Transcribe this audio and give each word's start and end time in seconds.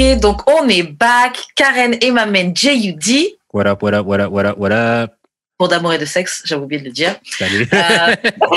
Ok, 0.00 0.18
donc 0.18 0.50
on 0.50 0.66
est 0.68 0.82
back. 0.82 1.46
Karen 1.54 1.94
et 2.00 2.10
ma 2.10 2.24
main 2.24 2.52
JUD. 2.54 3.36
What 3.52 3.66
up, 3.66 3.82
what 3.82 3.92
up, 3.92 4.06
what 4.06 4.18
up, 4.18 4.30
what 4.32 4.46
up, 4.46 4.56
what 4.56 4.72
up? 4.72 5.12
Pour 5.58 5.68
d'amour 5.68 5.92
et 5.92 5.98
de 5.98 6.06
sexe, 6.06 6.40
j'avais 6.46 6.62
oublié 6.62 6.80
de 6.80 6.86
le 6.86 6.92
dire. 6.92 7.16
Salut. 7.22 7.68
Euh, 7.70 8.16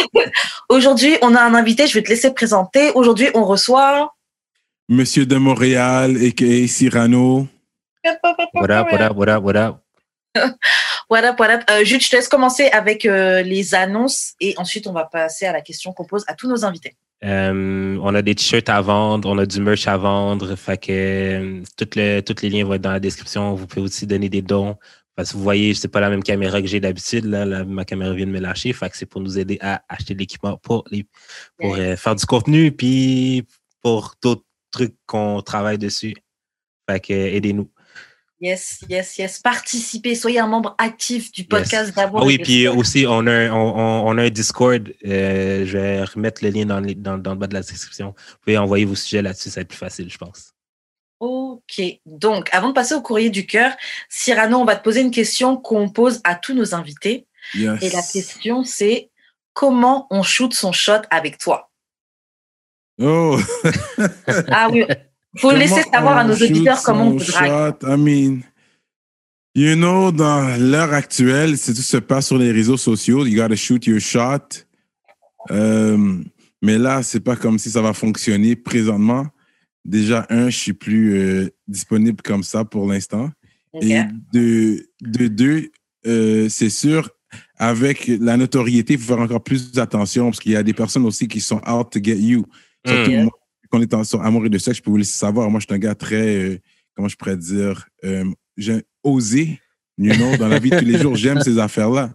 Aujourd'hui, 0.70 1.18
on 1.22 1.36
a 1.36 1.42
un 1.42 1.54
invité, 1.54 1.86
je 1.86 1.96
vais 1.96 2.02
te 2.02 2.08
laisser 2.08 2.34
présenter. 2.34 2.92
Aujourd'hui, 2.92 3.28
on 3.34 3.44
reçoit. 3.44 4.14
Monsieur 4.88 5.26
de 5.26 5.36
Montréal, 5.36 6.16
a.k.a. 6.16 6.66
Cyrano. 6.68 7.46
what 8.54 8.72
up, 8.72 8.88
what 8.90 9.02
up, 9.02 9.18
what 9.18 9.28
up, 9.28 9.44
what 9.44 9.58
up? 9.58 9.80
What 11.10 11.26
up, 11.26 11.38
what 11.38 11.50
up? 11.50 11.64
Euh, 11.70 11.84
Jude, 11.84 12.02
je 12.02 12.10
te 12.10 12.16
laisse 12.16 12.30
commencer 12.30 12.70
avec 12.70 13.06
euh, 13.06 13.42
les 13.42 13.76
annonces 13.76 14.34
et 14.40 14.56
ensuite 14.58 14.88
on 14.88 14.94
va 14.94 15.04
passer 15.04 15.46
à 15.46 15.52
la 15.52 15.62
question 15.62 15.92
qu'on 15.92 16.06
pose 16.06 16.24
à 16.28 16.34
tous 16.34 16.48
nos 16.48 16.64
invités. 16.64 16.96
Euh, 17.24 17.98
on 18.02 18.16
a 18.16 18.22
des 18.22 18.36
t-shirts 18.36 18.68
à 18.70 18.82
vendre, 18.82 19.30
on 19.30 19.38
a 19.38 19.46
du 19.46 19.62
merch 19.62 19.88
à 19.88 19.98
vendre. 19.98 20.56
Fait 20.56 20.78
que 20.78 20.92
euh, 20.92 21.64
toutes 21.78 21.96
les, 21.96 22.22
tous 22.22 22.42
les 22.42 22.50
liens 22.50 22.66
vont 22.66 22.74
être 22.74 22.82
dans 22.82 22.92
la 22.92 23.00
description. 23.00 23.56
Vous 23.56 23.66
pouvez 23.68 23.82
aussi 23.82 24.06
donner 24.06 24.30
des 24.30 24.42
dons. 24.42 24.78
Parce 25.16 25.32
que 25.32 25.38
vous 25.38 25.44
voyez, 25.44 25.74
c'est 25.74 25.88
pas 25.88 26.00
la 26.00 26.10
même 26.10 26.24
caméra 26.24 26.60
que 26.62 26.68
j'ai 26.68 26.80
d'habitude. 26.80 27.26
Là, 27.26 27.64
ma 27.64 27.86
caméra 27.86 28.14
vient 28.14 28.26
de 28.26 28.32
me 28.32 28.40
lâcher. 28.40 28.74
Fait 28.74 28.90
que 28.90 28.98
c'est 28.98 29.06
pour 29.06 29.22
nous 29.22 29.38
aider 29.38 29.58
à 29.62 29.84
acheter 29.88 30.16
de 30.16 30.20
l'équipement 30.20 30.58
pour, 30.58 30.84
les, 30.90 31.06
pour 31.58 31.76
euh, 31.76 31.96
faire 31.96 32.16
du 32.16 32.26
contenu 32.26 32.72
puis 32.72 33.46
pour 33.82 34.16
d'autres 34.22 34.46
trucs 34.72 34.96
qu'on 35.06 35.42
travaille 35.42 35.78
dessus. 35.78 36.16
Fait 36.90 37.00
que 37.00 37.14
aidez-nous. 37.14 37.70
Yes, 38.44 38.84
yes, 38.90 39.18
yes. 39.18 39.40
Participez, 39.40 40.16
soyez 40.16 40.40
un 40.40 40.48
membre 40.48 40.76
actif 40.78 41.32
du 41.32 41.46
podcast 41.46 41.96
d'amour. 41.96 42.20
Ah 42.24 42.26
oui, 42.26 42.38
puis 42.40 42.68
aussi, 42.68 43.06
on 43.08 43.26
a, 43.26 43.32
un- 43.32 43.52
on, 43.54 43.78
on- 43.78 44.08
on 44.10 44.18
a 44.18 44.24
un 44.24 44.30
Discord. 44.30 44.94
Euh, 45.06 45.66
je 45.66 45.78
vais 45.78 46.04
remettre 46.04 46.44
le 46.44 46.50
lien 46.50 46.66
dans, 46.66 46.82
les- 46.82 46.94
dans, 46.94 47.18
dans 47.18 47.32
le 47.32 47.38
bas 47.38 47.48
de 47.48 47.54
la 47.54 47.62
description. 47.62 48.08
Vous 48.18 48.38
pouvez 48.44 48.58
envoyer 48.58 48.84
vos 48.84 48.96
sujets 48.96 49.22
là-dessus, 49.22 49.50
ça 49.50 49.60
va 49.60 49.62
être 49.62 49.70
plus 49.70 49.78
facile, 49.78 50.12
je 50.12 50.18
pense. 50.18 50.52
Ok, 51.22 51.82
donc 52.06 52.50
avant 52.52 52.68
de 52.68 52.74
passer 52.74 52.96
au 52.96 53.02
courrier 53.02 53.30
du 53.30 53.46
cœur, 53.46 53.72
Cyrano, 54.10 54.58
on 54.58 54.66
va 54.66 54.76
te 54.76 54.84
poser 54.84 55.00
une 55.00 55.12
question 55.12 55.56
qu'on 55.56 55.88
pose 55.88 56.20
à 56.26 56.36
tous 56.36 56.54
nos 56.54 56.76
invités. 56.76 57.26
Yes. 57.56 57.82
Et 57.82 57.90
la 57.92 58.02
question, 58.02 58.66
c'est 58.66 59.10
comment 59.54 60.06
on 60.12 60.22
shoot 60.22 60.54
son 60.54 60.74
shot 60.74 61.04
avec 61.12 61.38
toi? 61.38 61.72
Oh, 63.02 63.40
Ah 64.52 64.68
oui, 64.70 64.84
faut 65.38 65.52
laisser 65.52 65.84
savoir 65.92 66.18
à 66.18 66.24
nos 66.24 66.34
auditeurs 66.34 66.82
comment 66.84 67.08
on 67.10 67.18
te 67.18 67.32
drague. 67.32 67.76
I 67.84 67.98
mean, 67.98 68.42
you 69.56 69.76
know, 69.76 70.12
dans 70.12 70.58
l'heure 70.60 70.94
actuelle, 70.94 71.58
c'est 71.58 71.74
tout 71.74 71.82
se 71.82 71.98
passe 71.98 72.28
sur 72.28 72.38
les 72.38 72.52
réseaux 72.52 72.78
sociaux. 72.78 73.26
You 73.26 73.36
gotta 73.42 73.56
shoot 73.56 73.86
your 73.86 74.00
shot. 74.00 74.66
Euh, 75.52 76.20
mais 76.62 76.78
là, 76.78 77.04
c'est 77.04 77.20
pas 77.20 77.36
comme 77.36 77.60
si 77.60 77.70
ça 77.70 77.82
va 77.82 77.94
fonctionner 77.94 78.56
présentement. 78.56 79.28
Déjà, 79.84 80.26
un, 80.30 80.50
je 80.50 80.58
suis 80.58 80.74
plus 80.74 81.16
euh, 81.20 81.50
disponible 81.68 82.22
comme 82.22 82.44
ça 82.44 82.64
pour 82.64 82.88
l'instant. 82.88 83.30
Et 83.82 84.00
de, 84.32 84.88
de 85.02 85.28
deux, 85.28 85.72
euh, 86.06 86.48
c'est 86.48 86.70
sûr, 86.70 87.10
avec 87.58 88.08
la 88.08 88.38
notoriété, 88.38 88.94
il 88.94 89.00
faut 89.00 89.08
faire 89.14 89.24
encore 89.24 89.44
plus 89.44 89.78
attention 89.80 90.26
parce 90.26 90.40
qu'il 90.40 90.52
y 90.52 90.56
a 90.56 90.64
des 90.64 90.74
personnes 90.74 91.06
aussi 91.06 91.28
qui 91.28 91.42
sont 91.42 91.60
out 91.68 91.90
to 91.92 92.00
get 92.02 92.18
you. 92.18 92.46
Surtout 92.86 93.12
Mm. 93.12 93.24
moi, 93.24 93.32
quand 93.74 93.80
on 93.80 93.82
est 93.82 93.94
en, 93.96 94.04
sur 94.04 94.22
Amour 94.22 94.46
et 94.46 94.50
de 94.50 94.58
sexe, 94.60 94.78
je 94.78 94.84
peux 94.84 94.92
vous 94.92 94.98
laisser 94.98 95.18
savoir. 95.18 95.50
Moi, 95.50 95.60
je 95.60 95.66
suis 95.66 95.74
un 95.74 95.80
gars 95.80 95.96
très, 95.96 96.36
euh, 96.38 96.60
comment 96.96 97.08
je 97.08 97.16
pourrais 97.16 97.38
dire, 97.38 97.88
euh, 98.04 98.24
j'ai 98.56 98.84
osé, 99.02 99.60
you 99.98 100.14
know, 100.16 100.38
dans 100.38 100.48
la 100.48 100.60
vie 100.60 100.70
de 100.70 100.78
tous 100.78 100.86
les 100.86 101.00
jours. 101.00 101.16
J'aime 101.16 101.42
ces 101.42 101.58
affaires-là. 101.58 102.14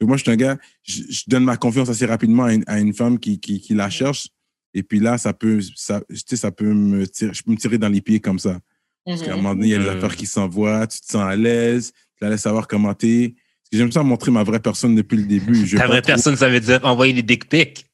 Moi, 0.00 0.16
je 0.16 0.22
suis 0.22 0.30
un 0.30 0.36
gars, 0.36 0.56
je, 0.84 1.02
je 1.10 1.22
donne 1.26 1.42
ma 1.44 1.56
confiance 1.56 1.88
assez 1.88 2.06
rapidement 2.06 2.44
à 2.44 2.54
une, 2.54 2.62
à 2.68 2.78
une 2.78 2.94
femme 2.94 3.18
qui, 3.18 3.40
qui, 3.40 3.60
qui 3.60 3.74
la 3.74 3.90
cherche. 3.90 4.28
Et 4.72 4.84
puis 4.84 5.00
là, 5.00 5.18
ça 5.18 5.32
peut, 5.32 5.60
ça, 5.74 6.00
tu 6.08 6.16
sais, 6.26 6.36
ça 6.36 6.52
peut 6.52 6.72
me 6.72 7.06
tirer, 7.08 7.34
je 7.34 7.42
peux 7.42 7.50
me 7.50 7.56
tirer 7.56 7.76
dans 7.76 7.88
les 7.88 8.00
pieds 8.00 8.20
comme 8.20 8.38
ça. 8.38 8.60
Parce 9.04 9.22
qu'à 9.22 9.32
un 9.32 9.36
moment 9.36 9.54
donné, 9.54 9.66
il 9.66 9.70
y 9.72 9.74
a 9.74 9.78
des 9.78 9.84
Mhm. 9.90 9.96
affaires 9.96 10.14
qui 10.16 10.26
s'envoient, 10.26 10.86
tu 10.86 11.00
te 11.00 11.06
sens 11.06 11.22
à 11.22 11.34
l'aise, 11.34 11.92
tu 12.16 12.22
la 12.24 12.30
laisses 12.30 12.42
savoir 12.42 12.68
comment 12.68 12.94
que 12.94 13.28
j'aime 13.72 13.90
ça 13.90 14.02
montrer 14.04 14.30
ma 14.30 14.44
vraie 14.44 14.60
personne 14.60 14.94
depuis 14.94 15.16
le 15.16 15.24
début. 15.24 15.66
Je 15.66 15.76
Ta 15.76 15.86
vraie 15.88 16.00
trop- 16.02 16.06
personne, 16.12 16.36
ça 16.36 16.48
veut 16.48 16.60
dire 16.60 16.80
envoyer 16.84 17.12
des 17.12 17.22
dick 17.22 17.48
pics. 17.48 17.84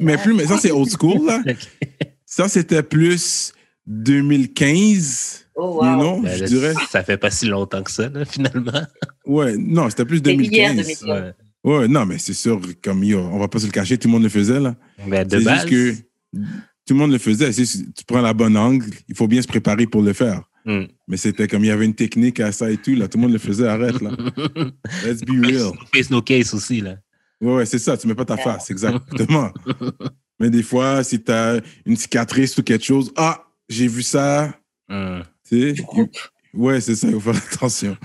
Mais 0.00 0.16
plus, 0.18 0.34
mais 0.34 0.46
ça, 0.46 0.58
c'est 0.58 0.70
old 0.72 0.88
school, 0.90 1.26
là. 1.26 1.42
Ça, 2.26 2.48
c'était 2.48 2.82
plus 2.84 3.52
2015, 3.86 5.46
Oh, 5.56 5.80
you 5.84 5.90
wow. 5.90 5.98
know, 6.00 6.20
Ben, 6.22 6.34
je 6.36 6.40
là, 6.42 6.46
dirais. 6.46 6.74
Ça 6.90 7.02
fait 7.04 7.16
pas 7.18 7.30
si 7.30 7.46
longtemps 7.46 7.82
que 7.82 7.90
ça, 7.90 8.08
là, 8.08 8.24
finalement. 8.24 8.82
Ouais, 9.26 9.56
non, 9.58 9.90
c'était 9.90 10.04
plus 10.06 10.18
C'était 10.18 10.34
hier, 10.34 10.74
2015. 10.74 10.76
2015. 10.76 11.04
Ouais. 11.10 11.32
Ouais, 11.78 11.88
non, 11.88 12.06
mais 12.06 12.18
c'est 12.18 12.32
sûr, 12.34 12.60
comme 12.82 13.04
yo, 13.04 13.18
on 13.18 13.38
va 13.38 13.48
pas 13.48 13.58
se 13.58 13.66
le 13.66 13.72
cacher, 13.72 13.98
tout 13.98 14.08
le 14.08 14.12
monde 14.12 14.22
le 14.22 14.28
faisait, 14.30 14.60
là. 14.60 14.74
Ben, 15.06 15.26
de 15.26 15.38
C'est 15.38 15.44
base. 15.44 15.66
juste 15.66 15.68
que 15.70 15.92
tout 16.86 16.94
le 16.94 16.94
monde 16.94 17.12
le 17.12 17.18
faisait. 17.18 17.52
C'est- 17.52 17.92
Tu 17.94 18.04
prends 18.06 18.22
la 18.22 18.32
bonne 18.32 18.56
angle, 18.56 18.86
il 19.08 19.14
faut 19.16 19.26
bien 19.28 19.42
se 19.42 19.48
préparer 19.48 19.86
pour 19.86 20.00
le 20.02 20.12
faire. 20.14 20.42
Mm. 20.64 20.84
Mais 21.08 21.16
c'était 21.16 21.48
comme 21.48 21.64
il 21.64 21.68
y 21.68 21.70
avait 21.70 21.84
une 21.84 21.94
technique 21.94 22.38
à 22.40 22.52
ça 22.52 22.70
et 22.70 22.76
tout, 22.78 22.94
là. 22.94 23.08
Tout 23.08 23.18
le 23.18 23.22
monde 23.22 23.32
le 23.32 23.38
faisait, 23.38 23.66
arrête, 23.66 24.00
là. 24.00 24.12
Let's 25.04 25.20
be 25.22 25.44
real. 25.44 25.72
Face 25.94 26.08
no 26.10 26.22
case 26.22 26.54
aussi, 26.54 26.80
là. 26.80 26.96
Ouais, 27.40 27.54
ouais, 27.54 27.66
c'est 27.66 27.78
ça, 27.78 27.96
tu 27.96 28.06
mets 28.06 28.14
pas 28.14 28.24
ta 28.24 28.36
face, 28.36 28.70
exactement. 28.70 29.50
Mais 30.40 30.50
des 30.50 30.62
fois, 30.62 31.02
si 31.04 31.22
tu 31.22 31.30
as 31.32 31.60
une 31.86 31.96
cicatrice 31.96 32.56
ou 32.58 32.62
quelque 32.62 32.84
chose, 32.84 33.12
ah, 33.16 33.44
j'ai 33.68 33.86
vu 33.88 34.02
ça, 34.02 34.52
Mm. 34.88 35.20
tu 35.48 35.76
sais. 35.76 35.82
Ouais, 36.52 36.80
c'est 36.80 36.96
ça, 36.96 37.06
il 37.06 37.12
faut 37.20 37.32
faire 37.32 37.40
attention. 37.52 37.96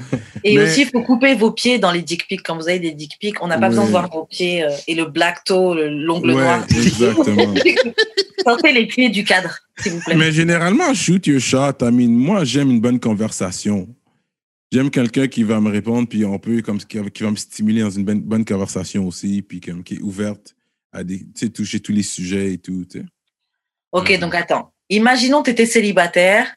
Et 0.43 0.55
Mais- 0.55 0.63
aussi, 0.65 0.81
il 0.83 0.87
faut 0.89 1.01
couper 1.01 1.33
vos 1.33 1.49
pieds 1.51 1.79
dans 1.79 1.91
les 1.91 2.03
dick 2.03 2.27
pics. 2.27 2.43
Quand 2.43 2.55
vous 2.55 2.69
avez 2.69 2.77
des 2.79 2.91
dick 2.91 3.13
pics, 3.19 3.41
on 3.41 3.47
n'a 3.47 3.55
pas 3.57 3.63
Ouais. 3.63 3.69
besoin 3.69 3.85
de 3.85 3.89
voir 3.89 4.07
vos 4.11 4.25
pieds 4.25 4.63
euh, 4.63 4.69
et 4.87 4.93
le 4.93 5.05
black 5.05 5.43
toe, 5.45 5.73
le- 5.73 5.89
l'ongle 5.89 6.27
ouais, 6.29 6.43
noir. 6.43 6.63
exactement. 6.69 7.55
Sortez 8.45 8.71
les 8.71 8.85
pieds 8.85 9.09
du 9.09 9.23
cadre, 9.23 9.57
s'il 9.79 9.93
vous 9.93 9.99
plaît. 10.01 10.13
Mais 10.15 10.31
généralement, 10.31 10.93
shoot 10.93 11.25
your 11.25 11.39
shot. 11.39 11.77
I 11.81 11.85
mean, 11.91 12.09
moi, 12.11 12.43
j'aime 12.43 12.69
une 12.69 12.79
bonne 12.81 12.99
conversation. 12.99 13.87
J'aime 14.75 14.91
quelqu'un 14.91 15.29
qui 15.29 15.43
va 15.43 15.61
me 15.61 15.71
répondre, 15.71 16.05
puis 16.05 16.25
on 16.25 16.37
peut, 16.37 16.61
comme, 16.61 16.79
qui 16.79 16.99
qui 17.11 17.23
va 17.23 17.31
me 17.31 17.37
stimuler 17.37 17.81
dans 17.81 17.91
une 17.91 18.03
bonne, 18.03 18.19
bonne 18.19 18.43
conversation 18.43 19.07
aussi, 19.07 19.41
puis 19.41 19.61
comme, 19.61 19.85
qui 19.85 19.93
est 19.93 20.01
ouverte 20.01 20.53
à 20.91 21.01
des, 21.05 21.25
toucher 21.53 21.79
tous 21.79 21.93
les 21.93 22.03
sujets 22.03 22.51
et 22.51 22.57
tout, 22.57 22.83
tu 22.83 22.99
sais. 22.99 23.05
Ok, 23.93 24.19
donc 24.19 24.35
attends. 24.35 24.73
Imaginons 24.89 25.43
que 25.43 25.45
tu 25.45 25.51
étais 25.51 25.65
célibataire, 25.65 26.53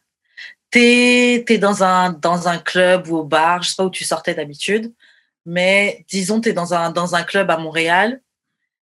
tu 0.73 0.81
es, 0.81 1.59
dans, 1.59 1.85
un, 1.85 2.11
dans 2.13 2.49
un 2.49 2.59
club 2.59 3.07
ou 3.07 3.19
au 3.19 3.23
bar, 3.25 3.63
je 3.63 3.69
sais 3.69 3.75
pas 3.77 3.85
où 3.85 3.91
tu 3.91 4.03
sortais 4.03 4.35
d'habitude, 4.35 4.93
mais 5.47 6.05
disons 6.09 6.41
tu 6.41 6.49
es 6.49 6.53
dans 6.53 6.75
un, 6.75 6.91
dans 6.91 7.15
un 7.15 7.23
club 7.23 7.49
à 7.53 7.57
Montréal 7.57 8.21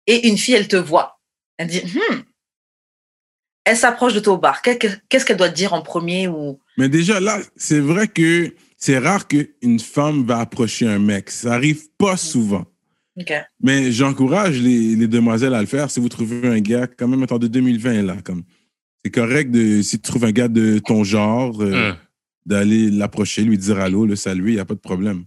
et 0.08 0.26
une 0.26 0.38
fille, 0.38 0.54
elle 0.54 0.66
te 0.66 0.74
voit. 0.74 1.20
Elle 1.56 1.68
dit, 1.68 1.82
Hmm. 1.84 2.22
elle 3.64 3.76
s'approche 3.76 4.12
de 4.14 4.18
toi 4.18 4.32
au 4.32 4.38
bar. 4.38 4.60
Qu'est- 4.60 5.00
Qu'est-ce 5.08 5.24
qu'elle 5.24 5.36
doit 5.36 5.50
te 5.50 5.54
dire 5.54 5.72
en 5.72 5.82
premier 5.82 6.26
ou... 6.26 6.58
Mais 6.76 6.88
déjà, 6.88 7.20
là, 7.20 7.38
c'est 7.54 7.78
vrai 7.78 8.08
que 8.08 8.52
c'est 8.80 8.98
rare 8.98 9.28
qu'une 9.28 9.78
femme 9.78 10.24
va 10.24 10.40
approcher 10.40 10.88
un 10.88 10.98
mec. 10.98 11.30
Ça 11.30 11.52
arrive 11.52 11.82
pas 11.98 12.16
souvent. 12.16 12.66
Mais 13.62 13.92
j'encourage 13.92 14.58
les, 14.60 14.96
les 14.96 15.06
demoiselles 15.06 15.52
à 15.54 15.60
le 15.60 15.66
faire. 15.66 15.90
Si 15.90 16.00
vous 16.00 16.08
trouvez 16.08 16.48
un 16.48 16.60
gars, 16.60 16.86
quand 16.86 17.06
même, 17.06 17.22
attends, 17.22 17.38
de 17.38 17.48
2020, 17.48 18.02
là, 18.02 18.16
comme, 18.24 18.42
c'est 19.04 19.10
correct 19.10 19.50
de, 19.50 19.82
si 19.82 19.98
tu 20.00 20.02
trouves 20.10 20.24
un 20.24 20.32
gars 20.32 20.48
de 20.48 20.78
ton 20.78 21.04
genre, 21.04 21.60
euh, 21.62 21.92
Mm. 21.92 21.96
d'aller 22.46 22.90
l'approcher, 22.90 23.42
lui 23.42 23.58
dire 23.58 23.78
allô, 23.78 24.06
le 24.06 24.16
saluer, 24.16 24.52
il 24.52 24.54
n'y 24.54 24.60
a 24.60 24.64
pas 24.64 24.74
de 24.74 24.80
problème. 24.80 25.24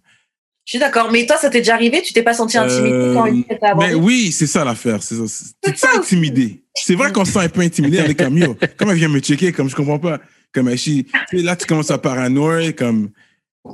Je 0.66 0.72
suis 0.72 0.80
d'accord, 0.80 1.12
mais 1.12 1.26
toi, 1.28 1.38
ça 1.38 1.50
t'est 1.50 1.60
déjà 1.60 1.76
arrivé? 1.76 2.02
Tu 2.02 2.14
t'es 2.14 2.24
pas 2.24 2.34
senti 2.34 2.58
intimidé 2.58 2.90
Euh, 2.96 3.14
quand 3.14 3.26
une 3.28 3.44
t'a 3.44 3.72
abordé? 3.72 3.90
Mais 3.90 3.94
oui, 3.94 4.32
c'est 4.32 4.48
ça 4.48 4.64
l'affaire. 4.66 5.04
C'est 5.04 5.16
ça. 5.16 5.24
C'est- 5.28 5.54
Tu 5.62 5.74
te 5.74 5.78
sens 5.80 5.96
intimidé. 5.98 6.64
C'est 6.74 6.96
vrai 6.96 7.12
qu'on 7.12 7.26
se 7.26 7.34
sent 7.34 7.40
un 7.40 7.50
peu 7.50 7.62
intimidé 7.62 8.00
avec 8.00 8.20
yo. 8.22 8.56
Comme 8.78 8.90
elle 8.90 8.96
vient 8.98 9.10
me 9.10 9.20
checker, 9.20 9.52
comme 9.52 9.70
je 9.70 9.76
comprends 9.76 10.00
pas. 10.00 10.20
Comme 10.54 10.70
elle 10.70 10.80
là, 11.44 11.56
tu 11.56 11.66
commences 11.68 11.92
à 11.92 11.98
paranoïer, 11.98 12.74
comme 12.74 13.10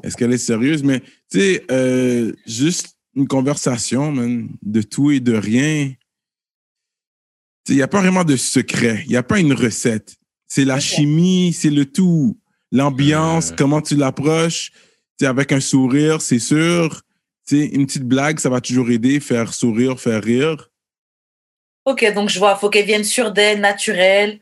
est-ce 0.04 0.16
qu'elle 0.18 0.34
est 0.34 0.38
sérieuse? 0.38 0.84
Mais 0.84 1.00
tu 1.32 1.40
sais, 1.40 1.64
euh, 1.72 2.34
juste 2.46 2.96
une 3.16 3.28
conversation, 3.28 4.12
man, 4.12 4.50
de 4.62 4.82
tout 4.82 5.12
et 5.12 5.20
de 5.20 5.34
rien. 5.36 5.91
Il 7.68 7.76
n'y 7.76 7.82
a 7.82 7.88
pas 7.88 8.02
vraiment 8.02 8.24
de 8.24 8.36
secret. 8.36 9.03
Il 9.06 9.09
n'y 9.12 9.18
a 9.18 9.24
pas 9.24 9.40
une 9.40 9.53
recette. 9.53 10.16
C'est 10.47 10.66
la 10.66 10.80
chimie, 10.80 11.53
c'est 11.53 11.70
le 11.70 11.86
tout. 11.86 12.40
L'ambiance, 12.72 13.52
Euh. 13.52 13.56
comment 13.58 13.82
tu 13.82 13.96
l'approches. 13.96 14.72
Tu 14.72 14.80
sais, 15.22 15.26
avec 15.28 15.52
un 15.52 15.59
sourire, 15.59 16.22
c'est 16.22 16.40
sûr. 16.40 17.02
Tu 17.47 17.58
sais, 17.59 17.66
une 17.66 17.85
petite 17.85 18.03
blague, 18.06 18.40
ça 18.40 18.50
va 18.50 18.62
toujours 18.62 18.90
aider, 18.90 19.20
faire 19.20 19.53
sourire, 19.53 20.00
faire 20.00 20.24
rire. 20.24 20.70
Ok, 21.85 22.06
donc 22.14 22.30
je 22.30 22.38
vois, 22.40 22.56
faut 22.56 22.70
qu'elle 22.70 22.85
vienne 22.85 23.03
sûre 23.03 23.32
d'elle, 23.32 23.59
naturelle, 23.59 24.40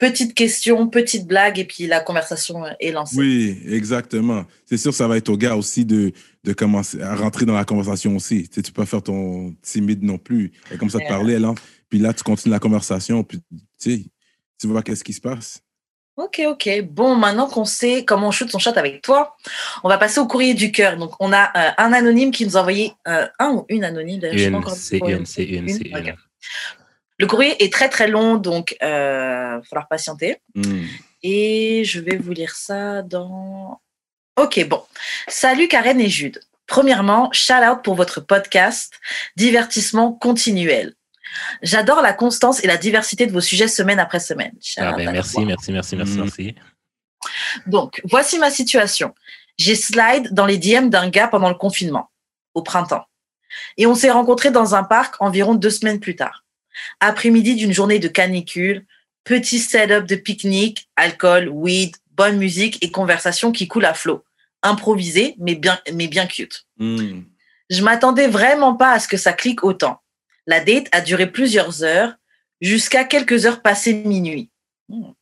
petite 0.00 0.34
question, 0.34 0.88
petite 0.88 1.28
blague, 1.28 1.60
et 1.60 1.64
puis 1.64 1.86
la 1.86 2.00
conversation 2.00 2.64
est 2.80 2.90
lancée. 2.90 3.16
Oui, 3.16 3.58
exactement. 3.68 4.44
C'est 4.66 4.78
sûr, 4.78 4.92
ça 4.92 5.06
va 5.06 5.16
être 5.16 5.28
au 5.28 5.36
gars 5.36 5.54
aussi 5.54 5.84
de, 5.84 6.12
de 6.42 6.52
commencer 6.52 7.00
à 7.00 7.14
rentrer 7.14 7.46
dans 7.46 7.54
la 7.54 7.64
conversation 7.64 8.16
aussi. 8.16 8.48
Tu 8.48 8.54
sais, 8.54 8.62
tu 8.62 8.72
peux 8.72 8.82
pas 8.82 8.86
faire 8.86 9.02
ton 9.02 9.54
timide 9.62 10.02
non 10.02 10.18
plus. 10.18 10.50
Elle 10.70 10.78
commence 10.78 10.96
à 10.96 11.00
te 11.00 11.08
parler, 11.08 11.34
elle 11.34 11.44
entre, 11.44 11.62
puis 11.88 12.00
là, 12.00 12.12
tu 12.12 12.24
continues 12.24 12.50
la 12.52 12.58
conversation, 12.58 13.22
puis 13.22 13.40
tu 13.50 13.58
sais, 13.78 14.04
tu 14.58 14.66
vois 14.66 14.82
qu'est-ce 14.82 15.04
qui 15.04 15.12
se 15.12 15.20
passe. 15.20 15.62
Ok, 16.16 16.42
ok. 16.46 16.82
Bon, 16.90 17.14
maintenant 17.14 17.46
qu'on 17.46 17.64
sait 17.64 18.04
comment 18.04 18.28
on 18.28 18.30
shoot 18.30 18.50
son 18.50 18.58
shot 18.58 18.72
avec 18.76 19.00
toi, 19.02 19.36
on 19.84 19.88
va 19.88 19.96
passer 19.96 20.18
au 20.20 20.26
courrier 20.26 20.54
du 20.54 20.72
cœur. 20.72 20.96
Donc, 20.96 21.12
on 21.20 21.32
a 21.32 21.44
euh, 21.56 21.70
un 21.78 21.92
anonyme 21.92 22.30
qui 22.30 22.44
nous 22.44 22.56
a 22.56 22.60
envoyé, 22.60 22.92
euh, 23.06 23.26
un 23.38 23.52
ou 23.52 23.66
une 23.68 23.84
anonyme 23.84 24.20
d'ailleurs, 24.20 24.62
je 24.68 24.74
sais 24.74 24.98
pas 24.98 25.10
Une, 25.10 25.24
c'est 25.24 25.44
une, 25.44 25.68
c'est 25.68 25.68
une, 25.68 25.68
c'est 25.68 25.88
une. 25.88 25.96
Ok. 25.96 26.14
Le 27.20 27.26
courrier 27.26 27.62
est 27.62 27.70
très 27.70 27.90
très 27.90 28.08
long, 28.08 28.36
donc 28.36 28.78
il 28.80 28.86
va 28.88 29.60
falloir 29.68 29.88
patienter. 29.90 30.38
Hmm. 30.54 30.86
Et 31.22 31.84
je 31.84 32.00
vais 32.00 32.16
vous 32.16 32.32
lire 32.32 32.54
ça 32.56 33.02
dans. 33.02 33.78
Ok, 34.36 34.66
bon. 34.66 34.82
Salut 35.28 35.68
Karen 35.68 36.00
et 36.00 36.08
Jude. 36.08 36.40
Premièrement, 36.66 37.28
shout 37.32 37.52
out 37.62 37.82
pour 37.84 37.94
votre 37.94 38.20
podcast, 38.20 38.94
divertissement 39.36 40.14
continuel. 40.14 40.94
J'adore 41.60 42.00
la 42.00 42.14
constance 42.14 42.64
et 42.64 42.66
la 42.66 42.78
diversité 42.78 43.26
de 43.26 43.32
vos 43.32 43.42
sujets 43.42 43.68
semaine 43.68 43.98
après 43.98 44.18
semaine. 44.18 44.52
Shout 44.62 44.80
Ah 44.80 44.92
out 44.92 44.96
ben, 44.96 45.12
merci, 45.12 45.44
merci, 45.44 45.72
merci, 45.72 45.96
merci, 45.96 46.14
Mhm. 46.14 46.20
merci. 46.22 46.54
Donc, 47.66 48.00
voici 48.04 48.38
ma 48.38 48.50
situation. 48.50 49.14
J'ai 49.58 49.74
slide 49.74 50.32
dans 50.32 50.46
les 50.46 50.56
DM 50.56 50.88
d'un 50.88 51.10
gars 51.10 51.28
pendant 51.28 51.50
le 51.50 51.54
confinement, 51.54 52.10
au 52.54 52.62
printemps. 52.62 53.04
Et 53.76 53.84
on 53.86 53.94
s'est 53.94 54.10
rencontrés 54.10 54.50
dans 54.50 54.74
un 54.74 54.84
parc 54.84 55.16
environ 55.20 55.54
deux 55.54 55.68
semaines 55.68 56.00
plus 56.00 56.16
tard. 56.16 56.44
Après-midi 57.00 57.56
d'une 57.56 57.72
journée 57.72 57.98
de 57.98 58.08
canicule, 58.08 58.86
petit 59.24 59.58
setup 59.58 60.06
de 60.06 60.16
pique-nique, 60.16 60.88
alcool, 60.96 61.48
weed, 61.48 61.96
bonne 62.12 62.38
musique 62.38 62.82
et 62.82 62.90
conversation 62.90 63.52
qui 63.52 63.68
coule 63.68 63.84
à 63.84 63.94
flot. 63.94 64.24
Improvisé, 64.62 65.36
mais 65.38 65.54
bien, 65.54 65.80
mais 65.94 66.08
bien 66.08 66.26
cute. 66.26 66.66
Hmm. 66.78 67.22
Je 67.70 67.82
m'attendais 67.82 68.26
vraiment 68.26 68.74
pas 68.74 68.92
à 68.92 68.98
ce 68.98 69.08
que 69.08 69.16
ça 69.16 69.32
clique 69.32 69.64
autant. 69.64 70.02
La 70.46 70.60
date 70.60 70.88
a 70.92 71.00
duré 71.00 71.30
plusieurs 71.30 71.82
heures, 71.82 72.14
jusqu'à 72.60 73.04
quelques 73.04 73.46
heures 73.46 73.62
passées 73.62 73.94
minuit. 73.94 74.50
Hmm. 74.88 75.12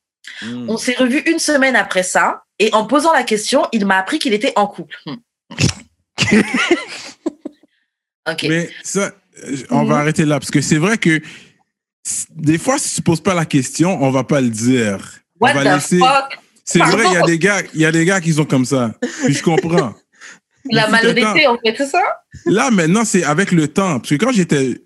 On 0.69 0.77
s'est 0.77 0.97
revu 0.97 1.19
une 1.21 1.39
semaine 1.39 1.77
après 1.77 2.03
ça, 2.03 2.45
et 2.59 2.73
en 2.75 2.87
posant 2.87 3.13
la 3.13 3.23
question, 3.23 3.67
il 3.73 3.87
m'a 3.87 3.99
appris 3.99 4.19
qu'il 4.19 4.35
était 4.35 4.53
en 4.57 4.67
couple. 4.67 4.97
Hmm. 5.07 5.17
ok. 8.29 8.43
Mais 8.43 8.71
ça, 8.83 9.13
euh, 9.45 9.57
on 9.71 9.85
va 9.85 9.95
Mhm. 9.97 10.01
arrêter 10.01 10.25
là, 10.25 10.39
parce 10.39 10.51
que 10.51 10.61
c'est 10.61 10.79
vrai 10.79 10.99
que 10.99 11.21
des 12.35 12.59
fois, 12.59 12.79
si 12.79 12.95
tu 12.97 13.03
poses 13.03 13.21
pas 13.21 13.35
la 13.35 13.45
question, 13.45 14.03
on 14.03 14.11
va 14.11 14.25
pas 14.25 14.41
le 14.41 14.49
dire. 14.49 14.99
What 15.41 15.51
on 15.51 15.55
va 15.55 15.61
the 15.63 15.75
laisser. 15.75 15.99
fuck? 15.99 16.39
C'est 16.65 16.79
vrai, 16.81 17.05
il 17.07 17.13
y 17.13 17.17
a 17.17 17.23
des 17.23 17.39
gars, 17.39 17.63
il 17.75 17.81
y 17.81 17.85
a 17.87 17.93
des 17.93 18.05
gars 18.05 18.21
qui 18.21 18.33
sont 18.33 18.45
comme 18.45 18.65
ça. 18.65 18.95
Puis 19.25 19.35
je 19.35 19.43
comprends. 19.43 19.95
La 20.71 20.85
Tout 20.85 20.91
malhonnêteté, 20.91 21.47
en 21.47 21.57
fait, 21.59 21.75
c'est 21.79 21.87
ça? 21.87 22.03
Là, 22.45 22.71
maintenant, 22.71 23.05
c'est 23.05 23.25
avec 23.25 23.53
le 23.53 23.69
temps. 23.69 24.01
Parce 24.01 24.11
que 24.11 24.15
quand 24.17 24.33
j'étais 24.33 24.83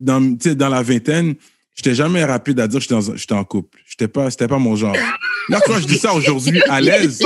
dans, 0.00 0.20
dans 0.20 0.68
la 0.68 0.82
vingtaine, 0.82 1.34
j'étais 1.76 1.94
jamais 1.94 2.24
rapide 2.24 2.58
à 2.58 2.66
dire 2.66 2.80
que 2.80 2.86
j'étais 2.88 3.16
j'étais 3.16 3.34
en 3.34 3.44
couple. 3.44 3.78
J'étais 3.86 4.08
pas, 4.08 4.30
c'était 4.30 4.48
pas 4.48 4.58
mon 4.58 4.74
genre. 4.74 4.96
Là, 5.48 5.60
toi, 5.60 5.78
je 5.80 5.86
dis 5.86 5.98
ça 5.98 6.12
aujourd'hui 6.12 6.60
à 6.68 6.80
l'aise. 6.80 7.20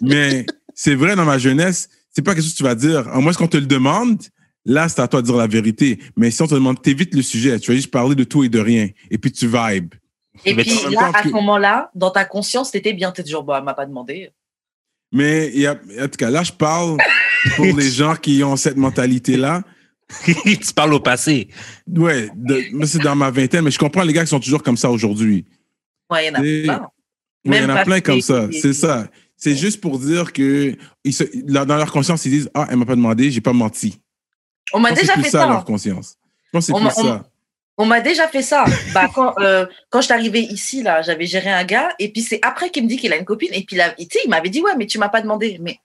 Mais 0.00 0.46
c'est 0.74 0.94
vrai, 0.94 1.16
dans 1.16 1.24
ma 1.24 1.38
jeunesse, 1.38 1.88
c'est 2.14 2.22
pas 2.22 2.34
quelque 2.34 2.44
chose 2.44 2.52
que 2.52 2.58
tu 2.58 2.62
vas 2.64 2.74
dire. 2.76 3.08
À 3.08 3.18
moins 3.20 3.32
qu'on 3.32 3.48
te 3.48 3.56
le 3.56 3.66
demande, 3.66 4.22
là, 4.64 4.88
c'est 4.88 5.00
à 5.00 5.08
toi 5.08 5.20
de 5.22 5.26
dire 5.26 5.36
la 5.36 5.46
vérité. 5.46 5.98
Mais 6.16 6.30
si 6.30 6.42
on 6.42 6.46
te 6.46 6.54
demande, 6.54 6.80
t'évites 6.82 7.14
le 7.14 7.22
sujet. 7.22 7.58
Tu 7.58 7.70
vas 7.70 7.76
juste 7.76 7.90
parler 7.90 8.14
de 8.14 8.24
tout 8.24 8.44
et 8.44 8.48
de 8.48 8.58
rien. 8.58 8.88
Et 9.10 9.18
puis 9.18 9.32
tu 9.32 9.46
vibes. 9.46 9.94
Et 10.44 10.54
Mais 10.54 10.62
puis 10.62 10.72
là, 10.92 11.10
à 11.14 11.22
que- 11.22 11.28
ce 11.28 11.34
moment-là, 11.34 11.90
dans 11.94 12.10
ta 12.10 12.24
conscience, 12.24 12.70
t'étais 12.70 12.92
bien, 12.92 13.10
t'es 13.10 13.22
toujours, 13.24 13.42
bah, 13.44 13.56
elle 13.58 13.64
m'a 13.64 13.74
pas 13.74 13.86
demandé. 13.86 14.30
Mais 15.12 15.50
y 15.54 15.66
a, 15.66 15.72
en 15.72 16.04
tout 16.08 16.16
cas, 16.18 16.30
là, 16.30 16.42
je 16.42 16.52
parle 16.52 16.96
pour 17.56 17.64
les 17.76 17.90
gens 17.90 18.14
qui 18.14 18.42
ont 18.44 18.56
cette 18.56 18.76
mentalité-là. 18.76 19.62
tu 20.24 20.72
parles 20.74 20.94
au 20.94 21.00
passé. 21.00 21.48
Ouais, 21.86 22.30
de- 22.34 22.62
c'est 22.86 23.02
dans 23.02 23.16
ma 23.16 23.30
vingtaine, 23.30 23.64
mais 23.64 23.70
je 23.70 23.78
comprends 23.78 24.02
les 24.02 24.12
gars 24.12 24.22
qui 24.22 24.28
sont 24.30 24.40
toujours 24.40 24.62
comme 24.62 24.76
ça 24.76 24.90
aujourd'hui. 24.90 25.44
Ouais, 26.10 26.26
il 26.26 26.28
y 26.28 26.30
en 26.36 26.40
a 26.40 26.44
Et- 26.44 26.62
plein. 26.62 26.88
Oui, 27.46 27.56
il 27.56 27.62
y 27.62 27.64
en 27.64 27.68
a 27.70 27.84
plein 27.84 28.00
comme 28.00 28.20
ça. 28.20 28.48
C'est 28.52 28.72
ça. 28.72 29.08
C'est 29.36 29.54
juste 29.54 29.80
pour 29.80 29.98
dire 29.98 30.32
que 30.32 30.74
ils 31.04 31.12
se- 31.12 31.24
dans 31.44 31.64
leur 31.76 31.90
conscience, 31.92 32.24
ils 32.26 32.30
disent 32.30 32.50
Ah, 32.54 32.66
elle 32.70 32.76
m'a 32.76 32.84
pas 32.86 32.96
demandé, 32.96 33.30
j'ai 33.30 33.40
pas 33.40 33.52
menti. 33.52 33.98
On 34.72 34.80
m'a 34.80 34.92
déjà 34.92 35.14
fait 35.14 35.22
ça, 35.30 35.40
ça. 35.40 35.46
leur 35.46 35.58
hein. 35.58 35.64
conscience. 35.66 36.16
Je 36.46 36.50
pense 36.52 36.66
que 36.66 36.72
On 36.72 36.78
c'est 36.78 36.84
m'a- 36.84 36.90
plus 36.90 37.02
ça. 37.02 37.24
On 37.80 37.86
m'a 37.86 38.00
déjà 38.00 38.26
fait 38.28 38.42
ça. 38.42 38.64
bah, 38.92 39.08
quand, 39.14 39.34
euh, 39.38 39.64
quand 39.90 40.00
je 40.00 40.06
suis 40.06 40.12
arrivée 40.14 40.40
ici, 40.40 40.82
là, 40.82 41.00
j'avais 41.02 41.26
géré 41.26 41.50
un 41.50 41.64
gars, 41.64 41.90
et 42.00 42.10
puis 42.10 42.22
c'est 42.22 42.40
après 42.42 42.70
qu'il 42.70 42.82
me 42.84 42.88
dit 42.88 42.96
qu'il 42.96 43.12
a 43.12 43.16
une 43.16 43.24
copine, 43.24 43.50
et 43.52 43.62
puis 43.64 43.76
là, 43.76 43.90
tu 43.90 44.04
sais, 44.10 44.18
il 44.24 44.30
m'avait 44.30 44.48
dit, 44.48 44.60
ouais, 44.60 44.74
mais 44.76 44.86
tu 44.86 44.98
m'as 44.98 45.08
pas 45.08 45.22
demandé. 45.22 45.58
Mais, 45.60 45.78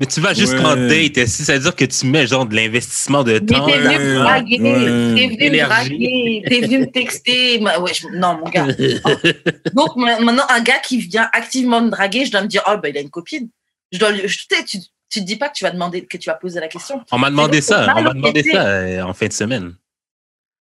Mais 0.00 0.06
tu 0.06 0.20
vas 0.20 0.32
jusqu'en 0.32 0.74
Ouais. 0.76 1.08
date, 1.10 1.26
si 1.26 1.44
ça 1.44 1.54
veut 1.54 1.58
dire 1.58 1.74
que 1.74 1.84
tu 1.84 2.06
mets 2.06 2.24
genre 2.26 2.46
de 2.46 2.54
l'investissement 2.54 3.24
de 3.24 3.32
mais 3.32 3.40
temps. 3.40 3.66
t'es 3.66 3.78
venu 3.78 3.98
me 3.98 4.14
draguer, 4.20 4.60
ouais. 4.60 5.14
t'es 5.16 5.26
venu 5.26 5.50
me 5.50 5.64
draguer, 5.66 6.42
t'es 6.48 6.60
venu 6.60 6.78
me 6.78 6.86
texter. 6.86 7.58
Ma- 7.60 7.78
Ouais, 7.80 7.92
je- 7.92 8.06
non, 8.16 8.38
mon 8.38 8.48
gars. 8.48 8.66
Donc 9.74 9.96
ma- 9.96 10.20
maintenant, 10.20 10.44
un 10.50 10.60
gars 10.60 10.78
qui 10.78 10.98
vient 10.98 11.28
activement 11.32 11.80
me 11.82 11.90
draguer, 11.90 12.24
je 12.26 12.30
dois 12.30 12.42
me 12.42 12.46
dire, 12.46 12.62
oh, 12.68 12.76
bah, 12.80 12.88
il 12.90 12.96
a 12.96 13.00
une 13.00 13.10
copine. 13.10 13.48
Je 13.92 13.98
dois 13.98 14.12
lui, 14.12 14.22
je- 14.28 14.38
tu 14.66 14.78
tu, 15.10 15.18
tu 15.18 15.20
te 15.20 15.24
dis 15.26 15.36
pas 15.36 15.48
que 15.48 15.54
tu 15.54 15.64
vas 15.64 15.70
demander, 15.70 16.04
que 16.06 16.16
tu 16.16 16.28
vas 16.28 16.34
poser 16.34 16.60
la 16.60 16.68
question. 16.68 17.02
On 17.10 17.18
m'a 17.18 17.30
demandé 17.30 17.60
ça. 17.60 17.94
On 17.96 18.02
m'a 18.02 18.12
demandé 18.14 18.42
ça 18.42 18.66
euh, 18.66 19.02
en 19.02 19.14
fin 19.14 19.26
de 19.26 19.32
semaine. 19.32 19.74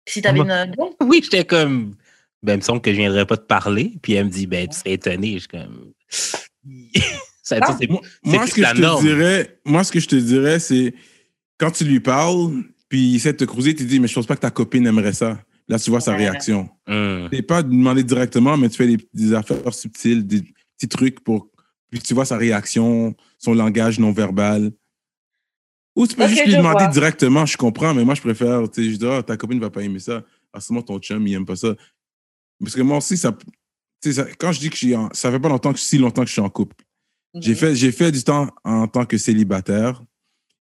Si 0.07 0.21
t'avais 0.21 0.41
une, 0.41 0.75
bon, 0.77 0.95
Oui, 1.01 1.21
j'étais 1.23 1.45
comme. 1.45 1.95
Ben, 2.43 2.55
il 2.55 2.57
me 2.57 2.63
semble 2.63 2.83
que 2.83 2.91
je 2.93 2.97
viendrais 2.99 3.25
pas 3.25 3.39
te 3.39 3.47
parler. 3.47 3.95
Puis 4.03 4.13
elle 4.15 4.27
me 4.27 4.31
dit, 4.31 4.47
ben, 4.47 4.69
tu 4.69 4.77
serais 4.79 4.93
étonné. 4.93 5.35
Je 5.35 5.39
suis 5.39 5.49
comme. 5.49 5.93
ça, 7.43 7.57
Ah. 7.63 7.77
Moi, 8.23 8.47
ce 8.47 8.55
que 8.55 8.61
la 8.61 8.75
je 8.75 8.81
te 8.83 9.01
dirais, 9.03 9.59
moi, 9.65 9.83
ce 9.85 9.93
que 9.93 10.01
je 10.01 10.09
te 10.09 10.17
dirais, 10.17 10.59
c'est 10.59 10.95
quand 11.59 11.71
tu 11.71 11.85
lui 11.85 12.01
parles, 12.01 12.63
puis 12.89 13.01
il 13.01 13.17
essaie 13.17 13.33
de 13.33 13.39
te 13.39 13.45
creuser, 13.45 13.75
tu 13.75 13.85
dis, 13.85 13.99
mais 14.01 14.09
je 14.09 14.15
pense 14.15 14.27
pas 14.27 14.37
que 14.37 14.41
ta 14.43 14.51
copine 14.51 14.87
aimerait 14.87 15.13
ça. 15.15 15.39
Là, 15.69 15.79
tu 15.79 15.89
vois 15.89 16.01
sa 16.01 16.11
Ouais. 16.11 16.19
réaction. 16.19 16.69
Hum. 16.87 17.29
C'est 17.33 17.43
pas 17.43 17.63
de 17.63 17.71
demander 17.71 18.05
directement, 18.05 18.57
mais 18.59 18.69
tu 18.69 18.77
fais 18.77 18.87
des, 18.87 18.99
des 19.15 19.33
affaires 19.33 19.73
subtiles, 19.73 20.27
des 20.27 20.43
petits 20.77 20.89
trucs 20.89 21.21
pour. 21.21 21.49
Puis 21.95 22.03
tu 22.03 22.13
vois 22.13 22.25
sa 22.25 22.37
réaction, 22.37 23.15
son 23.39 23.55
langage 23.55 24.01
non 24.01 24.11
verbal. 24.11 24.73
Ou 25.95 26.09
tu 26.09 26.17
peux 26.17 26.27
juste 26.27 26.45
lui 26.45 26.57
demander 26.57 26.83
vois. 26.83 26.89
directement, 26.89 27.47
je 27.47 27.57
comprends, 27.57 27.95
mais 27.95 28.05
moi 28.05 28.17
je 28.17 28.21
préfère, 28.21 28.69
tu 28.69 28.83
sais, 28.83 28.91
je 28.91 28.97
dis, 28.97 29.07
ah, 29.07 29.23
ta 29.23 29.37
copine 29.37 29.61
va 29.61 29.71
pas 29.71 29.81
aimer 29.81 30.01
ça. 30.01 30.25
Ah, 30.53 30.59
c'est 30.59 30.73
moi 30.73 30.83
ton 30.83 30.99
chum, 30.99 31.25
il 31.25 31.35
aime 31.35 31.47
pas 31.47 31.55
ça. 31.55 31.77
Parce 32.59 32.75
que 32.75 32.83
moi 32.83 32.97
aussi, 32.99 33.17
ça. 33.17 33.31
tu 34.03 34.13
sais, 34.13 34.13
ça- 34.13 34.27
quand 34.37 34.51
je 34.51 34.59
dis 34.59 34.71
que 34.71 34.75
je 34.75 34.87
suis 34.87 34.97
en, 34.97 35.09
ça 35.13 35.31
fait 35.31 35.39
pas 35.39 35.49
longtemps 35.49 35.73
que 35.73 35.79
si 35.79 35.99
longtemps 35.99 36.23
que 36.23 36.27
je 36.29 36.33
suis 36.33 36.41
en 36.41 36.51
couple. 36.51 36.75
J'ai 37.37 37.55
fait, 37.55 37.77
j'ai 37.77 37.93
fait 37.93 38.11
du 38.11 38.25
temps 38.25 38.49
en 38.65 38.89
tant 38.89 39.07
que 39.07 39.19
célibataire. 39.19 40.03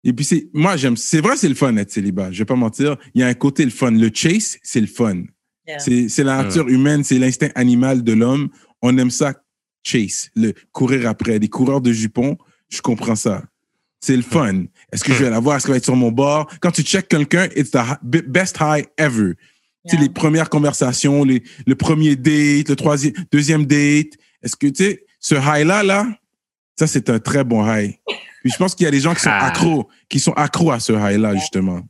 Et 0.04 0.12
puis, 0.12 0.24
c'est, 0.24 0.50
moi, 0.52 0.76
j'aime, 0.76 0.96
c'est 0.96 1.20
vrai, 1.20 1.36
c'est 1.36 1.48
le 1.48 1.54
fun 1.56 1.72
d'être 1.72 1.90
célibataire. 1.90 2.32
Je 2.32 2.38
vais 2.38 2.44
pas 2.44 2.54
mentir. 2.56 2.96
Il 3.14 3.20
y 3.20 3.24
a 3.24 3.26
un 3.26 3.34
côté 3.34 3.64
le 3.64 3.70
fun. 3.72 3.90
Le 3.90 4.10
chase, 4.14 4.58
c'est 4.62 4.80
le 4.80 4.86
fun. 4.86 5.24
Yeah. 5.66 5.78
C'est, 5.80 6.08
c'est 6.08 6.22
la 6.22 6.44
nature 6.44 6.68
humaine, 6.68 7.02
c'est 7.02 7.18
l'instinct 7.18 7.50
animal 7.56 8.04
de 8.04 8.12
l'homme. 8.12 8.50
On 8.82 8.96
aime 8.98 9.10
ça, 9.10 9.34
chase, 9.84 10.30
le 10.34 10.52
courir 10.72 11.08
après. 11.08 11.38
Les 11.38 11.48
coureurs 11.48 11.80
de 11.80 11.92
jupons, 11.92 12.36
je 12.70 12.80
comprends 12.80 13.16
ça. 13.16 13.42
C'est 14.00 14.16
le 14.16 14.22
fun. 14.22 14.64
Est-ce 14.92 15.02
que 15.04 15.12
je 15.14 15.24
vais 15.24 15.30
la 15.30 15.40
voir? 15.40 15.56
Est-ce 15.56 15.64
qu'elle 15.66 15.74
va 15.74 15.78
être 15.78 15.84
sur 15.84 15.96
mon 15.96 16.10
bord? 16.12 16.50
Quand 16.60 16.70
tu 16.70 16.82
check 16.82 17.08
quelqu'un, 17.08 17.48
it's 17.56 17.70
the 17.70 17.78
best 18.02 18.58
high 18.60 18.84
ever. 18.98 19.34
Tu 19.86 19.90
sais, 19.90 19.96
Yeah. 19.96 20.02
les 20.02 20.08
premières 20.10 20.48
conversations, 20.50 21.24
les, 21.24 21.42
le 21.66 21.74
premier 21.74 22.16
date, 22.16 22.68
le 22.70 22.74
troisième, 22.76 23.12
deuxième 23.30 23.64
date. 23.66 24.08
Est-ce 24.42 24.56
que, 24.56 24.66
tu 24.66 24.84
sais, 24.84 25.04
ce 25.20 25.34
high-là, 25.36 25.82
là, 25.82 26.06
ça, 26.78 26.86
c'est 26.86 27.08
un 27.10 27.18
très 27.18 27.44
bon 27.44 27.64
high. 27.66 27.94
Puis 28.42 28.50
je 28.52 28.56
pense 28.58 28.74
qu'il 28.74 28.84
y 28.84 28.88
a 28.88 28.90
des 28.90 29.00
gens 29.00 29.14
qui 29.14 29.20
sont 29.20 29.30
Ah. 29.30 29.46
accros, 29.46 29.88
qui 30.08 30.20
sont 30.20 30.32
accros 30.32 30.70
à 30.72 30.80
ce 30.80 30.92
high-là, 30.92 31.34
justement. 31.36 31.80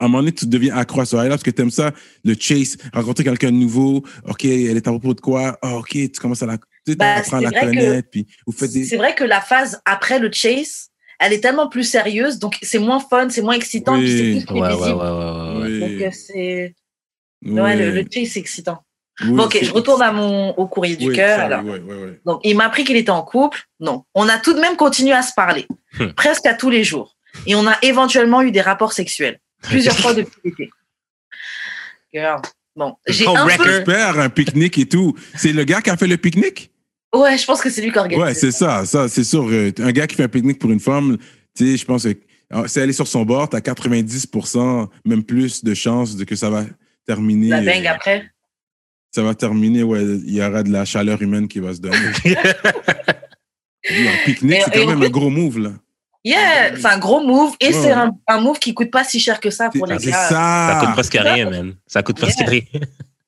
À 0.00 0.04
un 0.04 0.08
moment 0.08 0.18
donné, 0.20 0.32
tu 0.32 0.46
deviens 0.46 0.76
accro 0.76 1.00
à 1.00 1.06
ce 1.06 1.16
high-là 1.16 1.30
parce 1.30 1.42
que 1.42 1.50
tu 1.50 1.62
aimes 1.62 1.70
ça, 1.72 1.92
le 2.24 2.34
chase, 2.38 2.76
rencontrer 2.92 3.24
quelqu'un 3.24 3.50
de 3.50 3.56
nouveau. 3.56 4.04
OK, 4.28 4.44
elle 4.44 4.76
est 4.76 4.86
à 4.86 4.90
propos 4.92 5.12
de 5.14 5.20
quoi? 5.20 5.58
Ah, 5.60 5.76
OK, 5.76 5.90
tu 5.90 6.08
commences 6.20 6.42
à 6.42 6.46
la, 6.46 6.56
tu 6.92 6.96
Bah, 6.98 7.16
t'apprends 7.16 7.38
à 7.38 7.40
la 7.42 7.50
c'est 7.50 7.56
vrai 7.66 7.74
que- 7.76 7.80
connaître, 7.80 8.08
puis 8.10 8.26
vous 8.46 8.52
faites 8.52 8.72
des... 8.72 8.84
C'est 8.84 8.96
vrai 8.96 9.14
que 9.14 9.24
la 9.24 9.40
phase 9.40 9.80
après 9.84 10.18
le 10.18 10.30
chase, 10.32 10.88
elle 11.20 11.32
est 11.32 11.40
tellement 11.40 11.68
plus 11.68 11.84
sérieuse, 11.84 12.38
donc 12.38 12.58
c'est 12.62 12.78
moins 12.78 13.00
fun, 13.00 13.28
c'est 13.30 13.42
moins 13.42 13.54
excitant, 13.54 13.94
Oui. 13.94 14.04
puis 14.04 14.40
c'est 14.40 14.46
plus 14.46 14.60
Ouais, 14.60 14.68
ouais, 14.68 14.74
ouais, 14.74 14.92
ouais, 14.92 14.92
ouais. 14.92 15.66
Oui, 15.66 15.80
Donc 15.80 16.02
euh, 16.02 16.10
c'est 16.12 16.74
le, 17.42 17.90
le 17.90 18.04
chase 18.10 18.28
c'est 18.32 18.38
excitant. 18.40 18.78
oui, 19.22 19.30
Bon, 19.32 19.44
ok, 19.44 19.58
je 19.62 19.70
retourne 19.72 20.02
à 20.02 20.12
mon 20.12 20.50
au 20.50 20.66
courrier 20.68 20.96
du 20.96 21.08
oui, 21.08 21.14
cœur. 21.16 21.40
alors. 21.40 21.62
Donc 22.24 22.40
il 22.44 22.56
m'a 22.56 22.66
appris 22.66 22.84
qu'il 22.84 22.96
était 22.96 23.10
en 23.10 23.22
couple. 23.22 23.60
Non, 23.80 24.04
on 24.14 24.28
a 24.28 24.38
tout 24.38 24.54
de 24.54 24.60
même 24.60 24.76
continué 24.76 25.12
à 25.12 25.22
se 25.22 25.32
parler, 25.34 25.66
Hmm. 25.98 26.08
presque 26.16 26.44
à 26.46 26.54
tous 26.54 26.70
les 26.70 26.84
jours, 26.84 27.16
et 27.46 27.54
on 27.56 27.66
a 27.66 27.76
éventuellement 27.82 28.42
eu 28.42 28.50
des 28.52 28.60
rapports 28.60 28.92
sexuels 28.92 29.40
plusieurs 29.62 29.96
fois 29.98 30.14
depuis 30.14 30.38
l'été. 30.44 30.70
Girl. 32.12 32.40
Bon, 32.76 32.94
j'ai 33.08 33.26
un 33.26 33.46
peu. 33.56 33.94
un 33.96 34.28
pique-nique 34.30 34.78
et 34.78 34.86
tout. 34.86 35.16
C'est 35.34 35.52
le 35.52 35.64
gars 35.64 35.80
qui 35.82 35.90
a 35.90 35.96
fait 35.96 36.06
le 36.06 36.16
pique-nique? 36.16 36.70
Ouais, 37.14 37.38
je 37.38 37.46
pense 37.46 37.60
que 37.62 37.70
c'est 37.70 37.80
lui 37.80 37.90
qui 37.90 37.98
organise. 37.98 38.22
Ouais, 38.24 38.34
c'est 38.34 38.50
ça, 38.50 38.84
ça, 38.84 39.08
c'est 39.08 39.24
sûr. 39.24 39.46
Euh, 39.48 39.70
Un 39.78 39.92
gars 39.92 40.06
qui 40.06 40.14
fait 40.16 40.24
un 40.24 40.28
pique-nique 40.28 40.58
pour 40.58 40.70
une 40.70 40.80
femme, 40.80 41.16
tu 41.56 41.66
sais, 41.72 41.76
je 41.78 41.84
pense 41.84 42.04
que 42.04 42.14
si 42.68 42.78
elle 42.78 42.90
est 42.90 42.94
sur 42.94 43.06
son 43.08 43.24
bord, 43.24 43.48
t'as 43.48 43.60
90%, 43.60 44.88
même 45.06 45.22
plus 45.24 45.64
de 45.64 45.74
chances 45.74 46.16
de 46.16 46.24
que 46.24 46.36
ça 46.36 46.50
va 46.50 46.64
terminer. 47.06 47.48
La 47.48 47.60
bang 47.62 47.86
euh, 47.86 47.90
après. 47.90 48.30
ça 49.14 49.22
va 49.22 49.34
terminer, 49.34 49.82
ouais, 49.82 50.02
il 50.04 50.34
y 50.34 50.42
aura 50.42 50.62
de 50.62 50.70
la 50.70 50.84
chaleur 50.84 51.20
humaine 51.22 51.48
qui 51.48 51.60
va 51.60 51.74
se 51.74 51.80
donner. 51.80 51.96
Un 53.90 54.24
pique-nique, 54.26 54.60
c'est 54.64 54.70
quand 54.72 54.86
même 54.86 55.02
un 55.02 55.08
gros 55.08 55.30
move, 55.30 55.58
là. 55.60 55.70
Yeah, 56.24 56.76
c'est 56.76 56.84
un 56.86 56.98
gros 56.98 57.24
move 57.26 57.54
et 57.60 57.72
c'est 57.72 57.92
un, 57.92 58.10
un 58.26 58.40
move 58.40 58.58
qui 58.58 58.74
coûte 58.74 58.90
pas 58.90 59.04
si 59.04 59.18
cher 59.18 59.40
que 59.40 59.50
ça 59.50 59.70
pour 59.70 59.86
C'est 59.86 59.94
les 59.94 60.00
c'est 60.00 60.10
gars. 60.10 60.28
ça. 60.28 60.68
Ça 60.72 60.80
coûte 60.80 60.92
presque 60.94 61.16
rien, 61.18 61.48
man. 61.48 61.74
Ça 61.86 62.02
coûte 62.02 62.18
presque 62.20 62.40
Yeah. 62.40 62.50
rien. 62.50 62.62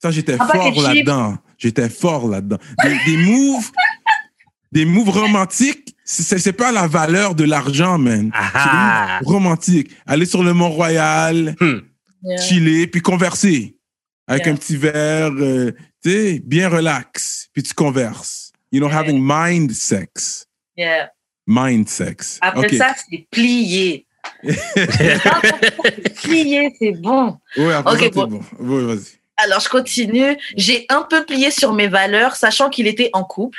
Ça, 0.03 0.11
j'étais 0.11 0.37
Ah, 0.39 0.47
fort 0.47 0.81
là-dedans. 0.83 1.37
J'étais 1.59 1.89
fort 1.91 2.27
là-dedans. 2.29 2.59
Des, 2.83 2.97
des 3.07 3.17
moves, 3.19 3.71
des 4.73 4.85
moves 4.87 5.11
romantiques, 5.11 5.95
c'est 6.05 6.39
c'est 6.39 6.53
pas 6.55 6.73
la 6.73 6.87
valeur 6.87 7.35
de 7.35 7.45
l'argent, 7.45 7.99
man. 7.99 8.31
C'est 8.35 8.49
des 8.49 8.51
Ah, 8.55 9.19
moves 9.23 9.33
romantiques. 9.35 9.91
Aller 10.07 10.27
sur 10.27 10.43
le 10.43 10.53
Mont-Royal, 10.55 11.55
Hmm. 11.61 11.81
Yeah. 12.23 12.37
chiller, 12.43 12.87
puis 12.87 13.01
converser. 13.01 13.77
avec 14.27 14.45
Yeah. 14.45 14.53
un 14.55 14.57
petit 14.57 14.77
verre, 14.77 15.31
euh, 15.33 15.73
tu 16.05 16.11
sais, 16.11 16.43
bien 16.45 16.69
relax, 16.69 17.49
puis 17.53 17.63
tu 17.65 17.75
converses. 17.75 18.53
You 18.71 18.79
know, 18.81 18.89
Yeah. 18.89 18.99
having 19.01 19.19
mind 19.21 19.73
sex. 19.73 20.47
Yeah. 20.77 21.11
Mind 21.47 21.89
sex. 21.89 22.39
Après 22.41 22.67
OK. 22.69 22.75
ça, 22.75 22.95
c'est 23.11 23.27
plié. 23.31 24.07
plié, 26.23 26.75
c'est 26.79 26.93
bon. 26.93 27.39
Ouais, 27.57 27.73
après 27.73 27.95
Ok, 27.95 28.01
ça, 28.01 28.09
t'es 28.11 28.15
bon. 28.15 28.27
bon. 28.27 28.43
Ouais, 28.61 28.85
vas-y. 28.95 29.20
Alors, 29.45 29.61
je 29.61 29.69
continue. 29.69 30.37
J'ai 30.57 30.87
un 30.89 31.03
peu 31.03 31.25
plié 31.25 31.51
sur 31.51 31.73
mes 31.73 31.89
valeurs, 31.89 32.37
sachant 32.37 32.69
qu'il 32.71 32.87
était 32.87 33.11
en 33.13 33.25
couple. 33.25 33.59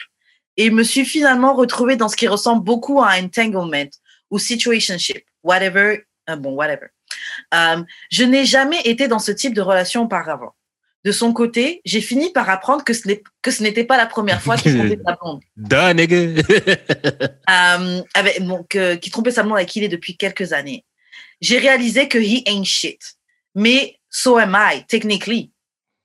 Et 0.58 0.70
me 0.70 0.84
suis 0.84 1.06
finalement 1.06 1.54
retrouvée 1.54 1.96
dans 1.96 2.10
ce 2.10 2.16
qui 2.16 2.28
ressemble 2.28 2.64
beaucoup 2.64 3.02
à 3.02 3.12
un 3.12 3.24
entanglement 3.26 3.90
ou 4.30 4.38
situationship. 4.38 5.24
Whatever. 5.44 6.04
euh, 6.30 6.36
bon, 6.36 6.52
whatever. 6.52 6.88
Euh, 7.54 7.82
je 8.12 8.24
n'ai 8.24 8.46
jamais 8.46 8.82
été 8.82 9.08
dans 9.08 9.20
ce 9.20 9.32
type 9.32 9.54
de 9.54 9.62
relation 9.62 10.04
auparavant. 10.04 10.54
De 11.04 11.12
son 11.12 11.34
côté, 11.34 11.82
j'ai 11.84 12.02
fini 12.02 12.32
par 12.32 12.48
apprendre 12.50 12.84
que 12.84 12.94
ce 12.94 13.64
n'était 13.64 13.84
pas 13.86 13.98
la 13.98 14.06
première 14.06 14.42
fois 14.42 14.56
qu'il 14.58 14.78
trompait 14.78 15.00
sa 15.04 15.16
blonde. 15.16 15.42
Duh, 15.58 15.94
nigga. 15.96 16.18
Euh, 17.50 18.02
avec, 18.14 18.40
que- 18.70 18.96
qui 18.96 19.10
trompait 19.10 19.32
sa 19.32 19.44
blonde 19.44 19.58
avec 19.58 19.70
qui 19.70 19.80
il 19.80 19.86
est 19.86 19.90
depuis 19.90 20.16
quelques 20.16 20.54
années. 20.54 20.86
J'ai 21.42 21.58
réalisé 21.58 22.08
que 22.08 22.18
he 22.20 22.44
ain't 22.48 22.66
shit. 22.66 23.00
Mais 23.56 23.98
so 24.10 24.38
am 24.38 24.56
I, 24.56 24.86
technically. 24.88 25.52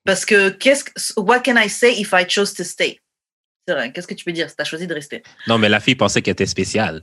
Parce 0.07 0.25
que 0.25 0.49
qu'est-ce 0.51 0.85
que, 0.85 0.93
what 1.21 1.41
can 1.41 1.57
I 1.57 1.69
say 1.69 1.93
if 2.01 2.13
I 2.13 2.25
chose 2.29 2.55
to 2.55 2.65
stay? 2.65 3.01
C'est 3.67 3.75
vrai, 3.75 3.93
qu'est-ce 3.93 4.07
que 4.07 4.15
tu 4.15 4.25
peux 4.25 4.33
dire? 4.33 4.49
Si 4.49 4.55
tu 4.57 4.63
as 4.63 4.65
choisi 4.65 4.87
de 4.87 4.95
rester? 4.95 5.23
non, 5.49 5.59
mais 5.59 5.69
la 5.69 5.81
fille 5.81 5.97
pensait 5.97 6.23
qu'elle 6.23 6.33
était 6.33 6.47
spéciale. 6.47 7.03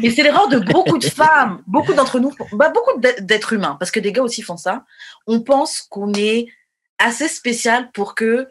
Mais 0.00 0.10
c'est 0.10 0.22
l'erreur 0.22 0.48
de 0.48 0.58
beaucoup 0.58 0.96
de 0.96 1.04
femmes, 1.06 1.62
beaucoup 1.66 1.92
d'entre 1.92 2.18
nous, 2.18 2.34
bah, 2.52 2.70
beaucoup 2.70 2.98
d'ê- 2.98 3.20
d'êtres 3.20 3.52
humains, 3.52 3.76
parce 3.78 3.90
que 3.90 4.00
des 4.00 4.10
gars 4.10 4.22
aussi 4.22 4.40
font 4.40 4.56
ça. 4.56 4.84
On 5.26 5.42
pense 5.42 5.82
qu'on 5.82 6.14
est 6.14 6.46
assez 6.98 7.28
spécial 7.28 7.90
pour 7.92 8.14
que 8.14 8.48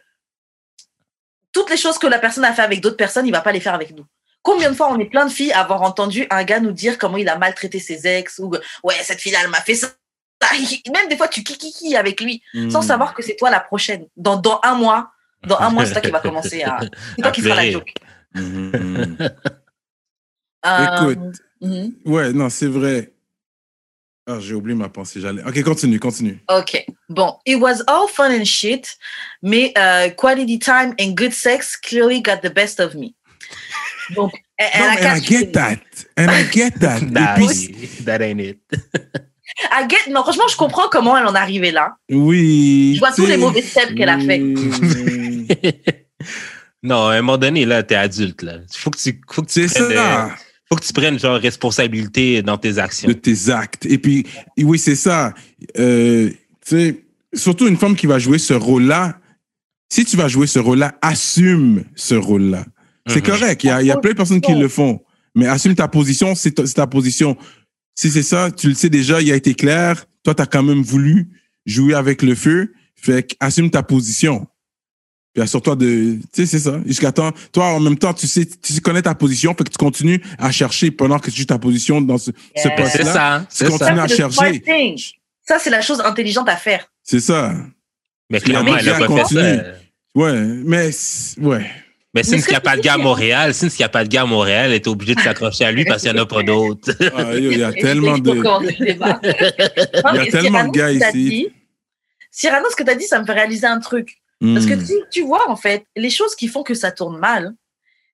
toutes 1.52 1.72
les 1.72 1.78
choses 1.78 1.98
que 1.98 2.06
la 2.06 2.20
personne 2.20 2.46
a 2.46 2.54
fait 2.54 2.62
avec 2.62 2.80
d'autres 2.80 2.96
personnes, 2.98 3.26
il 3.26 3.32
va 3.32 3.42
pas 3.42 3.52
les 3.52 3.60
faire 3.60 3.74
avec 3.74 3.96
nous. 3.96 4.06
Combien 4.44 4.70
de 4.70 4.76
fois 4.76 4.92
on 4.92 5.00
est 5.00 5.10
plein 5.10 5.26
de 5.26 5.32
filles 5.32 5.52
à 5.52 5.62
avoir 5.62 5.82
entendu 5.82 6.28
un 6.30 6.44
gars 6.44 6.60
nous 6.60 6.72
dire 6.72 6.98
comment 7.00 7.18
il 7.18 7.28
a 7.30 7.38
maltraité 7.40 7.80
ses 7.80 8.06
ex 8.08 8.38
ou 8.40 8.52
ouais 8.84 8.96
cette 9.04 9.20
fille 9.20 9.32
là 9.32 9.40
elle 9.44 9.50
m'a 9.50 9.62
fait 9.62 9.76
ça. 9.76 9.88
Même 10.94 11.08
des 11.10 11.18
fois 11.18 11.28
tu 11.28 11.44
kikiki 11.44 11.96
avec 11.96 12.20
lui 12.22 12.42
sans 12.72 12.82
Hmm. 12.82 12.88
savoir 12.88 13.14
que 13.14 13.22
c'est 13.24 13.36
toi 13.36 13.50
la 13.50 13.60
prochaine. 13.60 14.08
Dans, 14.18 14.38
dans 14.38 14.60
un 14.64 14.76
mois, 14.76 15.12
dans 15.46 15.58
un 15.60 15.70
mois 15.70 15.86
c'est 15.86 15.94
toi 15.94 16.02
qui 16.02 16.12
va 16.12 16.20
commencer 16.20 16.64
à, 16.64 16.80
c'est 16.82 17.22
toi 17.22 17.28
À 17.28 17.32
qui 17.32 17.42
sera 17.42 17.56
la 17.56 17.72
joke. 17.72 17.94
Euh, 20.66 21.14
Écoute. 21.14 21.42
mhm. 21.62 21.94
Ouais, 22.06 22.34
non, 22.34 22.50
c'est 22.50 22.68
vrai. 22.68 23.14
Ah, 24.28 24.38
j'ai 24.40 24.54
oublié 24.54 24.78
ma 24.78 24.90
pensée. 24.90 25.20
J'allais. 25.20 25.44
Ok, 25.44 25.62
continue, 25.64 26.00
continue. 26.00 26.40
Ok. 26.50 26.86
Bon, 27.10 27.38
it 27.46 27.56
was 27.60 27.82
all 27.88 28.08
fun 28.08 28.32
and 28.32 28.46
shit, 28.46 28.96
mais 29.42 29.74
euh, 29.78 30.10
quality 30.12 30.60
time 30.60 30.94
and 31.00 31.14
good 31.16 31.34
sex 31.34 31.76
clearly 31.76 32.22
got 32.22 32.38
the 32.44 32.54
best 32.54 32.80
of 32.80 32.94
me. 32.94 33.16
Donc, 34.16 34.32
elle, 34.58 34.70
elle 34.74 34.82
Non, 34.82 34.88
a 34.90 34.96
mais 34.96 35.06
and 35.08 35.16
I 35.18 35.22
get 35.22 35.52
that. 35.54 35.80
And 36.18 36.30
I 36.30 36.44
get 36.52 36.72
that. 36.80 37.02
Nah, 37.12 37.36
that 38.06 38.22
ain't 38.22 38.40
it. 38.40 38.60
I 39.72 39.88
get- 39.90 40.12
non, 40.12 40.24
franchement, 40.24 40.48
je 40.50 40.56
comprends 40.58 40.88
comment 40.90 41.18
elle 41.18 41.26
en 41.28 41.36
est 41.36 41.38
arrivée 41.38 41.72
là. 41.72 41.96
oui. 42.10 42.94
Je 42.96 43.00
vois 43.00 43.12
tous 43.12 43.26
les 43.26 43.38
mauvais 43.38 43.62
steps 43.62 43.94
qu'elle 43.96 44.10
a 44.10 44.20
fait. 44.20 44.40
non, 46.84 47.08
à 47.08 47.14
un 47.16 47.22
moment 47.22 47.38
donné, 47.38 47.66
là, 47.66 47.84
t'es 47.84 47.96
adulte, 47.96 48.42
là. 48.42 48.58
Faut 48.76 48.90
que 48.90 48.98
tu, 48.98 49.20
faut 49.30 49.42
que 49.44 49.52
tu 49.52 49.68
prennes, 49.68 49.98
euh, 49.98 50.28
faut 50.70 50.76
que 50.76 50.86
tu 50.86 50.94
prennes, 50.94 51.20
genre, 51.20 51.40
responsabilité 51.40 52.42
dans 52.42 52.58
tes 52.58 52.78
actions. 52.80 53.08
de 53.08 53.14
tes 53.14 53.50
actes. 53.50 53.86
Et 53.86 53.98
puis, 53.98 54.26
oui, 54.58 54.80
c'est 54.80 54.96
ça. 54.96 55.34
Euh, 55.78 56.30
tu 56.66 56.76
sais, 56.76 57.06
surtout 57.34 57.68
une 57.68 57.78
femme 57.78 57.96
qui 57.96 58.08
va 58.08 58.20
jouer 58.20 58.40
ce 58.40 58.54
rôle-là, 58.54 59.18
si 59.92 60.06
tu 60.06 60.18
vas 60.18 60.28
jouer 60.28 60.48
ce 60.48 60.60
rôle-là, 60.60 60.96
assume 61.02 61.84
ce 61.96 62.16
rôle-là. 62.16 62.66
C'est 63.08 63.26
Mhm. 63.28 63.34
correct. 63.34 63.64
Il 63.64 63.68
y, 63.68 63.72
a, 63.72 63.82
il 63.82 63.88
y 63.88 63.92
a 63.92 63.98
plein 63.98 64.12
de 64.12 64.18
personnes 64.18 64.42
qui 64.42 64.54
le 64.54 64.68
font. 64.68 65.02
Mais 65.36 65.48
assume 65.48 65.76
ta 65.76 65.88
position, 65.88 66.36
c'est 66.36 66.52
ta, 66.52 66.66
c'est 66.66 66.74
ta 66.76 66.88
position. 66.88 67.38
Si 67.96 68.10
c'est 68.12 68.24
ça, 68.24 68.50
tu 68.52 68.68
le 68.70 68.74
sais 68.74 68.90
déjà, 68.90 69.22
il 69.22 69.32
a 69.32 69.36
été 69.36 69.54
clair. 69.54 70.06
Toi, 70.24 70.34
tu 70.36 70.42
as 70.42 70.46
quand 70.46 70.64
même 70.64 70.82
voulu 70.82 71.28
jouer 71.66 71.94
avec 71.94 72.22
le 72.22 72.36
feu. 72.36 72.74
Fait 72.96 73.24
que 73.24 73.36
assume 73.40 73.70
ta 73.70 73.84
position. 73.84 74.48
Puis 75.34 75.42
assure-toi 75.44 75.76
de. 75.76 76.16
Tu 76.16 76.22
sais, 76.34 76.46
c'est 76.46 76.60
ça. 76.60 76.80
Jusqu'à 76.86 77.12
temps. 77.12 77.32
Toi, 77.52 77.66
en 77.74 77.80
même 77.80 77.98
temps, 77.98 78.14
tu 78.14 78.28
sais, 78.28 78.46
tu 78.46 78.82
connais 78.82 79.02
ta 79.02 79.16
position. 79.16 79.54
Fait 79.56 79.64
que 79.64 79.70
tu 79.70 79.78
continues 79.78 80.22
à 80.38 80.52
chercher 80.52 80.92
pendant 80.92 81.20
que 81.20 81.32
tu 81.32 81.38
joues 81.40 81.46
ta 81.46 81.58
position 81.60 82.02
dans 82.02 82.18
ce, 82.18 82.32
ce 82.56 82.68
Yeah. 82.68 82.76
Ben, 82.76 82.84
poste-là. 82.84 83.04
c'est 83.04 83.04
ça, 83.04 83.48
Tu 83.50 83.56
c'est 83.56 83.66
continues 83.72 83.98
ça. 83.98 84.04
à 84.04 84.08
chercher. 84.08 84.64
Ça, 85.48 85.58
c'est 85.60 85.70
la 85.70 85.82
chose 85.82 86.02
intelligente 86.02 86.50
à 86.50 86.56
faire. 86.58 86.86
C'est 87.04 87.20
ça. 87.20 87.54
Mais 88.30 88.40
clairement, 88.40 88.78
elle 88.78 88.90
a 88.90 89.08
pas 89.08 89.26
fait. 89.26 89.74
Ouais, 90.16 90.44
mais 90.66 90.90
ouais. 91.40 91.72
Mais 92.14 92.24
since 92.24 92.42
ce 92.42 92.46
qu'il 92.46 92.52
n'y 92.54 92.58
a 92.58 92.62
pas 92.62 92.76
de 92.76 92.82
gars 92.82 92.94
à. 92.96 92.98
Montréal, 92.98 93.54
since 93.54 93.74
qu'il 93.74 93.84
n'y 93.84 93.86
a 93.86 93.90
pas 93.90 94.04
de 94.04 94.10
gars 94.10 94.24
à 94.24 94.26
Montréal, 94.26 94.66
elle 94.68 94.74
est 94.76 94.88
obligée 94.88 95.16
de 95.16 95.22
s'accrocher 95.22 95.64
à 95.66 95.72
lui 95.72 95.86
parce 95.86 96.02
qu'il 96.04 96.12
n'y 96.12 96.20
en 96.20 96.24
a 96.24 96.26
pas 96.26 96.44
d'autres. 96.44 96.92
Ah, 97.16 97.34
il 97.36 97.58
y 97.58 97.64
a 97.64 97.72
tellement 97.72 98.18
de. 98.18 98.32
Il 100.14 100.16
y 100.16 100.20
a 100.20 100.32
tellement 100.32 100.66
de 100.66 100.72
gars 100.72 100.92
ici. 100.92 101.50
Cyrano, 102.30 102.70
ce 102.70 102.76
que 102.76 102.84
tu 102.84 102.90
as 102.90 102.96
dit, 102.96 103.06
ça 103.06 103.20
me 103.20 103.26
fait 103.26 103.34
réaliser 103.34 103.68
un 103.68 103.80
truc. 103.80 104.18
Parce 104.42 104.66
que 104.66 104.74
Hmm. 104.74 104.84
tu, 104.86 104.94
tu 105.12 105.22
vois, 105.22 105.50
en 105.50 105.56
fait, 105.56 105.86
les 105.96 106.10
choses 106.10 106.36
qui 106.36 106.48
font 106.48 106.64
que 106.64 106.74
ça 106.74 106.92
tourne 106.92 107.20
mal, 107.20 107.54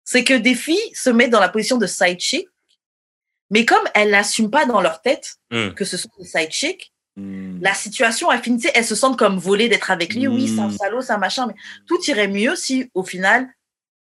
c'est 0.04 0.24
que 0.25 0.34
des 0.34 0.56
filles 0.56 0.92
se 0.94 1.10
mettent 1.10 1.30
dans 1.30 1.39
la 1.39 1.48
position 1.50 1.77
de 1.77 1.88
side 1.88 2.20
chick, 2.20 2.48
mais 3.50 3.63
comme 3.66 3.84
elles 3.94 4.10
n'assument 4.12 4.50
pas 4.51 4.66
dans 4.66 4.82
leur 4.82 5.01
tête 5.01 5.36
Hmm. 5.51 5.70
que 5.70 5.86
ce 5.86 5.96
sont 5.98 6.10
des 6.20 6.25
side 6.25 6.51
chicks, 6.51 6.92
Hmm. 7.16 7.60
la 7.62 7.74
situation 7.74 8.30
a 8.30 8.38
fini, 8.39 8.58
tu 8.60 8.68
sais, 8.68 8.74
elles 8.75 8.86
se 8.86 8.94
sentent 8.94 9.18
comme 9.18 9.38
volées 9.39 9.70
d'être 9.70 9.89
avec 9.89 10.13
lui. 10.13 10.27
Oui, 10.27 10.48
c'est 10.54 10.62
un 10.62 10.70
salaud, 10.70 11.01
c'est 11.01 11.13
un 11.13 11.18
machin, 11.18 11.48
mais 11.48 11.56
tout 11.88 11.98
irait 12.10 12.27
mieux 12.27 12.56
si, 12.56 12.92
au 12.94 13.04
final, 13.04 13.48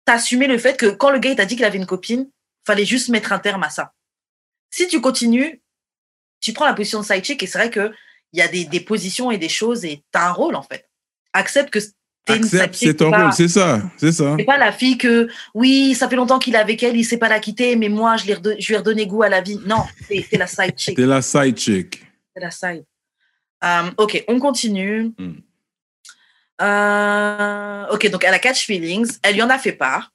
t'assumais 0.09 0.47
le 0.47 0.57
fait 0.57 0.79
que 0.79 0.87
quand 0.87 1.11
le 1.11 1.19
gars 1.19 1.35
t'a 1.35 1.45
dit 1.45 1.55
qu'il 1.55 1.67
avait 1.67 1.77
une 1.77 1.85
copine, 1.85 2.31
fallait 2.67 2.87
juste 2.87 3.11
mettre 3.11 3.31
un 3.31 3.39
terme 3.39 3.63
à 3.63 3.69
ça. 3.69 3.93
Si 4.71 4.89
tu 4.89 5.03
continues, 5.03 5.61
tu 6.41 6.55
prends 6.55 6.65
la 6.65 6.73
position 6.73 7.01
de 7.01 7.05
side 7.05 7.23
chick 7.23 7.43
et 7.43 7.47
c'est 7.47 7.59
vrai 7.59 7.71
que 7.71 7.93
il 8.33 8.39
y 8.39 8.43
a 8.43 8.49
des, 8.49 8.65
des 8.65 8.81
positions 8.81 9.31
et 9.31 9.37
des 9.37 9.51
choses 9.51 9.85
et 9.85 10.03
t'as 10.11 10.29
un 10.29 10.33
rôle 10.33 10.55
en 10.55 10.63
fait. 10.63 10.89
Accepte 11.35 11.69
que 11.69 11.79
t'es 12.25 12.39
une 12.39 12.43
side 12.43 12.55
Accepte, 12.61 12.75
chick, 12.77 12.89
c'est 12.89 12.95
ton 12.95 13.11
pas- 13.11 13.25
rôle, 13.25 13.33
c'est 13.35 13.49
ça, 13.49 13.83
c'est 13.99 14.13
ça. 14.13 14.35
c'est 14.39 14.47
pas 14.47 14.57
la 14.57 14.73
fille 14.73 14.97
que, 14.97 15.29
oui, 15.53 15.95
ça 15.95 16.09
fait 16.09 16.17
longtemps 16.17 16.39
qu'il 16.39 16.55
est 16.55 16.59
avec 16.59 16.83
elle, 16.83 16.97
il 16.97 17.05
sait 17.05 17.19
pas 17.19 17.29
la 17.29 17.39
quitter, 17.39 17.77
mais 17.77 17.91
moi, 17.91 18.17
je, 18.17 18.25
lui 18.25 18.33
ai 18.33 18.77
redonné 18.79 19.07
goût 19.07 19.25
à 19.25 19.29
la 19.29 19.43
vie. 19.43 19.59
Non, 19.67 19.85
c'est 20.09 20.25
c'est 20.31 20.39
la 20.39 20.47
side 20.47 20.73
chick. 20.79 20.97
T'es 20.97 21.05
la 21.05 21.21
side 21.21 21.59
chick. 21.59 22.03
C'est 22.35 22.43
la 22.43 22.51
side. 22.51 22.85
Ok, 23.99 24.25
on 24.27 24.39
continue. 24.39 25.13
Hmm. 25.19 25.35
Euh, 26.61 27.87
ok, 27.91 28.11
donc 28.11 28.25
elle 28.25 28.35
a 28.35 28.39
catch 28.39 28.67
feelings. 28.67 29.19
Elle 29.23 29.35
lui 29.35 29.43
en 29.43 29.51
a 29.51 29.59
fait 29.59 29.73
part. 29.73 30.13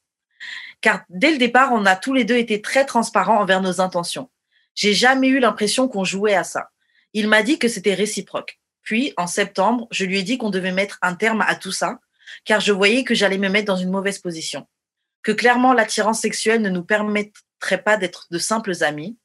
Car 0.82 1.02
dès 1.10 1.32
le 1.32 1.38
départ, 1.38 1.72
on 1.72 1.86
a 1.86 1.96
tous 1.96 2.14
les 2.14 2.26
deux 2.26 2.38
été 2.38 2.62
très 2.62 2.86
transparents 2.86 3.40
envers 3.40 3.62
nos 3.62 3.80
intentions. 3.80 4.30
J'ai 4.76 4.94
jamais 4.94 5.28
eu 5.28 5.40
l'impression 5.40 5.88
qu'on 5.88 6.04
jouait 6.04 6.36
à 6.36 6.44
ça. 6.44 6.70
Il 7.14 7.28
m'a 7.28 7.44
dit 7.44 7.60
que 7.60 7.68
c'était 7.68 7.94
réciproque. 7.94 8.60
Puis, 8.82 9.14
en 9.16 9.28
septembre, 9.28 9.88
je 9.92 10.04
lui 10.04 10.20
ai 10.20 10.24
dit 10.24 10.38
qu'on 10.38 10.50
devait 10.50 10.74
mettre 10.74 10.98
un 11.02 11.16
terme 11.16 11.42
à 11.48 11.56
tout 11.56 11.72
ça, 11.72 12.00
car 12.44 12.60
je 12.60 12.74
voyais 12.74 13.04
que 13.04 13.16
j'allais 13.16 13.38
me 13.38 13.50
mettre 13.50 13.68
dans 13.68 13.78
une 13.78 13.92
mauvaise 13.92 14.20
position. 14.20 14.68
Que 15.22 15.32
clairement, 15.32 15.74
l'attirance 15.74 16.20
sexuelle 16.20 16.62
ne 16.62 16.70
nous 16.70 16.84
permettrait 16.84 17.82
pas 17.82 17.96
d'être 17.96 18.28
de 18.30 18.40
simples 18.40 18.84
amis, 18.84 19.18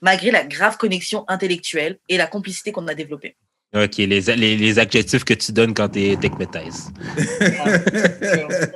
malgré 0.00 0.32
la 0.32 0.44
grave 0.44 0.78
connexion 0.78 1.24
intellectuelle 1.28 1.98
et 2.08 2.16
la 2.16 2.26
complicité 2.26 2.72
qu'on 2.72 2.88
a 2.88 2.94
développée. 2.94 3.36
OK, 3.74 3.96
les, 3.98 4.06
les, 4.06 4.56
les 4.56 4.78
adjectifs 4.78 5.24
que 5.24 5.34
tu 5.34 5.52
donnes 5.52 5.74
quand 5.74 5.90
t'es 5.90 6.16
techméthèse. 6.20 6.90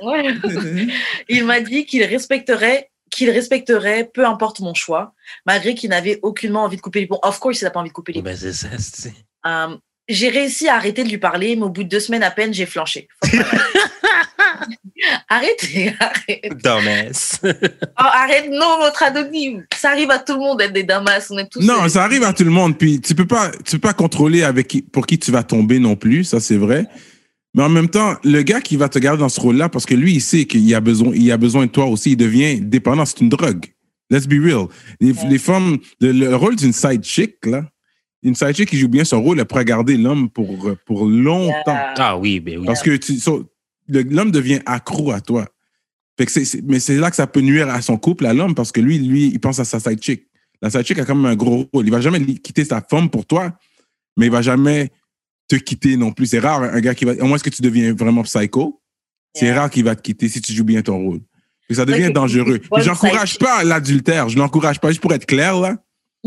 Ouais. 0.03 0.35
Il 1.29 1.45
m'a 1.45 1.61
dit 1.61 1.85
qu'il 1.85 2.03
respecterait 2.03 2.89
qu'il 3.09 3.29
respecterait 3.29 4.09
peu 4.11 4.25
importe 4.25 4.59
mon 4.59 4.73
choix, 4.73 5.13
malgré 5.45 5.75
qu'il 5.75 5.89
n'avait 5.91 6.19
aucunement 6.23 6.63
envie 6.63 6.77
de 6.77 6.81
couper 6.81 6.99
les 7.01 7.07
ponts. 7.07 7.19
Of 7.21 7.39
course, 7.39 7.61
il 7.61 7.63
n'a 7.63 7.69
pas 7.69 7.79
envie 7.79 7.89
de 7.89 7.93
couper 7.93 8.11
les 8.11 8.21
ponts. 8.21 8.25
Ben, 8.25 8.35
c'est 8.35 8.53
ça, 8.53 8.67
c'est... 8.79 9.13
Euh, 9.45 9.77
j'ai 10.07 10.29
réussi 10.29 10.67
à 10.67 10.75
arrêter 10.75 11.03
de 11.03 11.09
lui 11.09 11.17
parler, 11.17 11.55
mais 11.55 11.63
au 11.63 11.69
bout 11.69 11.83
de 11.83 11.89
deux 11.89 11.99
semaines 11.99 12.23
à 12.23 12.31
peine, 12.31 12.53
j'ai 12.53 12.65
flanché. 12.65 13.07
Arrêtez, 15.29 15.93
arrête. 15.99 16.53
Dumbass. 16.63 17.39
Oh, 17.99 18.05
arrête, 18.05 18.49
non, 18.49 18.79
notre 18.81 19.03
anonyme. 19.03 19.63
Ça 19.75 19.91
arrive 19.91 20.09
à 20.11 20.19
tout 20.19 20.33
le 20.33 20.39
monde 20.39 20.57
d'être 20.59 20.73
des 20.73 20.83
damas. 20.83 21.27
On 21.29 21.37
est 21.37 21.47
tous. 21.49 21.59
Non, 21.61 21.87
ça 21.89 22.03
arrive 22.03 22.23
à 22.23 22.33
tout 22.33 22.43
le 22.43 22.49
monde. 22.49 22.77
Puis 22.77 22.99
tu 22.99 23.13
peux 23.15 23.27
pas, 23.27 23.51
tu 23.63 23.73
peux 23.77 23.79
pas 23.87 23.93
contrôler 23.93 24.43
avec 24.43 24.67
qui, 24.67 24.81
pour 24.81 25.05
qui 25.05 25.17
tu 25.19 25.31
vas 25.31 25.43
tomber 25.43 25.79
non 25.79 25.95
plus. 25.95 26.23
Ça, 26.23 26.39
c'est 26.39 26.57
vrai. 26.57 26.85
Mais 27.53 27.63
en 27.63 27.69
même 27.69 27.87
temps, 27.89 28.15
le 28.23 28.41
gars 28.41 28.61
qui 28.61 28.75
va 28.77 28.89
te 28.89 28.97
garder 28.99 29.19
dans 29.19 29.29
ce 29.29 29.39
rôle-là, 29.39 29.69
parce 29.69 29.85
que 29.85 29.93
lui, 29.93 30.13
il 30.15 30.21
sait 30.21 30.45
qu'il 30.45 30.73
a 30.73 30.79
besoin, 30.81 31.11
il 31.13 31.31
a 31.31 31.37
besoin 31.37 31.67
de 31.67 31.71
toi 31.71 31.85
aussi, 31.85 32.11
il 32.11 32.17
devient 32.17 32.59
dépendant. 32.59 33.05
C'est 33.05 33.21
une 33.21 33.29
drogue. 33.29 33.65
Let's 34.09 34.27
be 34.27 34.43
real. 34.43 34.65
Les, 34.99 35.11
Ouais. 35.11 35.29
les 35.29 35.37
femmes, 35.37 35.77
le, 36.01 36.11
le 36.11 36.35
rôle 36.35 36.55
d'une 36.55 36.73
side 36.73 37.03
chick, 37.03 37.45
là, 37.45 37.63
une 38.23 38.35
side 38.35 38.53
chick 38.55 38.69
qui 38.69 38.77
joue 38.77 38.87
bien 38.87 39.03
son 39.03 39.21
rôle, 39.21 39.39
elle 39.39 39.45
pourra 39.45 39.63
garder 39.63 39.97
l'homme 39.97 40.29
pour, 40.29 40.67
pour 40.85 41.05
longtemps. 41.05 41.53
Yeah. 41.67 41.93
Ah 41.97 42.17
oui, 42.17 42.39
ben 42.39 42.57
oui. 42.59 42.65
Parce 42.65 42.81
que 42.81 42.95
tu, 42.95 43.17
so- 43.19 43.45
l'homme 43.87 44.31
devient 44.31 44.61
accro 44.65 45.11
à 45.11 45.21
toi. 45.21 45.47
Fait 46.17 46.25
que 46.25 46.61
mais 46.67 46.79
c'est 46.79 46.97
là 46.97 47.09
que 47.09 47.15
ça 47.15 47.25
peut 47.27 47.41
nuire 47.41 47.69
à 47.69 47.81
son 47.81 47.97
couple, 47.97 48.25
à 48.25 48.33
l'homme, 48.33 48.53
parce 48.55 48.71
que 48.71 48.79
lui, 48.81 48.99
lui, 48.99 49.27
il 49.27 49.39
pense 49.39 49.59
à 49.59 49.65
sa 49.65 49.79
side 49.79 50.01
chick. 50.01 50.27
La 50.61 50.69
side 50.69 50.83
chick 50.85 50.99
a 50.99 51.05
quand 51.05 51.15
même 51.15 51.25
un 51.25 51.35
gros 51.35 51.67
rôle. 51.73 51.85
Il 51.87 51.91
va 51.91 52.01
jamais 52.01 52.23
quitter 52.35 52.63
sa 52.65 52.81
femme 52.81 53.09
pour 53.09 53.25
toi, 53.25 53.57
mais 54.17 54.27
il 54.27 54.31
va 54.31 54.41
jamais 54.41 54.91
te 55.47 55.55
quitter 55.55 55.97
non 55.97 56.11
plus. 56.11 56.27
C'est 56.27 56.39
rare 56.39 56.63
un 56.63 56.79
gars 56.81 56.93
qui 56.95 57.05
va. 57.05 57.13
Au 57.13 57.25
moins, 57.25 57.35
est-ce 57.35 57.43
que 57.43 57.49
tu 57.49 57.61
deviens 57.61 57.93
vraiment 57.93 58.23
psycho? 58.23 58.79
C'est 59.35 59.45
Yeah. 59.47 59.61
rare 59.61 59.69
qu'il 59.71 59.83
va 59.83 59.95
te 59.95 60.01
quitter 60.01 60.29
si 60.29 60.39
tu 60.41 60.53
joues 60.53 60.63
bien 60.63 60.81
ton 60.83 60.97
rôle. 60.97 61.19
Et 61.69 61.73
ça 61.73 61.85
devient 61.85 62.07
Ok, 62.07 62.13
dangereux. 62.13 62.59
J'encourage 62.77 63.39
pas 63.39 63.63
l'adultère. 63.63 64.29
Je 64.29 64.37
l'encourage 64.37 64.79
pas. 64.79 64.89
Juste 64.89 65.01
pour 65.01 65.13
être 65.13 65.25
clair, 65.25 65.59
là. 65.59 65.77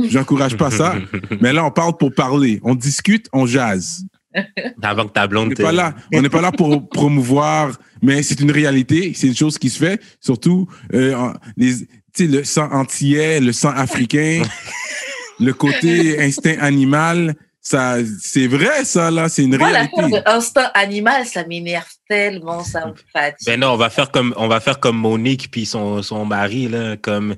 J'encourage 0.08 0.56
pas 0.56 0.70
ça. 0.72 0.96
Mais 1.40 1.52
là, 1.52 1.64
on 1.64 1.70
parle 1.70 1.96
pour 1.96 2.12
parler. 2.12 2.58
On 2.64 2.74
discute, 2.74 3.28
on 3.32 3.46
jase. 3.46 4.04
Avant 4.82 5.06
que 5.06 5.12
ta 5.12 5.24
On 5.24 5.28
blonde 5.28 5.48
n'est 5.50 5.54
te- 5.54 5.62
pas 5.62 5.72
là. 5.72 5.94
On 6.14 6.22
n'est 6.22 6.28
pas 6.28 6.40
là 6.40 6.52
pour 6.52 6.88
promouvoir, 6.90 7.78
mais 8.02 8.22
c'est 8.22 8.40
une 8.40 8.50
réalité. 8.50 9.12
C'est 9.14 9.28
une 9.28 9.36
chose 9.36 9.58
qui 9.58 9.70
se 9.70 9.78
fait. 9.78 10.00
Surtout, 10.20 10.68
euh, 10.94 11.14
en- 11.14 11.32
les, 11.56 11.76
tu 11.78 11.86
sais, 12.14 12.26
le 12.26 12.44
sang 12.44 12.68
antillais, 12.72 13.40
le 13.40 13.52
sang 13.52 13.70
africain, 13.70 14.42
le 15.40 15.52
côté 15.52 16.20
instinct 16.22 16.56
animal. 16.60 17.34
Ça, 17.60 17.96
c'est 18.22 18.46
vrai, 18.46 18.84
ça, 18.84 19.10
là. 19.10 19.28
C'est 19.28 19.42
une 19.42 19.56
Moi, 19.56 19.66
réalité. 19.66 20.00
l'affaire 20.00 20.22
de 20.22 20.28
instinct 20.30 20.70
animal, 20.74 21.26
ça 21.26 21.44
m'énerve 21.46 21.88
tellement, 22.08 22.62
ça 22.62 22.86
me 22.86 22.92
fatigue. 23.12 23.44
Ben 23.46 23.58
non, 23.58 23.70
on 23.72 23.76
va 23.76 23.90
faire 23.90 24.12
comme 24.12 24.32
on 24.36 24.46
va 24.46 24.60
faire 24.60 24.78
comme 24.78 24.96
Monique 24.98 25.50
puis 25.50 25.66
son, 25.66 26.00
son 26.02 26.24
mari 26.24 26.68
là, 26.68 26.96
comme 26.96 27.34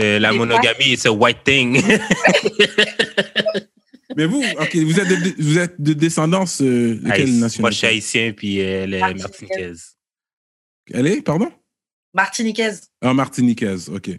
euh, 0.00 0.18
la 0.18 0.32
monogamie 0.32 0.92
it's 0.92 1.04
a 1.04 1.12
white 1.12 1.44
thing. 1.44 1.82
Mais 4.16 4.26
vous, 4.26 4.42
OK, 4.60 4.76
vous 4.76 5.00
êtes 5.00 5.08
de, 5.08 5.42
vous 5.42 5.58
êtes 5.58 5.80
de 5.80 5.92
descendance 5.94 6.60
euh, 6.62 6.94
de 6.96 7.10
quelle 7.10 7.22
Haïti- 7.22 7.38
Moi, 7.38 7.48
je 7.48 7.52
suis 7.54 7.62
nationalité? 7.62 7.86
haïtien 7.86 8.32
puis 8.32 8.58
elle 8.58 8.94
est 8.94 9.00
Martiniquaise. 9.00 9.28
martiniquaise. 9.30 9.96
Elle 10.92 11.06
est, 11.08 11.22
pardon? 11.22 11.50
Martiniquaise. 12.14 12.90
Ah, 13.02 13.12
martiniquaise, 13.14 13.88
OK. 13.88 14.10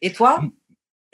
Et 0.00 0.12
toi? 0.12 0.42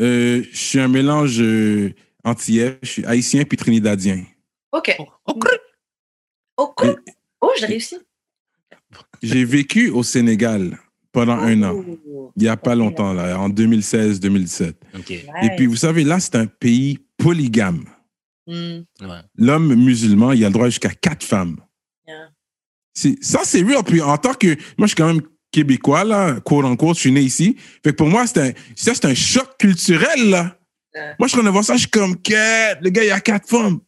Euh, 0.00 0.44
je 0.50 0.56
suis 0.56 0.78
un 0.80 0.88
mélange 0.88 1.40
euh, 1.40 1.92
antillais. 2.24 2.78
Je 2.82 2.88
suis 2.88 3.04
haïtien 3.04 3.44
puis 3.44 3.56
trinidadien. 3.56 4.24
Ok. 4.72 4.94
Oh, 4.98 5.06
Oh, 6.56 6.72
cool. 6.76 7.02
Oh, 7.40 7.50
j'ai 7.58 7.66
réussi. 7.66 7.96
J'ai 9.22 9.44
vécu 9.44 9.88
au 9.90 10.02
Sénégal 10.02 10.78
pendant 11.12 11.34
un 11.38 11.62
an. 11.62 11.84
Oh. 12.06 12.32
Il 12.36 12.42
n'y 12.42 12.48
a 12.48 12.56
pas 12.56 12.74
longtemps, 12.74 13.12
là, 13.14 13.38
en 13.38 13.48
2016-2017. 13.48 14.74
OK. 14.98 15.10
Et 15.10 15.24
puis, 15.56 15.66
vous 15.66 15.76
savez, 15.76 16.04
là, 16.04 16.20
c'est 16.20 16.36
un 16.36 16.46
pays 16.46 16.98
polygame. 17.16 17.84
Ouais. 18.50 19.20
L'homme 19.36 19.74
musulman, 19.74 20.32
il 20.32 20.44
a 20.44 20.48
le 20.48 20.52
droit 20.52 20.66
jusqu'à 20.66 20.90
quatre 20.90 21.24
femmes. 21.24 21.56
Yeah. 22.06 22.28
Ça, 23.20 23.40
c'est 23.44 23.62
real. 23.62 23.82
Puis, 23.84 24.00
en 24.02 24.16
tant 24.18 24.34
que. 24.34 24.48
Moi, 24.76 24.82
je 24.82 24.86
suis 24.88 24.96
quand 24.96 25.06
même 25.06 25.22
québécois, 25.52 26.04
là, 26.04 26.40
quote 26.40 26.64
unquote, 26.64 26.96
je 26.96 27.00
suis 27.00 27.12
né 27.12 27.20
ici. 27.22 27.56
Fait 27.84 27.90
que 27.92 27.96
pour 27.96 28.08
moi, 28.08 28.26
c'est 28.26 28.38
un, 28.40 28.52
ça, 28.76 28.92
c'est 28.94 29.04
un 29.06 29.14
choc 29.14 29.56
culturel, 29.58 30.30
là. 30.30 30.56
Yeah. 30.94 31.16
Moi, 31.18 31.28
je 31.28 31.32
suis 31.32 31.38
en 31.38 31.42
train 31.42 31.48
de 31.50 31.52
voir 31.52 31.64
ça, 31.64 31.74
je 31.74 31.80
suis 31.80 31.90
comme, 31.90 32.16
Qu'est- 32.20 32.80
le 32.80 32.90
gars, 32.90 33.04
il 33.04 33.08
y 33.08 33.12
a 33.12 33.20
quatre 33.20 33.48
femmes. 33.48 33.78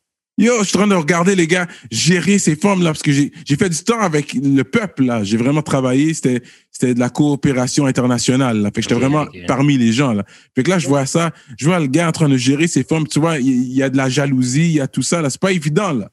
Yo, 0.42 0.58
je 0.62 0.64
suis 0.68 0.76
en 0.76 0.80
train 0.80 0.88
de 0.88 0.94
regarder 0.94 1.34
les 1.36 1.46
gars 1.46 1.68
gérer 1.90 2.38
ces 2.38 2.56
femmes-là, 2.56 2.90
parce 2.90 3.02
que 3.02 3.12
j'ai 3.12 3.30
fait 3.56 3.68
du 3.68 3.82
temps 3.84 4.00
avec 4.00 4.34
le 4.34 4.62
peuple, 4.64 5.04
là. 5.04 5.22
J'ai 5.22 5.36
vraiment 5.36 5.62
travaillé, 5.62 6.14
c'était 6.14 6.40
de 6.82 6.98
la 6.98 7.10
coopération 7.10 7.86
internationale, 7.86 8.58
là. 8.58 8.68
Fait 8.74 8.80
que 8.80 8.82
j'étais 8.82 8.94
vraiment 8.94 9.26
parmi 9.46 9.78
les 9.78 9.92
gens, 9.92 10.12
là. 10.12 10.24
Fait 10.54 10.62
que 10.64 10.70
là, 10.70 10.78
je 10.78 10.88
vois 10.88 11.06
ça, 11.06 11.30
je 11.56 11.64
vois 11.66 11.78
le 11.78 11.86
gars 11.86 12.08
en 12.08 12.12
train 12.12 12.28
de 12.28 12.36
gérer 12.36 12.66
ses 12.66 12.82
femmes, 12.82 13.06
tu 13.06 13.20
vois, 13.20 13.38
il 13.38 13.46
il 13.48 13.72
y, 13.72 13.82
a 13.82 13.88
de 13.88 13.96
la 13.96 14.08
jalousie, 14.08 14.64
il 14.66 14.72
y 14.72 14.80
a 14.80 14.88
tout 14.88 15.02
ça, 15.02 15.22
là. 15.22 15.30
C'est 15.30 15.40
pas 15.40 15.52
évident, 15.52 15.92
là. 15.92 16.10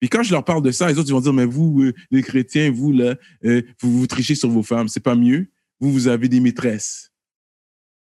Puis 0.00 0.08
quand 0.08 0.22
je 0.22 0.32
leur 0.32 0.44
parle 0.44 0.62
de 0.62 0.70
ça, 0.70 0.88
les 0.88 0.98
autres, 0.98 1.08
ils 1.08 1.12
vont 1.12 1.20
dire, 1.20 1.32
mais 1.32 1.46
vous, 1.46 1.82
euh, 1.82 1.92
les 2.10 2.22
chrétiens, 2.22 2.70
vous, 2.70 2.92
là, 2.92 3.14
euh, 3.44 3.62
vous 3.80 3.98
vous 4.00 4.06
trichez 4.06 4.34
sur 4.34 4.48
vos 4.50 4.62
femmes, 4.62 4.88
c'est 4.88 5.00
pas 5.00 5.14
mieux. 5.14 5.50
Vous, 5.80 5.92
vous 5.92 6.08
avez 6.08 6.28
des 6.28 6.40
maîtresses. 6.40 7.10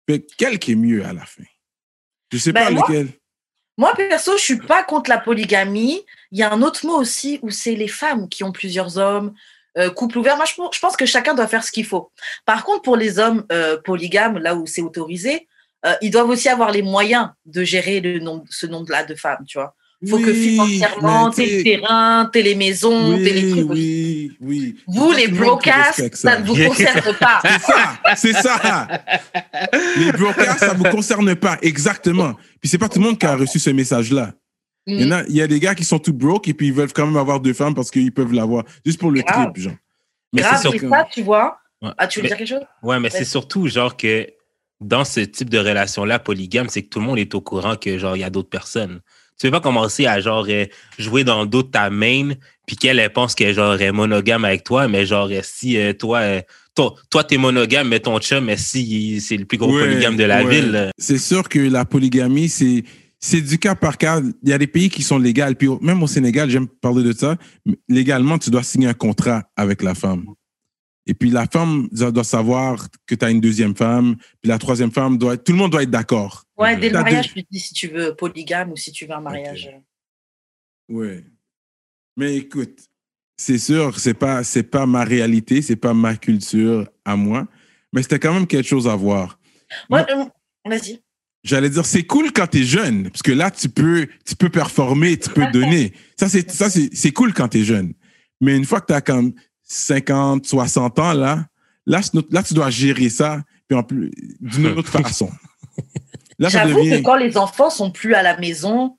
Fait 0.08 0.20
que 0.20 0.26
quel 0.36 0.58
qui 0.58 0.72
est 0.72 0.76
mieux 0.76 1.04
à 1.04 1.12
la 1.12 1.24
fin? 1.24 1.44
Je 2.32 2.38
sais 2.38 2.52
Ben, 2.52 2.64
pas 2.66 2.70
moi- 2.72 2.84
lequel. 2.88 3.08
Moi, 3.78 3.94
perso, 3.94 4.36
je 4.36 4.42
suis 4.42 4.58
pas 4.58 4.82
contre 4.82 5.08
la 5.08 5.18
polygamie. 5.18 6.04
Il 6.32 6.38
y 6.38 6.42
a 6.42 6.52
un 6.52 6.62
autre 6.62 6.84
mot 6.84 6.96
aussi 6.96 7.38
où 7.42 7.50
c'est 7.50 7.76
les 7.76 7.86
femmes 7.86 8.28
qui 8.28 8.42
ont 8.42 8.50
plusieurs 8.50 8.98
hommes, 8.98 9.34
euh, 9.78 9.88
couple 9.88 10.18
ouvert. 10.18 10.36
Moi, 10.36 10.46
je, 10.46 10.80
pense 10.80 10.96
que 10.96 11.06
chacun 11.06 11.32
doit 11.32 11.46
faire 11.46 11.62
ce 11.62 11.70
qu'il 11.70 11.86
faut. 11.86 12.10
Par 12.44 12.64
contre, 12.64 12.82
pour 12.82 12.96
les 12.96 13.20
hommes 13.20 13.46
euh, 13.52 13.80
polygames, 13.80 14.38
là 14.38 14.56
où 14.56 14.66
c'est 14.66 14.82
autorisé, 14.82 15.46
euh, 15.86 15.94
ils 16.02 16.10
doivent 16.10 16.28
aussi 16.28 16.48
avoir 16.48 16.72
les 16.72 16.82
moyens 16.82 17.30
de 17.46 17.62
gérer 17.62 18.00
le 18.00 18.18
nombre, 18.18 18.44
ce 18.50 18.66
nombre-là 18.66 19.04
de 19.04 19.14
femmes, 19.14 19.44
tu 19.46 19.58
vois. 19.58 19.76
Faut 20.08 20.18
que 20.18 20.30
Oui, 20.30 20.50
financièrement, 20.50 21.30
t'aies 21.30 21.56
le 21.58 21.62
terrain, 21.64 22.30
t'aies 22.32 22.42
les 22.42 22.54
maisons, 22.54 23.16
t'aies 23.18 23.32
les 23.32 23.44
Oui, 23.44 23.50
trucs. 23.52 23.70
oui, 23.70 24.32
oui. 24.40 24.76
Vous, 24.86 25.12
C'est 25.12 25.26
les 25.26 25.38
respecte 25.72 26.16
ça 26.16 26.38
ne 26.38 26.46
vous 26.46 26.54
concerne 26.54 27.14
pas. 27.18 27.40
C'est 28.16 28.32
ça, 28.32 28.32
c'est 28.32 28.32
ça. 28.34 28.88
Les 29.96 30.12
brocasts, 30.12 30.60
ça 30.60 30.74
vous 30.74 30.84
concerne 30.84 31.34
pas, 31.34 31.58
exactement. 31.62 32.34
Puis 32.60 32.68
c'est 32.68 32.78
pas 32.78 32.88
tout 32.88 32.98
le 33.00 33.06
monde 33.06 33.18
qui 33.18 33.26
a 33.26 33.34
reçu 33.36 33.58
ce 33.58 33.70
message-là. 33.70 34.32
Il 34.86 35.02
y, 35.02 35.04
en 35.04 35.10
a, 35.10 35.22
il 35.24 35.34
y 35.34 35.42
a 35.42 35.46
des 35.46 35.60
gars 35.60 35.74
qui 35.74 35.84
sont 35.84 35.98
tout 35.98 36.14
broke 36.14 36.48
et 36.48 36.54
puis 36.54 36.68
ils 36.68 36.72
veulent 36.72 36.92
quand 36.92 37.04
même 37.06 37.16
avoir 37.18 37.40
deux 37.40 37.52
femmes 37.52 37.74
parce 37.74 37.90
qu'ils 37.90 38.10
peuvent 38.12 38.32
l'avoir, 38.32 38.64
juste 38.86 38.98
pour 38.98 39.10
le 39.10 39.20
Grave. 39.20 39.52
trip, 39.52 39.64
genre. 39.64 39.74
Mais 40.32 40.42
c'est 40.42 40.48
Grave, 40.48 40.72
que- 40.78 40.88
ça, 40.88 41.06
tu 41.12 41.22
vois? 41.22 41.58
Ouais. 41.82 41.90
Ah, 41.98 42.06
tu 42.06 42.20
veux 42.20 42.22
Mais- 42.22 42.28
dire 42.28 42.36
quelque 42.38 42.48
chose? 42.48 42.64
Ouais, 42.82 42.98
mais 42.98 43.12
Ouais. 43.12 43.18
c'est 43.18 43.24
surtout 43.26 43.66
genre 43.68 43.96
que 43.96 44.26
dans 44.80 45.04
ce 45.04 45.20
type 45.20 45.50
de 45.50 45.58
relation-là, 45.58 46.18
polygame, 46.20 46.68
c'est 46.70 46.82
que 46.82 46.88
tout 46.88 47.00
le 47.00 47.04
monde 47.06 47.18
est 47.18 47.34
au 47.34 47.40
courant 47.42 47.76
que 47.76 47.98
genre 47.98 48.16
il 48.16 48.20
y 48.20 48.24
a 48.24 48.30
d'autres 48.30 48.48
personnes. 48.48 49.00
Tu 49.38 49.46
veux 49.46 49.52
pas 49.52 49.60
commencer 49.60 50.06
à 50.06 50.20
genre 50.20 50.46
euh, 50.48 50.64
jouer 50.98 51.24
dans 51.24 51.42
le 51.42 51.48
dos 51.48 51.62
de 51.62 51.68
ta 51.68 51.90
main, 51.90 52.32
puis 52.66 52.76
qu'elle 52.76 52.98
elle 52.98 53.12
pense 53.12 53.34
qu'elle 53.34 53.54
genre 53.54 53.80
est 53.80 53.92
monogame 53.92 54.44
avec 54.44 54.64
toi, 54.64 54.88
mais 54.88 55.06
genre 55.06 55.28
euh, 55.30 55.40
si 55.42 55.78
euh, 55.78 55.92
toi, 55.92 56.22
toi, 56.74 56.94
toi 57.10 57.24
t'es 57.24 57.36
monogame, 57.38 57.88
mais 57.88 58.00
ton 58.00 58.18
chum, 58.18 58.44
mais 58.44 58.56
si 58.56 59.20
c'est 59.20 59.36
le 59.36 59.44
plus 59.44 59.58
gros 59.58 59.74
Ouais, 59.74 59.84
polygame 59.86 60.16
de 60.16 60.24
la 60.24 60.42
ouais. 60.44 60.60
ville. 60.60 60.90
C'est 60.98 61.18
sûr 61.18 61.48
que 61.48 61.58
la 61.58 61.84
polygamie, 61.84 62.48
c'est 62.48 62.84
c'est 63.20 63.40
du 63.40 63.58
cas 63.58 63.74
par 63.74 63.98
cas. 63.98 64.20
Il 64.42 64.48
y 64.48 64.52
a 64.52 64.58
des 64.58 64.66
pays 64.66 64.88
qui 64.90 65.02
sont 65.02 65.18
légaux. 65.18 65.42
Puis 65.58 65.68
même 65.80 66.02
au 66.02 66.06
Sénégal, 66.06 66.50
j'aime 66.50 66.68
parler 66.68 67.02
de 67.02 67.12
ça. 67.12 67.36
Légalement, 67.88 68.38
tu 68.38 68.50
dois 68.50 68.62
signer 68.62 68.88
un 68.88 68.94
contrat 68.94 69.42
avec 69.56 69.82
la 69.82 69.94
femme. 69.94 70.24
Et 71.08 71.14
puis 71.14 71.30
la 71.30 71.46
femme 71.46 71.88
doit 71.90 72.22
savoir 72.22 72.86
que 73.06 73.14
tu 73.14 73.24
as 73.24 73.30
une 73.30 73.40
deuxième 73.40 73.74
femme. 73.74 74.16
Puis 74.40 74.48
la 74.48 74.58
troisième 74.58 74.92
femme 74.92 75.16
doit. 75.16 75.38
Tout 75.38 75.52
le 75.52 75.58
monde 75.58 75.72
doit 75.72 75.82
être 75.82 75.90
d'accord. 75.90 76.44
Ouais, 76.56 76.76
dès 76.76 76.90
le 76.90 76.98
mariage, 76.98 77.28
deux- 77.28 77.40
tu 77.40 77.44
te 77.44 77.48
dis 77.50 77.60
si 77.60 77.74
tu 77.74 77.88
veux 77.88 78.14
polygame 78.14 78.72
ou 78.72 78.76
si 78.76 78.92
tu 78.92 79.06
veux 79.06 79.14
un 79.14 79.20
mariage. 79.20 79.70
Oui. 80.88 81.24
Mais 82.16 82.36
écoute, 82.36 82.78
c'est 83.36 83.58
sûr, 83.58 83.98
c'est 83.98 84.14
pas 84.14 84.44
c'est 84.44 84.64
pas 84.64 84.84
ma 84.84 85.02
réalité, 85.02 85.62
c'est 85.62 85.76
pas 85.76 85.94
ma 85.94 86.14
culture 86.16 86.86
à 87.04 87.16
moi. 87.16 87.48
Mais 87.92 88.02
c'était 88.02 88.18
quand 88.18 88.34
même 88.34 88.46
quelque 88.46 88.68
chose 88.68 88.86
à 88.86 88.94
voir. 88.94 89.40
Moi, 89.88 90.06
euh, 90.10 90.24
vas-y. 90.68 91.00
J'allais 91.44 91.70
dire, 91.70 91.86
c'est 91.86 92.02
cool 92.02 92.32
quand 92.32 92.48
t'es 92.48 92.64
jeune, 92.64 93.10
parce 93.10 93.22
que 93.22 93.32
là, 93.32 93.50
tu 93.50 93.68
peux, 93.68 94.08
tu 94.26 94.34
peux 94.34 94.50
performer, 94.50 95.16
tu 95.16 95.30
peux 95.30 95.46
donner. 95.52 95.92
Ça, 96.18 96.28
c'est, 96.28 96.50
ça, 96.50 96.68
c'est, 96.68 97.12
cool 97.12 97.32
quand 97.32 97.48
t'es 97.48 97.64
jeune. 97.64 97.94
Mais 98.40 98.56
une 98.56 98.64
fois 98.64 98.80
que 98.80 98.86
t'as 98.86 99.00
comme 99.00 99.32
50, 99.68 100.46
60 100.46 100.98
ans, 100.98 101.12
là, 101.12 101.46
là, 101.86 102.00
tu 102.42 102.54
dois 102.54 102.70
gérer 102.70 103.08
ça, 103.08 103.42
puis 103.68 103.78
en 103.78 103.82
plus, 103.82 104.10
d'une 104.40 104.66
autre 104.78 104.88
façon. 104.90 105.30
J'avoue 106.38 106.78
devient. 106.78 106.90
que 106.98 107.02
quand 107.04 107.16
les 107.16 107.36
enfants 107.36 107.70
sont 107.70 107.90
plus 107.90 108.14
à 108.14 108.22
la 108.22 108.36
maison, 108.38 108.96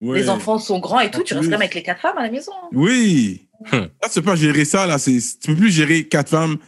Ouais. 0.00 0.20
les 0.20 0.28
enfants 0.28 0.58
sont 0.58 0.80
grands 0.80 1.00
et 1.00 1.10
tout, 1.10 1.22
tu 1.22 1.32
restes 1.32 1.48
même 1.48 1.60
avec 1.60 1.74
les 1.74 1.82
quatre 1.82 2.00
femmes 2.00 2.18
à 2.18 2.22
la 2.24 2.30
maison. 2.30 2.52
hein. 2.62 2.68
Oui. 2.72 3.48
Hum. 3.72 3.88
Là, 4.02 4.08
tu 4.12 4.20
peux 4.20 4.22
pas 4.22 4.36
gérer 4.36 4.64
ça, 4.66 4.86
là. 4.86 4.98
C'est, 4.98 5.18
tu 5.40 5.46
peux 5.48 5.56
plus 5.56 5.70
gérer 5.70 6.06
quatre 6.06 6.28
femmes 6.28 6.58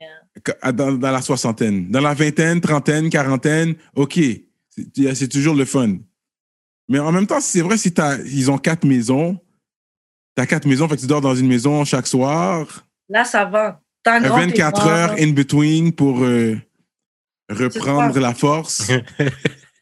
Yeah. 0.00 0.72
dans, 0.72 0.92
dans 0.92 1.10
la 1.10 1.20
soixantaine. 1.20 1.90
Dans 1.90 2.00
la 2.00 2.14
vingtaine, 2.14 2.60
trentaine, 2.60 3.10
quarantaine, 3.10 3.74
OK. 3.96 4.18
C'est, 4.94 5.14
c'est 5.16 5.28
toujours 5.28 5.54
le 5.56 5.64
fun. 5.64 5.96
Mais 6.88 7.00
en 7.00 7.10
même 7.12 7.26
temps, 7.26 7.40
c'est 7.40 7.60
vrai, 7.60 7.76
si 7.76 7.92
t'as, 7.92 8.16
ils 8.18 8.48
ont 8.50 8.56
quatre 8.58 8.86
maisons, 8.86 9.38
t'as 10.38 10.46
quatre 10.46 10.66
maisons, 10.66 10.88
fait 10.88 10.94
que 10.94 11.00
tu 11.00 11.08
dors 11.08 11.20
dans 11.20 11.34
une 11.34 11.48
maison 11.48 11.84
chaque 11.84 12.06
soir, 12.06 12.84
Là, 13.08 13.24
ça 13.24 13.44
va. 13.44 13.80
T'as 14.04 14.18
un 14.18 14.20
grand 14.20 14.36
24 14.36 14.80
témoin. 14.82 14.92
heures 14.94 15.14
in 15.18 15.30
between 15.32 15.92
pour 15.92 16.22
euh, 16.22 16.56
reprendre 17.50 18.16
la 18.20 18.34
force. 18.34 18.88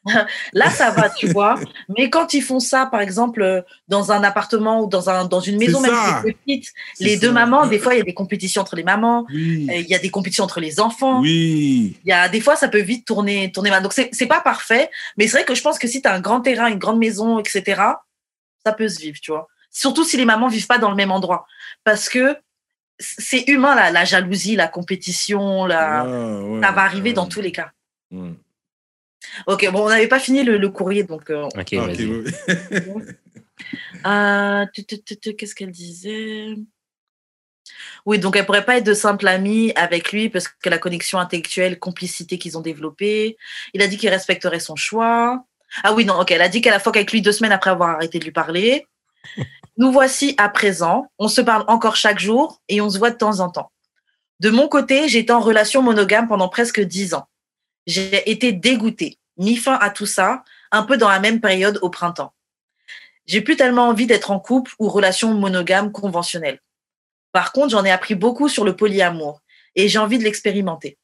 Là, 0.55 0.71
ça 0.71 0.93
va, 0.93 1.11
tu 1.11 1.27
vois. 1.27 1.57
Mais 1.99 2.09
quand 2.09 2.33
ils 2.33 2.41
font 2.41 2.61
ça, 2.61 2.87
par 2.87 3.01
exemple, 3.01 3.43
euh, 3.43 3.61
dans 3.89 4.13
un 4.13 4.23
appartement 4.23 4.83
ou 4.83 4.89
dans, 4.89 5.11
un, 5.11 5.27
dans 5.27 5.41
une 5.41 5.59
maison, 5.59 5.81
même 5.81 5.91
si 5.93 6.13
c'est 6.25 6.33
petite, 6.33 6.73
les 7.01 7.17
ça. 7.17 7.21
deux 7.21 7.33
mamans, 7.33 7.67
des 7.67 7.79
fois, 7.79 7.95
il 7.95 7.99
y 7.99 8.01
a 8.01 8.05
des 8.05 8.15
compétitions 8.15 8.63
entre 8.63 8.77
les 8.77 8.85
mamans, 8.85 9.27
Oui. 9.35 9.67
euh, 9.69 9.75
il 9.77 9.89
y 9.89 9.95
a 9.95 9.99
des 9.99 10.11
compétitions 10.11 10.45
entre 10.45 10.61
les 10.61 10.81
enfants. 10.81 11.21
Oui. 11.21 11.99
Il 12.05 12.09
y 12.09 12.13
a 12.13 12.29
des 12.31 12.41
fois, 12.41 12.57
ça 12.57 12.69
peut 12.69 12.81
vite 12.81 13.05
tourner, 13.05 13.53
tourner 13.53 13.69
mal. 13.71 13.83
Donc, 13.83 13.93
c'est 13.93 14.09
c'est 14.13 14.27
pas 14.27 14.41
parfait, 14.41 14.89
mais 15.19 15.27
c'est 15.27 15.39
vrai 15.39 15.45
que 15.45 15.55
je 15.57 15.61
pense 15.61 15.79
que 15.79 15.89
si 15.89 16.01
tu 16.01 16.09
as 16.09 16.15
un 16.15 16.21
grand 16.21 16.41
terrain, 16.41 16.69
une 16.69 16.79
grande 16.79 16.99
maison, 16.99 17.41
etc., 17.41 17.83
ça 18.65 18.73
peut 18.73 18.89
se 18.89 19.01
vivre, 19.01 19.19
tu 19.21 19.33
vois. 19.33 19.49
Surtout 19.77 20.05
si 20.05 20.17
les 20.17 20.25
mamans 20.25 20.49
vivent 20.49 20.67
pas 20.67 20.79
dans 20.79 20.89
le 20.89 20.97
même 20.97 21.13
endroit. 21.13 21.47
Parce 21.85 22.09
que 22.09 22.35
c'est 22.99 23.47
humain, 23.49 23.75
la, 23.75 23.91
la 23.91 24.07
jalousie, 24.07 24.57
la 24.57 24.69
compétition, 24.69 25.67
la... 25.67 26.01
Ah, 26.01 26.41
ouais. 26.43 26.63
ça 26.63 26.73
va 26.73 26.81
arriver 26.83 27.13
dans 27.13 27.27
tous 27.27 27.43
les 27.43 27.53
cas. 27.53 27.73
Ouais. 28.11 28.31
Ok, 29.47 29.69
bon, 29.71 29.85
on 29.85 29.89
n'avait 29.91 30.09
pas 30.09 30.19
fini 30.19 30.45
le, 30.45 30.57
le 30.57 30.71
courrier, 30.71 31.03
donc. 31.03 31.29
euh, 31.29 31.47
Ok, 31.55 31.75
euh, 34.07 34.65
Qu'est-ce 35.37 35.55
qu'elle 35.55 35.73
disait? 35.73 36.55
Oui, 38.07 38.19
donc 38.19 38.37
elle 38.37 38.47
pourrait 38.47 38.65
pas 38.65 38.79
être 38.79 38.87
de 38.87 38.95
simple 38.95 39.29
amie 39.29 39.73
avec 39.77 40.11
lui 40.13 40.31
parce 40.31 40.49
que 40.49 40.71
la 40.71 40.79
connexion 40.79 41.19
intellectuelle, 41.19 41.79
complicité 41.79 42.39
qu'ils 42.39 42.57
ont 42.57 42.63
développée. 42.63 43.37
Il 43.75 43.83
a 43.83 43.89
dit 43.89 43.99
qu'il 43.99 44.09
respecterait 44.09 44.61
son 44.61 44.77
choix. 44.77 45.45
Ah 45.83 45.93
oui, 45.93 46.07
non, 46.07 46.19
ok. 46.21 46.31
Elle 46.31 46.41
a 46.43 46.49
dit 46.49 46.63
qu'elle 46.63 46.73
a 46.73 46.79
fuck 46.79 46.97
avec 46.97 47.13
lui 47.13 47.21
deux 47.21 47.33
semaines 47.33 47.53
après 47.53 47.69
avoir 47.71 47.91
arrêté 47.91 48.19
de 48.21 48.25
lui 48.25 48.33
parler. 48.33 48.87
Nous 49.79 49.93
voici 49.93 50.35
à 50.39 50.49
présent. 50.49 51.11
On 51.19 51.29
se 51.29 51.41
parle 51.41 51.65
encore 51.69 51.97
chaque 51.97 52.19
jour 52.19 52.63
et 52.69 52.81
on 52.81 52.89
se 52.89 52.99
voit 52.99 53.11
de 53.11 53.17
temps 53.17 53.41
en 53.41 53.51
temps. 53.51 53.71
De 54.41 54.51
mon 54.51 54.69
côté, 54.69 55.09
j'étais 55.09 55.33
en 55.33 55.41
relation 55.41 55.83
monogame 55.83 56.29
pendant 56.29 56.49
presque 56.49 56.81
dix 56.81 57.15
ans. 57.15 57.29
J'ai 57.87 58.31
été 58.31 58.53
dégoûtée, 58.53 59.19
mis 59.37 59.57
fin 59.57 59.75
à 59.75 59.91
tout 59.91 60.07
ça, 60.07 60.45
un 60.73 60.83
peu 60.83 60.97
dans 60.97 61.09
la 61.09 61.21
même 61.21 61.41
période 61.41 61.79
au 61.83 61.91
printemps. 61.91 62.33
J'ai 63.27 63.41
plus 63.41 63.57
tellement 63.57 63.89
envie 63.89 64.07
d'être 64.07 64.31
en 64.31 64.41
couple 64.41 64.73
ou 64.79 64.89
relation 64.89 65.35
monogame 65.35 65.93
conventionnelle. 65.93 66.61
Par 67.33 67.53
contre, 67.53 67.71
j'en 67.71 67.85
ai 67.85 67.91
appris 67.91 68.15
beaucoup 68.15 68.49
sur 68.49 68.65
le 68.65 68.77
polyamour 68.77 69.43
et 69.75 69.89
j'ai 69.89 69.99
envie 69.99 70.19
de 70.19 70.25
l'expérimenter. 70.25 70.97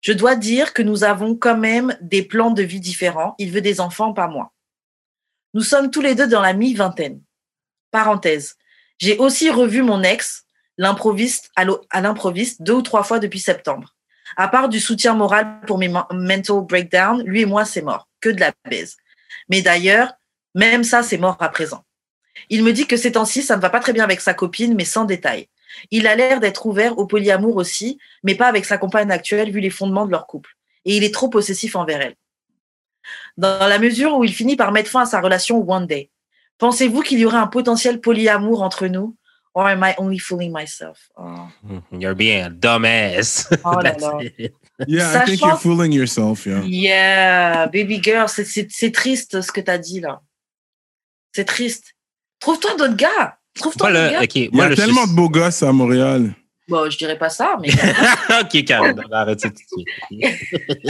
Je 0.00 0.12
dois 0.12 0.36
dire 0.36 0.72
que 0.72 0.82
nous 0.82 1.04
avons 1.04 1.34
quand 1.34 1.56
même 1.56 1.96
des 2.00 2.22
plans 2.22 2.50
de 2.50 2.62
vie 2.62 2.80
différents. 2.80 3.34
Il 3.38 3.50
veut 3.50 3.60
des 3.60 3.80
enfants, 3.80 4.12
pas 4.12 4.28
moi. 4.28 4.52
Nous 5.52 5.62
sommes 5.62 5.90
tous 5.90 6.00
les 6.00 6.14
deux 6.14 6.28
dans 6.28 6.40
la 6.40 6.52
mi-vingtaine. 6.52 7.20
Parenthèse. 7.96 8.56
J'ai 8.98 9.16
aussi 9.16 9.48
revu 9.48 9.80
mon 9.80 10.02
ex, 10.02 10.44
l'improviste, 10.76 11.50
à 11.56 12.00
l'improviste 12.02 12.60
deux 12.60 12.74
ou 12.74 12.82
trois 12.82 13.04
fois 13.04 13.20
depuis 13.20 13.38
septembre. 13.40 13.94
À 14.36 14.48
part 14.48 14.68
du 14.68 14.80
soutien 14.80 15.14
moral 15.14 15.62
pour 15.66 15.78
mes 15.78 15.88
mental 15.88 16.60
breakdowns, 16.68 17.22
lui 17.22 17.40
et 17.40 17.46
moi, 17.46 17.64
c'est 17.64 17.80
mort. 17.80 18.06
Que 18.20 18.28
de 18.28 18.38
la 18.38 18.52
baise. 18.68 18.98
Mais 19.48 19.62
d'ailleurs, 19.62 20.12
même 20.54 20.84
ça, 20.84 21.02
c'est 21.02 21.16
mort 21.16 21.38
à 21.40 21.48
présent. 21.48 21.86
Il 22.50 22.62
me 22.64 22.74
dit 22.74 22.86
que 22.86 22.98
ces 22.98 23.12
temps-ci, 23.12 23.42
ça 23.42 23.56
ne 23.56 23.62
va 23.62 23.70
pas 23.70 23.80
très 23.80 23.94
bien 23.94 24.04
avec 24.04 24.20
sa 24.20 24.34
copine, 24.34 24.74
mais 24.74 24.84
sans 24.84 25.06
détail. 25.06 25.48
Il 25.90 26.06
a 26.06 26.16
l'air 26.16 26.38
d'être 26.38 26.66
ouvert 26.66 26.98
au 26.98 27.06
polyamour 27.06 27.56
aussi, 27.56 27.98
mais 28.24 28.34
pas 28.34 28.48
avec 28.48 28.66
sa 28.66 28.76
compagne 28.76 29.10
actuelle 29.10 29.50
vu 29.50 29.60
les 29.60 29.70
fondements 29.70 30.04
de 30.04 30.10
leur 30.10 30.26
couple. 30.26 30.50
Et 30.84 30.98
il 30.98 31.02
est 31.02 31.14
trop 31.14 31.30
possessif 31.30 31.76
envers 31.76 32.02
elle. 32.02 32.16
Dans 33.38 33.66
la 33.66 33.78
mesure 33.78 34.18
où 34.18 34.24
il 34.24 34.34
finit 34.34 34.56
par 34.56 34.70
mettre 34.70 34.90
fin 34.90 35.00
à 35.00 35.06
sa 35.06 35.22
relation 35.22 35.66
one 35.66 35.86
day, 35.86 36.10
pensez-vous 36.58 37.02
qu'il 37.02 37.18
y 37.18 37.24
aurait 37.24 37.38
un 37.38 37.46
potentiel 37.46 38.00
polyamour 38.00 38.62
entre 38.62 38.86
nous? 38.86 39.16
Or 39.54 39.66
am 39.68 39.82
I 39.82 39.94
only 39.96 40.18
fooling 40.18 40.52
myself? 40.52 41.08
Oh. 41.16 41.48
You're 41.90 42.14
being 42.14 42.42
a 42.42 42.50
dumbass. 42.50 43.48
Oh 43.64 43.80
là 43.80 43.96
là. 43.98 44.18
Yeah, 44.86 45.22
I 45.22 45.24
think 45.24 45.40
you're 45.40 45.56
fooling 45.56 45.90
yourself. 45.90 46.44
Yeah, 46.44 46.62
yeah 46.66 47.66
baby 47.66 47.98
girl, 47.98 48.28
c'est 48.28 48.92
triste 48.92 49.40
ce 49.40 49.50
que 49.50 49.62
tu 49.62 49.70
as 49.70 49.78
dit 49.78 50.00
là. 50.00 50.20
C'est 51.34 51.46
triste. 51.46 51.94
Trouve-toi 52.40 52.76
d'autres 52.76 52.96
gars. 52.96 53.38
Trouve-toi 53.54 53.88
d'autres 53.90 54.10
gars. 54.10 54.24
Il 54.34 54.54
y 54.54 54.60
a 54.60 54.76
tellement 54.76 55.06
de 55.06 55.14
beaux 55.14 55.30
gosses 55.30 55.62
à 55.62 55.72
Montréal. 55.72 56.34
Bon, 56.68 56.90
je 56.90 56.98
dirais 56.98 57.16
pas 57.16 57.30
ça, 57.30 57.56
mais. 57.60 57.70
ok, 58.42 58.64
Karen, 58.64 59.00
arrête 59.12 59.40
ça 59.40 59.48
tout 59.48 59.54
de 59.78 59.84
suite. 60.10 60.30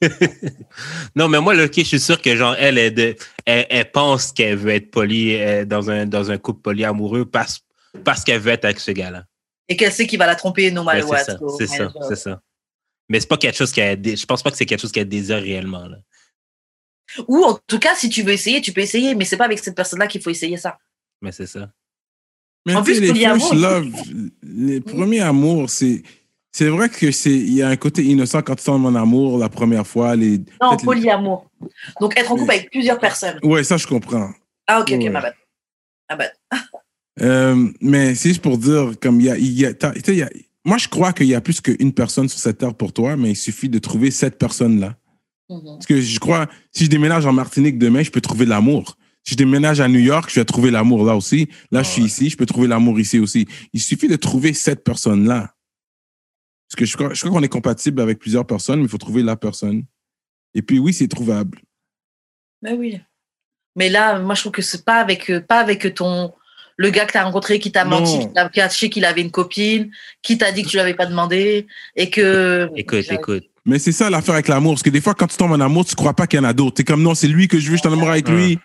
non, 1.16 1.28
mais 1.28 1.40
moi, 1.40 1.54
là, 1.54 1.66
je 1.74 1.82
suis 1.82 2.00
sûr 2.00 2.20
que 2.20 2.36
genre, 2.36 2.54
elle, 2.58 2.78
elle, 2.78 3.16
elle, 3.46 3.90
pense 3.90 4.32
qu'elle 4.32 4.56
veut 4.56 4.72
être 4.72 4.90
polie 4.90 5.34
euh, 5.34 5.64
dans 5.64 5.90
un, 5.90 6.06
dans 6.06 6.30
un 6.30 6.38
couple 6.38 6.62
polyamoureux 6.62 7.24
parce, 7.24 7.60
parce 8.04 8.24
qu'elle 8.24 8.40
veut 8.40 8.52
être 8.52 8.64
avec 8.64 8.80
ce 8.80 8.92
gars-là. 8.92 9.24
Et 9.68 9.76
qu'elle 9.76 9.92
sait 9.92 10.06
qu'il 10.06 10.18
va 10.18 10.26
la 10.26 10.36
tromper 10.36 10.70
no 10.70 10.82
matter 10.82 11.02
what. 11.02 11.18
C'est 11.58 11.66
ça, 11.66 11.92
c'est 12.08 12.16
ça, 12.16 12.40
Mais 13.08 13.20
c'est 13.20 13.26
pas 13.26 13.36
quelque 13.36 13.56
chose 13.56 13.72
qu'elle. 13.72 14.00
Je 14.02 14.24
pense 14.24 14.42
pas 14.42 14.50
que 14.50 14.56
c'est 14.56 14.66
quelque 14.66 14.80
chose 14.80 14.92
qu'elle 14.92 15.08
désire 15.08 15.42
réellement. 15.42 15.86
Là. 15.86 15.98
Ou 17.26 17.44
en 17.44 17.58
tout 17.66 17.78
cas, 17.78 17.94
si 17.94 18.08
tu 18.08 18.22
veux 18.22 18.32
essayer, 18.32 18.60
tu 18.60 18.72
peux 18.72 18.80
essayer, 18.80 19.14
mais 19.14 19.24
c'est 19.24 19.36
pas 19.36 19.44
avec 19.44 19.58
cette 19.58 19.74
personne-là 19.74 20.06
qu'il 20.06 20.22
faut 20.22 20.30
essayer 20.30 20.56
ça. 20.56 20.78
Mais 21.20 21.32
c'est 21.32 21.46
ça. 21.46 21.70
Mais 22.66 22.74
en 22.74 22.82
plus, 22.82 23.00
les 23.00 23.14
first 23.14 23.54
love, 23.54 23.92
les 24.42 24.80
premiers 24.80 25.20
amours, 25.20 25.70
c'est 25.70 26.02
c'est 26.52 26.68
vrai 26.68 26.88
que 26.88 27.10
c'est 27.10 27.30
il 27.30 27.54
y 27.54 27.62
a 27.62 27.68
un 27.68 27.76
côté 27.76 28.02
innocent 28.02 28.42
quand 28.42 28.56
tu 28.56 28.64
sens 28.64 28.80
mon 28.80 28.94
amour 28.94 29.38
la 29.38 29.48
première 29.48 29.86
fois. 29.86 30.16
Les, 30.16 30.38
non, 30.60 30.76
polyamour. 30.76 31.46
Donc 32.00 32.18
être 32.18 32.32
en 32.32 32.36
couple 32.36 32.50
avec 32.50 32.70
plusieurs 32.70 32.98
personnes. 32.98 33.38
Ouais, 33.42 33.64
ça 33.64 33.76
je 33.76 33.86
comprends. 33.86 34.30
Ah 34.66 34.80
ok, 34.80 34.92
ok, 34.92 35.10
ma 35.10 35.20
bad. 35.20 35.34
Ma 36.10 36.16
bad. 36.16 36.32
euh, 37.20 37.68
mais 37.80 38.14
c'est 38.14 38.30
juste 38.30 38.42
pour 38.42 38.58
dire, 38.58 38.92
comme 39.00 39.20
il 39.20 39.26
y 39.26 39.30
a, 39.30 39.38
y 39.38 39.66
a, 39.66 40.12
y 40.12 40.22
a 40.22 40.28
moi 40.64 40.78
je 40.78 40.88
crois 40.88 41.12
qu'il 41.12 41.26
y 41.26 41.34
a 41.34 41.40
plus 41.40 41.60
qu'une 41.60 41.92
personne 41.92 42.28
sur 42.28 42.38
cette 42.38 42.58
terre 42.58 42.74
pour 42.74 42.92
toi, 42.92 43.16
mais 43.16 43.30
il 43.30 43.36
suffit 43.36 43.68
de 43.68 43.78
trouver 43.78 44.10
cette 44.10 44.38
personne-là. 44.38 44.96
Mm-hmm. 45.50 45.74
Parce 45.74 45.86
que 45.86 46.00
je 46.00 46.18
crois, 46.18 46.46
si 46.72 46.84
je 46.84 46.90
déménage 46.90 47.26
en 47.26 47.32
Martinique 47.32 47.78
demain, 47.78 48.02
je 48.02 48.10
peux 48.10 48.20
trouver 48.20 48.46
l'amour. 48.46 48.96
Si 49.24 49.32
je 49.32 49.36
déménage 49.36 49.80
à 49.80 49.88
New 49.88 50.00
York, 50.00 50.30
je 50.32 50.40
vais 50.40 50.44
trouver 50.44 50.70
l'amour 50.70 51.04
là 51.04 51.14
aussi. 51.14 51.48
Là, 51.70 51.82
je 51.82 51.88
suis 51.88 52.02
ici, 52.02 52.30
je 52.30 52.36
peux 52.36 52.46
trouver 52.46 52.66
l'amour 52.66 52.98
ici 52.98 53.18
aussi. 53.18 53.46
Il 53.74 53.80
suffit 53.80 54.08
de 54.08 54.16
trouver 54.16 54.54
cette 54.54 54.84
personne-là. 54.84 55.54
Parce 56.68 56.76
que 56.76 56.84
je 56.84 56.96
crois, 56.96 57.14
je 57.14 57.20
crois 57.20 57.30
qu'on 57.30 57.42
est 57.42 57.48
compatible 57.48 58.00
avec 58.00 58.18
plusieurs 58.18 58.46
personnes, 58.46 58.80
mais 58.80 58.84
il 58.84 58.90
faut 58.90 58.98
trouver 58.98 59.22
la 59.22 59.36
personne. 59.36 59.84
Et 60.54 60.62
puis 60.62 60.78
oui, 60.78 60.92
c'est 60.92 61.08
trouvable. 61.08 61.60
Mais 62.62 62.72
ben 62.72 62.78
oui. 62.78 63.00
Mais 63.76 63.88
là, 63.88 64.18
moi, 64.18 64.34
je 64.34 64.40
trouve 64.40 64.52
que 64.52 64.62
c'est 64.62 64.84
pas 64.84 65.00
avec, 65.00 65.30
euh, 65.30 65.40
pas 65.40 65.60
avec 65.60 65.94
ton, 65.94 66.32
le 66.76 66.90
gars 66.90 67.06
que 67.06 67.12
tu 67.12 67.18
as 67.18 67.24
rencontré 67.24 67.58
qui 67.58 67.70
t'a 67.70 67.84
menti, 67.84 68.20
qui 68.20 68.32
t'a 68.32 68.48
caché 68.48 68.90
qu'il 68.90 69.04
avait 69.04 69.20
une 69.20 69.30
copine, 69.30 69.90
qui 70.22 70.36
t'a 70.36 70.52
dit 70.52 70.62
que 70.62 70.68
tu 70.68 70.76
l'avais 70.76 70.94
pas 70.94 71.06
demandé 71.06 71.66
et 71.96 72.10
que. 72.10 72.70
Écoute, 72.76 73.10
écoute. 73.10 73.44
Mais 73.64 73.78
c'est 73.78 73.92
ça 73.92 74.08
l'affaire 74.08 74.34
avec 74.34 74.48
l'amour. 74.48 74.72
Parce 74.72 74.82
que 74.82 74.90
des 74.90 75.00
fois, 75.00 75.14
quand 75.14 75.26
tu 75.26 75.36
tombes 75.36 75.52
en 75.52 75.60
amour, 75.60 75.84
tu 75.84 75.94
crois 75.94 76.14
pas 76.14 76.26
qu'il 76.26 76.38
y 76.38 76.40
en 76.40 76.44
a 76.44 76.52
d'autres. 76.52 76.76
Tu 76.76 76.82
es 76.82 76.84
comme 76.84 77.02
non, 77.02 77.14
c'est 77.14 77.28
lui 77.28 77.48
que 77.48 77.58
je 77.58 77.68
veux, 77.70 77.76
je 77.76 77.80
suis 77.80 77.88
en 77.88 77.92
amour 77.92 78.10
avec 78.10 78.28
lui. 78.28 78.58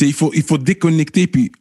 il, 0.00 0.12
faut, 0.12 0.30
il 0.34 0.42
faut 0.42 0.58
déconnecter. 0.58 1.26
Puis 1.26 1.52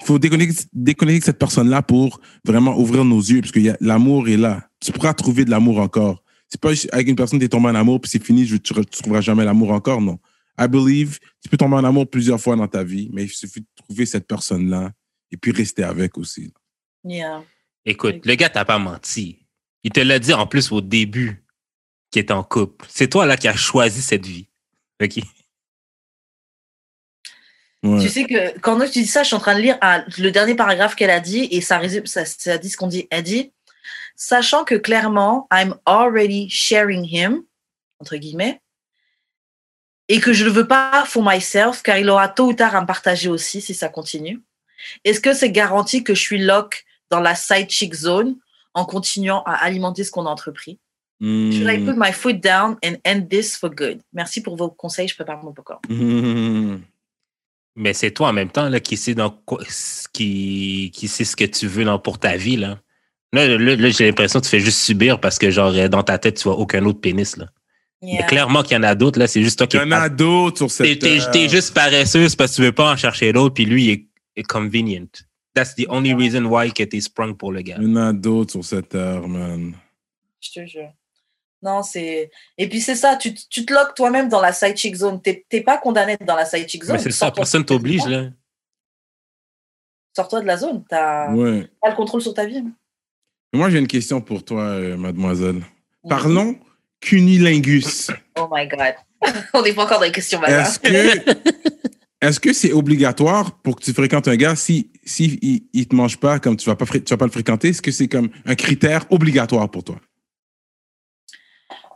il 0.00 0.06
faut 0.06 0.18
déconnecter, 0.18 0.64
déconnecter 0.72 1.26
cette 1.26 1.38
personne-là 1.38 1.82
pour 1.82 2.20
vraiment 2.44 2.78
ouvrir 2.78 3.04
nos 3.04 3.20
yeux, 3.20 3.40
parce 3.40 3.52
que 3.52 3.60
l'amour 3.80 4.28
est 4.28 4.36
là. 4.36 4.67
Tu 4.80 4.92
pourras 4.92 5.14
trouver 5.14 5.44
de 5.44 5.50
l'amour 5.50 5.78
encore. 5.78 6.22
C'est 6.48 6.60
pas 6.60 6.70
avec 6.92 7.08
une 7.08 7.16
personne, 7.16 7.38
tu 7.38 7.44
es 7.44 7.48
tombé 7.48 7.68
en 7.68 7.74
amour, 7.74 8.00
puis 8.00 8.10
c'est 8.10 8.24
fini, 8.24 8.46
tu 8.46 8.74
ne 8.74 8.82
trouveras 8.84 9.20
jamais 9.20 9.44
l'amour 9.44 9.70
encore, 9.70 10.00
non. 10.00 10.18
I 10.58 10.66
believe, 10.66 11.18
tu 11.42 11.48
peux 11.48 11.56
tomber 11.56 11.76
en 11.76 11.84
amour 11.84 12.08
plusieurs 12.08 12.40
fois 12.40 12.56
dans 12.56 12.66
ta 12.66 12.82
vie, 12.82 13.10
mais 13.12 13.24
il 13.24 13.30
suffit 13.30 13.60
de 13.60 13.66
trouver 13.76 14.06
cette 14.06 14.26
personne-là 14.26 14.92
et 15.30 15.36
puis 15.36 15.52
rester 15.52 15.84
avec 15.84 16.16
aussi. 16.18 16.52
Yeah. 17.04 17.44
Écoute, 17.84 18.24
le 18.24 18.34
gars 18.34 18.48
t'a 18.48 18.64
pas 18.64 18.78
menti. 18.78 19.46
Il 19.84 19.92
te 19.92 20.00
l'a 20.00 20.18
dit 20.18 20.32
en 20.32 20.46
plus 20.46 20.72
au 20.72 20.80
début 20.80 21.44
qu'il 22.10 22.20
était 22.20 22.32
en 22.32 22.42
couple. 22.42 22.86
C'est 22.88 23.08
toi 23.08 23.26
là 23.26 23.36
qui 23.36 23.46
as 23.46 23.56
choisi 23.56 24.02
cette 24.02 24.26
vie. 24.26 24.48
OK? 25.02 25.20
Tu 27.82 28.08
sais 28.08 28.24
que 28.24 28.58
quand 28.58 28.78
tu 28.86 29.00
dis 29.00 29.06
ça, 29.06 29.22
je 29.22 29.28
suis 29.28 29.36
en 29.36 29.40
train 29.40 29.54
de 29.54 29.60
lire 29.60 29.78
le 30.18 30.30
dernier 30.30 30.56
paragraphe 30.56 30.96
qu'elle 30.96 31.10
a 31.10 31.20
dit 31.20 31.46
et 31.52 31.60
ça, 31.60 31.80
ça, 32.06 32.24
ça 32.24 32.58
dit 32.58 32.70
ce 32.70 32.76
qu'on 32.76 32.88
dit. 32.88 33.06
Elle 33.10 33.22
dit 33.22 33.52
Sachant 34.20 34.64
que 34.64 34.74
clairement, 34.74 35.46
I'm 35.52 35.76
already 35.86 36.48
sharing 36.50 37.04
him, 37.04 37.44
entre 38.00 38.16
guillemets, 38.16 38.60
et 40.08 40.18
que 40.18 40.32
je 40.32 40.44
ne 40.44 40.50
veux 40.50 40.66
pas 40.66 41.04
for 41.06 41.22
myself, 41.24 41.84
car 41.84 41.98
il 41.98 42.10
aura 42.10 42.28
tôt 42.28 42.48
ou 42.48 42.52
tard 42.52 42.74
à 42.74 42.80
me 42.80 42.86
partager 42.86 43.28
aussi 43.28 43.60
si 43.60 43.74
ça 43.74 43.88
continue. 43.88 44.42
Est-ce 45.04 45.20
que 45.20 45.32
c'est 45.32 45.52
garanti 45.52 46.02
que 46.02 46.14
je 46.14 46.20
suis 46.20 46.38
lock 46.38 46.84
dans 47.10 47.20
la 47.20 47.36
side 47.36 47.70
chick 47.70 47.94
zone 47.94 48.36
en 48.74 48.84
continuant 48.84 49.44
à 49.44 49.52
alimenter 49.52 50.02
ce 50.02 50.10
qu'on 50.10 50.26
a 50.26 50.30
entrepris? 50.30 50.80
Should 51.20 51.68
I 51.68 51.78
put 51.84 51.96
my 51.96 52.12
foot 52.12 52.40
down 52.40 52.76
and 52.84 52.96
end 53.04 53.28
this 53.28 53.56
for 53.56 53.70
good? 53.70 54.00
Merci 54.12 54.40
pour 54.40 54.56
vos 54.56 54.68
conseils, 54.68 55.06
je 55.06 55.14
prépare 55.14 55.44
mon 55.44 55.52
popcorn. 55.52 55.80
Mais 57.76 57.94
c'est 57.94 58.10
toi 58.10 58.30
en 58.30 58.32
même 58.32 58.50
temps 58.50 58.68
là, 58.68 58.80
qui 58.80 58.96
sais 58.96 59.14
dans 59.14 59.40
qui, 60.12 60.90
qui 60.92 61.06
sait 61.06 61.24
ce 61.24 61.36
que 61.36 61.44
tu 61.44 61.68
veux 61.68 61.84
dans, 61.84 62.00
pour 62.00 62.18
ta 62.18 62.36
vie. 62.36 62.56
Là, 62.56 62.80
là, 63.32 63.90
j'ai 63.90 64.06
l'impression 64.06 64.40
que 64.40 64.44
tu 64.44 64.50
fais 64.50 64.60
juste 64.60 64.80
subir 64.80 65.20
parce 65.20 65.38
que 65.38 65.50
genre 65.50 65.72
dans 65.88 66.02
ta 66.02 66.18
tête, 66.18 66.36
tu 66.36 66.44
vois 66.44 66.58
aucun 66.58 66.84
autre 66.84 67.00
pénis. 67.00 67.36
Là. 67.36 67.46
Mais 68.02 68.24
clairement 68.26 68.62
qu'il 68.62 68.76
y 68.76 68.80
en 68.80 68.84
a 68.84 68.94
d'autres, 68.94 69.18
là, 69.18 69.26
c'est 69.26 69.42
juste 69.42 69.58
toi 69.58 69.66
qui. 69.66 69.76
Il 69.76 69.80
y 69.80 69.84
en 69.84 69.92
a 69.92 70.08
d'autres 70.08 70.58
sur 70.58 70.70
cette. 70.70 71.00
T'es, 71.00 71.18
t'es, 71.32 71.48
juste 71.48 71.74
paresseuse 71.74 72.36
parce 72.36 72.52
que 72.52 72.56
tu 72.56 72.62
veux 72.62 72.72
pas 72.72 72.92
en 72.92 72.96
chercher 72.96 73.32
d'autres, 73.32 73.54
puis 73.54 73.64
lui, 73.64 73.84
il 73.86 74.08
est, 74.36 74.42
convenient. 74.44 75.08
That's 75.54 75.74
the 75.74 75.86
only 75.88 76.14
reason 76.14 76.44
why 76.44 76.72
que 76.72 76.84
t'es 76.84 77.00
sprung 77.00 77.36
pour 77.36 77.52
le 77.52 77.62
gars. 77.62 77.76
Il 77.80 77.88
y 77.88 77.92
en 77.92 77.96
a 77.96 78.12
d'autres 78.12 78.52
sur 78.52 78.64
cette 78.64 78.90
terre, 78.90 79.26
man. 79.26 79.74
Je 80.40 80.50
te 80.52 80.66
jure. 80.66 80.92
Non, 81.60 81.82
c'est. 81.82 82.30
Et 82.56 82.68
puis 82.68 82.80
c'est 82.80 82.94
ça, 82.94 83.16
tu, 83.16 83.34
tu 83.34 83.66
te 83.66 83.72
loques 83.72 83.94
toi-même 83.96 84.28
dans 84.28 84.40
la 84.40 84.52
side 84.52 84.76
chick 84.76 84.94
zone. 84.94 85.20
Tu 85.20 85.44
n'es 85.52 85.60
pas 85.62 85.78
condamné 85.78 86.16
dans 86.24 86.36
la 86.36 86.44
side 86.44 86.68
chick 86.68 86.84
zone. 86.84 86.96
Mais 86.96 87.02
c'est 87.02 87.10
ça, 87.10 87.32
personne 87.32 87.64
t'oblige, 87.64 88.06
là. 88.06 88.26
Sors-toi 90.14 90.40
de 90.42 90.46
la 90.46 90.56
zone. 90.56 90.84
Tu 90.88 90.94
as... 90.94 91.32
pas 91.80 91.90
le 91.90 91.96
contrôle 91.96 92.22
sur 92.22 92.34
ta 92.34 92.46
vie. 92.46 92.62
Moi, 93.52 93.70
j'ai 93.70 93.78
une 93.78 93.86
question 93.86 94.20
pour 94.20 94.44
toi, 94.44 94.62
euh, 94.62 94.96
mademoiselle. 94.96 95.62
Parlons 96.08 96.58
cunilingus. 97.00 98.10
Oh 98.38 98.48
my 98.52 98.66
God. 98.66 98.94
On 99.54 99.62
n'est 99.62 99.72
pas 99.72 99.84
encore 99.84 99.98
dans 99.98 100.04
les 100.04 100.12
questions, 100.12 100.40
madame. 100.40 100.62
Est-ce 100.62 100.78
que. 100.78 101.38
Est-ce 102.20 102.40
que 102.40 102.52
c'est 102.52 102.72
obligatoire 102.72 103.52
pour 103.60 103.76
que 103.76 103.84
tu 103.84 103.92
fréquentes 103.92 104.26
un 104.26 104.34
gars 104.34 104.56
si, 104.56 104.90
si 105.04 105.38
il, 105.72 105.86
te 105.86 105.94
mange 105.94 106.16
pas 106.16 106.40
comme 106.40 106.56
tu 106.56 106.68
vas 106.68 106.74
pas 106.74 106.84
tu 106.84 106.98
vas 106.98 107.16
pas 107.16 107.26
le 107.26 107.30
fréquenter? 107.30 107.68
Est-ce 107.68 107.80
que 107.80 107.92
c'est 107.92 108.08
comme 108.08 108.30
un 108.44 108.56
critère 108.56 109.06
obligatoire 109.10 109.70
pour 109.70 109.84
toi? 109.84 110.00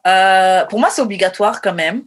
Euh, 0.07 0.65
pour 0.67 0.79
moi, 0.79 0.91
c'est 0.91 1.03
obligatoire 1.03 1.61
quand 1.61 1.75
même. 1.75 2.05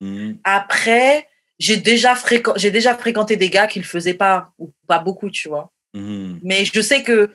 Mm. 0.00 0.34
Après, 0.44 1.26
j'ai 1.58 1.78
déjà, 1.78 2.14
j'ai 2.54 2.70
déjà 2.70 2.94
fréquenté 2.94 3.36
des 3.36 3.50
gars 3.50 3.66
qui 3.66 3.80
le 3.80 3.84
faisaient 3.84 4.14
pas, 4.14 4.52
ou 4.58 4.72
pas 4.86 5.00
beaucoup, 5.00 5.28
tu 5.28 5.48
vois. 5.48 5.72
Mm. 5.94 6.38
Mais 6.42 6.64
je 6.64 6.80
sais 6.80 7.02
que 7.02 7.34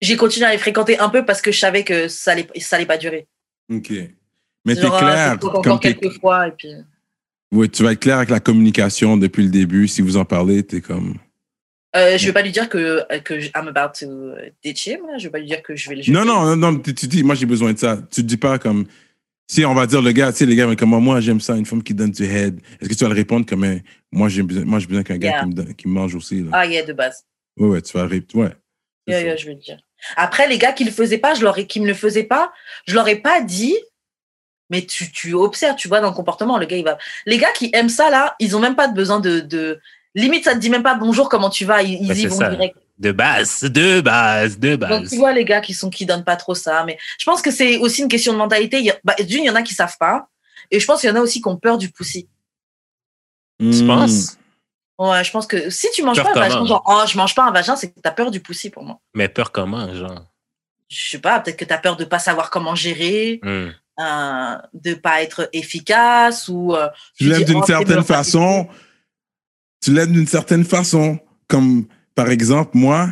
j'ai 0.00 0.16
continué 0.16 0.46
à 0.46 0.52
les 0.52 0.58
fréquenter 0.58 0.98
un 0.98 1.08
peu 1.08 1.24
parce 1.24 1.40
que 1.42 1.52
je 1.52 1.58
savais 1.58 1.84
que 1.84 2.08
ça 2.08 2.32
allait, 2.32 2.46
ça 2.58 2.76
allait 2.76 2.86
pas 2.86 2.98
durer. 2.98 3.26
Ok. 3.72 3.90
Mais 4.66 4.74
tu 4.74 4.84
es 4.86 4.88
clair. 4.98 5.38
Encore 5.42 5.80
quelques 5.80 6.18
fois. 6.20 6.48
Et 6.48 6.52
puis... 6.52 6.74
Oui, 7.52 7.68
tu 7.68 7.82
vas 7.82 7.92
être 7.92 8.00
clair 8.00 8.16
avec 8.18 8.30
la 8.30 8.40
communication 8.40 9.16
depuis 9.16 9.42
le 9.42 9.48
début. 9.50 9.88
Si 9.88 10.02
vous 10.02 10.16
en 10.16 10.24
parlez, 10.24 10.64
tu 10.64 10.76
es 10.76 10.80
comme. 10.80 11.14
Euh, 11.96 12.16
je 12.16 12.26
vais 12.26 12.32
pas 12.32 12.42
lui 12.42 12.52
dire 12.52 12.68
que, 12.68 13.02
que 13.24 13.40
je- 13.40 13.48
I'm 13.56 13.66
about 13.66 13.94
to 13.98 14.06
ditch 14.62 14.86
him. 14.86 15.00
Je 15.18 15.24
vais 15.24 15.30
pas 15.30 15.38
lui 15.40 15.46
dire 15.46 15.60
que 15.62 15.74
je 15.74 15.88
vais 15.88 15.96
le 15.96 16.02
jeter. 16.02 16.12
Non, 16.12 16.24
non, 16.24 16.54
non, 16.56 16.78
tu, 16.78 16.94
tu 16.94 17.08
dis, 17.08 17.24
moi 17.24 17.34
j'ai 17.34 17.46
besoin 17.46 17.72
de 17.72 17.78
ça. 17.78 17.96
Tu 18.12 18.22
te 18.22 18.26
dis 18.26 18.36
pas 18.36 18.60
comme, 18.60 18.86
si 19.50 19.64
on 19.64 19.74
va 19.74 19.88
dire 19.88 20.00
le 20.00 20.12
gars, 20.12 20.30
tu 20.30 20.38
sais, 20.38 20.46
les 20.46 20.54
gars, 20.54 20.68
mais 20.68 20.76
comment 20.76 21.00
moi 21.00 21.20
j'aime 21.20 21.40
ça, 21.40 21.56
une 21.56 21.66
femme 21.66 21.82
qui 21.82 21.92
donne 21.92 22.12
du 22.12 22.22
head. 22.22 22.60
Est-ce 22.80 22.88
que 22.88 22.94
tu 22.94 23.02
vas 23.02 23.08
le 23.10 23.16
répondre 23.16 23.44
comme, 23.44 23.64
eh, 23.64 23.82
moi 24.12 24.28
j'ai 24.28 24.44
besoin, 24.44 24.64
moi 24.64 24.78
j'ai 24.78 24.86
besoin 24.86 25.02
qu'un 25.02 25.18
gars 25.18 25.40
qui, 25.40 25.46
me 25.48 25.52
donne- 25.52 25.74
qui 25.74 25.88
me 25.88 25.92
mange 25.94 26.14
aussi. 26.14 26.42
Là? 26.42 26.50
Ah, 26.52 26.66
yeah, 26.66 26.84
de 26.84 26.92
base. 26.92 27.24
Ouais, 27.58 27.66
ouais, 27.66 27.82
tu 27.82 27.92
vas 27.98 28.06
répondre. 28.06 28.44
Ouais. 28.44 28.54
Yeah, 29.08 29.22
yeah, 29.22 29.36
je 29.36 29.46
vais 29.46 29.54
le 29.54 29.60
dire. 29.60 29.80
Après, 30.16 30.46
les 30.48 30.58
gars 30.58 30.72
qui 30.72 30.84
le 30.84 30.90
faisaient 30.90 31.18
pas, 31.18 31.34
je 31.34 31.42
leur 31.42 31.58
ai, 31.58 31.66
qui 31.66 31.80
me 31.80 31.86
le 31.86 31.94
faisaient 31.94 32.24
pas, 32.24 32.52
je 32.86 32.94
leur 32.94 33.06
ai 33.08 33.16
pas 33.16 33.40
dit. 33.40 33.76
Mais 34.70 34.86
tu, 34.86 35.10
tu 35.10 35.34
observes, 35.34 35.74
tu 35.76 35.88
vois 35.88 36.00
dans 36.00 36.08
le 36.10 36.14
comportement, 36.14 36.56
le 36.56 36.66
gars 36.66 36.76
il 36.76 36.84
va. 36.84 36.96
Les 37.26 37.38
gars 37.38 37.50
qui 37.52 37.70
aiment 37.72 37.88
ça 37.88 38.08
là, 38.08 38.36
ils 38.38 38.56
ont 38.56 38.60
même 38.60 38.76
pas 38.76 38.86
de 38.86 38.94
besoin 38.94 39.18
de, 39.18 39.40
de... 39.40 39.80
limite 40.14 40.44
ça 40.44 40.52
te 40.54 40.58
dit 40.58 40.70
même 40.70 40.84
pas 40.84 40.94
bonjour 40.94 41.28
comment 41.28 41.50
tu 41.50 41.64
vas, 41.64 41.82
ils, 41.82 41.94
ils 42.00 42.18
y 42.18 42.26
vont 42.26 42.36
ça. 42.36 42.50
direct. 42.50 42.76
De 42.96 43.10
base, 43.12 43.62
de 43.64 44.00
base, 44.00 44.58
de 44.58 44.76
Donc 44.76 44.88
base. 45.02 45.10
tu 45.10 45.16
vois 45.16 45.32
les 45.32 45.44
gars 45.44 45.60
qui 45.60 45.74
sont 45.74 45.90
qui 45.90 46.06
donnent 46.06 46.22
pas 46.22 46.36
trop 46.36 46.54
ça, 46.54 46.84
mais 46.84 46.98
je 47.18 47.24
pense 47.24 47.42
que 47.42 47.50
c'est 47.50 47.78
aussi 47.78 48.02
une 48.02 48.08
question 48.08 48.32
de 48.32 48.38
mentalité. 48.38 48.78
Il 48.78 48.84
y 48.84 48.90
a- 48.90 48.98
bah, 49.02 49.14
D'une, 49.18 49.42
il 49.42 49.46
y 49.46 49.50
en 49.50 49.54
a 49.56 49.62
qui 49.62 49.74
savent 49.74 49.96
pas, 49.98 50.28
et 50.70 50.78
je 50.78 50.86
pense 50.86 51.00
qu'il 51.00 51.10
y 51.10 51.12
en 51.12 51.16
a 51.16 51.20
aussi 51.20 51.40
qui 51.42 51.48
ont 51.48 51.56
peur 51.56 51.76
du 51.78 51.90
poussi. 51.90 52.28
Tu 53.58 53.66
Hmm. 53.82 53.86
penses? 53.88 54.36
Ouais, 55.00 55.24
je 55.24 55.30
pense 55.30 55.46
que 55.46 55.70
si 55.70 55.88
tu 55.94 56.02
manges 56.02 56.18
Peur 56.18 56.30
pas 56.34 56.38
un 56.38 56.48
vagin, 56.48 56.66
genre? 56.66 56.84
oh 56.86 57.02
je 57.10 57.16
mange 57.16 57.34
pas 57.34 57.44
un 57.44 57.50
vagin, 57.50 57.74
c'est 57.74 57.90
que 57.90 57.98
t'as 58.00 58.10
peur 58.10 58.30
du 58.30 58.40
poussi 58.40 58.68
pour 58.68 58.84
moi. 58.84 59.00
Mais 59.14 59.30
peur 59.30 59.50
comment, 59.50 59.92
genre? 59.94 60.26
Je 60.90 61.10
sais 61.12 61.18
pas, 61.18 61.40
peut-être 61.40 61.56
que 61.56 61.64
t'as 61.64 61.78
peur 61.78 61.96
de 61.96 62.04
pas 62.04 62.18
savoir 62.18 62.50
comment 62.50 62.74
gérer. 62.74 63.40
Hmm. 63.42 63.68
euh, 63.98 64.56
de 64.74 64.92
pas 64.92 65.22
être 65.22 65.48
efficace 65.54 66.48
ou 66.48 66.74
euh, 66.74 66.88
Tu 67.16 67.24
l'aimes 67.24 67.44
d'une 67.44 67.62
oh, 67.62 67.66
certaine 67.66 68.04
façon. 68.04 68.68
Tu 69.82 69.94
l'aimes 69.94 70.12
d'une 70.12 70.26
certaine 70.26 70.64
façon. 70.64 71.18
Comme, 71.48 71.86
par 72.14 72.28
exemple, 72.28 72.72
moi, 72.74 73.08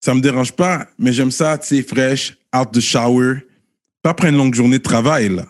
ça 0.00 0.14
me 0.14 0.20
dérange 0.20 0.52
pas, 0.52 0.86
mais 0.96 1.12
j'aime 1.12 1.32
ça, 1.32 1.58
tu 1.58 1.66
sais, 1.66 1.82
fraîche, 1.82 2.36
out 2.56 2.70
the 2.70 2.80
shower. 2.80 3.46
Pas 4.00 4.10
après 4.10 4.28
une 4.28 4.36
longue 4.36 4.54
journée 4.54 4.78
de 4.78 4.82
travail, 4.84 5.28
là. 5.28 5.46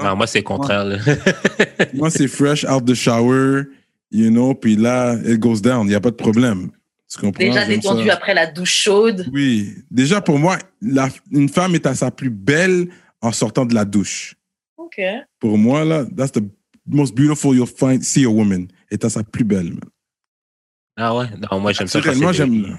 Non, 0.00 0.14
moi, 0.14 0.28
c'est 0.28 0.38
le 0.38 0.44
contraire. 0.44 0.84
là. 0.84 0.98
Moi, 1.92 2.08
c'est 2.10 2.28
fresh, 2.28 2.64
out 2.64 2.84
the 2.84 2.94
shower, 2.94 3.64
you 4.14 4.30
know, 4.30 4.54
puis 4.54 4.76
là, 4.76 5.14
it 5.24 5.38
goes 5.40 5.60
down. 5.60 5.86
Il 5.86 5.90
n'y 5.90 5.94
a 5.94 6.00
pas 6.00 6.10
de 6.10 6.16
problème. 6.16 6.70
Tu 7.10 7.18
comprends? 7.20 7.44
déjà 7.44 7.66
détendu 7.66 8.08
après 8.10 8.34
la 8.34 8.46
douche 8.46 8.74
chaude. 8.74 9.26
Oui. 9.32 9.74
Déjà, 9.90 10.20
pour 10.20 10.38
moi, 10.38 10.58
la- 10.80 11.10
une 11.30 11.48
femme 11.48 11.74
est 11.74 11.86
à 11.86 11.94
sa 11.94 12.10
plus 12.10 12.30
belle 12.30 12.88
en 13.20 13.30
sortant 13.32 13.66
de 13.66 13.74
la 13.74 13.84
douche. 13.84 14.34
Ok. 14.76 15.00
Pour 15.38 15.58
moi, 15.58 15.84
là, 15.84 16.04
that's 16.16 16.32
the 16.32 16.42
most 16.86 17.14
beautiful 17.14 17.54
you'll 17.54 17.66
find, 17.66 18.02
see 18.02 18.24
a 18.24 18.28
woman. 18.30 18.68
Est 18.90 19.04
à 19.04 19.10
sa 19.10 19.22
plus 19.22 19.44
belle, 19.44 19.70
man. 19.70 19.80
ah 20.96 21.16
ouais? 21.16 21.26
Non, 21.50 21.60
moi, 21.60 21.72
j'aime 21.72 21.86
ça 21.88 22.00
quand 22.00 22.12
c'est 22.14 22.32
j'aime. 22.32 22.76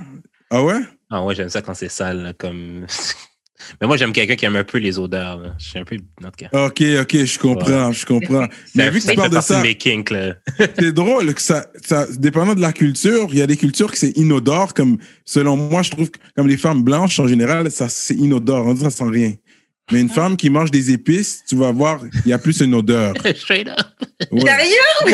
Ah 0.50 0.64
ouais? 0.64 0.80
Ah 1.10 1.24
ouais, 1.24 1.36
j'aime 1.36 1.50
ça 1.50 1.62
quand 1.62 1.74
c'est 1.74 1.90
sale, 1.90 2.22
là, 2.24 2.34
comme... 2.34 2.86
Mais 3.80 3.88
moi, 3.88 3.98
j'aime 3.98 4.12
quelqu'un 4.12 4.36
qui 4.36 4.46
aime 4.46 4.56
un 4.56 4.64
peu 4.64 4.78
les 4.80 5.00
odeurs. 5.00 5.38
là. 5.40 5.56
Je 5.58 5.66
suis 5.66 5.80
un 5.80 5.84
peu... 5.86 5.96
En 6.24 6.28
tout 6.30 6.32
cas. 6.38 6.66
Ok, 6.66 6.82
ok, 7.02 7.26
je 7.26 7.40
comprends, 7.40 7.92
je 7.92 8.06
comprends. 8.06 8.48
Mais 8.76 8.86
Ça- 8.86 8.90
vu 8.90 9.00
que 9.00 9.06
ça 9.06 9.12
tu 9.12 9.18
parles 9.18 9.30
de 9.30 9.42
ça, 9.42 9.62
mes 9.62 9.76
kinks, 9.76 10.10
là. 10.12 10.36
c'est 10.80 10.92
drôle 10.92 11.34
que 11.34 11.42
ça, 11.42 11.66
ça, 11.84 12.06
dépendant 12.18 12.54
de 12.56 12.62
la 12.62 12.74
culture, 12.74 13.28
il 13.32 13.40
y 13.40 13.42
a 13.42 13.48
des 13.48 13.58
cultures 13.58 13.92
que 13.92 13.98
c'est 13.98 14.18
inodore, 14.18 14.74
comme, 14.74 14.98
selon 15.24 15.56
moi, 15.56 15.82
je 15.84 15.92
trouve 15.92 16.12
que, 16.12 16.20
comme 16.36 16.48
les 16.48 16.58
femmes 16.58 16.84
blanches, 16.84 17.20
en 17.20 17.28
général, 17.28 17.72
ça, 17.72 17.88
c'est 17.90 18.16
inodore, 18.16 18.66
on 18.68 18.74
dirait 18.74 18.88
que 18.90 18.94
ça 18.94 19.06
sent 19.06 19.12
rien. 19.12 19.34
Mais 19.92 20.02
une 20.02 20.10
femme 20.10 20.36
qui 20.36 20.50
mange 20.50 20.72
des 20.72 20.92
épices, 20.92 21.44
tu 21.48 21.56
vas 21.56 21.72
voir, 21.72 22.02
il 22.26 22.30
y 22.30 22.34
a 22.34 22.40
plus 22.40 22.60
une 22.60 22.74
odeur. 22.74 23.14
Straight 23.36 23.68
up. 23.68 23.78
Ouais. 24.32 24.42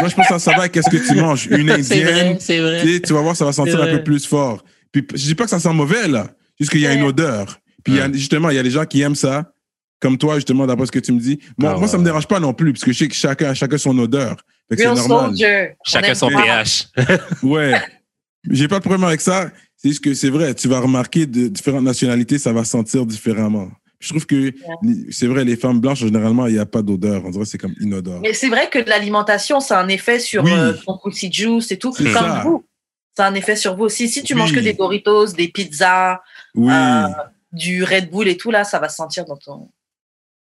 Moi, 0.00 0.08
je 0.08 0.14
pense 0.14 0.28
que 0.28 0.38
ça 0.38 0.50
va 0.52 0.58
avec 0.58 0.72
qu'est-ce 0.72 0.90
que 0.90 1.08
tu 1.08 1.14
manges. 1.18 1.46
Une 1.46 1.70
indienne, 1.70 2.36
c'est 2.38 2.60
vrai. 2.60 2.82
tu 2.82 2.94
sais, 2.94 3.00
tu 3.00 3.12
vas 3.14 3.22
voir, 3.22 3.34
ça 3.34 3.44
va 3.46 3.52
sentir 3.52 3.80
un 3.80 3.86
peu 3.86 4.02
plus 4.04 4.26
fort. 4.26 4.62
Puis, 4.92 5.06
je 5.14 5.24
dis 5.24 5.34
pas 5.34 5.44
que 5.44 5.50
ça 5.50 5.58
sent 5.58 5.72
mauvais, 5.72 6.06
là. 6.06 6.28
Juste 6.62 6.70
qu'il 6.70 6.80
y 6.80 6.86
a 6.86 6.92
une 6.94 7.02
odeur. 7.02 7.58
Puis, 7.84 7.94
il 7.94 7.98
y 7.98 8.00
a- 8.00 8.12
justement, 8.12 8.50
il 8.50 8.56
y 8.56 8.58
a 8.58 8.62
des 8.62 8.70
gens 8.70 8.84
qui 8.84 9.00
aiment 9.02 9.14
ça. 9.16 9.52
Comme 10.00 10.18
toi, 10.18 10.34
justement, 10.36 10.66
d'après 10.66 10.86
ce 10.86 10.92
que 10.92 10.98
tu 10.98 11.12
me 11.12 11.20
dis. 11.20 11.38
Moi, 11.58 11.72
Ah 11.74 11.78
moi 11.78 11.86
ça 11.86 11.96
me 11.96 12.02
ouais. 12.02 12.06
dérange 12.06 12.26
pas 12.26 12.40
non 12.40 12.52
plus, 12.52 12.72
parce 12.72 12.84
que 12.84 12.92
je 12.92 12.98
sais 12.98 13.08
que 13.08 13.14
chacun 13.14 13.50
a 13.50 13.54
chacun 13.54 13.78
son 13.78 13.96
odeur. 13.98 14.36
C'est 14.70 14.84
normal. 14.84 15.06
soldier. 15.28 15.74
On 15.78 15.90
Chacun 15.90 16.14
son 16.14 16.28
pH. 16.28 16.88
Ouais. 17.42 17.74
J'ai 18.50 18.66
pas 18.66 18.78
de 18.78 18.84
problème 18.84 19.04
avec 19.04 19.20
ça. 19.20 19.50
C'est 19.76 19.88
juste 19.90 20.02
que 20.02 20.14
c'est 20.14 20.30
vrai, 20.30 20.54
tu 20.54 20.66
vas 20.68 20.80
remarquer 20.80 21.26
de 21.26 21.46
différentes 21.48 21.84
nationalités, 21.84 22.38
ça 22.38 22.52
va 22.52 22.64
sentir 22.64 23.06
différemment. 23.06 23.68
Je 24.00 24.08
trouve 24.08 24.26
que 24.26 24.52
c'est 25.10 25.28
vrai, 25.28 25.44
les 25.44 25.54
femmes 25.56 25.78
blanches, 25.80 26.00
généralement, 26.00 26.48
il 26.48 26.54
n'y 26.54 26.58
a 26.58 26.66
pas 26.66 26.82
d'odeur. 26.82 27.22
On 27.24 27.30
dirait 27.30 27.44
que 27.44 27.50
c'est 27.50 27.58
comme 27.58 27.74
inodore. 27.80 28.20
Mais 28.22 28.32
c'est 28.32 28.48
vrai 28.48 28.68
que 28.68 28.80
l'alimentation, 28.80 29.60
ça 29.60 29.78
a 29.78 29.84
un 29.84 29.88
effet 29.88 30.18
sur 30.18 30.42
Oui. 30.42 30.50
euh, 30.52 30.72
ton 30.84 30.98
pussy 30.98 31.32
juice 31.32 31.70
et 31.70 31.78
tout. 31.78 31.94
C'est 31.96 32.02
Comme 32.04 32.12
ça. 32.14 32.42
vous. 32.44 32.64
Ça 33.16 33.26
a 33.26 33.30
un 33.30 33.34
effet 33.34 33.54
sur 33.54 33.76
vous 33.76 33.84
aussi. 33.84 34.08
Si 34.08 34.24
tu 34.24 34.32
Oui. 34.34 34.40
manges 34.40 34.52
que 34.52 34.58
des 34.60 34.72
Doritos, 34.72 35.26
des 35.34 35.46
pizzas, 35.48 36.20
Oui. 36.54 36.72
euh, 36.72 37.06
du 37.52 37.82
Red 37.84 38.10
Bull 38.10 38.28
et 38.28 38.36
tout, 38.36 38.50
là, 38.50 38.64
ça 38.64 38.78
va 38.78 38.88
se 38.88 38.96
sentir 38.96 39.24
dans 39.24 39.36
ton. 39.36 39.70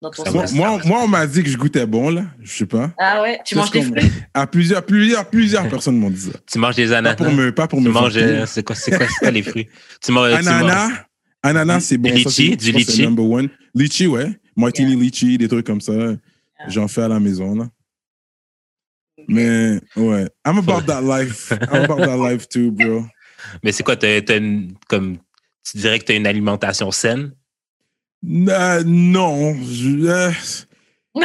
Dans 0.03 0.11
ton 0.11 0.25
Ça 0.25 0.31
moi, 0.33 0.45
moi, 0.53 0.81
moi, 0.85 1.01
on 1.05 1.09
m'a 1.09 1.27
dit 1.27 1.43
que 1.43 1.49
je 1.49 1.57
goûtais 1.57 1.87
bon, 1.87 2.11
là. 2.11 2.25
Je 2.43 2.53
sais 2.53 2.67
pas. 2.67 2.93
Ah 2.99 3.23
ouais, 3.23 3.41
tu 3.45 3.55
manges 3.57 3.71
des 3.71 3.83
fruits? 3.83 4.11
À 4.35 4.47
plusieurs, 4.47 4.85
plusieurs, 4.85 5.29
plusieurs 5.31 5.69
personnes 5.69 5.97
m'ont 5.99 6.11
dit 6.11 6.21
ça. 6.21 6.39
Tu 6.51 6.59
manges 6.59 6.75
des 6.77 6.89
Pas 6.89 6.97
ananas. 6.99 7.15
pour 7.17 7.31
me, 7.31 7.53
pas 7.53 7.69
pour 7.69 7.79
Tu 7.81 7.85
me 7.87 7.91
manges... 7.91 8.17
euh, 8.17 8.45
C'est 8.47 8.63
quoi, 8.65 8.75
c'est 8.77 8.97
quoi, 8.97 9.07
quoi 9.19 9.31
les 9.31 9.43
fruits? 9.51 9.69
Tu 10.03 10.13
manges... 10.13 10.31
tu 10.31 10.37
Ananas. 10.49 10.91
Ananas, 11.43 11.81
c'est 11.81 11.99
bon. 11.99 12.09
Ça, 12.11 12.15
litchi, 12.17 12.53
je 12.53 12.57
du 12.57 12.73
litchi. 12.73 13.03
number 13.03 13.25
one. 13.25 13.49
Litchi, 13.75 14.07
ouais. 14.07 14.39
Martini 14.57 14.95
litchi, 14.97 15.39
des 15.39 15.49
trucs 15.49 15.67
comme 15.67 15.81
ça. 15.81 15.93
J'en 16.69 16.89
fais 16.89 17.03
à 17.03 17.09
la 17.09 17.21
maison, 17.21 17.55
là. 17.55 17.69
Mais, 19.29 19.81
ouais. 19.97 20.29
I'm 20.47 20.59
about 20.59 20.83
that 20.87 21.01
life. 21.03 21.53
I'm 21.73 21.85
about 21.85 21.99
that 22.05 22.17
life 22.17 22.49
too, 22.49 22.71
bro. 22.71 23.05
Mais 23.63 23.73
c'est 23.73 23.83
quoi? 23.83 23.97
T'as, 23.97 24.21
t'as 24.23 24.37
une- 24.39 24.75
comme, 24.89 25.19
tu 25.71 25.79
dirais 25.79 25.99
que 25.99 26.05
tu 26.05 26.13
as 26.13 26.17
une 26.17 26.27
alimentation 26.27 26.91
saine? 26.91 27.33
Euh, 28.27 28.83
non. 28.87 29.55
Je- 29.65 30.07
euh, 30.07 30.31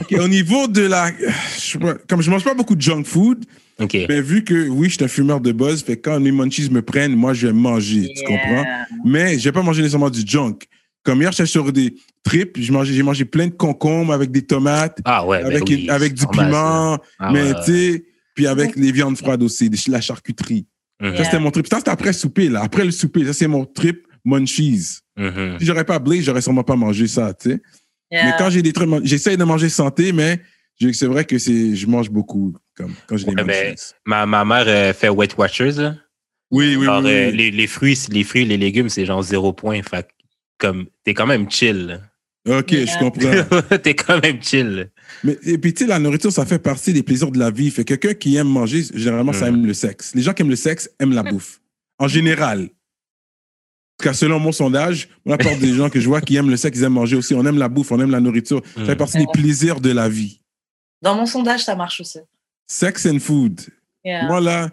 OK, 0.00 0.12
au 0.20 0.28
niveau 0.28 0.66
de 0.68 0.82
la. 0.82 1.10
je 1.58 1.78
comme 2.08 2.20
je 2.22 2.30
mange 2.30 2.44
pas 2.44 2.54
beaucoup 2.54 2.74
de 2.74 2.80
junk 2.82 3.04
food, 3.04 3.44
OK. 3.78 3.96
mais 4.08 4.20
vu 4.20 4.44
que, 4.44 4.68
oui, 4.68 4.88
je 4.88 4.94
suis 4.96 5.04
un 5.04 5.08
fumeur 5.08 5.40
de 5.40 5.52
buzz, 5.52 5.82
fait 5.82 5.96
quand 5.98 6.18
les 6.18 6.32
munchies 6.32 6.68
me 6.70 6.82
prennent, 6.82 7.14
moi, 7.14 7.34
je 7.34 7.46
vais 7.46 7.52
manger. 7.52 8.12
Tu 8.16 8.24
comprends? 8.24 8.64
Mais 9.04 9.38
je 9.38 9.44
vais 9.44 9.52
pas 9.52 9.62
manger 9.62 9.82
nécessairement 9.82 10.10
du 10.10 10.22
junk. 10.26 10.58
Comme 11.02 11.20
hier, 11.22 11.30
j'étais 11.30 11.46
sur 11.46 11.72
des 11.72 11.94
trips, 12.24 12.56
j'ai 12.58 12.72
mangé, 12.72 12.92
j'ai 12.94 13.02
mangé 13.04 13.24
plein 13.24 13.46
de 13.46 13.52
concombres 13.52 14.12
avec 14.12 14.32
des 14.32 14.42
tomates, 14.42 14.98
Ah 15.04 15.24
ouais, 15.24 15.38
ben 15.40 15.46
avec, 15.46 15.62
oui, 15.68 15.84
une- 15.84 15.90
avec 15.90 16.14
du 16.14 16.24
normal, 16.24 16.46
piment, 16.46 16.98
Ah 17.20 17.32
mais 17.32 17.52
ouais, 17.52 17.54
tu 17.64 17.72
sais, 17.92 18.04
puis 18.34 18.46
avec 18.48 18.74
les 18.74 18.90
viandes 18.90 19.16
froides 19.16 19.42
aussi, 19.42 19.70
la 19.88 20.00
charcuterie. 20.00 20.66
Mhm, 21.00 21.16
Ça, 21.16 21.24
c'était 21.24 21.38
mon 21.38 21.50
trip. 21.50 21.66
Ça, 21.66 21.78
c'était 21.78 21.90
après 21.90 22.06
le 22.08 22.12
souper, 22.14 22.48
là. 22.48 22.62
Après 22.62 22.84
le 22.84 22.90
souper, 22.90 23.24
ça, 23.26 23.32
c'est 23.32 23.46
mon 23.48 23.64
trip 23.64 24.06
munchies. 24.24 24.98
mhm. 25.16 25.56
Si 25.58 25.66
j'aurais 25.66 25.84
pas 25.84 25.98
Blaze, 25.98 26.22
j'aurais 26.24 26.40
sûrement 26.40 26.64
pas 26.64 26.76
mangé 26.76 27.06
ça, 27.06 27.32
tu 27.34 27.50
sais. 27.50 27.60
Yeah. 28.10 28.24
Mais 28.26 28.32
quand 28.38 28.50
j'ai 28.50 28.62
des 28.62 28.72
trucs, 28.72 28.88
j'essaye 29.04 29.36
de 29.36 29.44
manger 29.44 29.68
santé, 29.68 30.12
mais 30.12 30.40
c'est 30.92 31.06
vrai 31.06 31.24
que 31.24 31.38
c'est, 31.38 31.74
je 31.74 31.86
mange 31.86 32.08
beaucoup, 32.10 32.54
comme, 32.76 32.94
quand 33.06 33.16
j'ai 33.16 33.24
des 33.24 33.30
Ouais, 33.34 33.44
ben, 33.44 33.68
munchies. 33.70 33.82
Ma, 34.04 34.26
ma 34.26 34.44
mère 34.44 34.64
euh, 34.68 34.92
fait 34.92 35.08
Weight 35.08 35.36
Watchers. 35.36 35.72
Là. 35.72 35.96
Oui, 36.50 36.76
oui, 36.76 36.86
oui. 36.86 36.88
euh, 36.88 37.30
oui. 37.30 37.36
les, 37.36 37.50
les 37.50 37.66
fruits, 37.66 37.98
les 38.10 38.22
fruits, 38.24 38.44
les 38.44 38.56
légumes, 38.56 38.88
c'est 38.88 39.04
genre 39.04 39.22
zéro 39.22 39.52
point. 39.52 39.82
Fait 39.82 40.06
comme, 40.58 40.86
t'es 41.04 41.12
quand 41.14 41.26
même 41.26 41.50
chill. 41.50 41.86
là. 42.46 42.58
Ok, 42.58 42.70
je 42.70 42.98
comprends. 42.98 43.76
t'es 43.82 43.94
quand 43.94 44.22
même 44.22 44.40
chill. 44.42 44.90
Mais, 45.24 45.38
et 45.44 45.58
puis, 45.58 45.72
tu 45.74 45.84
sais, 45.84 45.88
la 45.88 45.98
nourriture, 45.98 46.32
ça 46.32 46.44
fait 46.46 46.58
partie 46.58 46.92
des 46.92 47.02
plaisirs 47.02 47.30
de 47.30 47.38
la 47.38 47.50
vie. 47.50 47.70
Fait 47.70 47.84
que 47.84 47.94
quelqu'un 47.94 48.14
qui 48.18 48.36
aime 48.36 48.48
manger, 48.48 48.84
généralement, 48.94 49.32
ça 49.32 49.50
Mm. 49.50 49.54
aime 49.54 49.66
le 49.66 49.74
sexe. 49.74 50.14
Les 50.14 50.22
gens 50.22 50.32
qui 50.32 50.42
aiment 50.42 50.50
le 50.50 50.56
sexe 50.56 50.90
aiment 51.00 51.12
la 51.14 51.22
bouffe. 51.22 51.60
En 51.98 52.08
général. 52.08 52.60
En 52.62 52.64
tout 54.04 54.08
cas, 54.10 54.12
selon 54.14 54.38
mon 54.38 54.52
sondage, 54.52 55.08
la 55.24 55.38
plupart 55.38 55.58
des 55.58 55.72
gens 55.72 55.88
que 55.88 55.98
je 56.00 56.06
vois 56.06 56.20
qui 56.20 56.36
aiment 56.36 56.50
le 56.50 56.56
sexe, 56.58 56.78
ils 56.78 56.84
aiment 56.84 56.92
manger 56.92 57.16
aussi. 57.16 57.34
On 57.34 57.44
aime 57.46 57.58
la 57.58 57.68
bouffe, 57.70 57.92
on 57.92 58.00
aime 58.00 58.10
la 58.10 58.20
nourriture. 58.20 58.60
Ça 58.76 58.84
fait 58.84 58.94
Mm. 58.94 58.98
partie 58.98 59.18
des 59.18 59.26
plaisirs 59.32 59.80
de 59.80 59.90
la 59.90 60.08
vie. 60.08 60.40
Dans 61.02 61.14
mon 61.14 61.24
sondage, 61.26 61.64
ça 61.64 61.74
marche 61.76 62.00
aussi. 62.00 62.18
Sex 62.66 63.06
and 63.06 63.18
food. 63.20 63.60
Yeah. 64.04 64.26
Moi, 64.26 64.40
là, 64.40 64.70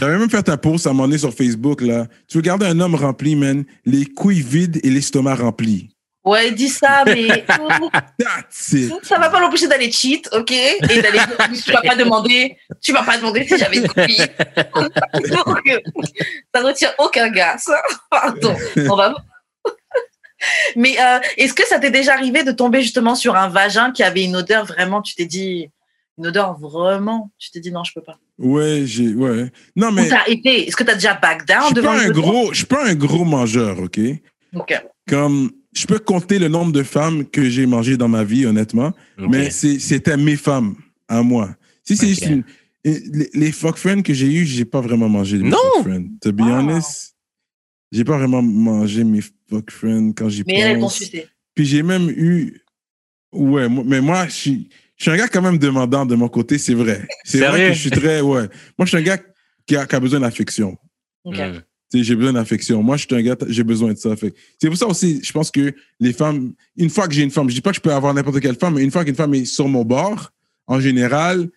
j'avais 0.00 0.18
même 0.18 0.28
fait 0.30 0.48
un 0.48 0.56
post 0.56 0.86
à 0.86 0.90
un 0.90 0.92
moment 0.92 1.06
donné 1.06 1.18
sur 1.18 1.32
Facebook, 1.32 1.80
là. 1.80 2.08
Tu 2.26 2.38
veux 2.38 2.42
garder 2.42 2.66
un 2.66 2.78
homme 2.80 2.94
rempli, 2.96 3.36
man, 3.36 3.64
les 3.84 4.04
couilles 4.06 4.42
vides 4.42 4.80
et 4.82 4.90
l'estomac 4.90 5.36
rempli. 5.36 5.90
Ouais, 6.30 6.52
dis 6.52 6.68
ça, 6.68 7.02
mais 7.04 7.22
it. 7.26 7.44
ça 9.02 9.18
va 9.18 9.30
pas 9.30 9.40
l'empêcher 9.40 9.66
d'aller 9.66 9.90
cheat, 9.90 10.28
ok? 10.30 10.52
Et 10.52 11.02
d'aller. 11.02 11.18
tu 11.64 11.72
vas 11.72 11.82
pas 11.82 11.96
demander. 11.96 12.56
Tu 12.80 12.92
vas 12.92 13.02
pas 13.02 13.16
demander 13.16 13.44
si 13.48 13.58
j'avais 13.58 13.78
une 13.78 13.88
copine. 13.88 14.14
Ça 16.54 16.62
retient 16.62 16.92
aucun 16.98 17.30
gars, 17.30 17.58
ça. 17.58 17.82
Pardon. 18.08 18.54
On 18.76 18.94
va. 18.94 19.12
Mais 20.76 20.96
euh, 21.00 21.18
est-ce 21.36 21.52
que 21.52 21.66
ça 21.66 21.80
t'est 21.80 21.90
déjà 21.90 22.14
arrivé 22.14 22.44
de 22.44 22.52
tomber 22.52 22.80
justement 22.80 23.16
sur 23.16 23.34
un 23.34 23.48
vagin 23.48 23.90
qui 23.90 24.04
avait 24.04 24.24
une 24.24 24.36
odeur 24.36 24.66
vraiment, 24.66 25.02
tu 25.02 25.16
t'es 25.16 25.26
dit, 25.26 25.68
une 26.16 26.28
odeur 26.28 26.56
vraiment, 26.58 27.32
tu 27.38 27.50
t'es 27.50 27.58
dit 27.58 27.72
non, 27.72 27.82
je 27.82 27.92
peux 27.92 28.02
pas. 28.02 28.18
Ouais, 28.38 28.82
j'ai, 28.84 29.14
ouais. 29.14 29.50
Non, 29.74 29.90
mais 29.90 30.08
est-ce 30.08 30.76
que 30.76 30.84
t'as 30.84 30.94
déjà 30.94 31.14
back 31.14 31.44
down 31.44 31.72
devant 31.72 31.92
pas 31.92 32.02
un 32.02 32.10
gros, 32.10 32.52
je 32.52 32.58
suis 32.58 32.66
pas 32.66 32.86
un 32.86 32.94
gros 32.94 33.24
mangeur, 33.24 33.80
OK? 33.80 33.98
Ok. 34.54 34.80
Comme, 35.08 35.50
je 35.72 35.86
peux 35.86 35.98
compter 35.98 36.38
le 36.38 36.48
nombre 36.48 36.72
de 36.72 36.82
femmes 36.82 37.24
que 37.26 37.48
j'ai 37.48 37.66
mangé 37.66 37.96
dans 37.96 38.08
ma 38.08 38.24
vie, 38.24 38.46
honnêtement, 38.46 38.92
Ok. 39.18 39.28
mais 39.30 39.50
c'est- 39.50 39.78
c'était 39.78 40.16
mes 40.16 40.36
femmes 40.36 40.74
à 41.08 41.22
moi. 41.22 41.54
Si 41.84 41.96
c'est 41.96 42.08
juste 42.08 42.26
une, 42.26 42.44
les, 42.84 43.30
les 43.34 43.52
fuck 43.52 43.76
friends 43.76 44.02
que 44.02 44.14
j'ai 44.14 44.32
eu, 44.32 44.44
j'ai 44.46 44.64
pas 44.64 44.80
vraiment 44.80 45.08
mangé 45.08 45.38
mes 45.38 45.48
Non! 45.50 45.56
fuck 45.76 45.82
friends. 45.84 46.06
To 46.22 46.32
be 46.32 46.40
Wow. 46.40 46.52
honest, 46.52 47.14
j'ai 47.92 48.04
pas 48.04 48.18
vraiment 48.18 48.42
mangé 48.42 49.04
mes 49.04 49.20
fuck 49.48 49.70
friends 49.70 50.12
quand 50.16 50.28
j'y 50.28 50.44
Mais 50.46 50.58
elles 50.60 50.78
pense. 50.80 50.96
sucé. 50.96 51.26
Puis 51.54 51.66
j'ai 51.66 51.82
même 51.82 52.08
eu. 52.10 52.62
Ouais, 53.32 53.68
mais 53.68 54.00
moi, 54.00 54.26
je 54.26 54.32
suis, 54.32 54.68
je 54.96 55.02
suis 55.04 55.10
un 55.12 55.16
gars 55.16 55.28
quand 55.28 55.42
même 55.42 55.58
demandant 55.58 56.04
de 56.06 56.14
mon 56.16 56.28
côté, 56.28 56.58
c'est 56.58 56.74
vrai. 56.74 57.06
C'est 57.24 57.38
vrai 57.46 57.68
que 57.68 57.74
je 57.74 57.80
suis 57.80 57.90
très. 57.90 58.20
Ouais. 58.20 58.48
Moi, 58.78 58.86
je 58.86 58.86
suis 58.86 58.96
un 58.98 59.02
gars 59.02 59.18
qui 59.66 59.76
a, 59.76 59.86
qui 59.86 59.94
a 59.94 60.00
besoin 60.00 60.20
d'affection. 60.20 60.76
Ok. 61.24 61.36
J'ai 61.92 62.14
besoin 62.14 62.32
d'affection. 62.34 62.82
Moi, 62.82 62.96
je 62.96 63.06
suis 63.06 63.14
un 63.16 63.22
gars, 63.22 63.36
j'ai 63.48 63.64
besoin 63.64 63.92
de 63.92 63.98
ça. 63.98 64.14
Fait 64.16 64.30
que 64.30 64.36
C'est 64.60 64.68
pour 64.68 64.76
ça 64.78 64.86
aussi, 64.86 65.20
je 65.24 65.32
pense 65.32 65.50
que 65.50 65.74
les 65.98 66.12
femmes, 66.12 66.52
une 66.76 66.88
fois 66.90 67.08
que 67.08 67.14
j'ai 67.14 67.22
une 67.22 67.30
femme, 67.32 67.48
je 67.50 67.54
dis 67.54 67.60
pas 67.60 67.70
que 67.70 67.76
je 67.76 67.80
peux 67.80 67.92
avoir 67.92 68.14
n'importe 68.14 68.40
quelle 68.40 68.54
femme, 68.56 68.74
mais 68.74 68.82
une 68.84 68.90
fois 68.92 69.04
qu'une 69.04 69.16
femme 69.16 69.34
est 69.34 69.44
sur 69.44 69.66
mon 69.68 69.84
bord, 69.84 70.30
en 70.68 70.78
général, 70.80 71.48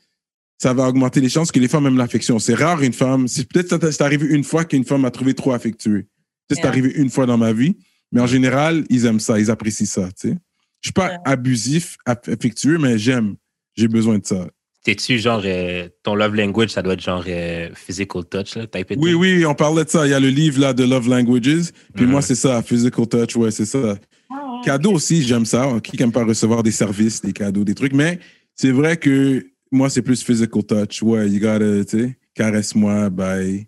ça 0.57 0.73
va 0.73 0.87
augmenter 0.87 1.21
les 1.21 1.29
chances 1.29 1.51
que 1.51 1.59
les 1.59 1.67
femmes 1.67 1.85
aiment 1.85 1.97
l'affection. 1.97 2.39
C'est 2.39 2.55
rare 2.55 2.81
une 2.81 2.93
femme, 2.93 3.27
c'est 3.27 3.47
peut-être 3.47 3.69
ça 3.79 3.91
c'est 3.91 4.01
arrivé 4.03 4.25
une 4.27 4.43
fois 4.43 4.65
qu'une 4.65 4.85
femme 4.85 5.01
m'a 5.01 5.11
trouvé 5.11 5.33
trop 5.35 5.51
affectueux. 5.51 6.05
C'est 6.49 6.57
Yeah. 6.59 6.67
arrivé 6.67 6.91
une 6.95 7.09
fois 7.09 7.25
dans 7.25 7.37
ma 7.37 7.53
vie, 7.53 7.75
mais 8.11 8.21
en 8.21 8.27
général, 8.27 8.85
ils 8.89 9.05
aiment 9.05 9.19
ça, 9.19 9.39
ils 9.39 9.49
apprécient 9.51 9.85
ça, 9.87 10.09
tu 10.19 10.29
sais. 10.29 10.37
Je 10.81 10.87
suis 10.87 10.93
pas 10.93 11.11
abusif, 11.25 11.95
aff- 12.07 12.31
affectueux, 12.31 12.77
mais 12.77 12.97
j'aime. 12.97 13.35
J'ai 13.75 13.87
besoin 13.87 14.17
de 14.19 14.25
ça. 14.25 14.47
T'es-tu 14.83 15.17
genre, 15.17 15.41
euh, 15.45 15.87
ton 16.03 16.13
love 16.13 16.35
language, 16.35 16.71
ça 16.71 16.81
doit 16.81 16.93
être 16.93 17.01
genre 17.01 17.23
euh, 17.27 17.69
physical 17.73 18.25
touch, 18.25 18.55
là, 18.55 18.67
type 18.67 18.93
Oui, 18.97 19.13
oui, 19.13 19.45
on 19.45 19.55
parlait 19.55 19.85
de 19.85 19.89
ça. 19.89 20.05
Il 20.05 20.09
y 20.09 20.13
a 20.13 20.19
le 20.19 20.27
livre 20.27 20.59
là 20.59 20.73
de 20.73 20.83
Love 20.83 21.07
Languages. 21.07 21.71
Puis 21.95 22.05
moi, 22.05 22.21
c'est 22.21 22.35
ça, 22.35 22.61
physical 22.61 23.07
touch, 23.07 23.35
ouais, 23.37 23.49
c'est 23.51 23.65
ça. 23.65 23.95
Ah, 24.29 24.33
ouais. 24.35 24.61
Cadeaux 24.65 24.91
aussi, 24.91 25.23
j'aime 25.23 25.45
ça. 25.45 25.71
Qui 25.81 25.95
n'aime 25.97 26.11
pas 26.11 26.25
recevoir 26.25 26.63
des 26.63 26.71
services, 26.71 27.21
des 27.21 27.31
cadeaux, 27.31 27.63
des 27.63 27.75
trucs? 27.75 27.93
Mais 27.93 28.19
c'est 28.55 28.71
vrai 28.71 28.97
que 28.97 29.45
moi, 29.71 29.89
c'est 29.89 30.01
plus 30.01 30.21
physical 30.21 30.63
touch. 30.63 31.01
Ouais, 31.01 31.29
you 31.29 31.39
gotta, 31.39 31.85
tu 31.85 31.99
sais, 31.99 32.17
caresse-moi, 32.35 33.09
bye. 33.09 33.65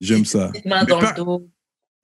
J'aime 0.00 0.24
ça. 0.24 0.52
Main 0.64 0.84
dans 0.84 1.00
pas- 1.00 1.14
le 1.18 1.24
dos. 1.24 1.50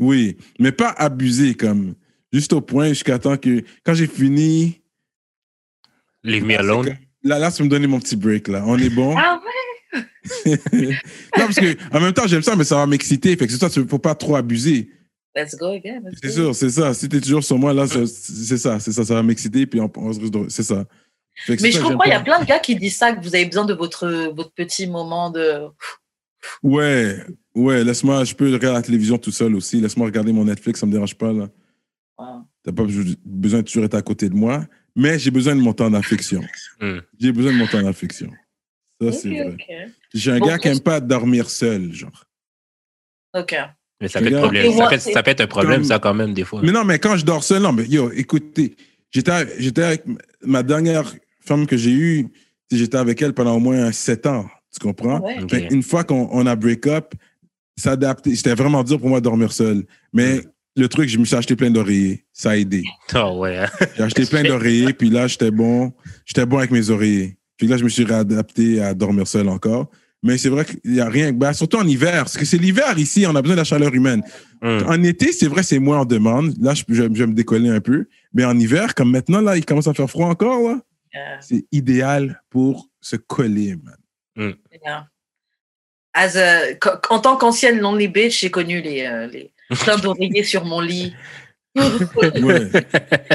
Oui, 0.01 0.37
mais 0.59 0.73
pas 0.73 0.91
abuser 0.97 1.55
comme. 1.55 1.95
Juste 2.33 2.53
au 2.53 2.61
point 2.61 2.89
jusqu'à 2.89 3.19
temps 3.19 3.37
que 3.37 3.63
quand 3.85 3.95
j'ai 3.95 4.07
fini. 4.07 4.81
Leave 6.25 6.45
me 6.45 6.51
c'est 6.51 6.57
alone. 6.59 6.97
Là, 7.23 7.39
là, 7.39 7.51
tu 7.53 7.63
me 7.63 7.69
donner 7.69 7.87
mon 7.87 8.01
petit 8.01 8.17
break, 8.17 8.49
là. 8.49 8.63
On 8.67 8.79
est 8.79 8.91
bon? 8.91 9.15
Ah 9.17 9.41
ouais? 9.45 10.01
non, 10.73 10.91
parce 11.35 11.57
que 11.57 11.77
en 11.95 12.01
même 12.01 12.13
temps, 12.13 12.27
j'aime 12.27 12.43
ça, 12.43 12.55
mais 12.57 12.65
ça 12.65 12.77
va 12.77 12.87
m'exciter. 12.87 13.37
Fait 13.37 13.47
que 13.47 13.53
c'est 13.53 13.59
ça, 13.59 13.69
il 13.75 13.89
faut 13.89 13.99
pas 13.99 14.15
trop 14.15 14.37
abuser. 14.37 14.91
Let's 15.35 15.57
go 15.57 15.67
again. 15.67 16.01
C'est 16.23 16.31
sûr, 16.31 16.55
c'est 16.55 16.71
ça. 16.71 16.93
Si 16.95 17.09
t'es 17.09 17.21
toujours 17.21 17.45
sur 17.45 17.59
moi, 17.59 17.73
là, 17.73 17.87
c'est 17.87 18.57
ça, 18.57 18.81
c'est 18.81 18.93
ça, 18.93 19.05
ça 19.05 19.15
va 19.15 19.23
m'exciter, 19.23 19.67
puis 19.67 19.81
on, 19.81 19.91
on 19.97 20.13
se 20.13 20.19
de- 20.21 20.49
C'est 20.49 20.63
ça. 20.63 20.85
Mais 21.49 21.71
je 21.71 21.81
comprends, 21.81 22.05
il 22.05 22.11
y 22.11 22.13
a 22.13 22.21
plein 22.21 22.41
de 22.41 22.45
gars 22.47 22.59
qui 22.59 22.75
disent 22.77 22.97
ça, 22.97 23.13
que 23.13 23.23
vous 23.23 23.35
avez 23.35 23.47
besoin 23.47 23.65
de 23.65 23.75
votre, 23.75 24.33
votre 24.35 24.53
petit 24.53 24.87
moment 24.87 25.31
de. 25.31 25.63
Ouais, 26.63 27.17
ouais, 27.55 27.85
laisse-moi, 27.85 28.25
je 28.25 28.35
peux 28.35 28.47
regarder 28.53 28.77
la 28.79 28.83
télévision 28.83 29.19
tout 29.19 29.31
seul 29.31 29.55
aussi. 29.55 29.81
Laisse-moi 29.81 30.07
regarder 30.07 30.33
mon 30.33 30.45
Netflix, 30.45 30.81
ça 30.81 30.87
me 30.87 30.93
dérange 30.93 31.15
pas, 31.17 31.33
là. 31.33 31.49
Wow. 32.21 32.45
T'as 32.63 32.73
pas 32.73 32.85
besoin 33.25 33.61
de 33.61 33.65
toujours 33.67 33.85
être 33.85 33.95
à 33.95 34.03
côté 34.03 34.29
de 34.29 34.35
moi, 34.35 34.67
mais 34.95 35.19
j'ai 35.19 35.31
besoin 35.31 35.57
de 35.57 35.61
mon 35.63 35.73
temps 35.73 35.91
d'affection. 35.91 36.43
Hmm. 36.81 36.99
J'ai 37.19 37.33
besoin 37.33 37.53
de 37.53 37.57
mon 37.57 37.67
temps 37.67 37.83
d'affection. 37.83 38.31
Ça, 39.01 39.13
c'est 39.13 39.31
vrai. 39.31 39.57
J'ai 40.13 40.33
un 40.33 40.39
Bon, 40.39 40.47
gars 40.47 40.59
qui 40.59 40.69
aime 40.69 40.81
pas 40.81 41.01
dormir 41.01 41.49
seul, 41.49 41.93
genre. 41.93 42.27
Ok. 43.35 43.57
Mais 44.03 44.09
ça 44.09 44.21
peut, 44.21 44.27
être 44.27 44.39
problème. 44.41 44.73
Ça, 44.73 44.99
c'est- 44.99 45.13
ça 45.13 45.23
peut 45.23 45.31
être 45.31 45.41
un 45.43 45.47
problème, 45.47 45.77
Comme- 45.81 45.85
ça, 45.85 45.99
quand 45.99 46.13
même, 46.15 46.35
des 46.35 46.45
fois. 46.45 46.61
Mais 46.63 46.73
non, 46.73 46.85
mais 46.85 46.99
quand 46.99 47.17
je 47.17 47.25
dors 47.25 47.43
seul, 47.45 47.63
non, 47.63 47.73
mais 47.73 47.87
yo, 47.87 48.11
écoutez, 48.13 48.77
j'étais, 49.11 49.59
j'étais 49.59 49.83
avec 49.83 50.05
ma 50.45 50.63
dernière 50.63 51.15
femme 51.41 51.67
que 51.67 51.77
j'ai 51.77 51.93
eue, 51.93 52.29
j'étais 52.71 52.97
avec 52.99 53.21
elle 53.23 53.33
pendant 53.35 53.57
au 53.57 53.61
moins 53.61 53.93
sept 53.93 54.27
ans, 54.27 54.47
tu 54.73 54.79
comprends? 54.81 55.21
Ouais. 55.21 55.39
Fait 55.49 55.69
une 55.71 55.83
fois 55.83 56.05
qu'on 56.05 56.29
on 56.33 56.47
a 56.47 56.57
break 56.57 56.87
up, 56.87 57.15
s'adapter, 57.79 58.35
c'était 58.37 58.55
vraiment 58.55 58.83
dur 58.85 58.99
pour 58.99 59.09
moi 59.09 59.21
de 59.21 59.25
dormir 59.25 59.53
seul. 59.53 59.85
Mais 60.13 60.37
Mm. 60.39 60.43
Le 60.77 60.89
truc, 60.89 61.09
je 61.09 61.19
me 61.19 61.25
suis 61.25 61.37
acheté 61.37 61.57
plein 61.57 61.71
d'oreillers. 61.71 62.25
Ça 62.33 62.51
a 62.51 62.57
aidé. 62.57 62.85
Oh, 63.15 63.37
ouais. 63.41 63.59
hein. 63.59 63.69
J'ai 63.97 64.03
acheté 64.03 64.27
plein 64.27 64.43
d'oreillers, 64.43 64.93
puis 64.93 65.11
là, 65.11 65.27
j'étais 65.27 65.51
bon. 65.51 65.93
J'étais 66.27 66.47
bon 66.47 66.59
avec 66.59 66.71
mes 66.71 66.91
oreillers. 66.91 67.37
Puis 67.57 67.67
là, 67.67 67.77
je 67.77 67.85
me 67.85 67.89
suis 67.89 68.05
réadapté 68.05 68.81
à 68.83 68.95
dormir 68.95 69.27
seul 69.27 69.49
encore. 69.49 69.91
Mais 70.23 70.37
c'est 70.37 70.49
vrai 70.51 70.65
qu'il 70.67 70.81
n'y 70.93 71.01
a 71.01 71.09
rien. 71.09 71.33
Ben, 71.33 71.53
surtout 71.55 71.79
en 71.79 71.87
hiver, 71.87 72.25
parce 72.25 72.37
que 72.37 72.45
c'est 72.45 72.59
l'hiver 72.59 72.99
ici, 72.99 73.25
on 73.27 73.35
a 73.35 73.41
besoin 73.43 73.57
de 73.57 73.61
la 73.61 73.65
chaleur 73.65 73.95
humaine. 73.95 74.23
Hmm. 74.61 74.81
En 74.87 75.03
été, 75.03 75.33
c'est 75.33 75.47
vrai, 75.47 75.63
c'est 75.63 75.79
moins 75.79 76.01
en 76.01 76.05
demande. 76.05 76.55
Là, 76.61 76.75
je, 76.75 76.85
je- 76.89 76.95
je 76.95 77.07
vais 77.09 77.27
me 77.27 77.33
décoller 77.35 77.71
un 77.71 77.81
peu. 77.81 78.07
Mais 78.35 78.45
en 78.45 78.59
hiver, 78.59 78.95
comme 78.95 79.11
maintenant, 79.11 79.41
là, 79.41 79.57
il 79.57 79.65
commence 79.65 79.89
à 79.89 79.95
faire 79.95 80.09
froid 80.11 80.27
encore, 80.29 80.61
là, 80.69 80.81
c'est 81.41 81.65
idéal 81.73 82.41
pour 82.51 82.89
se 83.01 83.17
coller, 83.17 83.77
man. 84.37 84.55
bien. 84.71 85.07
As 86.13 86.37
a- 86.37 86.75
co- 86.75 86.99
en 87.09 87.19
tant 87.21 87.37
qu'ancienne 87.37 87.79
lonely 87.81 88.09
bitch, 88.09 88.41
j'ai 88.41 88.51
connu 88.51 88.81
les, 88.83 89.03
euh, 89.07 89.27
les 89.27 89.51
plein 89.77 89.97
d'oreillers 89.97 90.45
sur 90.45 90.65
mon 90.65 90.81
lit. 90.81 91.15
Ouais. 91.77 92.69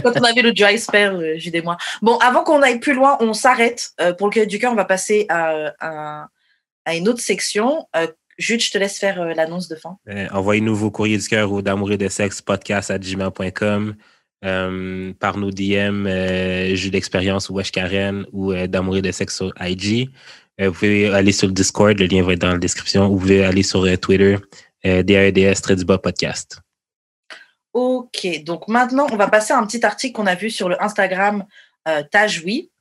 Quand 0.03 0.11
on 0.19 0.23
avait 0.25 0.41
le 0.41 0.51
dry 0.51 0.77
spell, 0.77 1.13
euh, 1.13 1.37
Jude 1.37 1.55
et 1.55 1.61
moi. 1.61 1.77
Bon, 2.01 2.17
avant 2.17 2.43
qu'on 2.43 2.61
aille 2.61 2.79
plus 2.79 2.93
loin, 2.93 3.17
on 3.21 3.31
s'arrête. 3.31 3.91
Euh, 4.01 4.13
pour 4.13 4.27
le 4.27 4.33
cœur 4.33 4.45
du 4.45 4.59
cœur, 4.59 4.73
on 4.73 4.75
va 4.75 4.83
passer 4.83 5.25
à, 5.29 5.73
à, 5.79 6.27
à 6.83 6.95
une 6.95 7.07
autre 7.07 7.21
section. 7.21 7.87
Euh, 7.95 8.07
Jude, 8.37 8.61
je 8.61 8.71
te 8.71 8.77
laisse 8.77 8.99
faire 8.99 9.21
euh, 9.21 9.33
l'annonce 9.33 9.69
de 9.69 9.75
fin. 9.75 9.97
Euh, 10.09 10.27
Envoyez-nous 10.31 10.75
vos 10.75 10.91
courriers 10.91 11.17
du 11.17 11.27
cœur 11.27 11.51
au 11.51 11.61
d'amour 11.61 11.91
et 11.93 11.97
de 11.97 12.09
sexe 12.09 12.41
podcast 12.41 12.91
à 12.91 12.99
gmail.com 12.99 13.95
euh, 14.43 15.13
par 15.19 15.37
nos 15.37 15.51
DM 15.51 16.05
euh, 16.05 16.75
Jus 16.75 16.89
d'expérience 16.89 17.49
ou 17.49 17.53
Wesh 17.53 17.71
Karen 17.71 18.25
ou 18.33 18.51
euh, 18.51 18.67
d'amour 18.67 18.97
et 18.97 19.01
de 19.01 19.11
sexe 19.11 19.37
sur 19.37 19.53
IG. 19.61 20.09
Euh, 20.59 20.67
vous 20.67 20.73
pouvez 20.73 21.07
aller 21.09 21.31
sur 21.31 21.47
le 21.47 21.53
Discord, 21.53 21.97
le 21.97 22.05
lien 22.05 22.23
va 22.23 22.33
être 22.33 22.41
dans 22.41 22.51
la 22.51 22.57
description. 22.57 23.07
Ou 23.07 23.13
vous 23.13 23.19
pouvez 23.19 23.45
aller 23.45 23.63
sur 23.63 23.85
euh, 23.85 23.95
Twitter, 23.95 24.37
euh, 24.85 25.03
DAEDS 25.03 25.61
très 25.61 25.75
du 25.75 25.85
bas 25.85 25.97
podcast. 25.97 26.59
Ok, 27.73 28.43
donc 28.43 28.67
maintenant, 28.67 29.07
on 29.11 29.17
va 29.17 29.27
passer 29.27 29.53
à 29.53 29.57
un 29.57 29.65
petit 29.65 29.85
article 29.85 30.13
qu'on 30.13 30.27
a 30.27 30.35
vu 30.35 30.49
sur 30.49 30.69
le 30.69 30.81
Instagram 30.81 31.45
euh, 31.87 32.03
Tajoui. 32.09 32.71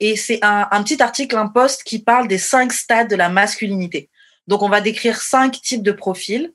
Et 0.00 0.16
c'est 0.16 0.44
un, 0.44 0.68
un 0.70 0.82
petit 0.82 1.02
article, 1.02 1.36
un 1.36 1.48
post 1.48 1.82
qui 1.84 1.98
parle 1.98 2.28
des 2.28 2.36
cinq 2.36 2.72
stades 2.72 3.08
de 3.08 3.16
la 3.16 3.30
masculinité. 3.30 4.10
Donc, 4.46 4.62
on 4.62 4.68
va 4.68 4.80
décrire 4.80 5.20
cinq 5.20 5.60
types 5.62 5.82
de 5.82 5.92
profils 5.92 6.52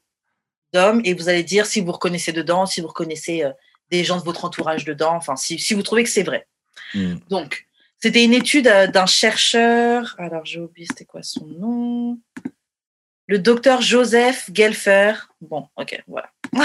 d'hommes 0.74 1.02
et 1.06 1.14
vous 1.14 1.30
allez 1.30 1.44
dire 1.44 1.66
si 1.66 1.82
vous 1.82 1.92
reconnaissez 1.92 2.34
dedans, 2.34 2.66
si 2.66 2.82
vous 2.82 2.88
reconnaissez 2.88 3.44
euh, 3.44 3.52
des 3.90 4.04
gens 4.04 4.18
de 4.18 4.24
votre 4.24 4.46
entourage 4.46 4.86
dedans, 4.86 5.16
enfin, 5.16 5.36
si, 5.36 5.58
si 5.58 5.74
vous 5.74 5.82
trouvez 5.82 6.04
que 6.04 6.10
c'est 6.10 6.24
vrai. 6.24 6.48
Mm. 6.94 7.16
Donc, 7.30 7.66
c'était 8.00 8.24
une 8.24 8.34
étude 8.34 8.68
euh, 8.68 8.88
d'un 8.88 9.06
chercheur. 9.06 10.16
Alors, 10.20 10.46
j'ai 10.46 10.60
oublié, 10.60 10.86
c'était 10.88 11.06
quoi 11.06 11.24
son 11.24 11.48
nom 11.48 12.20
Le 13.28 13.40
docteur 13.40 13.82
Joseph 13.82 14.50
Gelfer. 14.54 15.14
Bon, 15.42 15.68
ok, 15.76 16.02
voilà. 16.08 16.32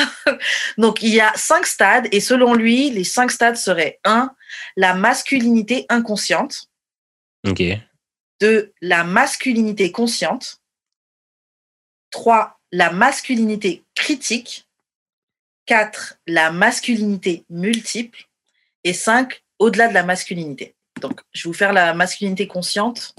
Donc, 0.79 1.03
il 1.03 1.11
y 1.11 1.21
a 1.21 1.33
cinq 1.35 1.67
stades 1.67 2.09
et 2.13 2.21
selon 2.21 2.55
lui, 2.55 2.91
les 2.91 3.05
cinq 3.05 3.31
stades 3.31 3.57
seraient 3.57 3.99
1. 4.05 4.35
La 4.77 4.95
masculinité 4.95 5.87
inconsciente. 5.89 6.71
OK. 7.47 7.63
2. 8.41 8.73
La 8.81 9.05
masculinité 9.05 9.91
consciente. 9.91 10.61
3. 12.11 12.61
La 12.71 12.91
masculinité 12.91 13.83
critique. 13.95 14.69
4. 15.67 16.19
La 16.29 16.53
masculinité 16.53 17.45
multiple. 17.51 18.29
Et 18.85 18.93
5. 18.93 19.43
Au-delà 19.59 19.89
de 19.89 19.95
la 19.95 20.05
masculinité. 20.05 20.77
Donc, 21.01 21.21
je 21.33 21.43
vais 21.43 21.49
vous 21.49 21.59
faire 21.59 21.73
la 21.73 21.95
masculinité 21.95 22.47
consciente, 22.47 23.15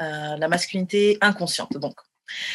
euh, 0.00 0.36
la 0.36 0.48
masculinité 0.48 1.18
inconsciente. 1.20 1.76
Donc, 1.76 1.94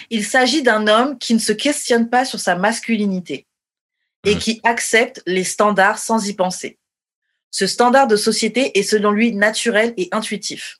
il 0.10 0.26
s'agit 0.26 0.64
d'un 0.64 0.88
homme 0.88 1.18
qui 1.18 1.34
ne 1.34 1.40
se 1.40 1.52
questionne 1.52 2.10
pas 2.10 2.26
sur 2.26 2.40
sa 2.40 2.56
masculinité 2.56 3.48
et 4.26 4.36
Mhm. 4.36 4.40
qui 4.40 4.62
accepte 4.64 5.22
les 5.26 5.44
standards 5.44 6.00
sans 6.00 6.28
y 6.28 6.34
penser. 6.34 6.78
Ce 7.52 7.68
standard 7.68 8.08
de 8.08 8.16
société 8.16 8.78
est 8.80 8.84
selon 8.84 9.12
lui 9.12 9.34
naturel 9.36 9.94
et 9.98 10.10
intuitif. 10.12 10.80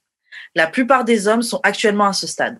La 0.56 0.68
plupart 0.68 1.04
des 1.06 1.28
hommes 1.28 1.44
sont 1.44 1.60
actuellement 1.64 2.08
à 2.08 2.14
ce 2.14 2.28
stade. 2.28 2.60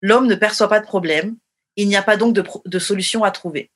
L'homme 0.00 0.26
ne 0.26 0.34
perçoit 0.34 0.68
pas 0.68 0.80
de 0.80 0.86
problème, 0.86 1.36
il 1.76 1.88
n'y 1.88 1.96
a 1.96 2.02
pas 2.02 2.16
donc 2.16 2.34
de, 2.34 2.78
solution 2.78 3.24
à 3.24 3.30
trouver. 3.30 3.70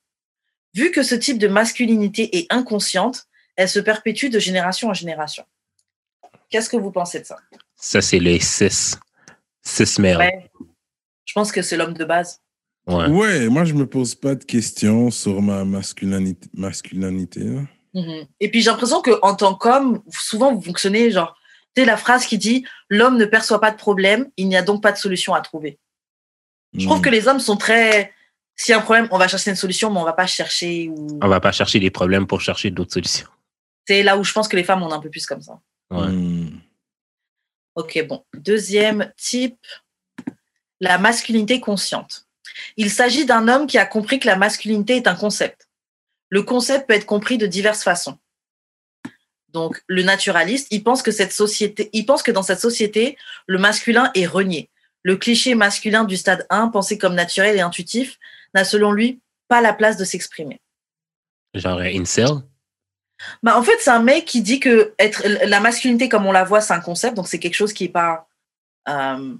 Vu 0.73 0.91
que 0.91 1.03
ce 1.03 1.15
type 1.15 1.39
de 1.39 1.47
masculinité 1.47 2.37
est 2.37 2.51
inconsciente, 2.51 3.25
elle 3.55 3.69
se 3.69 3.79
perpétue 3.79 4.27
de 4.27 4.39
génération 4.39 4.89
en 4.89 4.93
génération. 4.93 5.45
Qu'est-ce 6.49 6.69
que 6.69 6.77
vous 6.77 6.91
pensez 6.91 7.19
de 7.19 7.25
ça? 7.25 7.37
Ça, 7.75 8.01
c'est 8.01 8.19
les 8.19 8.39
six. 8.39 8.97
Six 9.63 9.99
males. 9.99 10.17
Ouais. 10.17 10.49
Je 11.27 11.33
pense 11.33 11.51
que 11.51 11.61
c'est 11.61 11.77
l'homme 11.77 11.93
de 11.93 12.05
base. 12.05 12.41
Ouais. 12.87 13.07
Ouais, 13.09 13.49
moi, 13.49 13.65
je 13.65 13.73
me 13.73 13.85
pose 13.85 14.15
pas 14.15 14.33
de 14.33 14.43
questions 14.43 15.11
sur 15.11 15.41
ma 15.41 15.63
masculinité. 15.65 16.49
masculinité. 16.53 17.43
Mhm. 17.93 18.25
Et 18.39 18.49
puis 18.49 18.61
j'ai 18.61 18.69
l'impression 18.71 19.01
que 19.01 19.11
en 19.21 19.35
tant 19.35 19.53
qu'homme, 19.55 20.01
souvent 20.09 20.53
vous 20.55 20.61
fonctionnez 20.61 21.11
genre, 21.11 21.35
tu 21.75 21.81
sais 21.81 21.85
la 21.85 21.97
phrase 21.97 22.25
qui 22.25 22.37
dit 22.37 22.65
l'homme 22.89 23.17
ne 23.17 23.25
perçoit 23.25 23.59
pas 23.59 23.71
de 23.71 23.77
problème, 23.77 24.29
il 24.37 24.47
n'y 24.47 24.55
a 24.55 24.61
donc 24.61 24.81
pas 24.81 24.91
de 24.91 24.97
solution 24.97 25.33
à 25.33 25.41
trouver. 25.41 25.79
Je 26.73 26.85
trouve 26.85 26.99
Mm. 26.99 27.01
que 27.01 27.09
les 27.09 27.27
hommes 27.27 27.39
sont 27.39 27.57
très, 27.57 28.13
s'il 28.55 28.71
y 28.71 28.75
a 28.75 28.79
un 28.79 28.81
problème, 28.81 29.07
on 29.11 29.17
va 29.17 29.27
chercher 29.27 29.49
une 29.51 29.55
solution, 29.57 29.91
mais 29.91 29.99
on 29.99 30.03
va 30.05 30.13
pas 30.13 30.27
chercher 30.27 30.89
ou. 30.89 31.07
On 31.21 31.27
va 31.27 31.39
pas 31.39 31.51
chercher 31.51 31.79
des 31.79 31.89
problèmes 31.91 32.25
pour 32.27 32.39
chercher 32.41 32.71
d'autres 32.71 32.93
solutions. 32.93 33.27
C'est 33.87 34.03
là 34.03 34.17
où 34.17 34.23
je 34.23 34.31
pense 34.33 34.47
que 34.47 34.55
les 34.55 34.63
femmes 34.63 34.83
on 34.83 34.89
est 34.89 34.93
un 34.93 34.99
peu 34.99 35.09
plus 35.09 35.25
comme 35.25 35.41
ça. 35.41 35.59
Ouais. 35.91 36.07
Mm. 36.07 36.59
Ok, 37.75 38.05
bon. 38.07 38.23
Deuxième 38.35 39.11
type, 39.17 39.59
la 40.79 40.97
masculinité 40.97 41.59
consciente. 41.59 42.27
Il 42.75 42.89
s'agit 42.89 43.25
d'un 43.25 43.47
homme 43.47 43.67
qui 43.67 43.77
a 43.77 43.85
compris 43.85 44.19
que 44.19 44.27
la 44.27 44.35
masculinité 44.35 44.97
est 44.97 45.07
un 45.07 45.15
concept. 45.15 45.67
Le 46.29 46.43
concept 46.43 46.87
peut 46.87 46.93
être 46.93 47.05
compris 47.05 47.37
de 47.37 47.47
diverses 47.47 47.83
façons. 47.83 48.17
Donc, 49.49 49.81
le 49.87 50.03
naturaliste, 50.03 50.67
il 50.71 50.83
pense 50.83 51.01
que 51.01 51.11
cette 51.11 51.31
société, 51.31 51.89
il 51.93 52.05
pense 52.05 52.21
que 52.21 52.31
dans 52.31 52.43
cette 52.43 52.59
société, 52.59 53.17
le 53.47 53.57
masculin 53.57 54.11
est 54.13 54.25
renié. 54.25 54.69
Le 55.03 55.15
cliché 55.15 55.55
masculin 55.55 56.03
du 56.03 56.17
stade 56.17 56.45
1, 56.49 56.67
pensé 56.67 56.97
comme 56.97 57.15
naturel 57.15 57.55
et 57.55 57.61
intuitif, 57.61 58.19
n'a 58.53 58.65
selon 58.65 58.91
lui 58.91 59.21
pas 59.47 59.61
la 59.61 59.73
place 59.73 59.97
de 59.97 60.03
s'exprimer. 60.03 60.59
Genre 61.53 61.79
un 61.79 61.85
incel? 61.85 62.27
Bah, 63.41 63.57
en 63.57 63.63
fait, 63.63 63.77
c'est 63.79 63.89
un 63.89 64.01
mec 64.01 64.25
qui 64.25 64.41
dit 64.41 64.59
que 64.59 64.93
être, 64.99 65.25
la 65.25 65.59
masculinité, 65.59 66.09
comme 66.09 66.25
on 66.25 66.31
la 66.31 66.43
voit, 66.43 66.61
c'est 66.61 66.73
un 66.73 66.81
concept, 66.81 67.15
donc 67.15 67.27
c'est 67.27 67.39
quelque 67.39 67.55
chose 67.55 67.73
qui 67.73 67.85
est 67.85 67.89
pas. 67.89 68.27
Euh, 68.89 69.35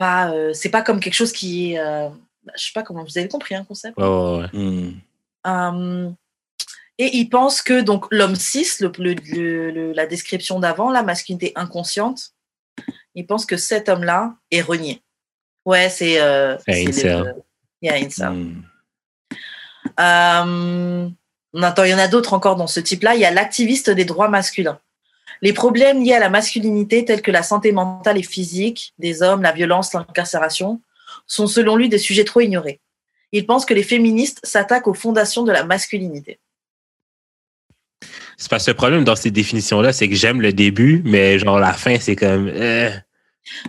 pas 0.00 0.32
euh, 0.32 0.52
c'est 0.54 0.70
pas 0.70 0.82
comme 0.82 0.98
quelque 0.98 1.14
chose 1.14 1.30
qui 1.32 1.72
est. 1.74 1.78
Euh, 1.78 2.08
je 2.56 2.64
sais 2.64 2.72
pas 2.74 2.82
comment 2.82 3.04
vous 3.04 3.18
avez 3.18 3.28
compris, 3.28 3.54
un 3.54 3.64
concept. 3.64 3.96
Ouais. 3.98 4.46
Hmm. 4.52 4.92
Euh, 5.46 6.10
et 6.98 7.16
il 7.18 7.28
pense 7.28 7.60
que 7.62 7.80
donc 7.82 8.06
l'homme 8.10 8.34
6, 8.34 8.80
le, 8.80 8.90
le- 8.98 9.14
le- 9.14 9.70
le- 9.70 9.92
la 9.92 10.06
description 10.06 10.58
d'avant, 10.58 10.90
la 10.90 11.02
masculinité 11.02 11.52
inconsciente, 11.54 12.32
il 13.14 13.26
pense 13.26 13.44
que 13.46 13.56
cet 13.58 13.88
homme-là 13.88 14.34
est 14.50 14.62
renié. 14.62 15.02
Ouais, 15.66 15.88
c'est. 15.90 16.20
Euh, 16.20 16.56
c'est 16.66 16.84
le- 17.24 17.34
Yeah, 17.82 17.94
incel. 17.94 18.28
Hmm. 18.30 18.62
Euh, 19.98 21.08
attends, 21.62 21.84
il 21.84 21.90
y 21.90 21.94
en 21.94 21.98
a 21.98 22.08
d'autres 22.08 22.34
encore 22.34 22.56
dans 22.56 22.66
ce 22.66 22.80
type-là. 22.80 23.14
Il 23.14 23.20
y 23.20 23.24
a 23.24 23.30
l'activiste 23.30 23.90
des 23.90 24.04
droits 24.04 24.28
masculins. 24.28 24.78
Les 25.42 25.52
problèmes 25.52 26.02
liés 26.02 26.14
à 26.14 26.18
la 26.18 26.28
masculinité, 26.28 27.04
tels 27.04 27.22
que 27.22 27.30
la 27.30 27.42
santé 27.42 27.72
mentale 27.72 28.18
et 28.18 28.22
physique 28.22 28.92
des 28.98 29.22
hommes, 29.22 29.42
la 29.42 29.52
violence, 29.52 29.92
l'incarcération, 29.94 30.80
sont 31.26 31.46
selon 31.46 31.76
lui 31.76 31.88
des 31.88 31.98
sujets 31.98 32.24
trop 32.24 32.40
ignorés. 32.40 32.80
Il 33.32 33.46
pense 33.46 33.64
que 33.64 33.74
les 33.74 33.82
féministes 33.82 34.40
s'attaquent 34.42 34.88
aux 34.88 34.94
fondations 34.94 35.44
de 35.44 35.52
la 35.52 35.64
masculinité. 35.64 36.38
C'est 38.36 38.50
parce 38.50 38.64
que 38.64 38.70
le 38.70 38.76
problème 38.76 39.04
dans 39.04 39.16
ces 39.16 39.30
définitions-là, 39.30 39.92
c'est 39.92 40.08
que 40.08 40.14
j'aime 40.14 40.40
le 40.40 40.52
début, 40.52 41.02
mais 41.04 41.38
genre 41.38 41.58
la 41.58 41.72
fin, 41.72 41.98
c'est 42.00 42.16
comme. 42.16 42.48
euh, 42.48 42.90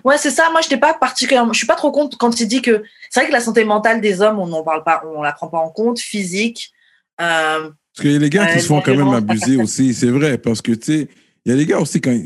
Ouais, 0.03 0.17
c'est 0.17 0.31
ça. 0.31 0.49
Moi, 0.51 0.61
je 0.61 0.67
n'étais 0.67 0.79
pas 0.79 0.93
particulièrement. 0.93 1.53
Je 1.53 1.57
suis 1.57 1.67
pas 1.67 1.75
trop 1.75 1.91
compte 1.91 2.17
quand 2.17 2.39
il 2.39 2.47
dit 2.47 2.61
que 2.61 2.83
c'est 3.09 3.21
vrai 3.21 3.27
que 3.27 3.33
la 3.33 3.39
santé 3.41 3.63
mentale 3.63 4.01
des 4.01 4.21
hommes, 4.21 4.39
on 4.39 4.47
n'en 4.47 4.63
parle 4.63 4.83
pas, 4.83 5.03
on 5.15 5.21
la 5.21 5.31
prend 5.33 5.47
pas 5.47 5.57
en 5.57 5.69
compte. 5.69 5.99
Physique, 5.99 6.71
euh, 7.19 7.69
Parce 7.69 8.01
qu'il 8.01 8.11
y 8.11 8.15
a 8.15 8.19
des 8.19 8.29
gars 8.29 8.47
qui 8.47 8.61
se 8.61 8.67
font 8.67 8.77
la 8.77 8.81
quand 8.83 8.95
même 8.95 9.13
abuser 9.13 9.57
aussi, 9.57 9.93
c'est 9.93 10.09
vrai. 10.09 10.37
Parce 10.37 10.61
que, 10.61 10.71
tu 10.71 10.85
sais, 10.85 11.07
il 11.45 11.51
y 11.51 11.53
a 11.53 11.57
des 11.57 11.65
gars 11.65 11.79
aussi, 11.79 11.99
quand, 12.01 12.17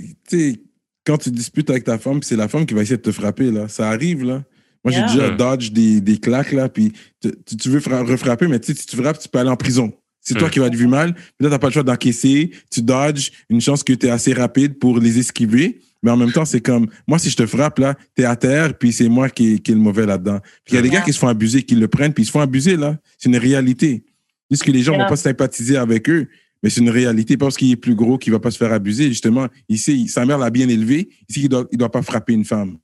quand 1.05 1.17
tu 1.17 1.31
disputes 1.31 1.69
avec 1.69 1.83
ta 1.83 1.97
femme, 1.97 2.21
c'est 2.23 2.35
la 2.35 2.47
femme 2.47 2.65
qui 2.65 2.73
va 2.73 2.81
essayer 2.81 2.97
de 2.97 3.01
te 3.01 3.11
frapper, 3.11 3.51
là. 3.51 3.67
Ça 3.67 3.89
arrive, 3.89 4.23
là. 4.23 4.43
Moi, 4.83 4.91
j'ai 4.93 5.01
déjà 5.01 5.29
dodge 5.31 5.71
des, 5.71 5.99
des 6.01 6.17
claques, 6.19 6.51
là, 6.51 6.69
puis 6.69 6.91
tu, 7.21 7.31
tu- 7.45 7.57
tu 7.57 7.69
veux 7.69 7.79
fra- 7.79 8.03
refrapper, 8.03 8.47
mais 8.47 8.59
si 8.61 8.75
tu 8.75 8.95
frappes, 8.95 9.19
tu 9.19 9.27
peux 9.29 9.39
aller 9.39 9.49
en 9.49 9.55
prison. 9.55 9.91
C'est 10.21 10.35
toi 10.35 10.49
qui 10.49 10.57
vas 10.59 10.69
te 10.71 10.75
vu 10.75 10.87
mal. 10.87 11.13
Puis 11.13 11.23
là, 11.41 11.49
t'as 11.51 11.59
pas 11.59 11.67
le 11.67 11.73
choix 11.73 11.83
d'encaisser. 11.83 12.49
Tu 12.71 12.81
dodges. 12.81 13.31
Une 13.49 13.61
chance 13.61 13.83
que 13.83 13.93
tu 13.93 14.07
es 14.07 14.09
assez 14.09 14.33
rapide 14.33 14.79
pour 14.79 14.97
les 14.99 15.19
esquiver. 15.19 15.81
Mais 16.01 16.09
en 16.09 16.17
même 16.17 16.31
temps, 16.31 16.45
c'est 16.45 16.61
comme, 16.61 16.87
moi, 17.07 17.19
si 17.19 17.29
je 17.29 17.35
te 17.35 17.45
frappe, 17.45 17.77
là, 17.77 17.95
t'es 18.15 18.25
à 18.25 18.35
terre, 18.35 18.75
puis 18.75 18.91
c'est 18.91 19.07
moi 19.07 19.29
qui, 19.29 19.59
qui 19.61 19.71
est 19.71 19.75
le 19.75 19.79
mauvais 19.81 20.07
là-dedans. 20.07 20.39
Puis 20.63 20.73
il 20.73 20.75
y 20.75 20.77
a 20.79 20.81
des 20.81 20.87
Yeah. 20.89 20.99
gars 20.99 21.05
qui 21.05 21.13
se 21.13 21.19
font 21.19 21.27
abuser, 21.27 21.61
qui 21.61 21.75
le 21.75 21.87
prennent, 21.87 22.11
puis 22.13 22.23
ils 22.23 22.27
se 22.27 22.31
font 22.31 22.41
abuser, 22.41 22.75
là. 22.75 22.97
C'est 23.19 23.29
une 23.29 23.37
réalité. 23.37 24.03
Juste 24.49 24.63
que 24.63 24.71
les 24.71 24.81
gens 24.81 24.93
Yeah. 24.93 25.03
vont 25.03 25.09
pas 25.09 25.15
sympathiser 25.15 25.77
avec 25.77 26.09
eux, 26.09 26.27
mais 26.63 26.69
c'est 26.69 26.81
une 26.81 26.89
réalité. 26.89 27.37
Parce 27.37 27.55
qu'il 27.57 27.71
est 27.71 27.75
plus 27.75 27.95
gros 27.95 28.17
qu'il 28.17 28.33
va 28.33 28.39
pas 28.39 28.51
se 28.51 28.57
faire 28.57 28.71
abuser. 28.73 29.07
Justement, 29.09 29.47
ici, 29.69 30.07
sa 30.07 30.25
mère 30.25 30.37
l'a 30.37 30.49
bien 30.49 30.67
élevé. 30.69 31.09
Ici, 31.29 31.41
il 31.43 31.49
doit, 31.49 31.65
il 31.71 31.77
doit 31.77 31.91
pas 31.91 32.01
frapper 32.01 32.33
une 32.33 32.45
femme. 32.45 32.77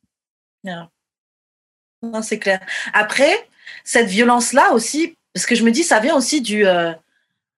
Non, 2.03 2.22
c'est 2.22 2.39
clair. 2.39 2.59
Après, 2.93 3.47
cette 3.84 4.07
violence-là 4.07 4.72
aussi, 4.74 5.15
parce 5.34 5.45
que 5.45 5.55
je 5.55 5.63
me 5.63 5.72
dis, 5.72 5.84
ça 5.84 5.99
vient 5.99 6.15
aussi 6.15 6.41
du. 6.41 6.65
euh, 6.65 6.91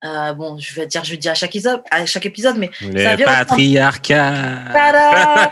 euh, 0.05 0.33
bon, 0.33 0.57
je 0.59 0.75
vais 0.75 0.85
dire, 0.85 1.03
je 1.05 1.15
dis 1.15 1.29
à 1.29 1.33
chaque 1.33 1.55
épisode, 1.55 1.81
à 1.89 2.05
chaque 2.05 2.25
épisode, 2.25 2.57
mais 2.57 2.69
Ça 2.81 2.87
Le 3.11 3.17
vient- 3.17 3.25
patriarcat. 3.25 4.59
Tada 4.73 5.51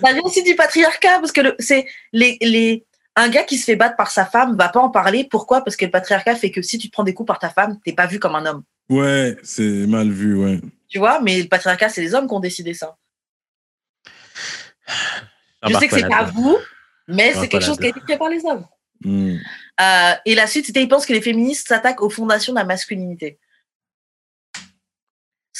ça 0.00 0.12
vient 0.12 0.22
aussi 0.22 0.44
du 0.44 0.54
patriarcat, 0.54 1.18
parce 1.18 1.32
que 1.32 1.40
le- 1.40 1.56
c'est 1.58 1.86
les, 2.12 2.38
les, 2.40 2.84
un 3.16 3.28
gars 3.28 3.42
qui 3.42 3.56
se 3.58 3.64
fait 3.64 3.74
battre 3.76 3.96
par 3.96 4.10
sa 4.12 4.24
femme 4.24 4.56
va 4.56 4.68
pas 4.68 4.78
en 4.80 4.90
parler. 4.90 5.26
Pourquoi? 5.28 5.62
Parce 5.64 5.74
que 5.76 5.84
le 5.84 5.90
patriarcat 5.90 6.36
fait 6.36 6.52
que 6.52 6.62
si 6.62 6.78
tu 6.78 6.86
te 6.88 6.92
prends 6.92 7.02
des 7.02 7.12
coups 7.14 7.26
par 7.26 7.40
ta 7.40 7.50
femme, 7.50 7.76
t'es 7.84 7.92
pas 7.92 8.06
vu 8.06 8.20
comme 8.20 8.36
un 8.36 8.46
homme. 8.46 8.62
Ouais, 8.88 9.36
c'est 9.42 9.86
mal 9.86 10.10
vu, 10.10 10.34
ouais. 10.36 10.60
Tu 10.88 10.98
vois 10.98 11.20
Mais 11.20 11.42
le 11.42 11.48
patriarcat, 11.48 11.88
c'est 11.88 12.00
les 12.02 12.14
hommes 12.14 12.28
qui 12.28 12.34
ont 12.34 12.40
décidé 12.40 12.72
ça. 12.74 12.96
Je 14.86 14.92
J'embarque 15.68 15.82
sais 15.84 15.88
que 15.88 16.00
c'est 16.00 16.08
pas 16.08 16.24
vous, 16.24 16.56
mais 17.08 17.32
c'est 17.34 17.48
quelque 17.48 17.64
chose 17.64 17.78
qui 17.78 17.86
a 17.86 17.88
été 17.88 18.00
fait 18.06 18.16
par 18.18 18.28
les 18.28 18.44
hommes. 18.44 18.64
Hmm. 19.04 19.36
Euh, 19.80 20.12
et 20.24 20.34
la 20.34 20.46
suite, 20.46 20.66
c'était, 20.66 20.82
ils 20.82 20.88
pensent 20.88 21.06
que 21.06 21.12
les 21.12 21.20
féministes 21.20 21.68
s'attaquent 21.68 22.02
aux 22.02 22.10
fondations 22.10 22.52
de 22.52 22.58
la 22.58 22.64
masculinité. 22.64 23.38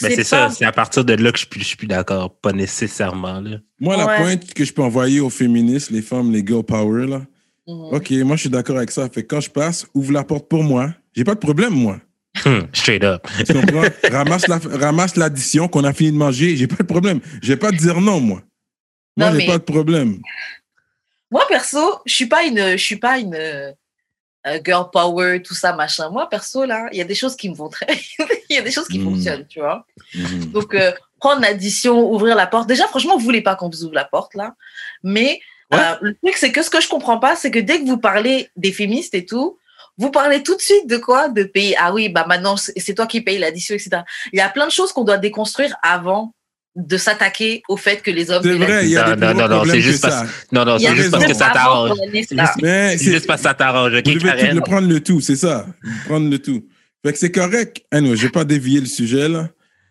Mais 0.02 0.10
c'est 0.10 0.16
pas- 0.18 0.48
ça, 0.48 0.50
c'est 0.50 0.64
à 0.64 0.72
partir 0.72 1.04
de 1.04 1.14
là 1.14 1.32
que 1.32 1.38
je 1.38 1.40
suis 1.42 1.48
plus, 1.48 1.60
je 1.60 1.66
suis 1.66 1.76
plus 1.76 1.86
d'accord. 1.86 2.34
Pas 2.38 2.52
nécessairement, 2.52 3.40
là. 3.40 3.58
Moi, 3.80 3.96
la 3.96 4.06
Ouais. 4.06 4.16
pointe 4.18 4.54
que 4.54 4.64
je 4.64 4.72
peux 4.72 4.82
envoyer 4.82 5.20
aux 5.20 5.30
féministes, 5.30 5.90
les 5.90 6.02
femmes, 6.02 6.30
les 6.32 6.44
girl 6.46 6.62
power, 6.62 7.06
là. 7.06 7.22
Mhm. 7.66 7.94
OK, 7.94 8.10
moi, 8.24 8.36
je 8.36 8.42
suis 8.42 8.50
d'accord 8.50 8.76
avec 8.76 8.90
ça. 8.90 9.08
Fait 9.08 9.22
que 9.22 9.28
quand 9.34 9.40
je 9.40 9.50
passe, 9.50 9.86
ouvre 9.94 10.12
la 10.12 10.22
porte 10.22 10.48
pour 10.48 10.62
moi. 10.62 10.94
J'ai 11.14 11.24
pas 11.24 11.34
de 11.34 11.40
problème, 11.40 11.72
moi. 11.72 11.98
Hum, 12.44 12.68
straight 12.72 13.02
up. 13.04 13.26
Tu 13.46 13.52
comprends? 13.54 13.82
ramasse 14.10 14.46
la, 14.48 14.58
ramasse 14.58 15.16
l'addition 15.16 15.68
qu'on 15.68 15.84
a 15.84 15.92
fini 15.92 16.12
de 16.12 16.16
manger. 16.16 16.56
J'ai 16.56 16.66
pas 16.66 16.76
de 16.82 16.88
problème. 16.88 17.20
Je 17.42 17.48
vais 17.48 17.56
pas 17.56 17.70
te 17.70 17.76
dire 17.76 18.00
non, 18.00 18.20
moi. 18.20 18.42
Moi, 19.16 19.26
Non, 19.30 19.32
j'ai 19.32 19.38
mais- 19.38 19.52
pas 19.52 19.58
de 19.58 19.64
problème. 19.64 20.18
Moi, 21.30 21.44
perso, 21.48 21.98
je 22.06 22.14
suis 22.14 22.26
pas 22.26 22.44
une, 22.44 22.72
je 22.72 22.82
suis 22.82 22.96
pas 22.96 23.18
une 23.18 23.34
euh, 23.34 23.72
girl 24.64 24.86
power, 24.92 25.42
tout 25.42 25.54
ça, 25.54 25.72
machin. 25.72 26.08
Moi, 26.10 26.28
perso, 26.28 26.64
là, 26.64 26.86
il 26.92 26.98
y 26.98 27.00
a 27.00 27.04
des 27.04 27.14
choses 27.16 27.34
qui 27.34 27.48
me 27.50 27.54
vont 27.54 27.68
très, 27.68 27.86
il 28.50 28.56
y 28.56 28.58
a 28.58 28.62
des 28.62 28.70
choses 28.70 28.86
qui 28.86 28.98
Mhm. 28.98 29.04
fonctionnent, 29.04 29.46
tu 29.48 29.58
vois. 29.60 29.84
Mhm. 30.14 30.52
Donc, 30.52 30.72
euh, 30.74 30.92
prendre 31.18 31.40
l'addition, 31.40 32.12
ouvrir 32.12 32.36
la 32.36 32.46
porte. 32.46 32.68
Déjà, 32.68 32.86
franchement, 32.86 33.16
vous 33.16 33.24
voulez 33.24 33.40
pas 33.42 33.56
qu'on 33.56 33.68
vous 33.68 33.82
ouvre 33.84 33.94
la 33.94 34.04
porte, 34.04 34.34
là. 34.34 34.54
Mais 35.02 35.40
Ouais. 35.72 35.78
euh, 35.80 35.96
le 36.00 36.14
truc, 36.22 36.36
c'est 36.36 36.52
que 36.52 36.62
ce 36.62 36.70
que 36.70 36.80
je 36.80 36.88
comprends 36.88 37.18
pas, 37.18 37.34
c'est 37.34 37.50
que 37.50 37.58
dès 37.58 37.80
que 37.80 37.86
vous 37.86 37.98
parlez 37.98 38.50
des 38.54 38.70
féministes 38.72 39.14
et 39.14 39.26
tout, 39.26 39.58
vous 39.98 40.10
parlez 40.10 40.42
tout 40.42 40.54
de 40.56 40.60
suite 40.60 40.86
de 40.88 40.96
quoi? 40.98 41.28
De 41.28 41.44
payer. 41.44 41.74
Ah 41.78 41.92
oui, 41.92 42.08
bah 42.08 42.26
maintenant, 42.28 42.56
c'est 42.56 42.94
toi 42.94 43.06
qui 43.06 43.20
payes 43.22 43.38
l'addition, 43.38 43.74
etc. 43.74 44.02
Il 44.32 44.38
y 44.38 44.42
a 44.42 44.48
plein 44.48 44.66
de 44.66 44.72
choses 44.72 44.92
qu'on 44.92 45.04
doit 45.04 45.18
déconstruire 45.18 45.74
avant 45.82 46.32
de 46.74 46.96
s'attaquer 46.98 47.62
au 47.70 47.78
fait 47.78 48.02
que 48.02 48.10
les 48.10 48.30
hommes. 48.30 48.42
C'est 48.42 48.52
vrai, 48.52 48.84
il 48.84 48.90
y 48.90 48.96
a 48.98 49.16
Non, 49.16 49.32
des 49.32 49.34
non, 49.34 49.48
non, 49.48 49.64
c'est 49.64 49.80
juste 49.80 50.02
ça. 50.02 50.08
parce- 50.08 50.30
Non, 50.52 50.64
non, 50.66 50.78
c'est 50.78 50.94
juste 50.94 51.10
parce 51.10 51.24
que 51.24 51.32
ça 51.34 51.50
t'arrange. 51.54 51.92
C'est 52.12 52.98
juste 52.98 53.26
parce 53.26 53.40
que 53.40 53.48
ça 53.48 53.54
t'arrange, 53.54 53.92
Vous 53.94 54.02
devez 54.02 54.52
le 54.52 54.60
prendre 54.60 54.86
le 54.86 55.00
tout, 55.02 55.20
c'est 55.22 55.36
ça. 55.36 55.66
Prendre 56.06 56.28
le 56.28 56.38
tout. 56.38 56.66
Fait 57.04 57.12
que 57.12 57.18
c'est 57.18 57.30
correct. 57.32 57.82
Ah 57.90 58.00
non, 58.02 58.14
je 58.14 58.22
vais 58.22 58.30
pas 58.32 58.44
dévier 58.44 58.80
le 58.80 58.86
sujet, 58.86 59.28
là. 59.28 59.48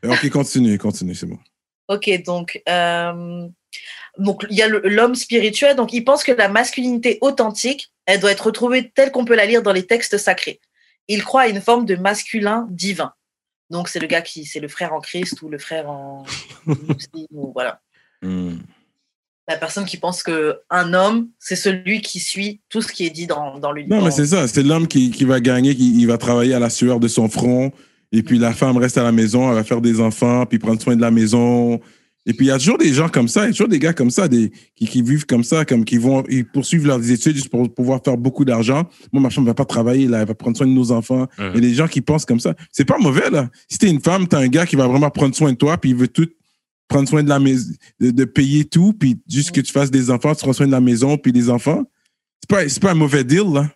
OK, 0.07 0.29
continue, 0.29 0.77
continue, 0.77 1.15
c'est 1.15 1.25
bon. 1.25 1.39
Ok, 1.87 2.09
donc, 2.23 2.61
euh, 2.69 3.47
donc 4.19 4.45
il 4.49 4.55
y 4.57 4.61
a 4.61 4.67
l'homme 4.67 5.15
spirituel. 5.15 5.75
Donc, 5.75 5.91
il 5.93 6.03
pense 6.03 6.23
que 6.23 6.31
la 6.33 6.49
masculinité 6.49 7.17
authentique, 7.21 7.89
elle 8.05 8.19
doit 8.19 8.31
être 8.31 8.45
retrouvée 8.45 8.91
telle 8.93 9.11
qu'on 9.11 9.25
peut 9.25 9.35
la 9.35 9.45
lire 9.45 9.63
dans 9.63 9.73
les 9.73 9.85
textes 9.85 10.17
sacrés. 10.17 10.59
Il 11.07 11.23
croit 11.23 11.41
à 11.41 11.47
une 11.47 11.61
forme 11.61 11.85
de 11.85 11.95
masculin 11.95 12.67
divin. 12.69 13.13
Donc, 13.69 13.89
c'est 13.89 13.99
le 13.99 14.07
gars 14.07 14.21
qui, 14.21 14.45
c'est 14.45 14.59
le 14.59 14.67
frère 14.67 14.93
en 14.93 14.99
Christ 14.99 15.41
ou 15.41 15.49
le 15.49 15.57
frère 15.57 15.89
en 15.89 16.23
ou 17.31 17.51
voilà. 17.53 17.81
Hmm. 18.21 18.57
La 19.47 19.57
personne 19.57 19.85
qui 19.85 19.97
pense 19.97 20.23
que 20.23 20.59
un 20.71 20.93
homme, 20.93 21.29
c'est 21.37 21.55
celui 21.55 22.01
qui 22.01 22.19
suit 22.19 22.61
tout 22.69 22.81
ce 22.81 22.91
qui 22.91 23.05
est 23.05 23.11
dit 23.11 23.27
dans, 23.27 23.59
dans 23.59 23.71
le 23.71 23.83
Non, 23.83 23.99
dans- 23.99 24.05
mais 24.05 24.11
c'est 24.11 24.25
ça. 24.25 24.47
C'est 24.47 24.63
l'homme 24.63 24.87
qui, 24.87 25.11
qui 25.11 25.23
va 25.23 25.39
gagner, 25.39 25.75
qui 25.75 25.99
il 25.99 26.07
va 26.07 26.17
travailler 26.17 26.55
à 26.55 26.59
la 26.59 26.69
sueur 26.71 26.99
de 26.99 27.07
son 27.07 27.29
front. 27.29 27.71
Et 28.11 28.23
puis 28.23 28.39
la 28.39 28.53
femme 28.53 28.77
reste 28.77 28.97
à 28.97 29.03
la 29.03 29.11
maison, 29.11 29.49
elle 29.49 29.55
va 29.55 29.63
faire 29.63 29.81
des 29.81 29.99
enfants, 29.99 30.45
puis 30.45 30.57
prendre 30.57 30.81
soin 30.81 30.95
de 30.95 31.01
la 31.01 31.11
maison. 31.11 31.79
Et 32.27 32.33
puis 32.33 32.47
il 32.47 32.49
y 32.49 32.51
a 32.51 32.57
toujours 32.57 32.77
des 32.79 32.91
gens 32.91 33.07
comme 33.07 33.27
ça, 33.27 33.43
il 33.43 33.47
y 33.47 33.49
a 33.49 33.51
toujours 33.51 33.67
des 33.67 33.77
gars 33.77 33.93
comme 33.93 34.09
ça, 34.09 34.27
des, 34.27 34.51
qui, 34.75 34.87
qui 34.87 35.01
vivent 35.03 35.25
comme 35.27 35.43
ça, 35.43 35.63
comme 35.63 35.85
qui 35.85 35.97
vont 35.97 36.23
ils 36.27 36.43
poursuivent 36.45 36.87
leurs 36.87 37.11
études 37.11 37.35
juste 37.35 37.49
pour 37.49 37.71
pouvoir 37.71 37.99
faire 38.03 38.17
beaucoup 38.17 38.45
d'argent. 38.45 38.89
Moi, 39.13 39.21
ma 39.21 39.29
femme 39.29 39.43
ne 39.43 39.49
va 39.49 39.53
pas 39.53 39.65
travailler, 39.65 40.07
là, 40.07 40.21
elle 40.21 40.27
va 40.27 40.33
prendre 40.33 40.57
soin 40.57 40.65
de 40.65 40.71
nos 40.71 40.91
enfants. 40.91 41.27
Il 41.37 41.45
y 41.45 41.57
a 41.57 41.61
des 41.61 41.73
gens 41.75 41.87
qui 41.87 42.01
pensent 42.01 42.25
comme 42.25 42.39
ça. 42.39 42.55
C'est 42.71 42.85
pas 42.85 42.97
mauvais, 42.97 43.29
là. 43.29 43.49
Si 43.69 43.77
t'es 43.77 43.89
une 43.89 44.01
femme, 44.01 44.27
t'as 44.27 44.39
un 44.39 44.47
gars 44.47 44.65
qui 44.65 44.75
va 44.75 44.87
vraiment 44.87 45.09
prendre 45.11 45.35
soin 45.35 45.51
de 45.51 45.57
toi, 45.57 45.77
puis 45.77 45.91
il 45.91 45.95
veut 45.95 46.07
tout 46.07 46.27
prendre 46.87 47.07
soin 47.07 47.21
de 47.23 47.29
la 47.29 47.39
maison, 47.39 47.73
de, 47.99 48.11
de 48.11 48.25
payer 48.25 48.65
tout, 48.65 48.93
puis 48.93 49.17
juste 49.29 49.51
que 49.51 49.61
tu 49.61 49.71
fasses 49.71 49.91
des 49.91 50.09
enfants, 50.09 50.33
tu 50.35 50.43
prends 50.43 50.53
soin 50.53 50.67
de 50.67 50.71
la 50.71 50.81
maison, 50.81 51.17
puis 51.17 51.31
des 51.31 51.49
enfants. 51.49 51.83
C'est 52.41 52.49
pas, 52.49 52.67
c'est 52.69 52.81
pas 52.81 52.91
un 52.91 52.95
mauvais 52.95 53.23
deal, 53.23 53.51
là. 53.53 53.69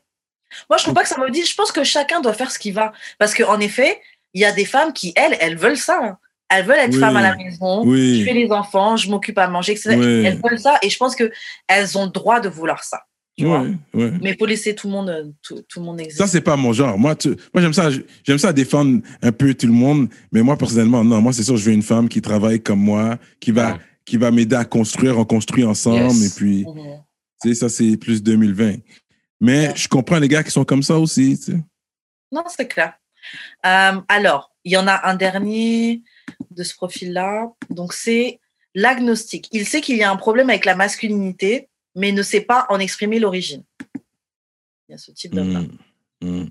Moi, 0.70 0.78
je 0.78 0.84
trouve 0.84 0.96
pas 0.96 1.04
que 1.04 1.10
ça 1.10 1.20
me 1.20 1.30
dit. 1.30 1.46
Je 1.46 1.54
pense 1.54 1.72
que 1.72 1.84
chacun 1.84 2.22
doit 2.22 2.34
faire 2.34 2.50
ce 2.50 2.58
qui 2.58 2.72
va. 2.72 2.92
Parce 3.20 3.36
qu'en 3.36 3.60
effet, 3.60 4.00
il 4.34 4.42
y 4.42 4.46
a 4.46 4.52
des 4.52 4.66
femmes 4.66 4.94
qui, 4.94 5.14
elles, 5.16 5.38
elles 5.40 5.56
veulent 5.58 5.78
ça. 5.78 6.00
hein. 6.04 6.18
Elles 6.50 6.66
veulent 6.66 6.80
être 6.80 6.94
Oui. 6.94 7.00
femmes 7.00 7.18
à 7.18 7.22
la 7.22 7.36
maison. 7.36 7.84
Oui. 7.86 8.20
Je 8.22 8.26
fais 8.26 8.34
les 8.34 8.50
enfants, 8.52 8.96
je 8.98 9.10
m'occupe 9.10 9.38
à 9.38 9.48
manger, 9.48 9.74
etc. 9.74 9.96
Oui. 9.98 10.06
Elles 10.26 10.40
veulent 10.44 10.60
ça. 10.60 10.78
Et 10.82 10.90
je 10.90 10.98
pense 10.98 11.16
qu'elles 11.16 11.98
ont 11.98 12.06
le 12.06 12.12
droit 12.12 12.40
de 12.40 12.50
vouloir 12.50 12.84
ça. 12.84 13.02
Tu 13.38 13.46
vois. 13.46 13.66
Mais 13.94 14.32
il 14.32 14.36
faut 14.38 14.46
laisser 14.46 14.76
tout 14.76 14.88
le 14.88 14.94
monde, 14.94 15.10
euh, 15.10 15.24
tout, 15.42 15.62
tout 15.70 15.80
le 15.80 15.86
monde 15.86 16.02
exister. 16.02 16.22
Ça, 16.24 16.28
c'est 16.30 16.42
pas 16.42 16.58
mon 16.58 16.74
genre. 16.74 16.98
Moi, 17.00 17.16
tu- 17.16 17.30
moi 17.54 17.62
j'aime 17.62 17.72
ça, 17.72 17.90
j'aime 18.26 18.38
ça 18.38 18.52
défendre 18.52 19.00
un 19.22 19.32
peu 19.32 19.54
tout 19.54 19.66
le 19.68 19.72
monde, 19.72 20.10
mais 20.34 20.42
moi, 20.42 20.58
personnellement, 20.58 21.06
non. 21.06 21.22
Moi, 21.22 21.32
c'est 21.32 21.44
sûr, 21.44 21.56
je 21.56 21.64
veux 21.66 21.72
une 21.72 21.82
femme 21.84 22.10
qui 22.10 22.22
travaille 22.22 22.62
comme 22.62 22.82
moi, 22.82 23.18
qui 23.40 23.52
va, 23.52 23.78
qui 24.04 24.18
va 24.18 24.30
m'aider 24.32 24.58
à 24.58 24.66
construire, 24.66 25.18
on 25.18 25.24
construit 25.24 25.64
ensemble, 25.64 26.12
Yes. 26.12 26.26
et 26.26 26.36
puis, 26.36 26.66
Mhm. 26.66 27.00
Tu 27.42 27.50
sais, 27.50 27.56
ça, 27.56 27.70
c'est 27.70 27.96
plus 27.96 28.22
2020. 28.22 28.76
Mais 29.40 29.72
je 29.74 29.88
comprends 29.88 30.20
les 30.20 30.28
gars 30.28 30.44
qui 30.44 30.52
sont 30.52 30.66
comme 30.66 30.84
ça 30.84 30.98
aussi. 31.00 31.38
Tu 31.40 31.54
sais. 31.54 31.58
Non, 32.34 32.44
c'est 32.54 32.68
clair. 32.68 32.96
Euh, 33.66 34.02
alors, 34.10 34.52
il 34.66 34.74
y 34.74 34.78
en 34.78 34.88
a 34.88 35.08
un 35.10 35.16
dernier 35.16 36.02
de 36.52 36.64
ce 36.64 36.74
profil-là. 36.76 37.52
Donc, 37.70 37.94
c'est 37.94 38.40
l'agnostique. 38.76 39.48
Il 39.52 39.66
sait 39.66 39.82
qu'il 39.82 39.98
y 39.98 40.04
a 40.04 40.12
un 40.12 40.16
problème 40.16 40.50
avec 40.50 40.66
la 40.66 40.76
masculinité, 40.76 41.70
mais 41.96 42.12
ne 42.12 42.22
sait 42.22 42.42
pas 42.42 42.66
en 42.70 42.80
exprimer 42.80 43.20
l'origine. 43.20 43.64
Il 44.88 44.94
y 44.94 44.96
a 44.96 44.98
ce 44.98 45.12
type 45.12 45.36
d'homme-là. 45.36 45.62
Mm, 46.22 46.48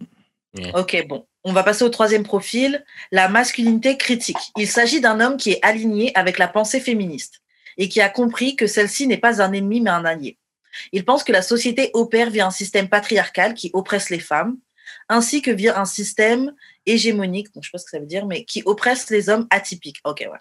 mm. 0.54 0.70
Ok, 0.74 1.06
bon. 1.08 1.26
On 1.44 1.52
va 1.52 1.62
passer 1.62 1.84
au 1.84 1.88
troisième 1.88 2.24
profil, 2.24 2.84
la 3.10 3.28
masculinité 3.28 3.96
critique. 3.96 4.52
Il 4.56 4.68
s'agit 4.68 5.00
d'un 5.00 5.20
homme 5.20 5.36
qui 5.36 5.52
est 5.52 5.64
aligné 5.64 6.12
avec 6.16 6.38
la 6.38 6.48
pensée 6.48 6.80
féministe 6.80 7.40
et 7.76 7.88
qui 7.88 8.00
a 8.00 8.08
compris 8.08 8.56
que 8.56 8.66
celle-ci 8.66 9.06
n'est 9.06 9.18
pas 9.18 9.40
un 9.40 9.52
ennemi 9.52 9.80
mais 9.80 9.90
un 9.90 10.04
allié. 10.04 10.36
Il 10.92 11.04
pense 11.04 11.24
que 11.24 11.32
la 11.32 11.42
société 11.42 11.90
opère 11.94 12.30
via 12.30 12.46
un 12.46 12.50
système 12.50 12.88
patriarcal 12.88 13.54
qui 13.54 13.70
oppresse 13.72 14.10
les 14.10 14.18
femmes, 14.18 14.58
ainsi 15.08 15.42
que 15.42 15.50
via 15.50 15.80
un 15.80 15.84
système 15.84 16.52
hégémonique, 16.88 17.52
donc 17.54 17.64
je 17.64 17.68
sais 17.68 17.72
pas 17.72 17.78
ce 17.78 17.84
que 17.84 17.90
ça 17.90 17.98
veut 17.98 18.06
dire, 18.06 18.26
mais 18.26 18.44
qui 18.44 18.62
oppresse 18.64 19.10
les 19.10 19.28
hommes 19.28 19.46
atypiques. 19.50 20.00
Ok, 20.04 20.20
ouais. 20.20 20.38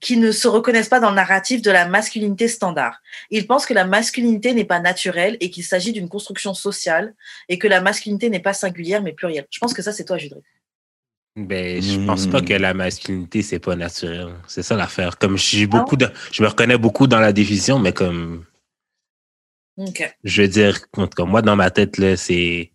Qui 0.00 0.16
ne 0.16 0.32
se 0.32 0.48
reconnaissent 0.48 0.88
pas 0.88 0.98
dans 1.00 1.10
le 1.10 1.16
narratif 1.16 1.62
de 1.62 1.70
la 1.70 1.86
masculinité 1.86 2.48
standard. 2.48 3.00
Il 3.30 3.46
pense 3.46 3.64
que 3.64 3.74
la 3.74 3.84
masculinité 3.84 4.54
n'est 4.54 4.64
pas 4.64 4.80
naturelle 4.80 5.36
et 5.40 5.50
qu'il 5.50 5.64
s'agit 5.64 5.92
d'une 5.92 6.08
construction 6.08 6.52
sociale 6.52 7.14
et 7.48 7.58
que 7.58 7.68
la 7.68 7.80
masculinité 7.80 8.28
n'est 8.28 8.40
pas 8.40 8.54
singulière 8.54 9.02
mais 9.02 9.12
plurielle. 9.12 9.46
Je 9.50 9.60
pense 9.60 9.72
que 9.72 9.82
ça, 9.82 9.92
c'est 9.92 10.04
toi, 10.04 10.18
Judry. 10.18 10.42
Ben, 11.34 11.80
je 11.80 12.04
pense 12.04 12.26
pas 12.26 12.42
que 12.42 12.52
la 12.52 12.74
masculinité, 12.74 13.40
c'est 13.42 13.58
pas 13.58 13.74
naturel. 13.74 14.34
C'est 14.48 14.62
ça 14.62 14.76
l'affaire. 14.76 15.16
Comme 15.16 15.38
je 15.38 15.42
suis 15.42 15.66
beaucoup 15.66 15.96
de, 15.96 16.10
je 16.30 16.42
me 16.42 16.48
reconnais 16.48 16.76
beaucoup 16.76 17.06
dans 17.06 17.20
la 17.20 17.32
définition, 17.32 17.78
mais 17.78 17.92
comme, 17.92 18.44
Ok. 19.78 20.14
je 20.24 20.42
veux 20.42 20.48
dire, 20.48 20.78
en 20.96 21.06
tout 21.06 21.16
cas, 21.16 21.24
moi, 21.24 21.40
dans 21.40 21.56
ma 21.56 21.70
tête, 21.70 21.96
là, 21.96 22.16
c'est, 22.18 22.72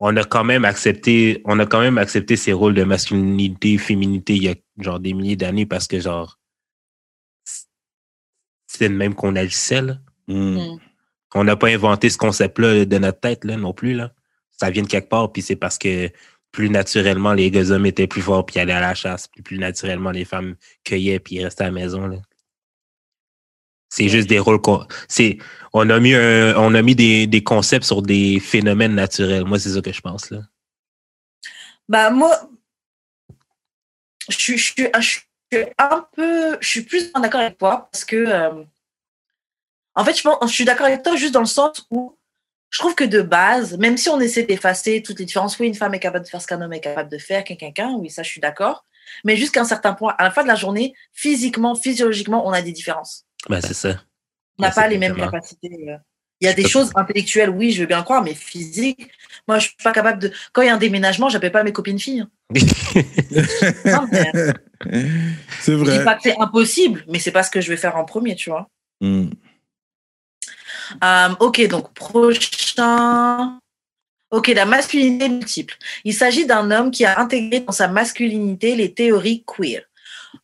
on 0.00 0.16
a 0.16 0.24
quand 0.24 0.44
même 0.44 0.64
accepté, 0.64 1.42
on 1.44 1.58
a 1.58 1.66
quand 1.66 1.80
même 1.80 1.98
accepté 1.98 2.36
ces 2.36 2.52
rôles 2.52 2.74
de 2.74 2.84
masculinité, 2.84 3.78
féminité 3.78 4.36
il 4.36 4.42
y 4.44 4.48
a 4.48 4.54
genre 4.78 5.00
des 5.00 5.12
milliers 5.12 5.36
d'années 5.36 5.66
parce 5.66 5.86
que 5.86 5.98
genre, 5.98 6.38
c'est 8.66 8.88
le 8.88 8.94
même 8.94 9.14
qu'on 9.14 9.34
agissait, 9.34 9.82
là. 9.82 9.98
Mm. 10.28 10.56
Mm. 10.56 10.78
On 11.34 11.44
n'a 11.44 11.56
pas 11.56 11.68
inventé 11.68 12.08
ce 12.10 12.18
concept-là 12.18 12.84
de 12.84 12.98
notre 12.98 13.20
tête, 13.20 13.44
là, 13.44 13.56
non 13.56 13.72
plus, 13.72 13.94
là. 13.94 14.12
Ça 14.52 14.70
vient 14.70 14.82
de 14.82 14.88
quelque 14.88 15.08
part, 15.08 15.32
puis 15.32 15.42
c'est 15.42 15.56
parce 15.56 15.78
que 15.78 16.10
plus 16.52 16.70
naturellement, 16.70 17.32
les 17.34 17.50
gars 17.50 17.70
hommes 17.70 17.86
étaient 17.86 18.06
plus 18.06 18.22
forts, 18.22 18.46
puis 18.46 18.58
allaient 18.58 18.72
à 18.72 18.80
la 18.80 18.94
chasse, 18.94 19.28
puis 19.28 19.42
plus 19.42 19.58
naturellement, 19.58 20.10
les 20.10 20.24
femmes 20.24 20.56
cueillaient, 20.84 21.20
puis 21.20 21.42
restaient 21.42 21.64
à 21.64 21.66
la 21.66 21.72
maison, 21.72 22.06
là. 22.06 22.18
C'est 23.88 24.08
juste 24.08 24.28
des 24.28 24.38
rôles 24.38 24.60
qu'on, 24.60 24.86
c'est, 25.08 25.38
on 25.72 25.88
a 25.88 25.98
mis 25.98 26.14
un- 26.14 26.54
on 26.56 26.74
a 26.74 26.82
mis 26.82 26.94
des, 26.94 27.26
des 27.26 27.42
concepts 27.42 27.84
sur 27.86 28.02
des 28.02 28.38
phénomènes 28.40 28.94
naturels. 28.94 29.44
Moi, 29.44 29.58
c'est 29.58 29.70
ça 29.70 29.80
que 29.80 29.92
je 29.92 30.00
pense, 30.00 30.30
là. 30.30 30.40
Bah, 31.88 32.10
moi, 32.10 32.38
je 34.28 34.36
suis, 34.36 34.58
je 34.58 34.74
je 35.00 35.00
suis 35.00 35.22
un 35.78 36.06
peu, 36.12 36.58
je 36.60 36.68
suis 36.68 36.82
plus 36.82 37.10
en 37.14 37.20
d'accord 37.20 37.40
avec 37.40 37.56
toi 37.56 37.88
parce 37.90 38.04
que, 38.04 38.16
euh, 38.16 38.62
en 39.94 40.04
fait, 40.04 40.14
je, 40.14 40.22
pense, 40.22 40.50
je 40.50 40.54
suis 40.54 40.66
d'accord 40.66 40.86
avec 40.86 41.02
toi 41.02 41.16
juste 41.16 41.32
dans 41.32 41.40
le 41.40 41.46
sens 41.46 41.86
où 41.90 42.14
je 42.70 42.78
trouve 42.78 42.94
que 42.94 43.04
de 43.04 43.22
base, 43.22 43.78
même 43.78 43.96
si 43.96 44.10
on 44.10 44.20
essaie 44.20 44.42
d'effacer 44.42 45.02
toutes 45.02 45.18
les 45.18 45.24
différences, 45.24 45.58
oui, 45.58 45.68
une 45.68 45.74
femme 45.74 45.94
est 45.94 45.98
capable 45.98 46.26
de 46.26 46.30
faire 46.30 46.42
ce 46.42 46.46
qu'un 46.46 46.60
homme 46.60 46.74
est 46.74 46.80
capable 46.80 47.08
de 47.10 47.16
faire, 47.16 47.42
quelqu'un, 47.42 47.72
quelqu'un, 47.72 47.94
oui, 47.94 48.10
ça, 48.10 48.22
je 48.22 48.28
suis 48.28 48.42
d'accord. 48.42 48.84
Mais 49.24 49.36
jusqu'à 49.38 49.62
un 49.62 49.64
certain 49.64 49.94
point, 49.94 50.14
à 50.18 50.24
la 50.24 50.30
fin 50.30 50.42
de 50.42 50.48
la 50.48 50.54
journée, 50.54 50.92
physiquement, 51.14 51.74
physiologiquement, 51.74 52.46
on 52.46 52.52
a 52.52 52.60
des 52.60 52.72
différences. 52.72 53.24
Ben, 53.48 53.60
c'est 53.60 53.74
ça. 53.74 54.00
On 54.58 54.62
n'a 54.62 54.70
pas 54.70 54.88
les 54.88 54.98
mêmes 54.98 55.12
exactement. 55.12 55.30
capacités. 55.32 55.90
euh. 55.90 55.96
Il 56.40 56.44
y 56.44 56.48
a 56.48 56.52
Je 56.52 56.56
des 56.56 56.62
peux- 56.62 56.68
choses 56.68 56.92
intellectuelles, 56.94 57.50
oui, 57.50 57.72
je 57.72 57.80
veux 57.80 57.86
bien 57.86 58.02
croire, 58.02 58.22
mais 58.22 58.34
physiques, 58.34 59.10
moi, 59.48 59.58
je 59.58 59.66
suis 59.68 59.76
pas 59.82 59.92
capable 59.92 60.22
de. 60.22 60.32
Quand 60.52 60.62
il 60.62 60.66
y 60.66 60.68
a 60.68 60.74
un 60.74 60.78
déménagement, 60.78 61.28
j'appelle 61.28 61.50
pas 61.52 61.64
mes 61.64 61.72
copines 61.72 61.98
filles. 61.98 62.20
hein. 62.20 62.30
Mais- 64.12 64.52
c'est 65.60 65.72
Je 65.72 65.76
vrai. 65.76 65.98
dis 65.98 66.04
pas 66.04 66.14
que 66.14 66.22
c'est 66.22 66.38
impossible, 66.38 67.04
mais 67.08 67.18
c'est 67.18 67.32
pas 67.32 67.42
ce 67.42 67.50
que 67.50 67.60
je 67.60 67.68
vais 67.68 67.76
faire 67.76 67.96
en 67.96 68.04
premier, 68.04 68.36
tu 68.36 68.50
vois. 68.50 68.68
Mm. 69.00 69.30
Euh, 71.04 71.28
ok, 71.40 71.66
donc 71.68 71.92
prochain. 71.94 73.58
Ok, 74.30 74.48
la 74.48 74.64
masculinité 74.66 75.28
multiple. 75.28 75.76
Il 76.04 76.14
s'agit 76.14 76.46
d'un 76.46 76.70
homme 76.70 76.90
qui 76.90 77.04
a 77.04 77.18
intégré 77.18 77.60
dans 77.60 77.72
sa 77.72 77.88
masculinité 77.88 78.76
les 78.76 78.92
théories 78.94 79.44
queer. 79.46 79.82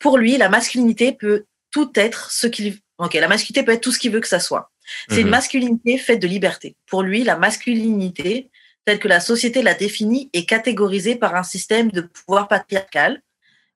Pour 0.00 0.18
lui, 0.18 0.36
la 0.38 0.48
masculinité 0.48 1.12
peut 1.12 1.44
tout 1.70 1.90
être 1.94 2.30
ce 2.30 2.46
qu'il. 2.46 2.78
Ok, 2.98 3.14
la 3.14 3.28
masculinité 3.28 3.64
peut 3.64 3.72
être 3.72 3.80
tout 3.82 3.92
ce 3.92 3.98
qu'il 3.98 4.12
veut 4.12 4.20
que 4.20 4.28
ça 4.28 4.38
soit. 4.40 4.70
C'est 5.08 5.20
une 5.20 5.24
Mhm. 5.26 5.30
masculinité 5.30 5.98
faite 5.98 6.20
de 6.20 6.28
liberté. 6.28 6.76
Pour 6.86 7.02
lui, 7.02 7.24
la 7.24 7.36
masculinité, 7.36 8.50
telle 8.84 8.98
que 8.98 9.08
la 9.08 9.20
société 9.20 9.62
l'a 9.62 9.74
définie, 9.74 10.30
est 10.32 10.44
catégorisée 10.46 11.16
par 11.16 11.34
un 11.34 11.42
système 11.42 11.90
de 11.90 12.02
pouvoir 12.02 12.48
patriarcal 12.48 13.20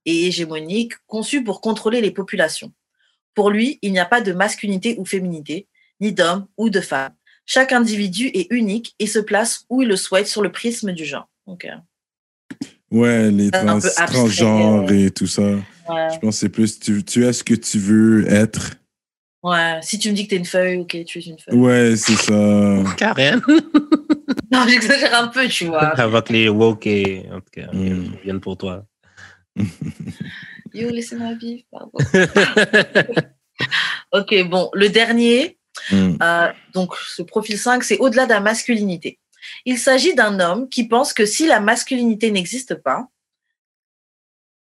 et 0.04 0.26
hégémonique 0.26 0.92
conçu 1.06 1.42
pour 1.42 1.60
contrôler 1.60 2.00
les 2.00 2.10
populations. 2.10 2.72
Pour 3.34 3.50
lui, 3.50 3.78
il 3.82 3.92
n'y 3.92 3.98
a 3.98 4.04
pas 4.04 4.20
de 4.20 4.32
masculinité 4.32 4.96
ou 4.98 5.04
féminité, 5.04 5.66
ni 6.00 6.12
d'homme 6.12 6.46
ou 6.56 6.70
de 6.70 6.80
femme. 6.80 7.12
Chaque 7.46 7.72
individu 7.72 8.26
est 8.34 8.46
unique 8.50 8.94
et 8.98 9.06
se 9.06 9.18
place 9.18 9.64
où 9.70 9.82
il 9.82 9.88
le 9.88 9.96
souhaite 9.96 10.26
sur 10.28 10.42
le 10.42 10.52
prisme 10.52 10.92
du 10.92 11.04
genre. 11.04 11.28
Ok. 11.46 11.66
Ouais, 12.90 13.30
les 13.30 13.50
trans, 13.50 13.80
transgenres 14.06 14.90
et 14.92 15.10
tout 15.10 15.26
ça. 15.26 15.42
Ouais. 15.42 16.08
Je 16.12 16.18
pense 16.18 16.36
que 16.36 16.40
c'est 16.40 16.48
plus 16.48 16.78
tu, 16.78 17.02
tu 17.04 17.26
es 17.26 17.32
ce 17.32 17.42
que 17.44 17.54
tu 17.54 17.78
veux 17.78 18.30
être. 18.30 18.74
Ouais. 19.42 19.78
Si 19.82 19.98
tu 19.98 20.10
me 20.10 20.14
dis 20.14 20.24
que 20.24 20.30
tu 20.30 20.34
es 20.34 20.38
une 20.38 20.44
feuille, 20.44 20.76
ok, 20.78 21.04
tu 21.06 21.18
es 21.18 21.22
une 21.22 21.38
feuille. 21.38 21.54
Ouais, 21.58 21.94
c'est 21.96 22.16
ça. 22.16 22.82
Karen. 22.96 23.40
Non, 24.50 24.66
j'exagère 24.66 25.14
un 25.22 25.28
peu, 25.28 25.46
tu 25.46 25.66
vois. 25.66 25.88
Avant 26.00 26.22
que 26.22 26.32
les 26.32 26.48
woke, 26.48 26.86
et, 26.86 27.26
en 27.30 27.40
tout 27.40 27.50
cas, 27.52 27.66
Mm. 27.72 28.12
viennent 28.24 28.40
pour 28.40 28.56
toi. 28.56 28.86
Yo, 30.72 30.88
laissez-moi 30.88 31.34
vivre, 31.34 31.64
pardon. 31.70 31.92
ok, 34.12 34.48
bon, 34.48 34.70
le 34.74 34.88
dernier, 34.88 35.58
Mm. 35.92 36.16
Euh, 36.20 36.52
donc, 36.74 36.94
ce 36.96 37.22
profil 37.22 37.56
5, 37.56 37.84
c'est 37.84 37.98
au-delà 37.98 38.24
de 38.26 38.30
la 38.32 38.40
masculinité. 38.40 39.20
Il 39.64 39.78
s'agit 39.78 40.14
d'un 40.14 40.40
homme 40.40 40.68
qui 40.68 40.88
pense 40.88 41.12
que 41.12 41.24
si 41.24 41.46
la 41.46 41.60
masculinité 41.60 42.32
n'existe 42.32 42.74
pas, 42.74 43.06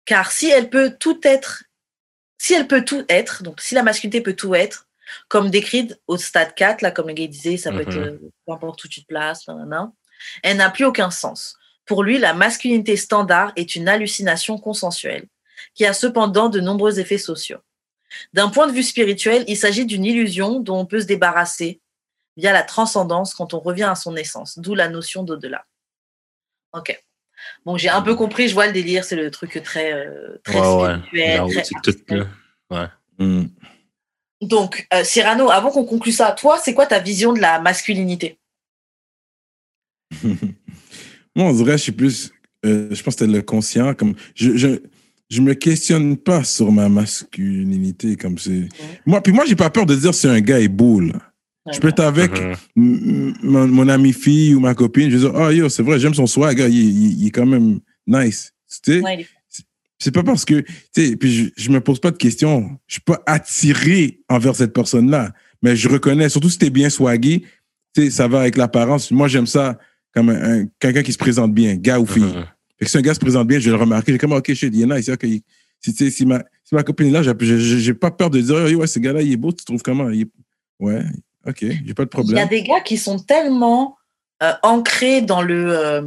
car 0.04 0.30
si 0.32 0.50
elle 0.50 0.68
peut 0.68 0.94
tout 1.00 1.18
être, 1.22 1.64
si 2.39 2.55
elle 2.55 2.66
peut 2.66 2.84
tout 2.84 3.05
être, 3.09 3.43
donc 3.43 3.61
si 3.61 3.74
la 3.74 3.82
masculinité 3.82 4.20
peut 4.20 4.34
tout 4.36 4.55
être, 4.55 4.86
comme 5.28 5.51
décrit 5.51 5.93
au 6.07 6.16
stade 6.16 6.55
4, 6.55 6.82
là, 6.82 6.91
comme 6.91 7.09
le 7.09 7.14
gars 7.14 7.26
disait, 7.26 7.57
ça 7.57 7.72
peut 7.72 7.82
Mhm. 7.82 7.89
être 7.89 7.97
euh, 7.99 8.18
peu 8.47 8.53
importe 8.53 8.84
où 8.84 8.89
tu 8.89 9.03
te 9.03 9.07
places, 9.07 9.47
nanana, 9.49 9.93
elle 10.43 10.59
n'a 10.59 10.70
plus 10.70 10.84
aucun 10.84 11.11
sens. 11.11 11.57
Pour 11.86 12.03
lui, 12.03 12.18
la 12.18 12.34
masculinité 12.34 12.97
standard 12.97 13.53
est 13.57 13.74
une 13.74 13.89
hallucination 13.89 14.59
consensuelle, 14.59 15.26
qui 15.74 15.86
a 15.86 15.93
cependant 15.93 16.49
de 16.49 16.61
nombreux 16.61 17.01
effets 17.01 17.18
sociaux. 17.18 17.59
D'un 18.32 18.49
point 18.49 18.66
de 18.66 18.72
vue 18.72 18.82
spirituel, 18.82 19.45
il 19.49 19.57
s'agit 19.57 19.86
d'une 19.86 20.05
illusion 20.05 20.61
dont 20.61 20.78
on 20.80 20.86
peut 20.86 21.01
se 21.01 21.07
débarrasser 21.07 21.80
via 22.36 22.53
la 22.53 22.62
transcendance 22.62 23.34
quand 23.34 23.55
on 23.55 23.61
revient 23.61 23.84
à 23.84 23.95
son 23.95 24.16
essence, 24.16 24.59
d'où 24.59 24.74
la 24.74 24.89
notion 24.89 25.22
d'au-delà. 25.24 25.64
Ok. 26.72 27.03
Bon, 27.64 27.76
j'ai 27.76 27.89
un 27.89 28.03
peu 28.03 28.14
compris, 28.14 28.49
je 28.49 28.55
vois 28.55 28.66
le 28.66 28.72
délire, 28.72 29.05
c'est 29.05 29.16
le 29.16 29.30
truc 29.30 29.61
très, 29.62 29.93
euh, 29.93 30.39
très 30.45 30.59
Ouais, 30.61 30.82
ouais. 30.82 30.97
spirituel. 30.99 31.36
Là-haut, 31.36 31.51
très 31.51 31.64
c'est 31.64 31.74
tout, 31.82 31.91
abstrait. 31.91 32.16
là. 32.70 32.91
Mm. 33.18 33.45
Donc, 34.43 34.86
euh, 34.95 35.03
Cyrano, 35.05 35.51
avant 35.51 35.70
qu'on 35.70 35.84
conclue 35.84 36.12
ça, 36.12 36.32
toi, 36.32 36.59
c'est 36.62 36.72
quoi 36.74 36.86
ta 36.86 37.01
vision 37.01 37.32
de 37.32 37.41
la 37.41 37.61
masculinité? 37.61 38.39
Moi, 40.22 41.47
on 41.47 41.53
dirait, 41.53 41.72
je 41.78 41.82
suis 41.84 41.93
plus. 41.93 42.32
euh, 42.64 42.89
je 42.91 43.03
pense 43.03 43.14
que 43.16 43.20
c'était 43.24 43.32
le 43.32 43.43
conscient. 43.43 43.95
Comme, 43.95 44.14
je, 44.34 44.57
je, 44.57 44.68
je 45.30 45.41
me 45.41 45.55
questionne 45.55 46.16
pas 46.16 46.45
sur 46.45 46.72
ma 46.72 46.89
masculinité. 46.89 48.16
Comme 48.16 48.39
c'est. 48.39 48.68
Moi, 49.07 49.20
puis 49.22 49.32
moi, 49.32 49.45
j'ai 49.47 49.57
pas 49.57 49.70
peur 49.70 49.86
de 49.86 49.95
dire 49.95 50.14
si 50.14 50.26
un 50.26 50.41
gars 50.41 50.61
est 50.61 50.68
beau. 50.68 51.01
là. 51.01 51.27
Je 51.72 51.80
peux 51.80 51.88
être 51.88 52.00
avec 52.00 52.30
Mhm. 52.76 53.34
mon, 53.42 53.66
mon 53.68 53.88
ami 53.88 54.12
fille 54.12 54.54
ou 54.54 54.60
ma 54.60 54.74
copine. 54.74 55.10
Je 55.10 55.16
vais 55.16 55.30
dire, 55.30 55.32
oh 55.34 55.50
yo, 55.50 55.68
c'est 55.68 55.82
vrai, 55.82 55.98
j'aime 55.98 56.14
son 56.14 56.26
swag. 56.26 56.58
Il, 56.60 56.74
il- 56.74 57.20
il 57.22 57.26
est 57.26 57.30
quand 57.30 57.46
même 57.46 57.80
nice. 58.06 58.52
Tu 58.84 58.92
sais? 58.92 59.00
Ouais, 59.00 59.26
C'est 59.98 60.12
pas 60.14 60.22
parce 60.22 60.44
que, 60.44 60.60
tu 60.60 60.66
sais, 60.94 61.16
puis 61.16 61.32
je, 61.56 61.62
je 61.62 61.70
me 61.70 61.80
pose 61.80 61.98
pas 62.00 62.10
de 62.12 62.16
questions. 62.16 62.78
Je 62.86 62.94
suis 62.94 63.00
pas 63.02 63.20
attiré 63.26 64.20
envers 64.28 64.54
cette 64.54 64.72
personne-là. 64.72 65.32
Mais 65.62 65.74
je 65.74 65.88
reconnais, 65.88 66.28
surtout 66.28 66.50
si 66.50 66.58
t'es 66.58 66.70
bien 66.70 66.88
swagué, 66.88 67.42
tu 67.94 68.02
sais, 68.02 68.10
ça 68.10 68.28
va 68.28 68.40
avec 68.42 68.56
l'apparence. 68.56 69.10
Moi, 69.10 69.26
j'aime 69.28 69.46
ça 69.46 69.76
comme 70.14 70.28
un, 70.30 70.60
un- 70.62 70.66
quelqu'un 70.78 71.02
qui 71.02 71.12
se 71.12 71.18
présente 71.18 71.52
bien, 71.52 71.74
gars 71.74 71.98
ou 71.98 72.06
fille. 72.06 72.22
Mhm. 72.22 72.44
Fait 72.78 72.84
que 72.84 72.90
si 72.92 72.96
un 72.98 73.00
gars 73.02 73.14
se 73.14 73.18
présente 73.18 73.48
bien, 73.48 73.58
je 73.58 73.64
vais 73.70 73.76
le 73.76 73.82
remarquer. 73.82 74.12
J'ai 74.12 74.18
comme, 74.18 74.32
OK, 74.32 74.52
shit, 74.54 74.72
il 74.72 74.82
est 74.82 74.86
nice. 74.96 75.08
OK, 75.08 75.24
il- 75.24 75.42
si, 75.80 75.92
tu 75.94 76.04
sais, 76.04 76.10
si, 76.10 76.24
ma, 76.26 76.38
si 76.64 76.74
ma 76.76 76.82
copine 76.84 77.08
est 77.08 77.10
là, 77.10 77.22
j'ai- 77.22 77.58
j'ai 77.58 77.78
j'ai 77.80 77.94
pas 77.94 78.10
peur 78.12 78.30
de 78.30 78.40
dire, 78.40 78.54
oh, 78.56 78.72
ouais, 78.80 78.86
ce 78.86 78.98
gars-là, 79.00 79.20
il 79.22 79.32
est 79.32 79.36
beau, 79.36 79.50
tu 79.52 79.64
trouves 79.64 79.82
comment? 79.82 80.10
Il 80.10 80.22
est- 80.22 80.30
Ouais, 80.80 81.02
OK, 81.49 81.59
j'ai 81.61 81.94
pas 81.94 82.05
de 82.05 82.11
Il 82.12 82.18
y 82.18 82.38
a 82.38 82.44
problème. 82.44 82.49
des 82.49 82.62
gars 82.62 82.80
qui 82.80 82.99
sont 82.99 83.18
tellement 83.18 83.96
euh, 84.42 84.53
ancrés 84.62 85.22
dans 85.22 85.42
le 85.42 85.76
euh, 85.76 86.03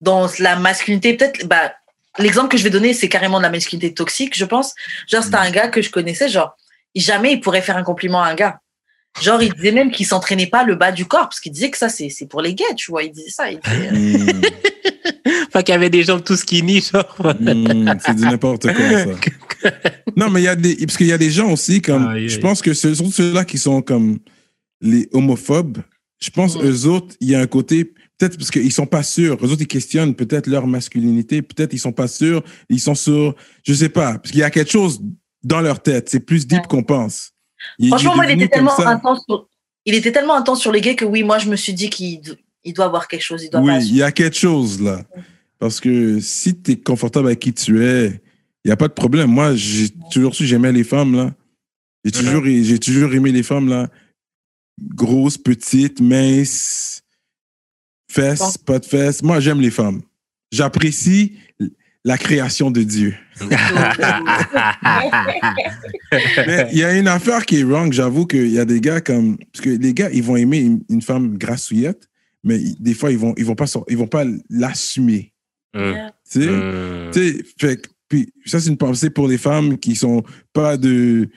dans 0.00 0.28
la 0.38 0.56
masculinité. 0.56 1.14
Peut-être, 1.16 1.46
bah, 1.46 1.72
l'exemple 2.18 2.48
que 2.48 2.56
je 2.56 2.62
vais 2.64 2.70
donner, 2.70 2.94
c'est 2.94 3.08
carrément 3.08 3.38
de 3.38 3.42
la 3.42 3.50
masculinité 3.50 3.92
toxique, 3.94 4.36
je 4.36 4.44
pense. 4.44 4.74
Genre, 5.08 5.22
c'était 5.22 5.36
Mm. 5.36 5.40
un 5.42 5.50
gars 5.50 5.68
que 5.68 5.82
je 5.82 5.90
connaissais, 5.90 6.28
genre, 6.28 6.56
jamais 6.94 7.32
il 7.32 7.40
pourrait 7.40 7.62
faire 7.62 7.76
un 7.76 7.82
compliment 7.84 8.22
à 8.22 8.28
un 8.28 8.34
gars. 8.34 8.58
Genre, 9.22 9.40
il 9.42 9.52
disait 9.52 9.70
même 9.72 9.92
qu'il 9.92 10.06
s'entraînait 10.06 10.48
pas 10.48 10.64
le 10.64 10.74
bas 10.74 10.90
du 10.90 11.06
corps, 11.06 11.28
parce 11.28 11.38
qu'il 11.38 11.52
disait 11.52 11.70
que 11.70 11.78
ça, 11.78 11.88
c'est 11.88 12.08
c'est 12.08 12.26
pour 12.26 12.42
les 12.42 12.54
gays, 12.54 12.74
tu 12.76 12.90
vois. 12.90 13.04
Il 13.04 13.12
disait 13.12 13.30
ça. 13.30 13.50
Il 13.50 13.60
disait, 13.60 13.88
euh, 13.92 14.32
Hmm, 15.26 15.30
Fait 15.52 15.62
qu'il 15.62 15.72
y 15.72 15.76
avait 15.76 15.90
des 15.90 16.02
jambes 16.02 16.22
tout 16.24 16.36
skinny, 16.36 16.80
genre. 16.82 17.16
hmm, 17.40 17.92
c'est 18.04 18.14
du 18.14 18.22
n'importe 18.22 18.66
quoi, 18.72 18.90
ça. 18.90 19.70
Non, 20.16 20.28
mais 20.30 20.40
il 20.40 20.44
y 20.44 20.48
a 20.48 20.56
des. 20.56 20.76
Parce 20.84 20.96
qu'il 20.98 21.06
y 21.06 21.12
a 21.12 21.18
des 21.18 21.30
gens 21.30 21.50
aussi, 21.50 21.80
comme. 21.80 22.18
Je 22.26 22.38
pense 22.38 22.60
que 22.60 22.74
ce 22.74 22.94
sont 22.94 23.10
ceux-là 23.10 23.44
qui 23.44 23.56
sont 23.58 23.80
comme 23.82 24.18
les 24.84 25.08
homophobes. 25.12 25.78
Je 26.20 26.30
pense 26.30 26.54
Ouais. 26.56 26.66
eux 26.66 26.86
autres, 26.86 27.16
il 27.20 27.30
y 27.30 27.34
a 27.34 27.40
un 27.40 27.46
côté. 27.48 27.84
Peut-être 28.16 28.36
parce 28.38 28.50
qu'ils 28.52 28.72
sont 28.72 28.86
pas 28.86 29.02
sûrs. 29.02 29.36
Eux 29.44 29.50
autres, 29.50 29.62
ils 29.62 29.66
questionnent 29.66 30.14
peut-être 30.14 30.46
leur 30.46 30.68
masculinité. 30.68 31.42
Peut-être 31.42 31.72
ils 31.72 31.78
sont 31.80 31.92
pas 31.92 32.06
sûrs. 32.06 32.44
Ils 32.68 32.78
sont 32.78 32.94
sur. 32.94 33.34
Je 33.66 33.74
sais 33.74 33.88
pas. 33.88 34.18
Parce 34.18 34.30
qu'il 34.30 34.38
y 34.40 34.44
a 34.44 34.50
quelque 34.50 34.70
chose 34.70 35.00
dans 35.42 35.60
leur 35.60 35.82
tête. 35.82 36.08
C'est 36.08 36.20
plus 36.20 36.46
deep 36.46 36.60
Ouais. 36.60 36.66
qu'on 36.68 36.82
pense. 36.84 37.32
Il- 37.78 37.88
Franchement, 37.88 38.22
il 38.22 38.30
il 38.30 38.42
était 38.42 38.48
tellement 38.56 38.78
intense. 38.78 39.24
Sur... 39.28 39.48
Il 39.86 39.94
était 39.94 40.12
tellement 40.12 40.36
intense 40.36 40.60
sur 40.60 40.70
les 40.70 40.80
gays 40.80 40.94
que 40.96 41.04
oui, 41.04 41.24
moi, 41.24 41.38
je 41.38 41.48
me 41.48 41.56
suis 41.56 41.74
dit 41.74 41.90
qu'il 41.90 42.20
il 42.62 42.72
doit 42.72 42.84
avoir 42.86 43.08
quelque 43.08 43.22
chose. 43.22 43.42
Il 43.42 43.50
doit 43.50 43.60
Oui, 43.60 43.72
pas 43.72 43.80
il 43.80 43.96
y 43.96 44.02
a 44.02 44.12
quelque 44.12 44.36
chose 44.36 44.80
là. 44.80 45.02
Parce 45.58 45.80
que 45.80 46.20
si 46.20 46.54
tu 46.60 46.72
es 46.72 46.76
confortable 46.76 47.26
avec 47.26 47.40
qui 47.40 47.52
tu 47.52 47.84
es, 47.84 48.06
il 48.64 48.68
n'y 48.68 48.72
a 48.72 48.76
pas 48.76 48.88
de 48.88 48.92
problème. 48.94 49.30
Moi, 49.30 49.54
j'ai 49.56 49.88
toujours 50.10 50.34
su 50.34 50.46
j'aimais 50.46 50.72
les 50.72 50.84
femmes 50.84 51.14
là. 51.16 51.34
J'ai 52.04 52.12
toujours, 52.12 52.44
j'ai 52.44 52.78
toujours 52.78 53.12
aimé 53.14 53.32
les 53.32 53.42
femmes 53.42 53.68
là. 53.68 53.88
Grosses, 54.80 55.38
petites, 55.38 56.00
minces, 56.00 57.02
fesses, 58.10 58.58
pas 58.58 58.78
de 58.78 58.84
fesses. 58.84 59.22
Moi, 59.22 59.40
j'aime 59.40 59.60
les 59.60 59.70
femmes. 59.70 60.02
J'apprécie 60.52 61.38
la 62.04 62.18
création 62.18 62.70
de 62.70 62.82
Dieu. 62.82 63.14
Mais 66.46 66.68
il 66.72 66.78
y 66.78 66.84
a 66.84 66.96
une 66.96 67.08
affaire 67.08 67.46
qui 67.46 67.60
est 67.60 67.64
wrong. 67.64 67.92
J'avoue 67.92 68.26
qu'il 68.26 68.50
y 68.50 68.58
a 68.58 68.64
des 68.64 68.80
gars 68.80 69.00
comme. 69.00 69.38
Parce 69.52 69.64
que 69.64 69.70
les 69.70 69.94
gars, 69.94 70.10
ils 70.10 70.22
vont 70.22 70.36
aimer 70.36 70.58
une, 70.58 70.84
une 70.90 71.02
femme 71.02 71.38
grassouillette, 71.38 72.08
mais 72.42 72.58
des 72.78 72.94
fois, 72.94 73.10
ils 73.10 73.18
vont, 73.18 73.34
ils 73.36 73.44
vont 73.44 73.54
pas, 73.54 73.66
ils 73.88 73.96
vont 73.96 74.06
pas 74.06 74.24
l'assumer. 74.50 75.32
Hum, 75.74 75.94
Tu 76.30 76.42
sais? 76.42 76.48
Tu 77.12 77.20
sais, 77.20 77.44
fait 77.58 77.82
puis 78.08 78.32
ça, 78.44 78.60
c'est 78.60 78.68
une 78.68 78.76
pensée 78.76 79.10
pour 79.10 79.26
les 79.28 79.38
femmes 79.38 79.78
qui 79.78 79.96
sont 79.96 80.22
pas 80.52 80.76
de, 80.76 81.28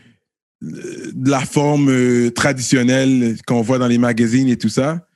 de 0.61 1.29
la 1.29 1.41
forme 1.41 1.89
euh, 1.89 2.31
traditionnelle 2.31 3.37
qu'on 3.45 3.61
voit 3.61 3.77
dans 3.77 3.87
les 3.87 3.97
magazines 3.97 4.47
et 4.49 4.57
tout 4.57 4.69
ça. 4.69 5.07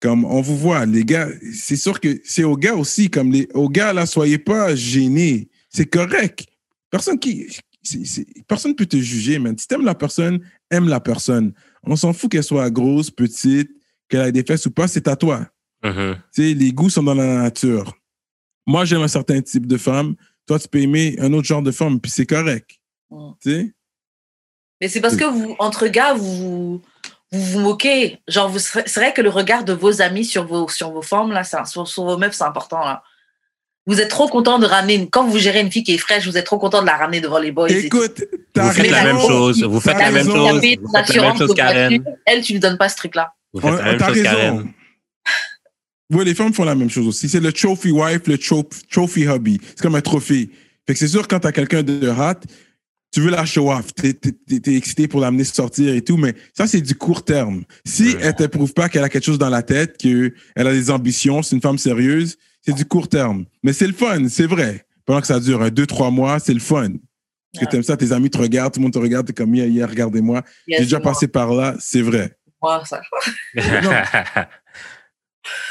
Comme 0.00 0.24
on 0.24 0.40
vous 0.42 0.56
voit, 0.56 0.84
les 0.86 1.04
gars, 1.04 1.28
c'est 1.54 1.76
sûr 1.76 2.00
que 2.00 2.20
c'est 2.24 2.44
aux 2.44 2.56
gars 2.56 2.74
aussi, 2.74 3.08
comme 3.10 3.32
les, 3.32 3.48
aux 3.54 3.68
gars, 3.68 3.92
là, 3.92 4.06
soyez 4.06 4.38
pas 4.38 4.74
gênés. 4.76 5.48
C'est 5.70 5.86
correct. 5.86 6.46
Personne 6.90 7.18
qui. 7.18 7.46
c'est- 7.82 8.04
c'est- 8.04 8.26
personne 8.46 8.74
peut 8.74 8.86
te 8.86 8.96
juger, 8.96 9.38
man. 9.38 9.56
Si 9.58 9.66
t'aimes 9.66 9.84
la 9.84 9.94
personne, 9.94 10.40
aime 10.70 10.88
la 10.88 11.00
personne. 11.00 11.52
On 11.82 11.96
s'en 11.96 12.12
fout 12.12 12.30
qu'elle 12.30 12.42
soit 12.44 12.68
grosse, 12.70 13.10
petite, 13.10 13.70
qu'elle 14.08 14.28
ait 14.28 14.32
des 14.32 14.42
fesses 14.44 14.66
ou 14.66 14.70
pas, 14.70 14.86
c'est 14.88 15.08
à 15.08 15.16
toi. 15.16 15.48
Tu 16.34 16.42
sais, 16.42 16.54
les 16.54 16.72
goûts 16.72 16.90
sont 16.90 17.02
dans 17.02 17.14
la 17.14 17.42
nature. 17.42 17.96
Moi, 18.66 18.84
j'aime 18.84 19.02
un 19.02 19.08
certain 19.08 19.40
type 19.40 19.66
de 19.66 19.76
femme. 19.76 20.14
Toi, 20.46 20.58
tu 20.58 20.68
peux 20.68 20.80
aimer 20.80 21.16
un 21.20 21.32
autre 21.32 21.46
genre 21.46 21.62
de 21.62 21.70
femme, 21.70 22.00
puis 22.00 22.10
c'est 22.10 22.26
correct. 22.26 22.70
Tu 23.40 23.50
sais? 23.50 23.72
Mais 24.80 24.88
c'est 24.88 25.00
parce 25.00 25.16
que 25.16 25.24
vous, 25.24 25.56
entre 25.58 25.86
gars, 25.88 26.14
vous 26.14 26.82
vous, 27.32 27.40
vous 27.40 27.60
moquez. 27.60 28.18
Genre, 28.28 28.48
vous 28.48 28.58
serez- 28.58 28.84
c'est 28.86 29.00
vrai 29.00 29.12
que 29.12 29.22
le 29.22 29.30
regard 29.30 29.64
de 29.64 29.72
vos 29.72 30.00
amis 30.02 30.24
sur 30.24 30.46
vos, 30.46 30.68
sur 30.68 30.90
vos 30.92 31.02
femmes, 31.02 31.32
là, 31.32 31.42
un- 31.52 31.64
sur, 31.64 31.88
sur 31.88 32.04
vos 32.04 32.16
meufs, 32.18 32.34
c'est 32.34 32.44
important. 32.44 32.80
Là. 32.84 33.02
Vous 33.86 34.00
êtes 34.00 34.08
trop 34.10 34.28
content 34.28 34.58
de 34.58 34.66
ramener, 34.66 34.94
une- 34.94 35.08
quand 35.10 35.26
vous 35.26 35.38
gérez 35.38 35.60
une 35.60 35.70
fille 35.70 35.82
qui 35.84 35.94
est 35.94 35.98
fraîche, 35.98 36.26
vous 36.26 36.36
êtes 36.36 36.44
trop 36.46 36.58
content 36.58 36.82
de 36.82 36.86
la 36.86 36.96
ramener 36.96 37.20
devant 37.20 37.38
les 37.38 37.52
boys. 37.52 37.68
Écoute, 37.70 38.24
t'as 38.52 38.64
Vous 38.64 38.70
faites 38.72 38.90
la 38.90 39.02
raison. 39.02 39.16
même 39.18 39.26
chose. 39.28 39.62
Vous 39.64 39.80
faites 39.80 39.98
la 39.98 40.10
même 40.10 40.26
chose. 40.26 40.60
Vous 40.82 40.92
faites 40.94 41.14
la 41.16 41.22
même 41.22 41.36
chose, 41.38 41.54
Karen. 41.54 42.04
Elle, 42.26 42.42
tu 42.42 42.52
lui 42.52 42.60
donnes 42.60 42.78
pas 42.78 42.88
ce 42.88 42.96
truc-là. 42.96 43.32
Vous 43.52 43.60
faites 43.60 43.70
la 43.78 43.82
même 43.84 43.96
T'as 43.98 44.08
chose. 44.12 44.22
Karen. 44.22 44.72
Oui, 46.12 46.24
les 46.24 46.34
femmes 46.34 46.52
font 46.54 46.64
la 46.64 46.74
même 46.76 46.90
chose 46.90 47.06
aussi. 47.08 47.28
C'est 47.28 47.40
le 47.40 47.52
trophy 47.52 47.90
wife, 47.90 48.26
le 48.28 48.38
tro- 48.38 48.68
trophy 48.90 49.22
hubby. 49.24 49.60
C'est 49.70 49.80
comme 49.82 49.96
un 49.96 50.00
trophée. 50.00 50.50
Fait 50.86 50.92
que 50.92 50.98
c'est 51.00 51.08
sûr, 51.08 51.26
quand 51.26 51.40
t'as 51.40 51.50
quelqu'un 51.50 51.82
de 51.82 52.08
hot, 52.08 52.34
tu 53.16 53.22
veux 53.22 53.30
la 53.30 53.46
show 53.46 53.72
off. 53.72 53.94
T'es, 53.94 54.12
t'es- 54.12 54.32
t'es- 54.32 54.60
t'es 54.60 54.74
excité 54.74 55.08
pour 55.08 55.20
l'amener 55.20 55.44
sortir 55.44 55.94
et 55.94 56.02
tout, 56.02 56.18
mais 56.18 56.34
ça, 56.54 56.66
c'est 56.66 56.82
du 56.82 56.94
court 56.94 57.24
terme. 57.24 57.64
Si 57.86 58.08
Ouais. 58.14 58.18
elle 58.20 58.34
te 58.34 58.44
prouve 58.44 58.74
pas 58.74 58.90
qu'elle 58.90 59.04
a 59.04 59.08
quelque 59.08 59.24
chose 59.24 59.38
dans 59.38 59.48
la 59.48 59.62
tête, 59.62 59.96
qu'elle 59.96 60.32
a 60.56 60.72
des 60.72 60.90
ambitions, 60.90 61.42
c'est 61.42 61.56
une 61.56 61.62
femme 61.62 61.78
sérieuse, 61.78 62.36
c'est 62.60 62.74
du 62.74 62.84
court 62.84 63.08
terme. 63.08 63.46
Mais 63.62 63.72
c'est 63.72 63.86
le 63.86 63.94
fun, 63.94 64.28
c'est 64.28 64.44
vrai. 64.46 64.84
Pendant 65.06 65.22
que 65.22 65.26
ça 65.28 65.40
dure 65.40 65.62
un, 65.62 65.70
deux, 65.70 65.86
trois 65.86 66.10
mois, 66.10 66.38
c'est 66.40 66.52
le 66.52 66.60
fun. 66.60 66.90
Parce 67.54 67.64
que 67.64 67.70
t'aimes 67.70 67.82
ça, 67.82 67.96
tes 67.96 68.12
amis 68.12 68.28
te 68.28 68.36
regardent, 68.36 68.74
tout 68.74 68.80
le 68.80 68.84
monde 68.84 68.92
te 68.92 68.98
regarde, 68.98 69.26
t'es 69.26 69.32
comme, 69.32 69.54
yeah, 69.54 69.64
yeah, 69.66 69.86
regardez-moi. 69.86 70.42
Yes, 70.66 70.80
J'ai 70.80 70.84
déjà 70.84 71.00
passé 71.00 71.26
par 71.26 71.54
là, 71.54 71.74
c'est 71.80 72.02
vrai. 72.02 72.36
Moi, 72.60 72.82
ça. 72.84 73.00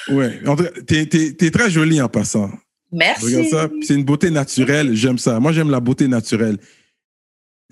Ouais. 0.09 0.39
T'es, 0.87 1.05
t'es- 1.05 1.33
t'es 1.33 1.51
très 1.51 1.69
jolie 1.69 2.01
en 2.01 2.07
passant. 2.07 2.49
Merci. 2.91 3.25
Regarde 3.25 3.47
ça. 3.49 3.69
C'est 3.81 3.93
une 3.95 4.05
beauté 4.05 4.29
naturelle. 4.29 4.95
J'aime 4.95 5.17
ça. 5.17 5.39
Moi, 5.39 5.51
j'aime 5.51 5.69
la 5.69 5.79
beauté 5.79 6.07
naturelle. 6.07 6.57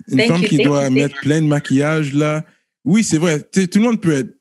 Une 0.08 0.18
Thank 0.18 0.28
femme 0.28 0.42
you, 0.42 0.48
qui 0.48 0.58
doit 0.58 0.84
you, 0.84 0.90
mettre 0.90 1.16
plein 1.20 1.40
de 1.40 1.46
maquillage, 1.46 2.12
là. 2.14 2.44
Oui, 2.84 3.02
c'est 3.04 3.18
vrai. 3.18 3.40
Tout 3.40 3.60
le 3.76 3.80
monde 3.80 4.00
peut 4.00 4.12
être 4.12 4.34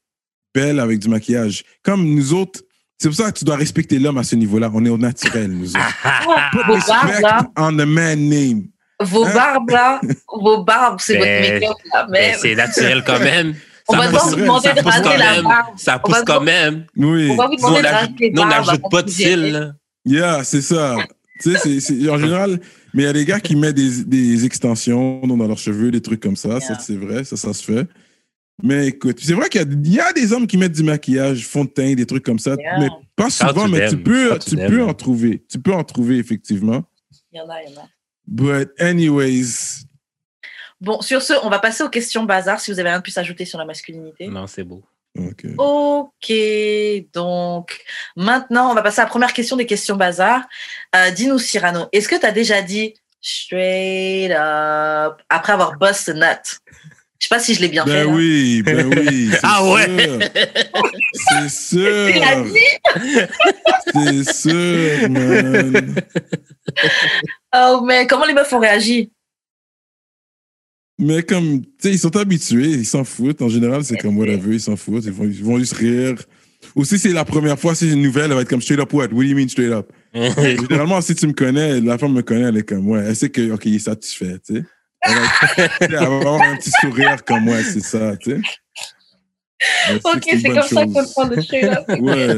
belle 0.54 0.80
avec 0.80 1.00
du 1.00 1.08
maquillage. 1.08 1.64
Comme 1.84 2.04
nous 2.06 2.34
autres, 2.34 2.62
c'est 3.00 3.08
pour 3.10 3.16
ça 3.18 3.32
que 3.32 3.38
tu 3.40 3.46
dois 3.46 3.56
respecter 3.56 4.00
l'homme 4.00 4.18
à 4.18 4.24
ce 4.24 4.36
niveau-là. 4.36 4.70
On 4.74 4.84
est 4.86 4.90
au 4.90 4.98
naturel, 4.98 5.52
nous 5.52 5.70
autres. 5.76 5.80
Oh, 6.28 6.32
vos 6.68 6.78
barbes, 6.78 7.08
Respect 7.08 7.22
là, 7.22 7.52
on 7.58 7.72
the 7.72 7.86
man 7.86 8.30
name. 8.30 8.64
vos 9.02 9.26
Hein? 9.26 9.34
barbes, 9.34 9.70
là, 9.70 10.02
vos 10.28 10.64
barbes, 10.64 11.00
c'est 11.00 11.14
votre 11.18 11.26
Ben, 11.26 11.54
make-up, 11.60 11.78
là. 11.94 12.04
Ben, 12.04 12.12
Mais 12.12 12.36
c'est 12.40 12.56
naturel 12.56 13.04
quand 13.06 13.20
même. 13.20 13.56
on 13.88 13.96
va 13.98 14.10
pousse- 14.10 14.30
vous 14.32 14.36
demander 14.38 14.70
de 14.74 14.80
raser 14.82 15.18
la 15.18 15.42
barbe. 15.42 15.66
Ça 15.78 16.00
pousse 16.00 16.24
quand 16.26 16.42
même. 16.42 16.86
Oui. 16.98 17.30
On 17.32 17.36
va 17.36 17.48
vous 17.48 17.56
demander 17.56 17.82
de 17.82 17.88
raser 17.88 18.32
nous, 18.34 18.42
on 18.42 18.46
n'ajoute 18.48 18.82
pas 18.92 19.02
de 19.02 19.10
cils. 19.10 19.52
là. 19.52 19.72
Yeah, 20.06 20.44
c'est 20.44 20.62
ça. 20.62 20.98
Tu 21.44 21.52
sais, 21.52 21.58
c'est, 21.60 21.80
c'est- 21.80 22.10
en 22.10 22.18
général, 22.18 22.60
mais 22.94 23.04
il 23.04 23.06
y 23.06 23.10
a 23.10 23.14
des 23.14 23.26
gars 23.26 23.40
qui 23.40 23.56
mettent 23.56 23.76
des, 23.76 24.04
des 24.06 24.46
extensions 24.46 25.20
dans 25.28 25.36
leurs 25.36 25.58
cheveux, 25.58 25.92
des 25.92 26.02
trucs 26.02 26.22
comme 26.22 26.36
ça. 26.36 26.60
Ça, 26.60 26.80
c'est 26.80 26.96
vrai, 26.96 27.24
ça, 27.24 27.36
ça 27.38 27.54
se 27.54 27.64
fait. 27.64 27.88
Mais 28.62 28.88
écoute, 28.88 29.20
c'est 29.22 29.34
vrai 29.34 29.50
qu'il 29.50 29.62
y 29.62 29.64
a, 29.64 29.68
il 29.68 29.94
y 29.94 30.00
a 30.00 30.14
des 30.14 30.32
hommes 30.32 30.46
qui 30.48 30.58
mettent 30.58 30.74
du 30.74 30.84
maquillage, 30.84 31.48
fond 31.48 31.66
de 31.66 31.70
teint, 31.70 31.94
des 31.96 32.06
trucs 32.06 32.24
comme 32.24 32.40
ça. 32.40 32.56
Yeah. 32.58 32.80
Mais 32.80 32.90
pas 33.16 33.30
souvent, 33.30 33.66
tu 33.66 33.72
mais 33.72 33.90
tu 33.90 33.98
peux, 33.98 34.38
tu 34.40 34.52
tu 34.52 34.56
peux 34.58 34.84
en 34.84 34.94
trouver. 34.94 35.44
Tu 35.50 35.60
peux 35.60 35.74
en 35.74 35.84
trouver, 35.84 36.18
effectivement. 36.18 36.84
Il 37.32 37.40
y 37.40 37.42
en 37.42 37.50
a, 37.50 37.62
il 37.64 37.74
y 37.74 37.78
en 37.78 37.82
a. 37.82 37.88
But 38.28 38.70
anyways, 38.80 39.86
Bon, 40.80 41.00
sur 41.02 41.22
ce, 41.22 41.34
on 41.44 41.50
va 41.50 41.60
passer 41.60 41.82
aux 41.84 41.90
questions 41.90 42.26
bazar 42.26 42.60
si 42.60 42.70
vous 42.70 42.78
avez 42.80 42.90
rien 42.90 42.98
de 43.00 43.04
plus 43.04 43.18
à 43.18 43.22
ajouter 43.22 43.46
sur 43.46 43.58
la 43.58 43.64
masculinité. 43.66 44.28
Non, 44.28 44.48
c'est 44.48 44.64
beau. 44.66 44.84
Ok. 45.18 45.46
Ok, 45.58 46.34
donc 47.14 47.80
maintenant, 48.16 48.72
on 48.72 48.74
va 48.76 48.82
passer 48.82 49.02
à 49.02 49.04
la 49.04 49.10
première 49.10 49.34
question 49.34 49.56
des 49.56 49.66
questions 49.66 49.96
bazar. 49.96 50.42
Euh, 50.96 51.12
Dis-nous, 51.12 51.40
Cyrano, 51.40 51.88
est-ce 51.92 52.08
que 52.10 52.16
tu 52.20 52.26
as 52.26 52.32
déjà 52.32 52.62
dit 52.62 52.94
straight 53.22 54.32
up 54.32 55.22
après 55.30 55.54
avoir 55.54 55.78
bust 55.78 56.10
a 56.10 56.14
nut? 56.14 56.60
Je 57.20 57.28
sais 57.30 57.36
pas 57.36 57.40
si 57.40 57.54
je 57.56 57.62
l'ai 57.62 57.70
bien 57.70 57.86
fait. 57.86 58.04
Ben 58.04 58.14
oui, 58.14 58.62
ben 58.64 58.86
oui. 58.94 59.32
Ah 59.44 59.64
ouais? 59.64 59.88
sûr. 61.48 61.50
C'est 61.50 62.12
Tu 62.14 62.20
l'as 62.20 62.44
sûr. 62.44 62.46
dit? 62.46 63.20
C'est 63.94 64.34
sûr, 64.34 65.10
man. 65.10 65.96
Oh, 67.56 67.82
mais 67.86 68.08
comment 68.08 68.26
les 68.26 68.34
meufs 68.34 68.52
ont 68.52 68.60
réagi? 68.60 69.10
Mais 71.04 71.24
comme, 71.24 71.62
tu 71.62 71.68
sais, 71.80 71.92
ils 71.92 72.00
sont 72.00 72.16
habitués, 72.16 72.70
ils 72.70 72.86
s'en 72.86 73.04
foutent. 73.04 73.42
En 73.42 73.50
général, 73.50 73.84
c'est 73.84 73.98
comme 73.98 74.18
whatever, 74.18 74.54
ils 74.56 74.60
s'en 74.62 74.76
foutent. 74.76 75.06
Ils 75.06 75.12
vont, 75.12 75.26
ils 75.26 75.44
vont 75.44 75.58
juste 75.60 75.74
rire. 75.74 76.16
Ou 76.76 76.86
si 76.86 76.98
c'est 76.98 77.12
la 77.12 77.26
première 77.26 77.60
fois, 77.60 77.76
si 77.76 77.88
c'est 77.88 77.94
une 77.94 78.02
nouvelle, 78.02 78.26
elle 78.32 78.36
va 78.36 78.42
être 78.42 78.50
comme 78.50 78.62
straight 78.62 78.80
up 78.80 78.94
what? 78.94 79.06
What 79.06 79.10
do 79.10 79.22
you 79.24 79.36
mean 79.36 79.50
straight 79.50 79.72
up? 79.72 79.92
Généralement, 80.14 81.02
si 81.02 81.14
tu 81.16 81.28
me 81.28 81.34
connais, 81.34 81.82
la 81.82 81.98
femme 81.98 82.14
me 82.14 82.22
connaît, 82.22 82.50
elle 82.50 82.58
est 82.58 82.64
comme, 82.64 82.88
ouais, 82.90 83.04
elle 83.08 83.16
sait 83.16 83.30
que, 83.30 83.52
OK, 83.52 83.66
il 83.66 83.76
est 83.76 83.80
satisfait, 83.80 84.38
tu 84.46 84.56
sais. 84.56 84.64
Elle 85.02 85.14
va, 85.16 85.24
être- 85.66 85.74
elle 85.82 85.92
va 85.92 86.02
avoir 86.06 86.42
un 86.42 86.56
petit 86.58 86.72
sourire 86.82 87.24
comme 87.26 87.44
moi, 87.44 87.58
c'est 87.64 87.82
ça, 87.84 88.16
tu 88.18 88.32
sais. 88.32 88.42
Elle 89.90 89.98
Ok, 90.04 90.24
c'est 90.26 90.42
bonne 90.44 90.54
comme 90.56 90.64
ça 90.64 90.84
chose. 90.86 90.94
qu'on 90.94 91.06
prend 91.06 91.28
le 91.28 91.42
straight 91.42 91.66
up. 91.66 91.84
Ouais. 92.00 92.36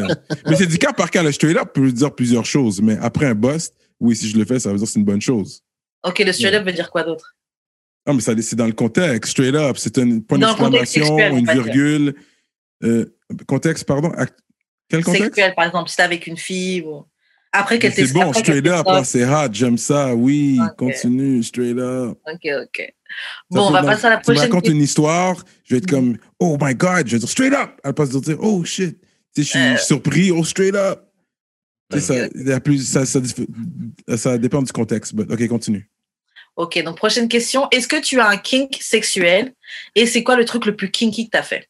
Mais 0.47 0.55
c'est 0.55 0.68
du 0.68 0.78
cas 0.78 0.93
par 0.93 1.09
cas. 1.09 1.24
Le 1.24 1.32
straight 1.32 1.57
up 1.57 1.74
peut 1.74 1.91
dire 1.91 2.13
plusieurs 2.13 2.45
choses. 2.45 2.82
Mais 2.82 2.97
après 3.01 3.26
un 3.28 3.34
bust, 3.36 3.74
oui, 3.99 4.16
si 4.16 4.30
je 4.30 4.38
le 4.38 4.45
fais, 4.45 4.59
ça 4.59 4.70
veut 4.72 4.78
dire 4.78 4.86
que 4.86 4.91
c'est 4.91 4.99
une 4.99 5.05
bonne 5.05 5.22
chose. 5.22 5.61
Ok, 6.03 6.20
le 6.20 6.32
straight 6.32 6.53
up 6.55 6.66
veut 6.66 6.72
dire 6.74 6.89
quoi 6.91 7.03
d'autre? 7.03 7.35
Ah, 8.06 8.14
mais 8.14 8.22
ça, 8.22 8.34
c'est 8.41 8.56
dans 8.56 8.68
le 8.68 8.74
contexte. 8.74 9.32
Straight 9.32 9.56
up, 9.56 9.78
c'est 9.78 9.97
un 9.97 10.20
point 10.20 10.38
d'exclamation, 10.38 11.18
une 11.20 11.45
virgule. 11.51 12.16
Euh, 12.84 13.06
contexte, 13.47 13.86
pardon. 13.86 14.12
Quel 14.89 15.03
contexte? 15.03 15.26
Sexuel, 15.36 15.53
par 15.56 15.66
exemple, 15.66 15.89
si 15.89 15.95
t'es 15.95 16.03
avec 16.03 16.28
une 16.28 16.38
fille 16.38 16.82
ou. 16.82 17.06
Après 17.51 17.80
qu'elle 17.80 17.93
C'est 17.93 18.12
bon, 18.12 18.34
straight 18.34 18.68
up, 18.68 18.86
ah, 18.86 19.03
c'est 19.06 19.24
hot, 19.26 19.47
j'aime 19.53 19.78
ça, 19.78 20.14
oui, 20.14 20.60
continue, 20.78 21.41
straight 21.41 21.78
up. 21.78 22.18
Ok, 22.28 22.41
ok. 22.64 22.78
Ça 22.78 22.91
Bon, 23.49 23.68
on 23.68 23.72
va 23.72 23.82
dans- 23.82 23.88
passer 23.88 24.08
à 24.08 24.10
la 24.10 24.16
Tu 24.18 24.20
me 24.32 24.36
prochaine 24.36 24.51
racontes 24.51 24.68
une 24.68 24.82
histoire, 24.82 25.41
je 25.64 25.74
vais 25.74 25.78
être 25.78 25.89
comme, 25.89 26.18
oh 26.39 26.58
my 26.62 26.76
god, 26.76 27.08
je 27.08 27.14
vais 27.14 27.20
dire 27.20 27.30
straight 27.30 27.53
up. 27.53 27.80
Elle 27.84 27.93
passe 27.93 28.10
de 28.10 28.20
dire, 28.20 28.36
oh 28.41 28.66
shit. 28.66 28.99
Tu 29.34 29.43
sais, 29.43 29.43
je 29.43 29.47
suis 29.49 29.60
Euh. 29.60 29.78
surpris, 29.78 30.32
oh 30.32 30.43
straight 30.43 30.76
up. 30.76 31.01
Tu 31.93 32.01
sais, 32.01 32.26
Ok. 32.26 32.32
ça, 32.34 32.39
il 32.41 32.47
y 32.47 32.51
a 32.51 32.60
plus, 32.60 32.86
ça, 32.86 33.06
ça, 33.06 33.20
ça 34.18 34.38
dépend 34.38 34.62
du 34.62 34.72
contexte. 34.74 35.16
but 35.16 35.32
ok, 35.32 35.47
continue. 35.47 35.89
Ok, 36.56 36.82
donc 36.84 36.97
prochaine 36.97 37.28
question. 37.28 37.68
Est-ce 37.72 37.88
que 37.88 37.99
tu 38.01 38.20
as 38.20 38.30
un 38.30 38.38
kink 38.38 38.78
sexuel 38.80 39.53
et 39.95 40.06
c'est 40.06 40.24
quoi 40.24 40.36
le 40.38 40.45
truc 40.45 40.66
le 40.66 40.76
plus 40.76 40.89
kinky 40.89 41.26
que 41.26 41.32
t'as 41.32 41.43
fait? 41.43 41.68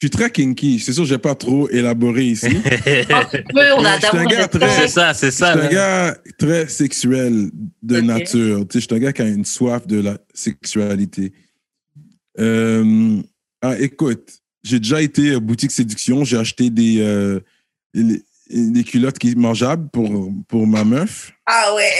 Je 0.00 0.06
suis 0.06 0.10
très 0.10 0.30
kinky. 0.30 0.78
C'est 0.78 0.92
sûr, 0.92 1.04
je 1.04 1.14
vais 1.14 1.18
pas 1.18 1.34
trop 1.34 1.68
élaborer 1.70 2.26
ici. 2.26 2.46
Un 3.10 3.24
peu, 3.24 3.72
on 3.76 3.84
a 3.84 3.98
Je 3.98 4.06
suis 4.06 4.16
un 4.16 4.24
d'amour 4.24 4.30
gars 4.30 4.46
de 4.46 4.58
très- 4.58 4.70
c'est 4.82 4.88
ça, 4.88 5.12
c'est 5.12 5.26
Je 5.26 5.30
suis 5.32 5.38
ça. 5.40 5.54
un 5.54 5.68
gars 5.68 6.16
très 6.38 6.68
sexuel 6.68 7.50
de 7.82 8.00
nature. 8.00 8.60
Tu 8.68 8.74
sais, 8.74 8.80
je 8.80 8.86
suis 8.86 8.94
un 8.94 8.98
gars 9.00 9.12
qui 9.12 9.22
a 9.22 9.26
une 9.26 9.44
soif 9.44 9.86
de 9.88 10.00
la 10.00 10.18
sexualité. 10.32 11.32
Euh, 12.38 13.20
ah, 13.60 13.76
écoute, 13.80 14.38
j'ai 14.62 14.78
déjà 14.78 15.02
été 15.02 15.34
à 15.34 15.40
boutique 15.40 15.72
séduction. 15.72 16.24
J'ai 16.24 16.36
acheté 16.36 16.70
des, 16.70 17.00
euh, 17.00 17.40
des, 17.92 18.22
des 18.50 18.84
culottes 18.84 19.18
qui 19.18 19.34
mangeables 19.36 19.88
pour, 19.90 20.32
pour 20.48 20.66
ma 20.66 20.84
meuf. 20.84 21.32
Ah 21.46 21.74
ouais. 21.74 21.90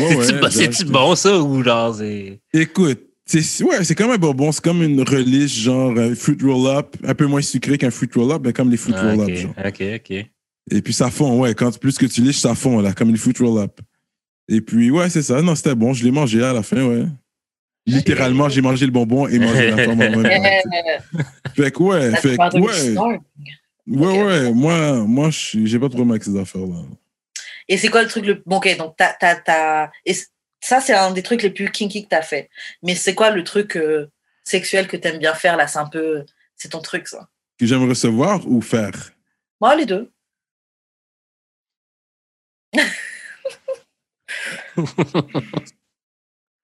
Ouais, 0.00 0.16
ouais, 0.16 0.50
C'est-tu 0.50 0.84
bon- 0.84 1.14
ça, 1.14 1.38
ou 1.38 1.62
genre, 1.62 1.94
c'est. 1.94 2.40
Écoute, 2.52 3.00
c'est 3.26 3.64
ouais, 3.64 3.84
c'est 3.84 3.94
comme 3.94 4.10
un 4.10 4.16
bonbon. 4.18 4.50
C'est 4.52 4.62
comme 4.62 4.82
une 4.82 5.00
relish, 5.02 5.60
genre 5.60 5.92
euh, 5.96 6.14
fruit 6.14 6.36
roll-up, 6.42 6.96
un 7.04 7.14
peu 7.14 7.26
moins 7.26 7.42
sucré 7.42 7.78
qu'un 7.78 7.90
fruit 7.90 8.08
roll-up, 8.14 8.42
mais 8.44 8.52
comme 8.52 8.70
les 8.70 8.76
fruit 8.76 8.94
Ah, 8.96 9.10
roll-up, 9.12 9.28
ok, 9.28 9.34
genre. 9.36 9.54
ok, 9.64 9.82
ok. 9.96 10.26
Et 10.72 10.82
puis 10.82 10.92
ça 10.92 11.10
fond, 11.10 11.40
ouais. 11.40 11.54
Quand 11.54 11.76
plus 11.78 11.96
que 11.98 12.06
tu 12.06 12.20
liches, 12.22 12.38
ça 12.38 12.54
fond, 12.54 12.80
là, 12.80 12.92
comme 12.92 13.10
les 13.10 13.16
fruit 13.18 13.34
roll-up. 13.40 13.80
Et 14.48 14.60
puis, 14.60 14.90
ouais, 14.90 15.08
c'est 15.10 15.22
ça. 15.22 15.40
Non, 15.42 15.54
c'était 15.54 15.74
bon. 15.76 15.92
Je 15.92 16.02
l'ai 16.04 16.10
mangé 16.10 16.42
à 16.42 16.52
la 16.52 16.62
fin, 16.64 16.84
ouais. 16.84 17.04
Littéralement, 17.86 18.48
j'ai 18.48 18.60
mangé 18.60 18.84
le 18.84 18.92
bonbon 18.92 19.26
et 19.26 19.38
mangé 19.38 19.70
la 19.70 19.84
forme 19.84 20.00
en 20.02 20.10
même 20.10 20.22
temps. 20.22 21.20
Fait 21.56 21.70
que, 21.70 21.82
ouais, 21.82 22.14
fait 22.16 22.36
que, 22.36 22.58
ouais. 22.58 23.18
Ouais, 23.86 24.22
ouais. 24.22 24.52
Moi, 24.52 25.04
moi 25.06 25.30
j'ai 25.30 25.78
pas 25.78 25.88
trop 25.88 26.04
mal 26.04 26.12
avec 26.12 26.24
ces 26.24 26.38
affaires-là. 26.38 26.82
Et 27.68 27.76
c'est 27.76 27.88
quoi 27.88 28.02
le 28.02 28.08
truc 28.08 28.26
le. 28.26 28.42
Bon, 28.46 28.56
ok, 28.56 28.76
donc 28.76 28.96
t'as. 28.96 29.14
t'as. 29.14 29.90
Et 30.04 30.14
ça, 30.60 30.80
c'est 30.80 30.94
un 30.94 31.12
des 31.12 31.22
trucs 31.22 31.42
les 31.42 31.50
plus 31.50 31.70
kinky 31.70 32.04
que 32.04 32.08
t'as 32.08 32.22
fait. 32.22 32.50
Mais 32.82 32.94
c'est 32.94 33.14
quoi 33.14 33.30
le 33.30 33.44
truc 33.44 33.76
euh, 33.76 34.10
sexuel 34.44 34.88
que 34.88 34.96
t'aimes 34.96 35.18
bien 35.18 35.34
faire? 35.34 35.56
Là 35.56 35.66
C'est 35.66 35.78
un 35.78 35.88
peu. 35.88 36.24
C'est 36.56 36.70
ton 36.70 36.80
truc, 36.80 37.08
ça. 37.08 37.28
Que 37.58 37.66
j'aime 37.66 37.88
recevoir 37.88 38.46
ou 38.46 38.60
faire? 38.60 39.12
Moi, 39.60 39.76
les 39.76 39.86
deux. 39.86 40.10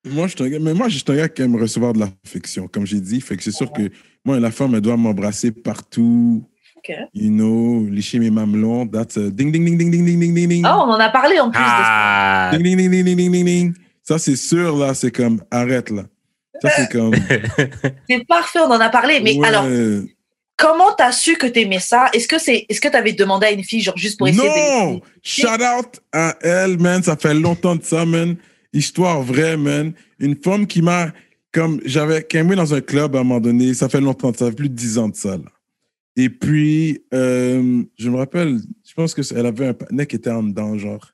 Moi, 0.07 0.29
je 0.29 0.59
mais 0.59 0.73
moi, 0.73 0.89
je 0.89 0.99
suis 0.99 1.05
un 1.09 1.17
gars 1.17 1.29
qui 1.29 1.43
aime 1.43 1.57
recevoir 1.57 1.93
de 1.93 1.99
l'affection, 1.99 2.69
comme 2.69 2.87
j'ai 2.87 3.01
dit. 3.01 3.21
Fait 3.21 3.37
que 3.37 3.43
c'est 3.43 3.51
sûr 3.51 3.73
que 3.73 3.91
moi, 4.25 4.39
la 4.39 4.53
femme, 4.53 4.75
elle 4.75 4.81
doit 4.81 4.97
m'embrasser 4.97 5.51
partout. 5.51 6.49
Ok. 6.89 6.97
You 7.15 7.31
know, 7.31 7.87
licher 7.91 8.19
mes 8.19 8.31
mamelons. 8.31 8.87
That's 8.87 9.17
a 9.17 9.31
ding, 9.31 9.51
ding, 9.53 9.65
ding, 9.65 9.77
ding, 9.79 9.91
ding, 9.91 10.05
ding, 10.05 10.21
ding, 10.21 10.35
ding, 10.35 10.49
ding. 10.49 10.63
Ah, 10.65 10.79
on 10.79 10.91
en 10.91 11.01
a 11.01 11.09
parlé 11.11 11.39
en 11.41 11.51
plus 11.51 11.61
Ah! 11.65 12.51
Ding, 12.53 12.63
ding, 12.63 12.77
ding, 12.77 12.91
ding, 12.91 13.05
ding, 13.05 13.17
ding, 13.17 13.33
ding, 13.33 13.45
ding. 13.45 13.75
Ça, 14.03 14.19
c'est 14.19 14.37
sûr, 14.37 14.77
là, 14.77 14.95
c'est 14.95 15.11
comme, 15.11 15.41
arrête, 15.51 15.91
là. 15.91 16.05
Ça, 16.63 16.71
c'est 16.77 16.91
comme. 16.93 17.11
de 17.11 17.17
ça. 17.19 17.69
C'est 18.09 18.25
parfait, 18.27 18.61
on 18.61 18.71
en 18.71 18.81
a 18.81 18.89
parlé. 18.89 19.21
Mais 19.21 19.35
Ouais. 19.37 19.47
alors, 19.49 19.67
comment 20.57 20.93
t'as 20.97 21.13
su 21.13 21.37
que 21.37 21.47
t'aimais 21.47 21.81
ça 21.81 22.09
Est-ce 22.15 22.29
que 22.29 22.39
c'est, 22.39 22.65
est-ce 22.69 22.81
que 22.81 22.89
t'avais 22.89 23.13
demandé 23.13 23.47
à 23.47 23.51
une 23.51 23.65
fille, 23.65 23.81
genre 23.83 23.97
juste 23.97 24.17
pour 24.19 24.29
essayer 24.29 24.49
Non! 24.49 24.95
de. 24.95 25.01
Shout 25.23 25.49
out 25.49 26.01
à 26.13 26.37
elle, 26.41 26.79
man. 26.79 27.03
Ça 27.03 27.17
fait 27.17 27.35
longtemps 27.35 27.77
de 27.77 27.83
ça, 27.83 28.05
man. 28.07 28.37
Histoire 28.73 29.23
vraie, 29.23 29.57
man. 29.57 29.93
Une 30.21 30.37
femme 30.37 30.67
qui 30.67 30.83
m'a. 30.83 31.09
Comme 31.53 31.81
j'avais 31.87 32.23
campé 32.23 32.55
dans 32.55 32.75
un 32.75 32.81
club 32.83 33.17
à 33.17 33.21
un 33.21 33.23
moment 33.25 33.41
donné, 33.41 33.73
ça 33.73 33.89
fait 33.89 34.01
longtemps, 34.01 34.31
ça 34.35 34.47
fait 34.51 34.57
plus 34.57 34.69
de 34.69 34.75
10 34.75 34.99
ans 34.99 35.09
de 35.09 35.17
ça. 35.17 35.31
Là. 35.31 35.45
Et 36.17 36.31
puis, 36.31 37.03
euh, 37.13 37.83
je 37.99 38.09
me 38.11 38.17
rappelle, 38.17 38.59
je 38.89 38.95
pense 38.95 39.15
qu'elle 39.15 39.45
avait 39.47 39.67
un 39.69 39.75
partenaire 39.75 40.07
qui 40.07 40.17
était 40.17 40.31
en 40.31 40.43
dedans, 40.43 40.77
genre. 40.79 41.13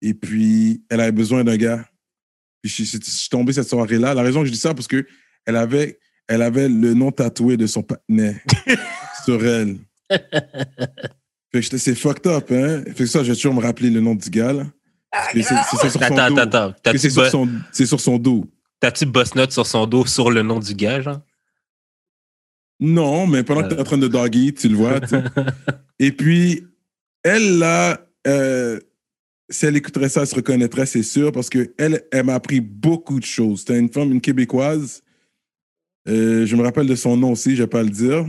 Et 0.00 0.14
puis, 0.14 0.82
elle 0.88 1.00
avait 1.00 1.12
besoin 1.12 1.44
d'un 1.44 1.56
gars. 1.56 1.84
Puis, 2.62 2.70
je, 2.72 2.82
suis- 2.84 2.98
je 3.04 3.10
suis 3.10 3.28
tombé 3.28 3.52
cette 3.52 3.68
soirée-là. 3.68 4.14
La 4.14 4.22
raison 4.22 4.40
que 4.40 4.46
je 4.46 4.52
dis 4.52 4.58
ça, 4.58 4.72
parce 4.74 4.88
que 4.88 5.06
elle 5.44 5.56
avait, 5.56 5.98
elle 6.28 6.42
avait 6.42 6.68
le 6.68 6.94
nom 6.94 7.10
tatoué 7.12 7.56
de 7.56 7.66
son 7.66 7.82
partenaire 7.82 8.36
sur 9.24 9.44
elle. 9.44 9.76
Fait 11.52 11.60
que 11.62 11.78
c'est 11.78 11.94
fucked 11.94 12.26
up, 12.26 12.50
hein. 12.50 12.82
Fait 12.86 13.04
que 13.04 13.06
ça, 13.06 13.22
je 13.22 13.30
vais 13.30 13.34
toujours 13.36 13.54
me 13.54 13.60
rappeler 13.62 13.90
le 13.90 14.00
nom 14.00 14.14
du 14.14 14.28
gars, 14.30 14.52
là. 14.52 14.66
Ah, 15.12 15.28
c'est 15.32 15.42
sur 15.42 15.90
son 15.90 16.00
Attends, 16.02 16.28
dos. 16.30 16.38
attends, 16.38 16.68
attends. 16.68 16.98
Sur, 16.98 17.48
c'est 17.72 17.86
sur 17.86 18.00
son 18.00 18.18
dos. 18.18 18.44
t'as-tu 18.78 19.06
boss 19.06 19.34
note 19.34 19.52
sur 19.52 19.66
son 19.66 19.86
dos 19.86 20.04
sur 20.04 20.30
le 20.30 20.42
nom 20.42 20.58
du 20.58 20.74
gars, 20.74 21.00
genre? 21.00 21.20
Non, 22.80 23.26
mais 23.26 23.42
pendant 23.42 23.62
que 23.62 23.68
tu 23.68 23.74
es 23.74 23.80
en 23.80 23.84
train 23.84 23.98
de 23.98 24.08
doggy, 24.08 24.54
tu 24.54 24.68
le 24.68 24.76
vois. 24.76 25.00
tu. 25.00 25.16
Et 25.98 26.12
puis, 26.12 26.64
elle, 27.22 27.58
là, 27.58 28.00
euh, 28.26 28.78
si 29.50 29.66
elle 29.66 29.76
écouterait 29.76 30.08
ça, 30.08 30.20
elle 30.22 30.26
se 30.26 30.34
reconnaîtrait, 30.34 30.86
c'est 30.86 31.02
sûr, 31.02 31.32
parce 31.32 31.50
qu'elle, 31.50 31.72
elle, 31.78 32.04
elle 32.12 32.26
m'a 32.26 32.34
appris 32.34 32.60
beaucoup 32.60 33.18
de 33.18 33.24
choses. 33.24 33.60
C'était 33.60 33.78
une 33.78 33.90
femme, 33.90 34.12
une 34.12 34.20
Québécoise. 34.20 35.02
Euh, 36.08 36.46
je 36.46 36.56
me 36.56 36.62
rappelle 36.62 36.86
de 36.86 36.94
son 36.94 37.16
nom 37.16 37.32
aussi, 37.32 37.50
je 37.50 37.62
ne 37.62 37.62
vais 37.62 37.70
pas 37.70 37.82
le 37.82 37.90
dire. 37.90 38.28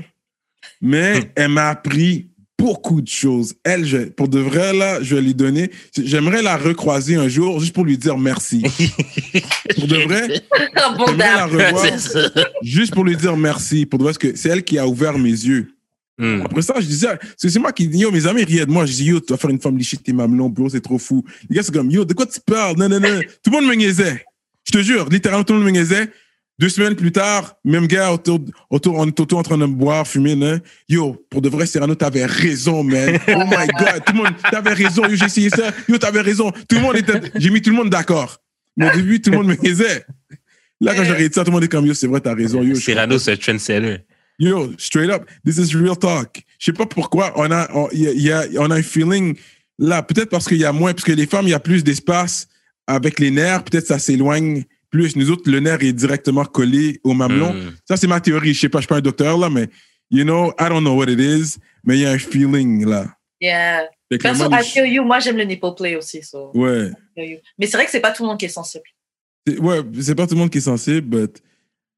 Mais 0.81 1.31
elle 1.35 1.49
m'a 1.49 1.69
appris 1.69 2.31
beaucoup 2.60 3.01
de 3.01 3.07
choses. 3.07 3.55
Elle, 3.64 3.86
je- 3.86 4.10
pour 4.10 4.28
de 4.28 4.39
vrai, 4.39 4.74
là, 4.74 5.01
je 5.01 5.16
vais 5.16 5.22
lui 5.22 5.34
donner. 5.34 5.72
J'aimerais 5.97 6.41
la 6.41 6.57
recroiser 6.57 7.16
un 7.16 7.28
jour 7.30 7.60
juste 7.60 7.74
pour 7.74 7.86
lui 7.86 7.97
dire 7.97 8.18
merci. 8.18 8.62
Pour 9.76 9.88
de 9.88 9.95
vrai, 9.97 10.41
bon 10.97 11.05
j'aimerais 11.07 11.18
la 11.18 11.45
revoir 11.45 11.86
juste 12.62 12.93
pour 12.93 13.05
lui 13.05 13.16
dire 13.16 13.36
merci. 13.38 13.86
Pour 13.86 13.97
de 13.99 14.03
vrai, 14.03 14.12
parce 14.12 14.18
que 14.18 14.36
c'est 14.36 14.49
elle 14.49 14.64
qui 14.64 14.78
a 14.78 14.86
ouvert 14.88 15.18
mes 15.18 15.30
yeux. 15.30 15.72
Hmm. 16.18 16.41
Après 16.43 16.62
ça, 16.62 16.74
je 16.80 16.86
disais, 16.86 17.07
c'est 17.38 17.57
moi 17.60 17.72
qui 17.72 17.88
dis, 17.88 17.99
yo, 17.99 18.12
mes 18.12 18.28
amis 18.28 18.43
riaient 18.43 18.66
de 18.66 18.72
moi. 18.72 18.86
Je 18.86 18.91
dis, 18.93 19.05
yo, 19.05 19.20
tu 19.22 19.32
vas 19.32 19.38
faire 19.38 19.49
une 19.51 19.62
femme 19.62 19.78
licher 19.78 19.95
tes 19.97 20.12
mamelons, 20.12 20.49
bro, 20.49 20.68
c'est 20.70 20.82
trop 20.82 20.97
fou. 20.97 21.24
Les 21.49 21.55
gars, 21.55 21.64
c'est 21.64 21.74
comme, 21.74 21.89
yo, 21.89 22.03
de 22.03 22.14
quoi 22.14 22.26
tu 22.26 22.39
parles? 22.45 22.76
Non, 22.78 22.89
non, 22.89 22.99
non. 22.99 23.22
Tout 23.41 23.51
le 23.51 23.57
monde 23.62 23.68
me 23.70 23.76
niaisait. 23.76 24.26
Je 24.68 24.78
te 24.78 24.84
jure, 24.84 25.07
littéralement, 25.10 25.45
tout 25.45 25.53
le 25.53 25.60
monde 25.60 25.68
me 25.68 25.72
niaisait. 25.72 26.10
Deux 26.60 26.68
semaines 26.70 26.95
plus 26.95 27.14
tard, 27.14 27.55
même 27.64 27.88
gars, 27.88 28.12
autour, 28.12 28.39
autour, 28.70 28.95
on 28.97 29.07
est 29.07 29.18
autour 29.20 29.39
en 29.39 29.43
train 29.43 29.57
de 29.57 29.66
boire, 29.66 30.05
fumer, 30.05 30.36
non? 30.36 30.60
Yo, 30.89 31.16
pour 31.30 31.41
de 31.41 31.47
vrai, 31.47 31.66
Cyrano, 31.66 31.95
t'avais 31.95 32.26
raison, 32.26 32.84
man. 32.84 33.18
Oh 33.30 33.43
my 33.45 33.68
God, 33.80 34.03
tout 34.05 34.12
le 34.14 34.18
monde, 34.24 34.34
t'avais 34.51 34.74
raison. 34.74 35.07
Yo, 35.07 35.16
j'ai 35.16 35.26
essayé 35.26 35.49
ça. 35.49 35.72
Yo, 35.88 35.97
t'avais 35.97 36.20
raison. 36.20 36.51
Tout 36.51 36.76
le 36.76 36.82
monde 36.82 36.97
était, 36.97 37.22
j'ai 37.36 37.49
mis 37.49 37.62
tout 37.62 37.70
le 37.70 37.78
monde 37.78 37.89
d'accord. 37.89 38.41
Mais 38.76 38.91
au 38.91 38.95
début, 38.95 39.22
tout 39.22 39.32
le 39.32 39.38
monde 39.38 39.47
me 39.47 39.55
niaisait. 39.55 40.05
Là, 40.82 40.93
quand 40.95 41.03
j'aurais 41.05 41.30
dit 41.30 41.34
ça, 41.34 41.43
tout 41.45 41.49
le 41.51 41.53
monde 41.55 41.64
est 41.64 41.70
comme, 41.70 41.86
yo, 41.86 41.93
c'est 41.93 42.07
vrai, 42.07 42.20
t'as 42.20 42.36
raison. 42.36 42.62
Yo, 42.62 42.76
je 42.76 42.82
Cyrano, 42.82 43.18
c'est 43.20 43.38
trendsetter. 43.38 43.99
Yo, 44.38 44.74
straight 44.78 45.10
up, 45.10 45.24
this 45.45 45.57
is 45.57 45.74
real 45.78 45.97
talk. 45.97 46.43
Je 46.60 46.66
sais 46.66 46.74
pas 46.74 46.86
pourquoi 46.86 47.32
on 47.38 47.49
a, 47.51 47.70
on, 47.74 47.88
y 47.93 48.07
a- 48.07 48.14
y 48.14 48.32
a- 48.32 48.45
on 48.62 48.70
a 48.72 48.76
un 48.76 48.82
feeling 48.84 49.36
là, 49.78 50.03
peut-être 50.03 50.30
parce 50.30 50.45
qu'il 50.45 50.57
y 50.57 50.66
a 50.66 50.74
moins, 50.74 50.93
parce 50.93 51.05
que 51.05 51.12
les 51.14 51.26
femmes, 51.26 51.45
il 51.47 51.51
y 51.51 51.53
a 51.53 51.60
plus 51.60 51.86
d'espace 51.86 52.47
avec 52.88 53.20
les 53.20 53.32
nerfs, 53.32 53.64
peut-être 53.64 53.88
ça 53.88 53.97
s'éloigne 53.99 54.64
plus. 54.89 55.15
Nous 55.15 55.31
autres, 55.31 55.49
le 55.49 55.59
nerf 55.59 55.81
est 55.83 55.93
directement 55.93 56.45
collé 56.45 56.99
au 57.03 57.13
mamelon. 57.13 57.53
Hmm. 57.53 57.71
Ça, 57.87 57.97
c'est 57.97 58.07
ma 58.07 58.19
théorie. 58.19 58.53
Je 58.53 58.61
sais 58.61 58.69
pas, 58.69 58.79
je 58.79 58.83
suis 58.83 58.87
pas 58.87 58.97
un 58.97 59.01
docteur 59.01 59.37
là, 59.37 59.49
mais 59.49 59.67
you 60.09 60.23
know, 60.23 60.51
I 60.59 60.69
don't 60.69 60.81
know 60.81 60.95
what 60.95 61.09
it 61.09 61.19
is, 61.19 61.57
mais 61.83 61.97
il 61.97 62.01
y 62.01 62.05
a 62.05 62.11
un 62.11 62.17
feeling 62.17 62.85
là. 62.85 63.07
Yeah. 63.39 63.87
Perso, 64.17 64.49
I 64.51 64.63
feel 64.63 64.85
you. 64.85 65.03
Moi, 65.03 65.19
j'aime 65.19 65.37
le 65.37 65.43
nipple 65.43 65.73
play 65.77 65.95
aussi. 65.95 66.23
so, 66.23 66.51
Ouais. 66.53 66.91
Mais 67.15 67.67
c'est 67.67 67.77
vrai 67.77 67.85
que 67.85 67.91
c'est 67.91 67.99
pas 67.99 68.11
tout 68.11 68.23
le 68.23 68.29
monde 68.29 68.39
qui 68.39 68.45
est 68.45 68.49
sensible. 68.49 68.83
Ouais, 69.47 69.81
c'est 70.01 70.15
pas 70.15 70.27
tout 70.27 70.33
le 70.35 70.39
monde 70.39 70.49
qui 70.49 70.57
est 70.57 70.61
sensible, 70.61 71.01
but 71.01 71.41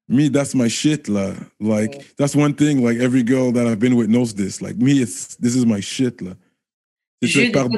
me, 0.08 0.28
that's 0.28 0.54
my 0.54 0.68
shit, 0.68 1.08
là. 1.08 1.34
Like, 1.60 1.94
Ouais. 1.94 2.04
that's 2.16 2.34
one 2.34 2.54
thing, 2.54 2.82
like, 2.84 2.98
every 3.00 3.24
girl 3.26 3.52
that 3.52 3.66
I've 3.66 3.78
been 3.78 3.94
with 3.94 4.08
knows 4.08 4.34
this. 4.34 4.60
Like, 4.60 4.76
me, 4.76 5.00
it's, 5.00 5.36
this 5.38 5.54
is 5.54 5.64
my 5.64 5.80
shit, 5.80 6.20
là. 6.20 6.34
C'est 7.24 7.50
par... 7.50 7.68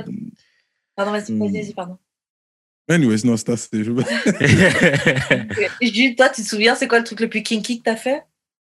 Pardon, 0.96 1.12
vas-y, 1.12 1.36
vas-y, 1.38 1.52
vas-y, 1.52 1.74
pardon. 1.74 1.98
Anyways, 2.88 3.24
non, 3.24 3.36
c'est 3.36 3.48
assez. 3.50 3.68
je- 3.82 3.90
Jules, 5.82 6.14
toi, 6.16 6.28
tu 6.28 6.42
te 6.42 6.46
souviens, 6.48 6.74
c'est 6.74 6.86
quoi 6.88 6.98
le 6.98 7.04
truc 7.04 7.20
le 7.20 7.28
plus 7.28 7.42
kinky 7.42 7.78
que 7.78 7.84
t'as 7.84 7.96
fait? 7.96 8.22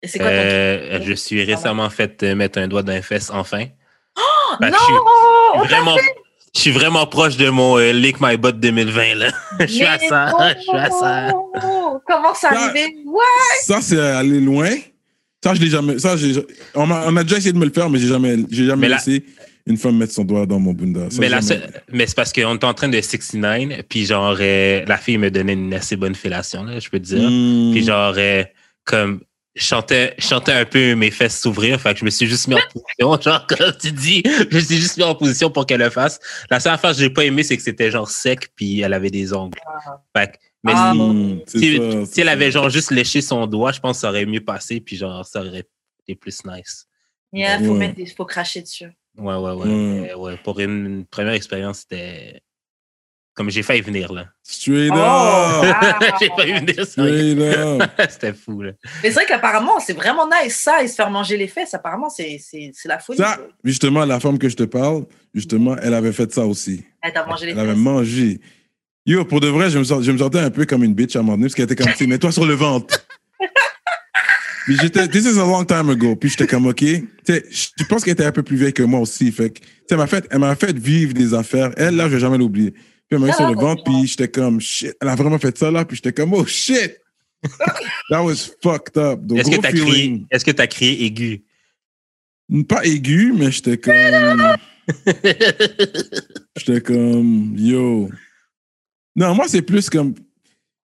Et 0.02 0.08
c'est 0.08 0.18
quoi 0.18 0.28
ton 0.28 0.34
Euh, 0.36 1.00
je 1.02 1.12
suis 1.14 1.42
récemment 1.44 1.88
fait 1.90 2.22
euh, 2.22 2.34
mettre 2.34 2.58
un 2.58 2.68
doigt 2.68 2.82
dans 2.82 2.92
les 2.92 3.02
fesses, 3.02 3.30
enfin. 3.30 3.64
Oh, 4.18 4.20
Non 4.60 4.68
je 4.70 4.74
suis 4.84 5.68
vraiment, 5.68 5.96
je 6.54 6.60
suis 6.60 6.70
vraiment 6.70 7.06
proche 7.06 7.36
de 7.38 7.48
mon 7.48 7.78
euh, 7.78 7.92
Lick 7.92 8.20
My 8.20 8.36
Butt 8.36 8.60
2020, 8.60 9.14
là. 9.14 9.28
je 9.60 9.66
suis 9.66 9.84
à 9.84 9.98
ça, 9.98 10.30
non 10.38 10.48
je 10.54 10.60
suis 10.60 10.76
à 10.76 10.90
ça. 10.90 11.32
Comment 12.06 12.34
ça 12.34 12.50
Ça- 12.50 12.60
arrivé 12.60 12.94
Ouais 13.06 13.22
Ça, 13.62 13.80
c'est 13.80 13.98
aller 13.98 14.40
loin. 14.40 14.70
Ça, 15.42 15.54
je 15.54 15.60
l'ai 15.60 15.68
jamais. 15.70 15.98
Ça, 15.98 16.16
j'ai- 16.16 16.44
on, 16.74 16.90
a, 16.90 17.06
on 17.10 17.16
a 17.16 17.22
déjà 17.22 17.36
essayé 17.38 17.52
de 17.52 17.58
me 17.58 17.64
le 17.66 17.72
faire, 17.72 17.88
mais 17.90 17.98
j'ai 17.98 18.08
jamais, 18.08 18.36
j'ai 18.50 18.66
jamais 18.66 18.82
Mais 18.82 18.88
la- 18.88 18.96
laissé 18.96 19.24
une 19.66 19.76
femme 19.78 19.96
mettre 19.96 20.12
son 20.12 20.24
doigt 20.24 20.44
dans 20.46 20.58
mon 20.60 20.72
bunda. 20.72 21.08
Ça, 21.10 21.18
mais, 21.20 21.28
la 21.28 21.40
seule- 21.40 21.82
mais 21.90 22.06
c'est 22.06 22.14
parce 22.16 22.32
qu'on 22.32 22.54
était 22.56 22.66
en 22.66 22.74
train 22.74 22.88
de 22.88 23.00
69, 23.00 23.82
puis 23.88 24.04
genre, 24.04 24.36
euh, 24.38 24.84
la 24.86 24.98
fille 24.98 25.16
me 25.18 25.30
donnait 25.30 25.54
une 25.54 25.72
assez 25.72 25.96
bonne 25.96 26.14
fellation, 26.14 26.64
là, 26.64 26.78
je 26.80 26.88
peux 26.90 26.98
te 26.98 27.04
dire. 27.06 27.30
Hmm. 27.30 27.72
Puis 27.72 27.82
genre, 27.84 28.14
euh, 28.16 28.44
comme, 28.84 29.22
je 29.54 29.64
chantais, 29.64 30.14
je 30.18 30.26
chantais 30.26 30.52
un 30.52 30.64
peu 30.66 30.94
mes 30.96 31.10
fesses 31.10 31.40
s'ouvrir, 31.40 31.80
fait 31.80 31.94
que 31.94 32.00
je 32.00 32.04
me 32.04 32.10
suis 32.10 32.26
juste 32.26 32.48
mis 32.48 32.56
en 32.56 32.58
position, 32.74 33.20
genre, 33.32 33.46
comme 33.46 33.72
tu 33.80 33.92
dis, 33.92 34.22
je 34.50 34.54
me 34.54 34.60
suis 34.60 34.76
juste 34.76 34.96
mis 34.98 35.04
en 35.04 35.14
position 35.14 35.50
pour 35.50 35.64
qu'elle 35.64 35.80
le 35.80 35.90
fasse. 35.90 36.18
La 36.50 36.60
seule 36.60 36.74
affaire 36.74 36.90
que 36.92 36.98
j'ai 36.98 37.08
pas 37.10 37.24
aimé, 37.24 37.42
c'est 37.42 37.56
que 37.56 37.62
c'était 37.62 37.90
genre 37.90 38.10
sec, 38.10 38.48
puis 38.54 38.80
elle 38.80 38.92
avait 38.92 39.10
des 39.10 39.32
ongles. 39.32 39.58
Fait 40.14 40.32
que, 40.32 40.36
mais 40.62 40.72
Ah, 40.74 40.92
si, 40.92 40.98
Hmm, 41.00 41.38
si, 41.46 41.76
ça, 41.76 42.04
si 42.06 42.12
c'est 42.12 42.20
elle 42.22 42.28
avait 42.28 42.50
genre 42.50 42.68
juste 42.68 42.90
léché 42.90 43.20
son 43.22 43.46
doigt, 43.46 43.72
je 43.72 43.80
pense 43.80 43.96
que 43.96 44.00
ça 44.02 44.08
aurait 44.10 44.26
mieux 44.26 44.40
passé, 44.44 44.80
puis 44.80 44.96
genre, 44.96 45.24
ça 45.24 45.40
aurait 45.40 45.64
été 46.06 46.14
plus 46.16 46.38
nice. 46.44 46.86
Yeah, 47.32 47.58
faut, 47.60 47.72
Ouais. 47.72 47.78
mettre 47.78 47.94
des- 47.94 48.06
faut 48.06 48.24
cracher 48.26 48.60
dessus. 48.60 48.86
Ouais, 49.16 49.34
ouais, 49.36 49.52
ouais. 49.52 49.66
Mm. 49.68 50.00
Mais 50.02 50.14
ouais, 50.14 50.36
Pour 50.42 50.58
une 50.60 51.04
première 51.06 51.34
expérience, 51.34 51.80
c'était 51.80 52.42
Comme 53.34 53.50
j'ai 53.50 53.62
failli 53.62 53.80
venir, 53.80 54.12
là. 54.12 54.26
Straight 54.42 54.90
Oh, 54.92 54.96
up. 54.96 55.00
ah. 55.00 55.98
j'ai 56.20 56.28
failli 56.36 56.52
venir, 56.52 56.86
Straight 56.86 57.38
ça. 57.40 57.60
up. 57.74 57.90
C'était 58.10 58.32
fou, 58.32 58.62
là. 58.62 58.72
Mais 59.02 59.10
c'est 59.10 59.14
vrai 59.14 59.26
qu'apparemment, 59.26 59.80
c'est 59.80 59.92
vraiment 59.92 60.28
nice. 60.42 60.56
Ça, 60.56 60.82
et 60.82 60.88
se 60.88 60.94
faire 60.94 61.10
manger 61.10 61.36
les 61.36 61.48
fesses, 61.48 61.74
apparemment, 61.74 62.10
c'est 62.10 62.38
c'est- 62.38 62.70
c'est 62.74 62.88
la 62.88 62.98
folie. 62.98 63.18
Ça, 63.18 63.38
justement, 63.64 64.04
la 64.04 64.20
femme 64.20 64.38
que 64.38 64.48
je 64.48 64.56
te 64.56 64.62
parle, 64.64 65.04
justement, 65.34 65.76
elle 65.82 65.94
avait 65.94 66.12
fait 66.12 66.32
ça 66.32 66.44
aussi. 66.46 66.84
Elle 67.02 67.12
t'a 67.12 67.24
mangé 67.26 67.46
les 67.46 67.52
Elle 67.52 67.58
avait 67.60 67.70
fesses. 67.70 67.78
mangé. 67.78 68.40
Yo, 69.06 69.24
pour 69.24 69.40
de 69.40 69.48
vrai, 69.48 69.68
je 69.68 69.78
me, 69.78 69.84
je 69.84 70.12
me 70.12 70.18
sentais 70.18 70.38
un 70.38 70.50
peu 70.50 70.64
comme 70.64 70.82
une 70.82 70.94
bitch 70.94 71.14
à 71.14 71.18
un 71.18 71.22
moment 71.22 71.34
donné, 71.36 71.46
parce 71.46 71.54
qu'elle 71.54 71.64
était 71.70 71.76
comme, 71.76 71.92
tu 71.92 71.98
sais, 71.98 72.06
mets-toi 72.06 72.32
sur 72.32 72.46
le 72.46 72.54
ventre. 72.54 73.04
Puis 74.64 74.78
j'étais, 74.80 75.06
this 75.08 75.24
is 75.26 75.38
a 75.38 75.44
long 75.44 75.64
time 75.64 75.90
ago. 75.90 76.16
Puis 76.16 76.30
j'étais 76.30 76.46
comme, 76.46 76.66
OK. 76.66 76.76
Tu 76.78 77.06
sais, 77.26 77.44
je 77.50 77.84
pense 77.84 78.02
qu'elle 78.02 78.14
était 78.14 78.24
un 78.24 78.32
peu 78.32 78.42
plus 78.42 78.56
vieille 78.56 78.72
que 78.72 78.82
moi 78.82 79.00
aussi. 79.00 79.30
Fait 79.30 79.50
que, 79.50 79.60
tu 79.60 79.66
sais, 79.66 79.72
elle 79.90 79.98
m'a 79.98 80.06
fait, 80.06 80.26
elle 80.30 80.38
m'a 80.38 80.56
fait 80.56 80.76
vivre 80.76 81.12
des 81.12 81.34
affaires. 81.34 81.70
Elle, 81.76 81.96
là, 81.96 82.08
je 82.08 82.14
vais 82.14 82.20
jamais 82.20 82.38
l'oublier. 82.38 82.70
Puis 82.70 82.82
elle 83.10 83.18
m'a 83.18 83.26
mis 83.26 83.32
sur 83.34 83.48
le 83.48 83.54
ventre, 83.54 83.84
puis 83.84 84.06
j'étais 84.06 84.28
comme, 84.28 84.60
shit. 84.60 84.96
Elle 85.00 85.08
a 85.08 85.14
vraiment 85.14 85.38
fait 85.38 85.56
ça, 85.56 85.70
là. 85.70 85.84
Puis 85.84 85.96
j'étais 85.96 86.12
comme, 86.12 86.32
oh, 86.32 86.46
shit. 86.46 86.98
That 88.10 88.22
was 88.22 88.50
fucked 88.62 88.96
up. 88.96 89.20
Donc, 89.20 89.38
Est-ce 89.38 89.50
que 89.50 89.60
t'as 89.60 89.72
crié, 89.72 90.24
est-ce 90.30 90.44
que 90.44 90.50
t'as 90.50 90.66
crié 90.66 91.04
aigu? 91.04 91.44
Pas 92.66 92.84
aigu, 92.84 93.34
mais 93.36 93.50
j'étais 93.50 93.76
comme. 93.76 93.94
j'étais 96.56 96.80
comme, 96.80 97.54
yo. 97.56 98.10
Non, 99.14 99.34
moi, 99.34 99.46
c'est 99.48 99.62
plus 99.62 99.90
comme. 99.90 100.14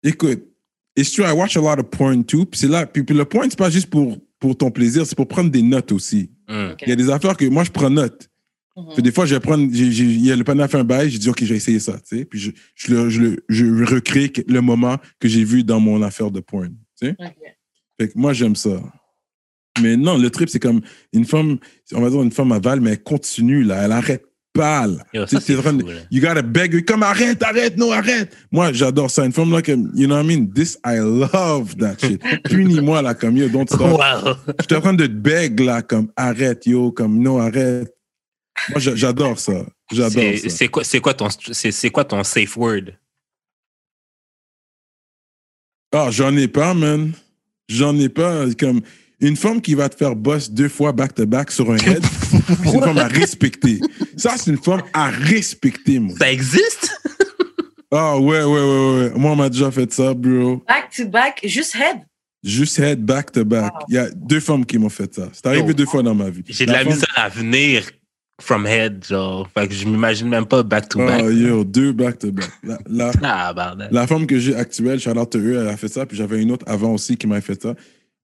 Écoute, 0.02 0.51
it's 0.96 1.12
true, 1.12 1.24
I 1.24 1.32
watch 1.32 1.56
a 1.56 1.60
lot 1.60 1.78
of 1.80 1.90
porn 1.90 2.24
too. 2.24 2.44
Puis 2.46 2.60
c'est 2.60 2.68
là. 2.68 2.86
Puis, 2.86 3.02
puis 3.04 3.16
le 3.16 3.24
porn, 3.24 3.48
c'est 3.50 3.58
pas 3.58 3.70
juste 3.70 3.88
pour, 3.90 4.16
pour 4.38 4.56
ton 4.56 4.70
plaisir, 4.70 5.06
c'est 5.06 5.16
pour 5.16 5.28
prendre 5.28 5.50
des 5.50 5.62
notes 5.62 5.92
aussi. 5.92 6.30
Hum. 6.48 6.74
Il 6.82 6.88
y 6.88 6.92
a 6.92 6.96
des 6.96 7.10
affaires 7.10 7.36
que 7.36 7.44
moi, 7.46 7.64
je 7.64 7.70
prends 7.70 7.90
note. 7.90 8.28
Mhm. 8.76 8.84
Puis 8.94 9.02
des 9.02 9.12
fois, 9.12 9.26
je 9.26 9.34
vais 9.34 9.40
prendre. 9.40 9.68
j'ai- 9.72 9.92
j'ai- 9.92 10.04
Il 10.04 10.24
y 10.24 10.32
a 10.32 10.36
le 10.36 10.44
panneau 10.44 10.62
a 10.62 10.68
fait 10.68 10.78
un 10.78 10.84
bail, 10.84 11.10
j'ai 11.10 11.18
dit, 11.18 11.28
OK, 11.28 11.44
je 11.44 11.50
vais 11.50 11.56
essayer 11.56 11.78
ça. 11.78 11.92
Tu 12.00 12.18
sais? 12.18 12.24
Puis 12.24 12.38
je, 12.40 12.50
je, 12.74 12.94
le, 12.94 13.10
je, 13.10 13.20
le, 13.20 13.44
je 13.50 13.66
recrée 13.84 14.32
le 14.48 14.60
moment 14.62 14.96
que 15.20 15.28
j'ai 15.28 15.44
vu 15.44 15.62
dans 15.62 15.78
mon 15.78 16.00
affaire 16.02 16.30
de 16.30 16.40
porn. 16.40 16.74
Tu 17.00 17.08
sais? 17.08 17.16
Ok. 17.18 17.36
Fait 18.00 18.08
que 18.08 18.12
moi, 18.18 18.32
j'aime 18.32 18.56
ça. 18.56 18.80
Mais 19.80 19.96
non, 19.96 20.16
le 20.18 20.30
trip, 20.30 20.48
c'est 20.48 20.58
comme 20.58 20.80
une 21.12 21.24
femme, 21.26 21.58
on 21.92 22.00
va 22.00 22.10
dire 22.10 22.22
une 22.22 22.32
femme 22.32 22.52
avale, 22.52 22.80
mais 22.80 22.90
elle 22.92 23.02
continue, 23.02 23.62
là. 23.62 23.84
Elle 23.84 23.92
arrête 23.92 24.24
ça, 24.56 25.40
c'est 25.40 25.54
là. 25.54 25.72
You 26.10 26.20
gotta 26.20 26.42
beg, 26.42 26.84
comme 26.84 27.02
arrête, 27.02 27.42
arrête, 27.42 27.76
non, 27.78 27.90
arrête. 27.90 28.36
Moi, 28.50 28.72
j'adore 28.72 29.10
ça. 29.10 29.24
Une 29.24 29.32
femme, 29.32 29.50
là, 29.50 29.62
comme, 29.62 29.90
you 29.94 30.06
know 30.06 30.16
what 30.16 30.24
I 30.24 30.26
mean? 30.26 30.52
This, 30.54 30.78
I 30.84 30.98
love 30.98 31.76
that 31.78 31.96
shit. 32.00 32.20
Punis-moi, 32.44 33.00
là, 33.02 33.14
comme, 33.14 33.36
yo, 33.36 33.48
don't 33.48 33.66
stop. 33.66 33.80
Wow. 33.80 34.34
Je 34.60 34.64
suis 34.66 34.76
en 34.76 34.80
train 34.80 34.94
de 34.94 35.06
te 35.06 35.12
beg, 35.12 35.58
là, 35.60 35.80
comme, 35.82 36.12
arrête, 36.16 36.66
yo, 36.66 36.92
comme, 36.92 37.18
non, 37.18 37.38
arrête. 37.38 37.94
Moi, 38.70 38.80
j'a- 38.80 38.94
j'adore 38.94 39.38
ça. 39.38 39.64
J'adore 39.90 40.12
C'est 40.12 40.36
ça. 40.36 40.56
c'est 40.56 40.68
quoi, 40.68 40.84
c'est 40.84 41.00
quoi 41.00 41.14
ton, 41.14 41.28
quoi 41.92 42.04
ton 42.04 42.22
safe 42.22 42.56
word? 42.56 42.92
Ah, 45.94 46.08
j'en 46.10 46.36
ai 46.36 46.48
pas, 46.48 46.74
man. 46.74 47.12
J'en 47.68 47.98
ai 47.98 48.08
pas. 48.08 48.44
Comme 48.58 48.82
une 49.28 49.36
femme 49.36 49.60
qui 49.60 49.74
va 49.74 49.88
te 49.88 49.96
faire 49.96 50.14
boss 50.16 50.50
deux 50.50 50.68
fois 50.68 50.92
back-to-back 50.92 51.50
sur 51.50 51.70
un 51.70 51.76
head, 51.76 52.02
c'est 52.64 52.72
une 52.74 52.80
femme 52.82 52.98
à 52.98 53.06
respecter. 53.08 53.80
Ça, 54.16 54.34
c'est 54.36 54.50
une 54.50 54.58
femme 54.62 54.82
à 54.92 55.08
respecter, 55.08 55.98
moi. 55.98 56.14
Ça 56.18 56.30
existe? 56.30 56.90
Ah, 57.90 58.18
ouais, 58.18 58.42
ouais, 58.42 58.44
ouais, 58.44 58.98
ouais. 58.98 59.10
Moi, 59.16 59.32
on 59.32 59.36
m'a 59.36 59.48
déjà 59.50 59.70
fait 59.70 59.92
ça, 59.92 60.14
bro. 60.14 60.62
Back 60.66 60.90
to 60.96 61.06
back, 61.08 61.40
juste 61.44 61.74
head? 61.74 61.98
Juste 62.42 62.78
head 62.78 63.04
back-to-back. 63.04 63.72
Wow. 63.72 63.80
Il 63.88 63.94
y 63.94 63.98
a 63.98 64.10
deux 64.10 64.40
femmes 64.40 64.64
qui 64.66 64.78
m'ont 64.78 64.88
fait 64.88 65.14
ça. 65.14 65.28
C'est 65.32 65.46
arrivé 65.46 65.66
Oh. 65.68 65.72
deux 65.72 65.86
fois 65.86 66.02
dans 66.02 66.14
ma 66.14 66.28
vie. 66.30 66.42
J'ai 66.48 66.66
de 66.66 66.72
la 66.72 66.78
femme- 66.80 66.88
misère 66.88 67.12
à 67.14 67.28
venir 67.28 67.84
from 68.40 68.66
head, 68.66 69.04
genre. 69.08 69.48
Fait 69.56 69.68
que 69.68 69.74
je 69.74 69.86
m'imagine 69.86 70.28
même 70.28 70.46
pas 70.46 70.62
back 70.64 70.88
to 70.88 70.98
back. 70.98 71.22
Ah, 71.24 71.30
yo, 71.30 71.62
deux 71.64 71.92
back-to-back. 71.92 72.50
La, 72.64 72.78
la, 72.88 73.12
Ah, 73.22 73.76
la 73.90 74.06
femme 74.06 74.26
que 74.26 74.38
j'ai 74.38 74.56
actuelle, 74.56 74.98
Charlotte 74.98 75.36
eux, 75.36 75.60
elle 75.60 75.68
a 75.68 75.76
fait 75.76 75.88
ça. 75.88 76.06
Puis 76.06 76.16
j'avais 76.16 76.42
une 76.42 76.50
autre 76.50 76.64
avant 76.66 76.92
aussi 76.94 77.16
qui 77.16 77.26
m'avait 77.28 77.40
fait 77.42 77.60
ça. 77.62 77.74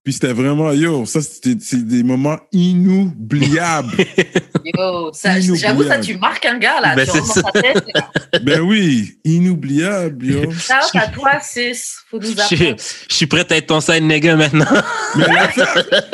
Puis 0.09 0.15
c'était 0.15 0.33
vraiment, 0.33 0.73
yo, 0.73 1.05
ça, 1.05 1.21
c'était 1.21 1.55
c'est 1.61 1.87
des 1.87 2.03
moments 2.03 2.39
inoubliables. 2.51 3.93
Yo, 4.65 5.13
j'avoue, 5.55 5.85
ça, 5.85 5.99
tu 5.99 6.17
marques 6.17 6.47
un 6.47 6.57
gars, 6.57 6.81
là. 6.81 6.97
Ben, 6.97 7.05
tu 7.05 7.13
c'est 7.13 7.19
rentres 7.19 7.35
ça. 7.35 7.43
dans 7.43 7.53
sa 7.53 7.61
tête. 7.61 7.85
ben 8.43 8.61
oui, 8.63 9.19
inoubliable, 9.23 10.25
yo. 10.25 10.51
Ça, 10.53 10.81
à 10.95 11.09
toi, 11.09 11.33
sis. 11.43 11.97
Faut 12.11 12.19
nous 12.19 12.29
Je 12.35 12.41
apprendre. 12.41 12.77
je 13.11 13.15
suis 13.15 13.27
prêt 13.27 13.45
à 13.53 13.57
être 13.57 13.67
ton 13.67 13.83
side 13.83 14.03
nigga 14.03 14.35
maintenant. 14.37 14.65
Mais 15.17 15.25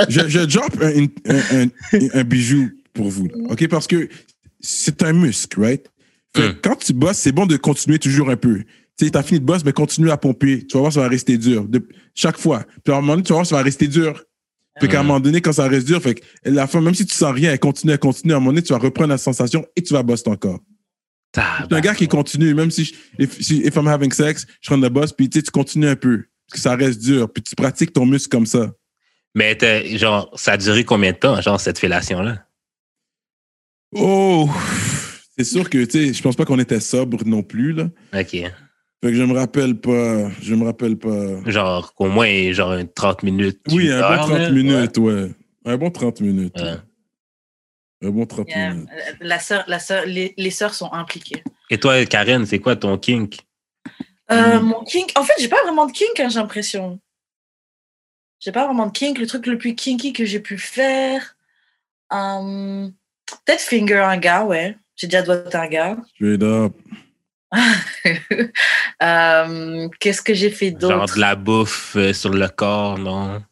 je, 0.09 0.26
je 0.28 0.40
drop 0.40 0.72
un, 0.82 1.05
un, 1.32 1.62
un- 1.62 2.09
un 2.14 2.24
bijou 2.24 2.70
pour 2.95 3.11
vous, 3.11 3.26
là, 3.28 3.34
OK? 3.51 3.68
Parce 3.68 3.86
que 3.86 4.09
c'est 4.59 5.05
un 5.05 5.12
muscle, 5.12 5.61
right? 5.61 5.86
Fait 6.36 6.49
Mm. 6.49 6.55
Quand 6.64 6.74
tu 6.84 6.92
bosses, 6.95 7.18
c'est 7.18 7.30
bon 7.30 7.47
de 7.47 7.57
continuer 7.57 8.01
toujours 8.01 8.28
un 8.28 8.36
peu. 8.36 8.64
Tu 8.97 9.07
sais, 9.07 9.11
t'as 9.11 9.22
fini 9.22 9.40
de 9.40 9.45
bosser, 9.45 9.62
mais 9.64 9.72
continue 9.72 10.11
à 10.11 10.16
pomper. 10.16 10.64
Tu 10.66 10.74
vas 10.74 10.80
voir, 10.80 10.92
ça 10.92 11.01
va 11.01 11.09
rester 11.09 11.36
dur. 11.36 11.66
De, 11.66 11.86
chaque 12.14 12.38
fois. 12.38 12.64
Puis 12.84 12.95
à 12.95 12.99
un 12.99 13.01
moment 13.01 13.14
donné, 13.14 13.24
tu 13.24 13.30
vas 13.30 13.36
voir, 13.36 13.47
ça 13.47 13.57
va 13.57 13.62
rester 13.62 13.88
dur. 13.88 14.22
Fait 14.80 14.88
qu'à 14.88 15.01
un 15.01 15.03
moment 15.03 15.20
donné, 15.20 15.40
quand 15.40 15.53
ça 15.53 15.68
reste 15.68 15.86
dur, 15.86 16.03
fait 16.03 16.16
que 16.16 16.24
la 16.45 16.66
femme, 16.66 16.84
même 16.84 16.95
si 16.95 17.07
tu 17.07 17.14
sens 17.14 17.32
rien, 17.32 17.53
elle 17.53 17.61
continue, 17.61 17.92
elle 17.92 17.99
continue. 17.99 18.32
À 18.32 18.36
un 18.36 18.40
moment 18.40 18.51
donné, 18.51 18.62
tu 18.62 18.72
vas 18.72 18.78
reprendre 18.78 19.11
la 19.11 19.18
sensation 19.18 19.64
et 19.76 19.82
tu 19.82 19.92
vas 19.92 20.03
bosser 20.03 20.24
ton 20.24 20.36
corps. 20.36 20.61
Ah, 21.36 21.61
C'est 21.62 21.74
un 21.74 21.80
gars 21.80 21.95
qui 21.95 22.09
continue, 22.09 22.55
même 22.55 22.70
si, 22.70 22.84
je, 22.84 22.95
if, 23.18 23.40
si 23.40 23.59
if 23.59 23.74
I'm 23.76 23.86
having 23.86 24.12
sex, 24.12 24.47
je 24.61 24.70
rentre 24.70 24.82
de 24.82 24.88
boss, 24.88 25.12
puis 25.12 25.28
tu 25.28 25.42
continues 25.42 25.88
un 25.88 25.97
peu. 25.97 26.24
Parce 26.49 26.55
que 26.55 26.61
ça 26.61 26.76
reste 26.76 27.01
dur. 27.01 27.32
Puis 27.32 27.42
tu 27.42 27.55
pratiques 27.55 27.92
ton 27.92 28.07
muscle 28.07 28.28
comme 28.28 28.47
ça. 28.47 28.72
Mais 29.34 29.59
genre, 29.97 30.30
ça 30.38 30.53
a 30.53 30.57
duré 30.57 30.84
combien 30.84 31.12
de 31.12 31.16
temps, 31.16 31.40
genre, 31.40 31.61
cette 31.61 31.78
fellation-là? 31.78 32.47
Oh! 33.95 34.49
C'est 35.36 35.45
sûr 35.45 35.68
que, 35.68 35.84
tu 35.84 35.90
sais, 35.90 36.12
je 36.12 36.22
pense 36.22 36.36
pas 36.36 36.45
qu'on 36.45 36.59
était 36.61 36.80
sobre 36.80 37.24
non 37.24 37.42
plus, 37.42 37.72
là. 37.72 37.88
OK. 38.12 38.36
Fait 39.05 39.11
que 39.11 39.16
je 39.18 39.22
me 39.22 39.34
rappelle 39.34 39.74
pas. 39.78 40.30
Je 40.40 40.55
me 40.55 40.64
rappelle 40.64 40.96
pas. 40.96 41.44
Genre, 41.44 41.92
au 41.98 42.07
moins, 42.07 42.52
genre, 42.52 42.72
une 42.72 42.88
30 42.88 43.22
minutes. 43.22 43.61
Oui, 43.70 43.90
un 43.92 43.96
heure, 43.98 44.16
bon 44.22 44.28
30 44.28 44.38
là. 44.38 44.50
minutes, 44.50 44.96
ouais. 44.96 45.30
Un 45.66 45.76
bon 45.76 45.90
30 45.90 46.20
minutes. 46.22 46.55
Ouais. 46.57 46.62
ouais. 46.62 46.78
Un 48.02 48.11
bon 48.11 48.24
30 48.24 48.48
Yeah. 48.48 48.72
minutes. 48.72 48.88
La 49.20 49.38
sœur, 49.38 49.64
la 49.66 49.78
sœur, 49.78 50.05
les, 50.07 50.32
les 50.38 50.50
sœurs 50.50 50.72
sont 50.72 50.90
impliquées. 50.90 51.42
Et 51.68 51.78
toi, 51.78 52.02
Karen, 52.07 52.46
c'est 52.46 52.61
quoi 52.61 52.76
ton 52.76 52.96
kink? 52.96 53.40
Euh, 54.32 54.59
Mm. 54.59 54.62
Mon 54.62 54.82
kink, 54.84 55.12
en 55.18 55.22
fait, 55.22 55.34
j'ai 55.38 55.48
pas 55.48 55.62
vraiment 55.64 55.84
de 55.84 55.92
kink, 55.92 56.18
hein, 56.18 56.30
j'ai 56.30 56.38
l'impression. 56.38 56.98
J'ai 58.40 58.52
pas 58.52 58.64
vraiment 58.64 58.86
de 58.86 58.92
kink. 58.92 59.18
Le 59.18 59.26
truc 59.26 59.46
le 59.46 59.59
plus 59.59 59.74
kinky 59.74 60.14
que 60.14 60.24
j'ai 60.24 60.40
pu 60.40 60.57
faire, 60.57 61.36
euh, 62.11 62.88
peut-être 63.44 63.61
finger 63.61 63.98
un 63.98 64.16
gars, 64.16 64.44
ouais. 64.46 64.78
J'ai 64.96 65.09
déjà 65.09 65.20
doigté 65.20 65.57
un 65.59 65.66
gars. 65.68 65.96
Straight 66.14 66.42
up. 66.42 66.72
Euh, 69.02 69.88
Qu'est-ce 70.00 70.22
que 70.22 70.34
j'ai 70.34 70.50
fait 70.50 70.70
Genre 70.70 71.00
d'autre? 71.00 71.14
de 71.16 71.20
la 71.20 71.34
bouffe 71.34 71.96
euh, 71.96 72.12
sur 72.12 72.30
le 72.30 72.48
corps, 72.48 72.98
non? 72.98 73.42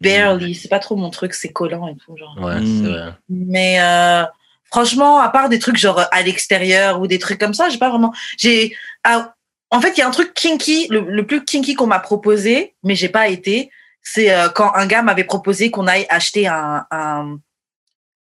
Barely, 0.00 0.54
c'est 0.54 0.68
pas 0.68 0.78
trop 0.78 0.96
mon 0.96 1.10
truc, 1.10 1.34
c'est 1.34 1.52
collant 1.52 1.88
et 1.88 1.96
tout. 1.96 2.16
Genre. 2.16 2.36
Ouais, 2.40 2.60
Mm. 2.60 2.82
c'est 2.82 2.88
vrai. 2.88 3.12
Mais 3.28 3.80
euh, 3.80 4.24
franchement, 4.66 5.18
à 5.20 5.28
part 5.28 5.48
des 5.48 5.58
trucs 5.58 5.76
genre 5.76 6.00
à 6.10 6.22
l'extérieur 6.22 7.00
ou 7.00 7.06
des 7.06 7.18
trucs 7.18 7.38
comme 7.40 7.54
ça, 7.54 7.68
j'ai 7.68 7.78
pas 7.78 7.90
vraiment. 7.90 8.12
J'ai. 8.38 8.76
ah, 9.04 9.34
en 9.70 9.80
fait, 9.80 9.92
il 9.96 9.98
y 10.00 10.02
a 10.02 10.06
un 10.08 10.12
truc 10.12 10.32
kinky, 10.34 10.86
le, 10.90 11.00
le 11.00 11.26
plus 11.26 11.44
kinky 11.44 11.74
qu'on 11.74 11.86
m'a 11.88 11.98
proposé, 11.98 12.74
mais 12.84 12.94
j'ai 12.94 13.08
pas 13.08 13.28
été. 13.28 13.70
C'est 14.02 14.32
euh, 14.32 14.48
quand 14.48 14.72
un 14.74 14.86
gars 14.86 15.02
m'avait 15.02 15.24
proposé 15.24 15.70
qu'on 15.72 15.88
aille 15.88 16.06
acheter 16.08 16.46
un, 16.46 16.86
un- 16.92 17.38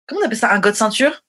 comment 0.06 0.20
on 0.22 0.24
appelle 0.26 0.38
ça, 0.38 0.52
un 0.52 0.60
god 0.60 0.74
ceinture? 0.74 1.23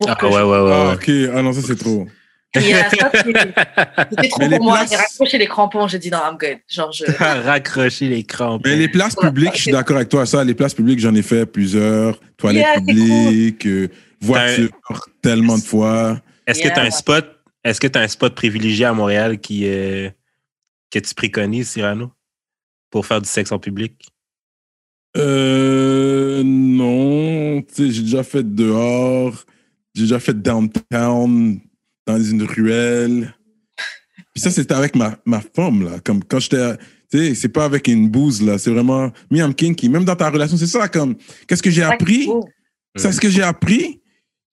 Pour 0.00 0.08
Ah, 0.10 0.14
que 0.16 0.26
ouais, 0.26 0.32
je- 0.32 0.38
ouais, 0.38 0.60
ouais. 0.60 0.72
Ah, 0.72 0.88
ouais. 0.88 0.94
ok. 0.94 1.34
Ah 1.36 1.42
non, 1.42 1.52
ça, 1.52 1.60
c'est 1.62 1.76
trop. 1.76 2.06
C'était 2.54 4.28
trop 4.28 4.40
Mais 4.40 4.56
pour 4.56 4.64
moi. 4.64 4.78
places- 4.78 4.90
J'ai 4.90 4.96
raccroché 4.96 5.38
les 5.38 5.46
crampons. 5.46 5.86
J'ai 5.86 5.98
dit 6.00 6.10
non, 6.10 6.18
I'm 6.18 6.36
good. 6.36 6.58
Genre, 6.68 6.90
je. 6.90 7.04
Raccrocher 7.44 8.08
les 8.08 8.24
crampes. 8.24 8.62
Mais 8.64 8.74
les 8.76 8.88
places 8.88 9.14
publiques, 9.14 9.52
je 9.54 9.62
suis 9.62 9.70
d'accord 9.70 9.96
avec 9.96 10.08
toi. 10.08 10.26
Ça, 10.26 10.42
les 10.42 10.54
places 10.54 10.74
publiques, 10.74 10.98
j'en 10.98 11.14
ai 11.14 11.22
fait 11.22 11.46
plusieurs. 11.46 12.18
Toilettes 12.38 12.66
Yeah, 12.66 12.74
publiques, 12.80 13.66
euh, 13.66 13.88
voitures, 14.20 14.70
tellement 15.22 15.58
de 15.58 15.62
fois. 15.62 16.20
Est-ce 16.46 16.60
que 16.62 16.68
tu 16.68 16.74
as 16.74 16.82
un 16.82 16.90
spot? 16.90 17.24
Est-ce 17.62 17.78
que 17.80 17.86
tu 17.86 17.98
un 17.98 18.08
spot 18.08 18.34
privilégié 18.34 18.86
à 18.86 18.92
Montréal 18.94 19.38
qui, 19.38 19.66
euh, 19.68 20.08
que 20.90 20.98
tu 20.98 21.14
préconises, 21.14 21.68
Cyrano, 21.70 22.10
pour 22.90 23.06
faire 23.06 23.20
du 23.20 23.28
sexe 23.28 23.52
en 23.52 23.58
public? 23.60 24.08
Euh, 25.16 26.42
non. 26.44 27.62
Tu 27.62 27.74
sais, 27.74 27.90
j'ai 27.90 28.02
déjà 28.02 28.22
fait 28.22 28.42
dehors. 28.54 29.44
J'ai 29.94 30.02
déjà 30.02 30.20
fait 30.20 30.40
downtown, 30.40 31.60
dans 32.06 32.22
une 32.22 32.42
ruelle. 32.42 33.34
Puis 34.34 34.42
ça, 34.42 34.50
c'était 34.50 34.74
avec 34.74 34.94
ma, 34.94 35.18
ma 35.24 35.40
femme, 35.40 35.84
là. 35.84 36.00
Comme 36.04 36.22
quand 36.24 36.38
j'étais. 36.38 36.76
Tu 37.10 37.18
sais, 37.18 37.34
c'est 37.34 37.48
pas 37.48 37.64
avec 37.64 37.88
une 37.88 38.08
bouse, 38.08 38.42
là. 38.42 38.58
C'est 38.58 38.70
vraiment. 38.70 39.10
Me, 39.30 39.38
I'm 39.38 39.54
kinky. 39.54 39.88
Même 39.88 40.04
dans 40.04 40.16
ta 40.16 40.30
relation, 40.30 40.56
c'est 40.56 40.66
ça, 40.66 40.88
comme. 40.88 41.16
Qu'est-ce 41.46 41.62
que 41.62 41.70
j'ai 41.70 41.82
appris? 41.82 42.26
Oh. 42.28 42.48
C'est 42.96 43.12
ce 43.12 43.20
que 43.20 43.28
j'ai 43.28 43.42
appris. 43.42 44.00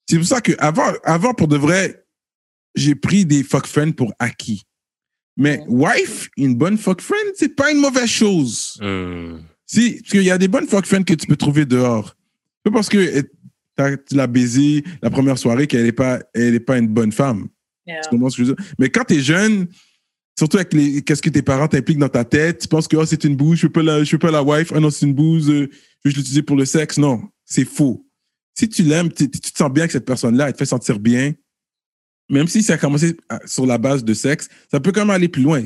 C'est 0.10 0.18
pour 0.18 0.28
ça 0.28 0.42
que 0.42 0.54
avant, 0.58 0.92
avant 1.04 1.34
pour 1.34 1.48
de 1.48 1.58
vrai, 1.58 2.06
j'ai 2.76 2.96
pris 2.96 3.26
des 3.26 3.44
fuck 3.44 3.68
friends 3.68 3.92
pour 3.92 4.14
acquis. 4.20 4.64
Mais 5.36 5.64
wife, 5.68 6.30
une 6.38 6.56
bonne 6.56 6.78
fuck 6.78 7.02
friend, 7.02 7.34
c'est 7.36 7.56
pas 7.56 7.72
une 7.72 7.80
mauvaise 7.80 8.10
chose. 8.10 8.80
Hmm. 8.82 9.40
Si, 9.66 10.00
parce 10.00 10.12
qu'il 10.12 10.24
y 10.24 10.32
a 10.32 10.38
des 10.38 10.48
bonnes 10.48 10.68
fuck 10.68 10.86
friends 10.86 11.04
que 11.04 11.14
tu 11.14 11.28
peux 11.28 11.36
trouver 11.36 11.66
dehors. 11.66 12.16
C'est 12.66 12.72
pas 12.72 12.78
parce 12.78 12.90
que 12.90 13.28
tu 14.08 14.16
l'as 14.16 14.28
baisé 14.28 14.84
la 15.02 15.10
première 15.10 15.38
soirée 15.38 15.68
qu'elle 15.68 15.84
n'est 15.84 15.92
pas, 15.92 16.20
elle 16.34 16.56
est 16.56 16.60
pas 16.60 16.78
une 16.78 16.88
bonne 16.88 17.12
femme. 17.12 17.48
Yeah. 17.86 18.02
Tu 18.02 18.10
comprends 18.10 18.30
ce 18.30 18.38
que 18.38 18.44
je 18.44 18.50
veux 18.50 18.56
dire? 18.56 18.66
Mais 18.80 18.90
quand 18.90 19.04
t'es 19.06 19.20
jeune, 19.22 19.68
surtout 20.38 20.58
avec 20.58 20.74
les, 20.74 21.02
qu'est-ce 21.04 21.22
que 21.22 21.30
tes 21.30 21.42
parents 21.42 21.68
t'impliquent 21.68 22.00
dans 22.00 22.10
ta 22.10 22.26
tête, 22.26 22.60
tu 22.62 22.68
penses 22.68 22.88
que 22.88 22.98
oh, 22.98 23.06
c'est 23.06 23.24
une 23.24 23.36
bouse, 23.36 23.60
je 23.60 23.68
peux 23.68 23.74
pas 23.74 23.84
la, 23.84 24.04
je 24.04 24.12
peux 24.12 24.20
pas 24.28 24.32
la 24.32 24.44
wife, 24.44 24.72
ah 24.76 24.80
non, 24.80 24.90
c'est 24.90 25.06
une 25.06 25.14
bouse, 25.14 25.50
euh, 25.50 25.70
je 26.04 26.10
vais 26.10 26.16
l'utiliser 26.16 26.42
pour 26.44 26.56
le 26.58 26.66
sexe. 26.66 26.98
Non, 26.98 27.22
c'est 27.46 27.66
faux. 27.66 28.06
Si 28.58 28.68
tu 28.68 28.84
l'aimes, 28.84 29.12
tu, 29.12 29.30
tu 29.30 29.40
te 29.40 29.58
sens 29.58 29.72
bien 29.72 29.84
avec 29.84 29.92
cette 29.92 30.06
personne-là, 30.06 30.48
elle 30.48 30.54
te 30.54 30.58
fait 30.58 30.66
sentir 30.66 31.00
bien, 31.00 31.34
même 32.30 32.48
si 32.48 32.62
ça 32.64 32.74
a 32.74 32.78
commencé 32.78 33.16
à- 33.30 33.40
sur 33.46 33.66
la 33.66 33.78
base 33.78 34.04
de 34.04 34.14
sexe, 34.14 34.50
ça 34.70 34.80
peut 34.80 34.92
quand 34.92 35.02
même 35.02 35.12
aller 35.12 35.30
plus 35.30 35.44
loin. 35.44 35.64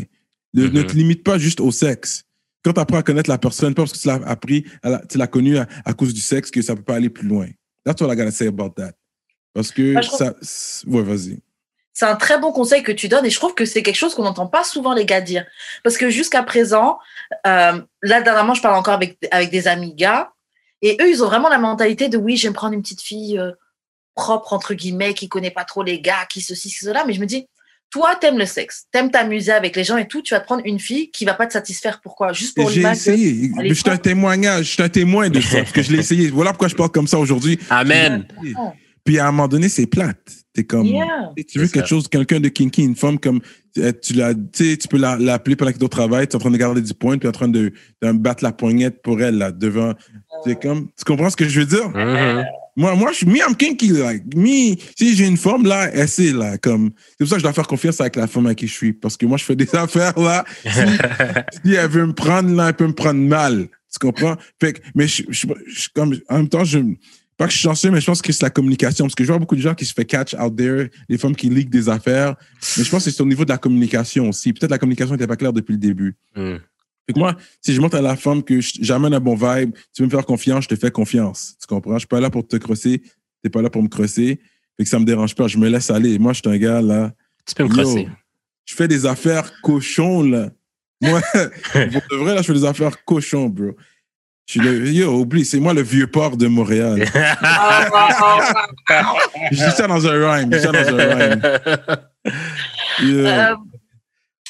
Ne, 0.53 0.67
ne 0.67 0.81
Mhm. 0.81 0.85
te 0.85 0.93
limite 0.95 1.23
pas 1.23 1.37
juste 1.37 1.59
au 1.61 1.71
sexe. 1.71 2.23
Quand 2.63 2.73
tu 2.73 2.79
apprends 2.79 2.97
à 2.97 3.03
connaître 3.03 3.29
la 3.29 3.37
personne, 3.39 3.73
pas 3.73 3.81
parce 3.83 3.93
que 3.93 3.97
tu 3.97 4.07
l'as 4.07 4.21
appris, 4.27 4.65
la- 4.83 5.01
tu 5.09 5.17
l'as 5.17 5.27
connue 5.27 5.57
à, 5.57 5.67
à 5.85 5.93
cause 5.93 6.13
du 6.13 6.21
sexe, 6.21 6.51
que 6.51 6.61
ça 6.61 6.75
peut 6.75 6.83
pas 6.83 6.95
aller 6.95 7.09
plus 7.09 7.27
loin. 7.27 7.47
That's 7.85 8.01
what 8.01 8.11
I 8.13 8.15
gotta 8.15 8.31
say 8.31 8.47
about 8.47 8.71
that. 8.77 8.93
Parce 9.53 9.71
que 9.71 9.99
trouve- 10.01 10.17
ça. 10.17 10.33
c'est- 10.41 10.87
Ouais, 10.87 11.01
vas-y. 11.03 11.39
C'est 11.93 12.05
un 12.05 12.15
très 12.15 12.39
bon 12.39 12.51
conseil 12.53 12.83
que 12.83 12.91
tu 12.91 13.09
donnes 13.09 13.25
et 13.25 13.29
je 13.29 13.35
trouve 13.37 13.53
que 13.53 13.65
c'est 13.65 13.83
quelque 13.83 13.97
chose 13.97 14.15
qu'on 14.15 14.23
n'entend 14.23 14.47
pas 14.47 14.63
souvent 14.63 14.93
les 14.93 15.05
gars 15.05 15.19
dire. 15.19 15.45
Parce 15.83 15.97
que 15.97 16.09
jusqu'à 16.09 16.41
présent, 16.41 16.99
euh, 17.45 17.81
là 18.01 18.21
dernièrement, 18.21 18.53
je 18.53 18.61
parle 18.61 18.75
encore 18.75 18.93
avec, 18.93 19.17
avec 19.31 19.49
des 19.49 19.67
amis 19.67 19.93
gars 19.93 20.31
et 20.81 20.97
eux, 21.01 21.09
ils 21.09 21.21
ont 21.21 21.27
vraiment 21.27 21.49
la 21.49 21.57
mentalité 21.57 22.07
de 22.07 22.17
oui, 22.17 22.37
je 22.37 22.43
vais 22.43 22.49
me 22.49 22.55
prendre 22.55 22.73
une 22.73 22.81
petite 22.81 23.01
fille 23.01 23.37
euh, 23.37 23.51
propre, 24.15 24.53
entre 24.53 24.73
guillemets, 24.73 25.13
qui 25.13 25.27
connaît 25.27 25.51
pas 25.51 25.65
trop 25.65 25.83
les 25.83 25.99
gars, 25.99 26.25
qui 26.29 26.41
ceci, 26.41 26.69
cela. 26.69 27.03
Mais 27.05 27.13
je 27.13 27.19
me 27.19 27.25
dis, 27.25 27.47
toi, 27.91 28.15
t'aimes 28.19 28.37
le 28.39 28.45
sexe, 28.45 28.85
t'aimes 28.91 29.11
t'amuser 29.11 29.51
avec 29.51 29.75
les 29.75 29.83
gens 29.83 29.97
et 29.97 30.07
tout, 30.07 30.21
tu 30.23 30.33
vas 30.33 30.39
te 30.39 30.45
prendre 30.45 30.63
une 30.65 30.79
fille 30.79 31.11
qui 31.11 31.25
va 31.25 31.33
pas 31.35 31.45
te 31.45 31.53
satisfaire. 31.53 31.99
Pourquoi? 32.01 32.33
Juste 32.33 32.55
pour 32.55 32.69
J'ai 32.71 32.81
essayé. 32.81 33.51
Je 33.63 33.73
suis 33.73 33.89
un 33.89 33.97
témoignage. 33.97 34.65
Je 34.65 34.71
suis 34.71 34.81
un 34.83 34.89
témoin 34.89 35.29
de 35.29 35.39
ça. 35.41 35.57
parce 35.59 35.71
que 35.71 35.81
je 35.83 35.91
l'ai 35.91 35.99
essayé. 35.99 36.29
Voilà 36.29 36.51
pourquoi 36.51 36.69
je 36.69 36.75
parle 36.75 36.89
comme 36.91 37.07
ça 37.07 37.19
aujourd'hui. 37.19 37.59
Amen. 37.69 38.25
Puis 39.03 39.19
à 39.19 39.27
un 39.27 39.31
moment 39.31 39.47
donné, 39.47 39.67
c'est 39.69 39.85
plate. 39.87 40.17
T'es 40.53 40.63
comme. 40.63 40.85
Yeah. 40.87 41.31
Tu 41.47 41.59
veux 41.59 41.67
quelque 41.67 41.79
ça. 41.81 41.85
chose, 41.95 42.07
quelqu'un 42.09 42.39
de 42.41 42.49
kinky, 42.49 42.83
une 42.83 42.95
femme 42.95 43.17
comme 43.19 43.39
euh, 43.77 43.93
tu 44.01 44.13
l'as, 44.13 44.33
tu 44.33 44.41
sais, 44.71 44.77
tu 44.77 44.87
peux 44.89 44.97
la- 44.97 45.15
l'appeler 45.17 45.55
pendant 45.55 45.71
qu'il 45.71 45.81
est 45.81 45.85
au 45.85 45.87
travail, 45.87 46.27
tu 46.27 46.33
es 46.33 46.35
en 46.35 46.39
train 46.39 46.51
de 46.51 46.57
garder 46.57 46.81
du 46.81 46.93
point, 46.93 47.17
puis 47.17 47.29
en 47.29 47.31
train 47.31 47.47
de, 47.47 47.71
de 48.01 48.11
battre 48.11 48.43
la 48.43 48.51
poignette 48.51 49.01
pour 49.01 49.21
elle 49.21 49.37
là 49.37 49.51
devant. 49.53 49.93
C'est 50.43 50.61
comme, 50.61 50.87
tu 50.97 51.05
comprends 51.05 51.29
ce 51.29 51.37
que 51.37 51.47
je 51.47 51.61
veux 51.61 51.65
dire? 51.65 51.87
Mhm. 51.89 52.43
Moi, 52.77 52.95
moi, 52.95 53.11
je 53.11 53.17
suis 53.17 53.25
me, 53.25 53.37
I'm 53.37 53.55
kinky 53.55 53.89
like 53.89 54.23
me. 54.35 54.75
Si 54.97 55.15
j'ai 55.15 55.27
une 55.27 55.37
femme 55.37 55.65
là, 55.65 55.89
elle 55.93 56.07
sait 56.07 56.31
là 56.31 56.57
comme. 56.57 56.91
C'est 57.09 57.17
pour 57.19 57.27
ça 57.27 57.35
que 57.35 57.39
je 57.39 57.43
dois 57.43 57.53
faire 57.53 57.67
confiance 57.67 57.99
avec 57.99 58.15
la 58.15 58.27
femme 58.27 58.45
avec 58.45 58.59
qui 58.59 58.67
je 58.67 58.73
suis, 58.73 58.93
parce 58.93 59.17
que 59.17 59.25
moi 59.25 59.37
je 59.37 59.43
fais 59.43 59.55
des 59.55 59.73
affaires 59.75 60.17
là. 60.17 60.45
Si, 60.63 61.73
elle 61.73 61.89
veut 61.89 62.05
me 62.05 62.13
prendre 62.13 62.53
là, 62.55 62.69
elle 62.69 62.73
peut 62.75 62.87
me 62.87 62.93
prendre 62.93 63.19
mal. 63.19 63.67
Tu 63.91 63.99
comprends? 63.99 64.35
Fait 64.59 64.73
que, 64.73 64.79
mais 64.95 65.07
je, 65.07 65.23
je- 65.29 65.47
comme, 65.93 66.15
en 66.29 66.37
même 66.37 66.47
temps, 66.49 66.63
je, 66.63 66.79
pas 67.37 67.45
que 67.47 67.51
je 67.51 67.57
suis 67.57 67.63
chanceux, 67.67 67.91
mais 67.91 67.99
je 67.99 68.05
pense 68.05 68.21
que 68.21 68.31
c'est 68.31 68.43
la 68.43 68.49
communication. 68.49 69.03
Parce 69.05 69.15
que 69.15 69.23
je 69.23 69.27
vois 69.29 69.39
beaucoup 69.39 69.55
de 69.57 69.61
gens 69.61 69.73
qui 69.75 69.83
se 69.85 69.93
fait 69.93 70.05
catch 70.05 70.33
out 70.35 70.55
there, 70.55 70.87
les 71.09 71.17
femmes 71.17 71.35
qui 71.35 71.49
leak 71.49 71.69
des 71.69 71.89
affaires. 71.89 72.35
Mais 72.77 72.83
je 72.85 72.89
pense 72.89 73.03
que 73.03 73.11
c'est 73.11 73.21
au 73.21 73.25
niveau 73.25 73.43
de 73.43 73.49
la 73.49 73.57
communication 73.57 74.29
aussi. 74.29 74.53
Peut-être 74.53 74.71
la 74.71 74.77
communication 74.77 75.13
n'était 75.15 75.27
pas 75.27 75.35
claire 75.35 75.51
depuis 75.51 75.73
le 75.73 75.79
début. 75.79 76.15
Mhm. 76.37 76.59
Fait 77.11 77.15
que 77.15 77.19
moi, 77.19 77.35
si 77.59 77.73
je 77.73 77.81
montre 77.81 77.97
à 77.97 78.01
la 78.01 78.15
femme 78.15 78.41
que 78.41 78.61
j'amène 78.61 79.13
un 79.13 79.19
bon 79.19 79.35
vibe, 79.35 79.73
tu 79.93 80.01
veux 80.01 80.05
me 80.05 80.11
faire 80.11 80.25
confiance, 80.25 80.63
je 80.63 80.69
te 80.69 80.75
fais 80.77 80.91
confiance. 80.91 81.57
Tu 81.59 81.67
comprends? 81.67 81.95
Je 81.95 81.99
suis 81.99 82.07
pas 82.07 82.21
là 82.21 82.29
pour 82.29 82.47
te 82.47 82.55
crosser, 82.55 83.01
t'es 83.43 83.49
pas 83.49 83.61
là 83.61 83.69
pour 83.69 83.83
me 83.83 83.89
crosser. 83.89 84.39
Fait 84.77 84.83
que 84.85 84.89
ça 84.89 84.97
me 84.97 85.03
dérange 85.03 85.35
pas, 85.35 85.49
je 85.49 85.57
me 85.57 85.67
laisse 85.67 85.91
aller. 85.91 86.17
Moi, 86.19 86.31
je 86.31 86.39
suis 86.39 86.49
un 86.49 86.57
gars 86.57 86.81
là. 86.81 87.11
Tu 87.45 87.53
peux 87.53 87.65
me 87.65 87.69
Yo, 87.69 87.75
crosser. 87.75 88.07
je 88.63 88.75
fais 88.75 88.87
des 88.87 89.05
affaires 89.05 89.51
cochons, 89.61 90.23
là. 90.23 90.51
Moi, 91.01 91.19
pour 91.33 91.41
de 91.83 92.15
vrai, 92.23 92.35
là, 92.35 92.41
je 92.41 92.47
fais 92.47 92.53
des 92.53 92.63
affaires 92.63 93.03
cochons, 93.03 93.49
bro. 93.49 93.75
Je 94.45 94.51
suis 94.53 94.61
le, 94.61 94.89
yo, 94.89 95.11
oublie, 95.19 95.43
c'est 95.43 95.59
moi 95.59 95.73
le 95.73 95.81
vieux 95.81 96.07
port 96.07 96.37
de 96.37 96.47
Montréal. 96.47 97.05
Je 99.51 99.55
dis 99.55 99.71
ça 99.75 99.87
dans 99.87 100.07
un 100.07 100.31
rhyme. 100.33 100.51
Je 100.53 100.57
dis 100.57 100.63
ça 100.63 100.71
dans 100.71 100.97
un 100.97 101.15
rhyme. 101.15 101.41
Yo. 103.01 103.25
Euh, 103.25 103.55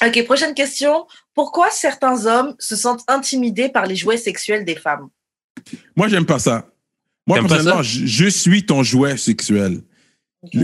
ok, 0.06 0.24
prochaine 0.24 0.54
question. 0.54 1.06
Pourquoi 1.34 1.70
certains 1.70 2.26
hommes 2.26 2.54
se 2.58 2.76
sentent 2.76 3.04
intimidés 3.08 3.68
par 3.68 3.86
les 3.86 3.96
jouets 3.96 4.16
sexuels 4.16 4.64
des 4.64 4.76
femmes? 4.76 5.08
Moi, 5.96 6.08
j'aime 6.08 6.26
pas 6.26 6.38
ça. 6.38 6.66
Moi, 7.26 7.38
personnellement, 7.40 7.82
je, 7.82 8.04
je 8.04 8.26
suis 8.26 8.66
ton 8.66 8.82
jouet 8.82 9.16
sexuel. 9.16 9.82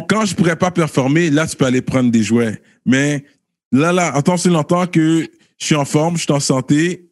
Quand 0.08 0.24
je 0.24 0.34
pourrais 0.34 0.56
pas 0.56 0.70
performer, 0.70 1.30
là, 1.30 1.46
tu 1.46 1.56
peux 1.56 1.64
aller 1.64 1.82
prendre 1.82 2.10
des 2.10 2.22
jouets. 2.22 2.60
Mais 2.84 3.24
là, 3.70 3.92
là, 3.92 4.16
en 4.16 4.22
tant 4.22 4.36
que 4.36 4.48
longtemps 4.48 4.86
que 4.86 5.28
je 5.58 5.64
suis 5.64 5.76
en 5.76 5.84
forme, 5.84 6.16
je 6.16 6.22
suis 6.22 6.32
en 6.32 6.40
santé, 6.40 7.10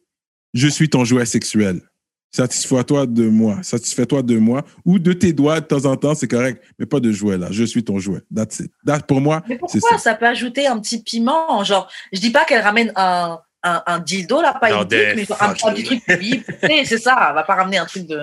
je 0.53 0.67
suis 0.67 0.89
ton 0.89 1.05
jouet 1.05 1.25
sexuel. 1.25 1.81
Satisfais-toi 2.29 3.05
de 3.05 3.29
moi. 3.29 3.59
Satisfais-toi 3.63 4.21
de 4.21 4.37
moi. 4.37 4.65
Ou 4.85 4.99
de 4.99 5.13
tes 5.13 5.31
doigts 5.31 5.61
de 5.61 5.65
temps 5.65 5.85
en 5.85 5.95
temps, 5.95 6.13
c'est 6.13 6.27
correct. 6.27 6.61
Mais 6.77 6.85
pas 6.85 6.99
de 6.99 7.11
jouet, 7.11 7.37
là. 7.37 7.47
Je 7.51 7.63
suis 7.63 7.83
ton 7.83 7.99
jouet. 7.99 8.21
That's 8.35 8.59
it. 8.59 8.71
That, 8.85 8.99
pour 8.99 9.21
moi, 9.21 9.43
Mais 9.47 9.55
c'est 9.67 9.79
pourquoi 9.79 9.97
ça. 9.97 10.11
ça. 10.11 10.15
peut 10.15 10.27
ajouter 10.27 10.67
un 10.67 10.77
petit 10.79 11.01
piment? 11.01 11.63
Genre, 11.63 11.89
je 12.11 12.19
dis 12.19 12.31
pas 12.31 12.43
qu'elle 12.43 12.61
ramène 12.61 12.91
un, 12.97 13.39
un, 13.63 13.81
un 13.85 13.99
dildo, 13.99 14.41
là, 14.41 14.53
pas 14.59 14.69
Genre 14.69 14.83
une 14.83 14.87
dick, 14.87 14.99
mais 15.15 15.25
un, 15.39 15.49
un 15.49 15.53
petit 15.53 15.83
truc 15.83 16.01
sais, 16.61 16.85
c'est 16.85 16.97
ça, 16.97 17.27
elle 17.29 17.35
va 17.35 17.43
pas 17.43 17.55
ramener 17.55 17.77
un 17.77 17.85
truc 17.85 18.05
de. 18.07 18.21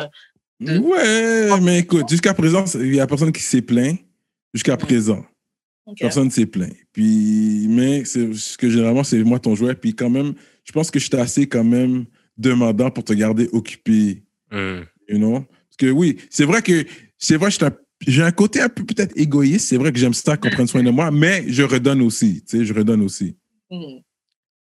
de- 0.60 0.78
Ouais, 0.78 1.60
mais 1.60 1.80
écoute, 1.80 2.08
jusqu'à 2.08 2.34
présent, 2.34 2.64
il 2.74 2.94
y 2.94 3.00
a 3.00 3.06
personne 3.06 3.32
qui 3.32 3.42
s'est 3.42 3.62
plaint. 3.62 3.98
Jusqu'à 4.52 4.76
présent. 4.76 5.24
Ok. 5.86 5.96
Personne 5.98 6.26
ne 6.26 6.30
s'est 6.30 6.46
plaint. 6.46 6.72
Puis, 6.92 7.66
mais 7.68 8.04
c'est 8.04 8.32
ce 8.34 8.56
que 8.56 8.70
généralement, 8.70 9.02
c'est 9.02 9.22
moi 9.24 9.38
ton 9.40 9.54
jouet. 9.56 9.74
Puis 9.74 9.94
quand 9.94 10.08
même, 10.08 10.34
je 10.64 10.70
pense 10.72 10.90
que 10.90 10.98
j'étais 11.00 11.18
assez 11.18 11.46
quand 11.48 11.64
même 11.64 12.04
demandant 12.38 12.90
pour 12.90 13.02
te 13.04 13.12
garder 13.12 13.48
occupé, 13.52 14.22
Mhm. 14.52 14.84
you 15.08 15.18
know? 15.18 15.40
Parce 15.40 15.76
que 15.78 15.90
oui, 15.90 16.18
c'est 16.30 16.44
vrai 16.44 16.62
que 16.62 16.84
c'est 17.18 17.36
vrai, 17.36 17.50
un- 17.62 17.70
j'ai 18.06 18.22
un 18.22 18.30
côté 18.30 18.60
un 18.60 18.68
peu 18.68 18.84
peut-être 18.84 19.12
égoïste. 19.16 19.68
C'est 19.68 19.76
vrai 19.76 19.92
que 19.92 19.98
j'aime 19.98 20.14
ça 20.14 20.36
qu'on 20.36 20.50
prenne 20.50 20.68
soin 20.68 20.82
de 20.84 20.90
moi, 20.90 21.10
mais 21.10 21.44
je 21.48 21.64
redonne 21.64 22.00
aussi. 22.02 22.44
Tu 22.48 22.58
sais, 22.58 22.64
je 22.64 22.72
redonne 22.72 23.02
aussi. 23.02 23.36
Hmm. 23.70 23.98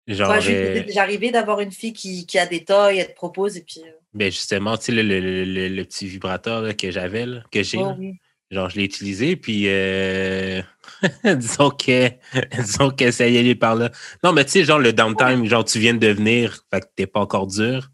Genre, 0.06 0.40
Jules, 0.40 0.54
euh, 0.54 0.82
déjà 0.84 1.02
arrivé 1.02 1.30
d'avoir 1.30 1.60
une 1.60 1.72
fille 1.72 1.92
qui, 1.92 2.26
qui 2.26 2.38
a 2.38 2.46
des 2.46 2.64
toys, 2.64 2.92
elle 2.94 3.06
te 3.08 3.14
propose 3.14 3.56
et 3.56 3.62
puis. 3.62 3.80
euh, 3.84 3.90
ben 4.12 4.30
justement, 4.30 4.76
tu 4.76 4.84
sais, 4.86 4.92
le, 4.92 5.02
le- 5.02 5.20
le- 5.20 5.44
le- 5.44 5.68
le 5.68 5.84
petit 5.84 6.06
vibrateur 6.06 6.60
là, 6.60 6.74
que 6.74 6.90
j'avais, 6.90 7.26
là, 7.26 7.42
que 7.50 7.62
j'ai, 7.62 7.78
oh 7.78 7.94
oui. 7.98 8.18
genre, 8.50 8.68
je 8.68 8.76
l'ai 8.76 8.84
utilisé, 8.84 9.34
puis 9.36 9.64
euh, 9.66 10.60
disons 11.24 11.70
que 11.70 12.10
disons 12.62 12.90
que 12.90 13.10
ça 13.10 13.26
y 13.28 13.38
allait 13.38 13.54
par 13.54 13.74
là. 13.76 13.90
Non, 14.22 14.32
mais 14.32 14.44
tu 14.44 14.52
sais, 14.52 14.64
genre, 14.64 14.78
le 14.78 14.92
downtime, 14.92 15.46
genre, 15.46 15.64
tu 15.64 15.78
viens 15.78 15.94
de 15.94 16.06
devenir, 16.06 16.64
fait 16.70 16.80
que 16.80 16.86
t'es 16.94 17.06
pas 17.06 17.20
encore 17.20 17.46
dur. 17.46 17.90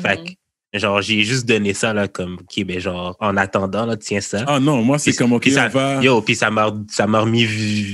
Fait 0.00 0.16
Mhm. 0.18 0.24
que, 0.72 0.78
genre, 0.78 1.02
j'ai 1.02 1.22
juste 1.24 1.46
donné 1.46 1.74
ça, 1.74 1.92
là, 1.92 2.08
comme, 2.08 2.38
OK, 2.40 2.64
ben, 2.64 2.80
genre, 2.80 3.16
en 3.20 3.36
attendant, 3.36 3.84
là, 3.86 3.96
tiens 3.96 4.20
ça. 4.22 4.44
Ah 4.48 4.60
non, 4.60 4.82
moi, 4.82 4.98
c'est 4.98 5.12
comme, 5.12 5.32
OK, 5.34 5.42
puis 5.42 5.52
ça- 5.52 5.68
va... 5.68 6.00
Yo, 6.02 6.22
puis 6.22 6.34
ça 6.36 6.50
m'a 6.50 6.72
ça 6.88 7.06
m'a 7.06 7.20
remis 7.20 7.44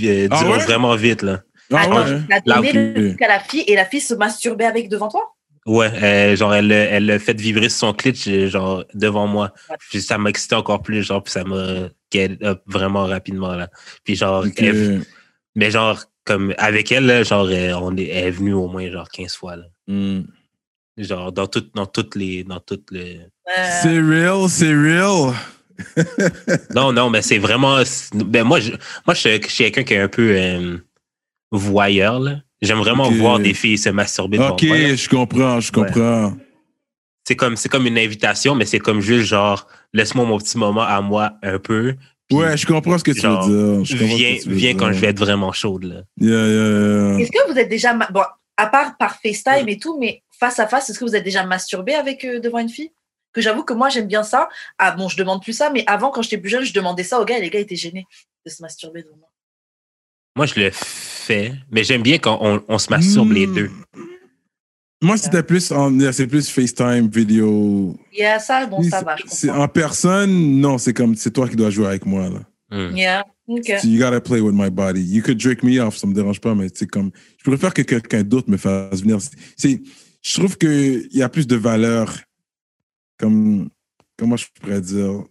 euh, 0.04 0.28
Ah 0.30 0.44
ouais? 0.50 0.58
vraiment 0.58 0.94
vite, 0.94 1.22
là. 1.22 1.42
Ah 1.72 1.82
Attends, 1.82 2.04
ouais? 2.04 2.20
tu 2.20 2.26
l'as 2.28 2.40
donné 2.40 2.72
le 2.72 3.08
truc 3.10 3.22
à 3.22 3.28
la 3.28 3.40
fille 3.40 3.64
et 3.66 3.74
la 3.74 3.84
fille 3.84 4.00
se 4.00 4.14
masturbait 4.14 4.64
avec 4.66 4.88
devant 4.88 5.08
toi? 5.08 5.32
Ouais, 5.66 5.90
euh, 6.00 6.36
genre, 6.36 6.54
elle, 6.54 6.68
l'a- 6.68 6.76
elle 6.76 7.18
fait 7.18 7.40
vibrer 7.40 7.68
sur 7.68 7.78
son 7.88 7.92
clit, 7.92 8.14
euh, 8.28 8.48
genre, 8.48 8.84
devant 8.94 9.26
moi. 9.26 9.52
Puis 9.90 10.00
ça 10.00 10.16
m'a 10.16 10.30
excité 10.30 10.54
encore 10.54 10.80
plus, 10.80 11.02
genre, 11.02 11.22
puis 11.24 11.32
ça 11.32 11.42
m'a 11.42 11.88
get 12.12 12.38
up 12.44 12.62
vraiment 12.66 13.04
rapidement, 13.06 13.54
là. 13.56 13.68
Puis 14.04 14.14
genre, 14.14 14.44
elle- 14.58 15.02
mais 15.56 15.72
genre, 15.72 16.00
comme, 16.24 16.54
avec 16.58 16.92
elle, 16.92 17.06
là, 17.06 17.24
genre, 17.24 17.48
euh, 17.50 17.72
on 17.82 17.96
est, 17.96 18.06
elle 18.06 18.26
est 18.26 18.30
venue 18.30 18.52
au 18.52 18.68
moins, 18.68 18.88
genre, 18.92 19.08
15 19.08 19.34
fois, 19.34 19.56
là. 19.56 19.64
Hmm. 19.88 20.22
Genre, 20.98 21.32
dans, 21.32 21.46
tout, 21.48 21.66
dans 21.74 21.86
toutes 21.86 22.14
les, 22.14 22.44
dans 22.44 22.60
toutes 22.60 22.90
les... 22.92 23.20
C'est 23.82 23.98
real, 24.00 24.48
c'est 24.48 24.72
real. 24.72 25.34
Non, 26.74 26.92
non, 26.92 27.10
mais 27.10 27.22
c'est 27.22 27.38
vraiment, 27.38 27.78
ben, 28.14 28.44
moi, 28.44 28.60
je, 28.60 28.70
moi, 29.06 29.14
je, 29.14 29.20
suis- 29.20 29.42
je 29.42 29.48
suis 29.48 29.64
quelqu'un 29.64 29.82
qui 29.84 29.94
est 29.94 30.00
un 30.00 30.08
peu 30.08 30.30
euh, 30.36 30.78
voyeur, 31.52 32.18
là. 32.20 32.36
J'aime 32.62 32.78
vraiment 32.78 33.10
voir 33.10 33.38
des 33.38 33.52
filles 33.54 33.76
se 33.78 33.90
masturber 33.90 34.38
devant 34.38 34.50
OK, 34.52 34.62
je 34.62 35.08
comprends, 35.08 35.60
je 35.60 35.70
comprends. 35.70 36.32
c'est 37.26 37.36
comme 37.36 37.54
c'est 37.56 37.68
comme 37.68 37.86
une 37.86 37.98
invitation, 37.98 38.54
mais 38.54 38.64
c'est 38.64 38.78
comme 38.78 39.00
juste 39.00 39.26
genre 39.26 39.66
laisse-moi 39.92 40.24
mon 40.24 40.38
petit 40.38 40.56
moment 40.56 40.82
à 40.82 41.00
moi 41.02 41.32
un 41.42 41.58
peu. 41.58 41.94
puis 42.28 42.38
Ouais, 42.38 42.56
je 42.56 42.66
comprends 42.66 42.96
ce 42.98 43.04
que 43.04 43.12
tu 43.12 43.20
genre, 43.20 43.46
veux 43.46 43.76
dire. 43.76 43.84
Je 43.84 43.96
viens 44.04 44.36
veux 44.46 44.54
viens 44.54 44.72
dire. 44.72 44.78
quand 44.80 44.92
je 44.92 44.98
vais 44.98 45.08
être 45.08 45.18
vraiment 45.18 45.52
chaude 45.52 45.84
là. 45.84 46.02
Yeah, 46.18 46.30
yeah, 46.30 46.48
yeah. 46.48 47.18
Est-ce 47.20 47.30
que 47.30 47.52
vous 47.52 47.58
êtes 47.58 47.68
déjà. 47.68 47.92
ma- 47.92 48.08
Bon, 48.10 48.22
à 48.56 48.66
part 48.68 48.96
par 48.96 49.16
FaceTime 49.22 49.68
et 49.68 49.78
tout, 49.78 49.98
mais 50.00 50.22
face 50.38 50.58
à 50.58 50.66
face, 50.66 50.88
est-ce 50.88 50.98
que 50.98 51.04
vous 51.04 51.14
êtes 51.14 51.24
déjà 51.24 51.44
masturbé 51.44 51.92
avec 51.94 52.24
euh, 52.24 52.40
devant 52.40 52.58
une 52.58 52.70
fille? 52.70 52.90
Que 53.34 53.42
j'avoue 53.42 53.64
que 53.64 53.74
moi, 53.74 53.90
j'aime 53.90 54.06
bien 54.06 54.22
ça. 54.22 54.48
Ah 54.78 54.92
bon, 54.92 55.08
je 55.10 55.16
demande 55.18 55.42
plus 55.42 55.52
ça, 55.52 55.68
mais 55.68 55.84
avant, 55.86 56.10
quand 56.10 56.22
j'étais 56.22 56.38
plus 56.38 56.48
jeune, 56.48 56.64
je 56.64 56.72
demandais 56.72 57.02
ça 57.04 57.20
aux 57.20 57.26
gars 57.26 57.36
et 57.36 57.42
les 57.42 57.50
gars 57.50 57.60
étaient 57.60 57.76
gênés 57.76 58.06
de 58.46 58.50
se 58.50 58.62
masturber 58.62 59.02
devant 59.02 59.16
moi. 59.18 59.28
Moi 60.36 60.46
je 60.46 60.60
le 60.60 60.70
fais, 60.72 61.54
mais 61.70 61.82
j'aime 61.82 62.02
bien 62.02 62.18
quand 62.18 62.38
on, 62.40 62.62
on 62.68 62.78
se 62.78 62.88
masturbe 62.90 63.32
les 63.32 63.46
Hmm. 63.46 63.54
deux. 63.54 63.70
Moi, 65.02 65.18
c'était 65.18 65.42
plus 65.42 65.70
en, 65.72 65.92
c'est 66.10 66.26
plus 66.26 66.48
FaceTime, 66.48 67.08
vidéo. 67.08 67.96
Yeah, 68.16 68.38
ça, 68.38 68.64
bon, 68.66 68.82
ça 68.82 69.02
va, 69.02 69.14
je 69.16 69.24
c'est 69.28 69.48
comprends. 69.48 69.64
en 69.64 69.68
personne, 69.68 70.58
non, 70.60 70.78
c'est 70.78 70.94
comme, 70.94 71.14
c'est 71.14 71.30
toi 71.32 71.46
qui 71.48 71.54
dois 71.54 71.68
jouer 71.68 71.86
avec 71.88 72.06
moi, 72.06 72.30
là. 72.30 72.40
Hmm. 72.70 72.96
Yeah, 72.96 73.22
ok. 73.46 73.72
So 73.82 73.86
you 73.88 73.98
gotta 74.00 74.22
play 74.22 74.40
with 74.40 74.54
my 74.54 74.70
body. 74.70 75.02
You 75.02 75.22
could 75.22 75.38
drink 75.38 75.62
me 75.62 75.78
off, 75.80 75.98
ça 75.98 76.06
me 76.06 76.14
dérange 76.14 76.40
pas, 76.40 76.54
mais 76.54 76.68
c'est 76.74 76.86
comme, 76.86 77.10
je 77.38 77.44
préfère 77.50 77.74
que 77.74 77.82
quelqu'un 77.82 78.22
d'autre 78.22 78.50
me 78.50 78.56
fasse 78.56 79.02
venir. 79.02 79.18
C'est, 79.56 79.82
je 80.22 80.32
trouve 80.38 80.56
qu'il 80.56 81.08
y 81.12 81.22
a 81.22 81.28
plus 81.28 81.46
de 81.46 81.56
valeur, 81.56 82.14
comme, 83.18 83.68
comment 84.18 84.36
je 84.38 84.46
pourrais 84.60 84.80
dire, 84.80 85.24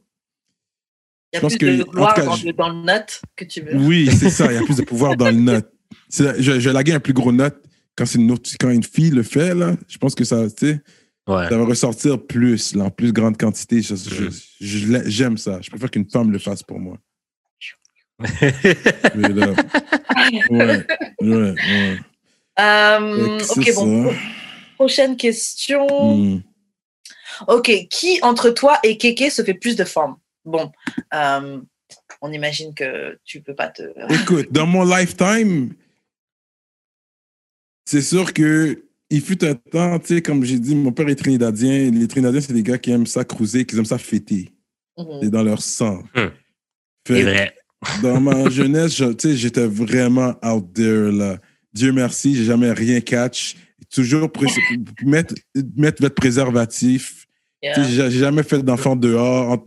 Il 1.35 1.37
y 1.37 1.37
a 1.37 1.41
pense 1.41 1.55
plus 1.55 1.59
que- 1.59 1.77
de 1.77 1.83
en 1.83 1.85
gloire 1.91 2.13
tout 2.13 2.21
cas, 2.21 2.25
dans, 2.27 2.35
je- 2.35 2.45
le, 2.47 2.53
dans 2.53 2.69
le 2.69 2.81
note 2.83 3.21
que 3.35 3.45
tu 3.45 3.61
veux. 3.61 3.75
Oui, 3.75 4.09
c'est 4.17 4.29
ça. 4.29 4.51
Il 4.51 4.55
y 4.55 4.57
a 4.57 4.63
plus 4.63 4.77
de 4.77 4.81
pouvoir 4.85 5.15
dans 5.15 5.25
le 5.27 5.33
note. 5.33 5.69
Je, 6.11 6.59
je 6.59 6.69
laguer 6.69 6.93
un 6.93 6.99
plus 6.99 7.13
gros 7.13 7.31
note 7.31 7.57
quand, 7.95 8.05
c'est 8.05 8.17
une, 8.19 8.31
autre- 8.31 8.49
quand 8.59 8.69
une 8.69 8.83
fille 8.83 9.11
le 9.11 9.23
fait. 9.23 9.53
Là, 9.53 9.75
je 9.87 9.97
pense 9.97 10.15
que 10.15 10.23
ça, 10.23 10.43
tu 10.49 10.67
sais, 10.67 10.81
Ouais. 11.27 11.49
ça 11.49 11.57
va 11.57 11.65
ressortir 11.65 12.21
plus, 12.23 12.75
là, 12.75 12.83
en 12.85 12.89
plus 12.91 13.11
grande 13.11 13.35
quantité. 13.37 13.81
Je- 13.81 13.95
je- 13.95 14.29
je 14.61 15.01
J'aime 15.09 15.37
ça. 15.37 15.59
Je 15.61 15.69
préfère 15.71 15.89
qu'une 15.89 16.07
femme 16.09 16.31
le 16.31 16.37
fasse 16.39 16.61
pour 16.63 16.79
moi. 16.79 16.97
Mais 18.19 19.29
là, 19.29 19.49
ouais, 20.49 20.85
ouais, 21.19 21.55
ouais. 21.59 21.99
Euh, 22.59 23.39
ok, 23.49 23.75
bon. 23.75 24.09
ça. 24.11 24.15
Prochaine 24.75 25.17
question. 25.17 25.87
Hmm. 26.15 26.41
Ok, 27.49 27.71
qui 27.89 28.19
entre 28.21 28.49
toi 28.51 28.79
et 28.83 28.97
Kéké 28.97 29.29
se 29.29 29.43
fait 29.43 29.53
plus 29.53 29.75
de 29.75 29.83
forme 29.83 30.15
Bon, 30.45 30.71
euh, 31.13 31.61
on 32.21 32.31
imagine 32.31 32.73
que 32.73 33.17
tu 33.23 33.41
peux 33.41 33.55
pas 33.55 33.69
te. 33.69 33.83
Écoute, 34.21 34.51
dans 34.51 34.67
mon 34.67 34.83
lifetime, 34.85 35.73
c'est 37.85 38.01
sûr 38.01 38.33
que 38.33 38.83
il 39.09 39.21
fut 39.21 39.43
un 39.45 39.53
temps, 39.53 39.99
tu 39.99 40.15
sais, 40.15 40.21
comme 40.21 40.43
j'ai 40.43 40.57
dit, 40.59 40.75
mon 40.75 40.91
père 40.91 41.07
est 41.07 41.15
trinidadien. 41.15 41.91
Les 41.91 42.07
Trinidadiens, 42.07 42.41
c'est 42.41 42.53
des 42.53 42.63
gars 42.63 42.77
qui 42.79 42.89
aiment 42.91 43.05
ça 43.05 43.23
cruiser, 43.23 43.63
qui 43.65 43.77
aiment 43.77 43.85
ça 43.85 43.99
fêter. 43.99 44.51
Mhm. 44.97 45.19
C'est 45.21 45.29
dans 45.29 45.43
leur 45.43 45.61
sang. 45.61 46.01
Hmm. 46.15 46.29
Fait 47.07 47.21
vrai. 47.21 47.55
dans 48.01 48.19
ma 48.19 48.49
jeunesse, 48.49 48.95
je- 48.95 49.13
tu 49.13 49.29
sais, 49.29 49.37
j'étais 49.37 49.67
vraiment 49.67 50.33
out 50.43 50.73
there, 50.73 51.11
là. 51.11 51.37
Dieu 51.71 51.91
merci, 51.91 52.35
j'ai 52.35 52.45
jamais 52.45 52.71
rien 52.71 52.99
catch. 53.01 53.55
Toujours 53.91 54.31
pré- 54.31 54.47
mettre, 55.03 55.35
mettre 55.75 56.01
votre 56.01 56.15
préservatif. 56.15 57.27
Yeah. 57.61 57.83
J'ai 57.83 58.09
j'ai 58.11 58.19
jamais 58.19 58.43
fait 58.43 58.59
d'enfant 58.63 58.95
dehors. 58.95 59.51
en- 59.51 59.65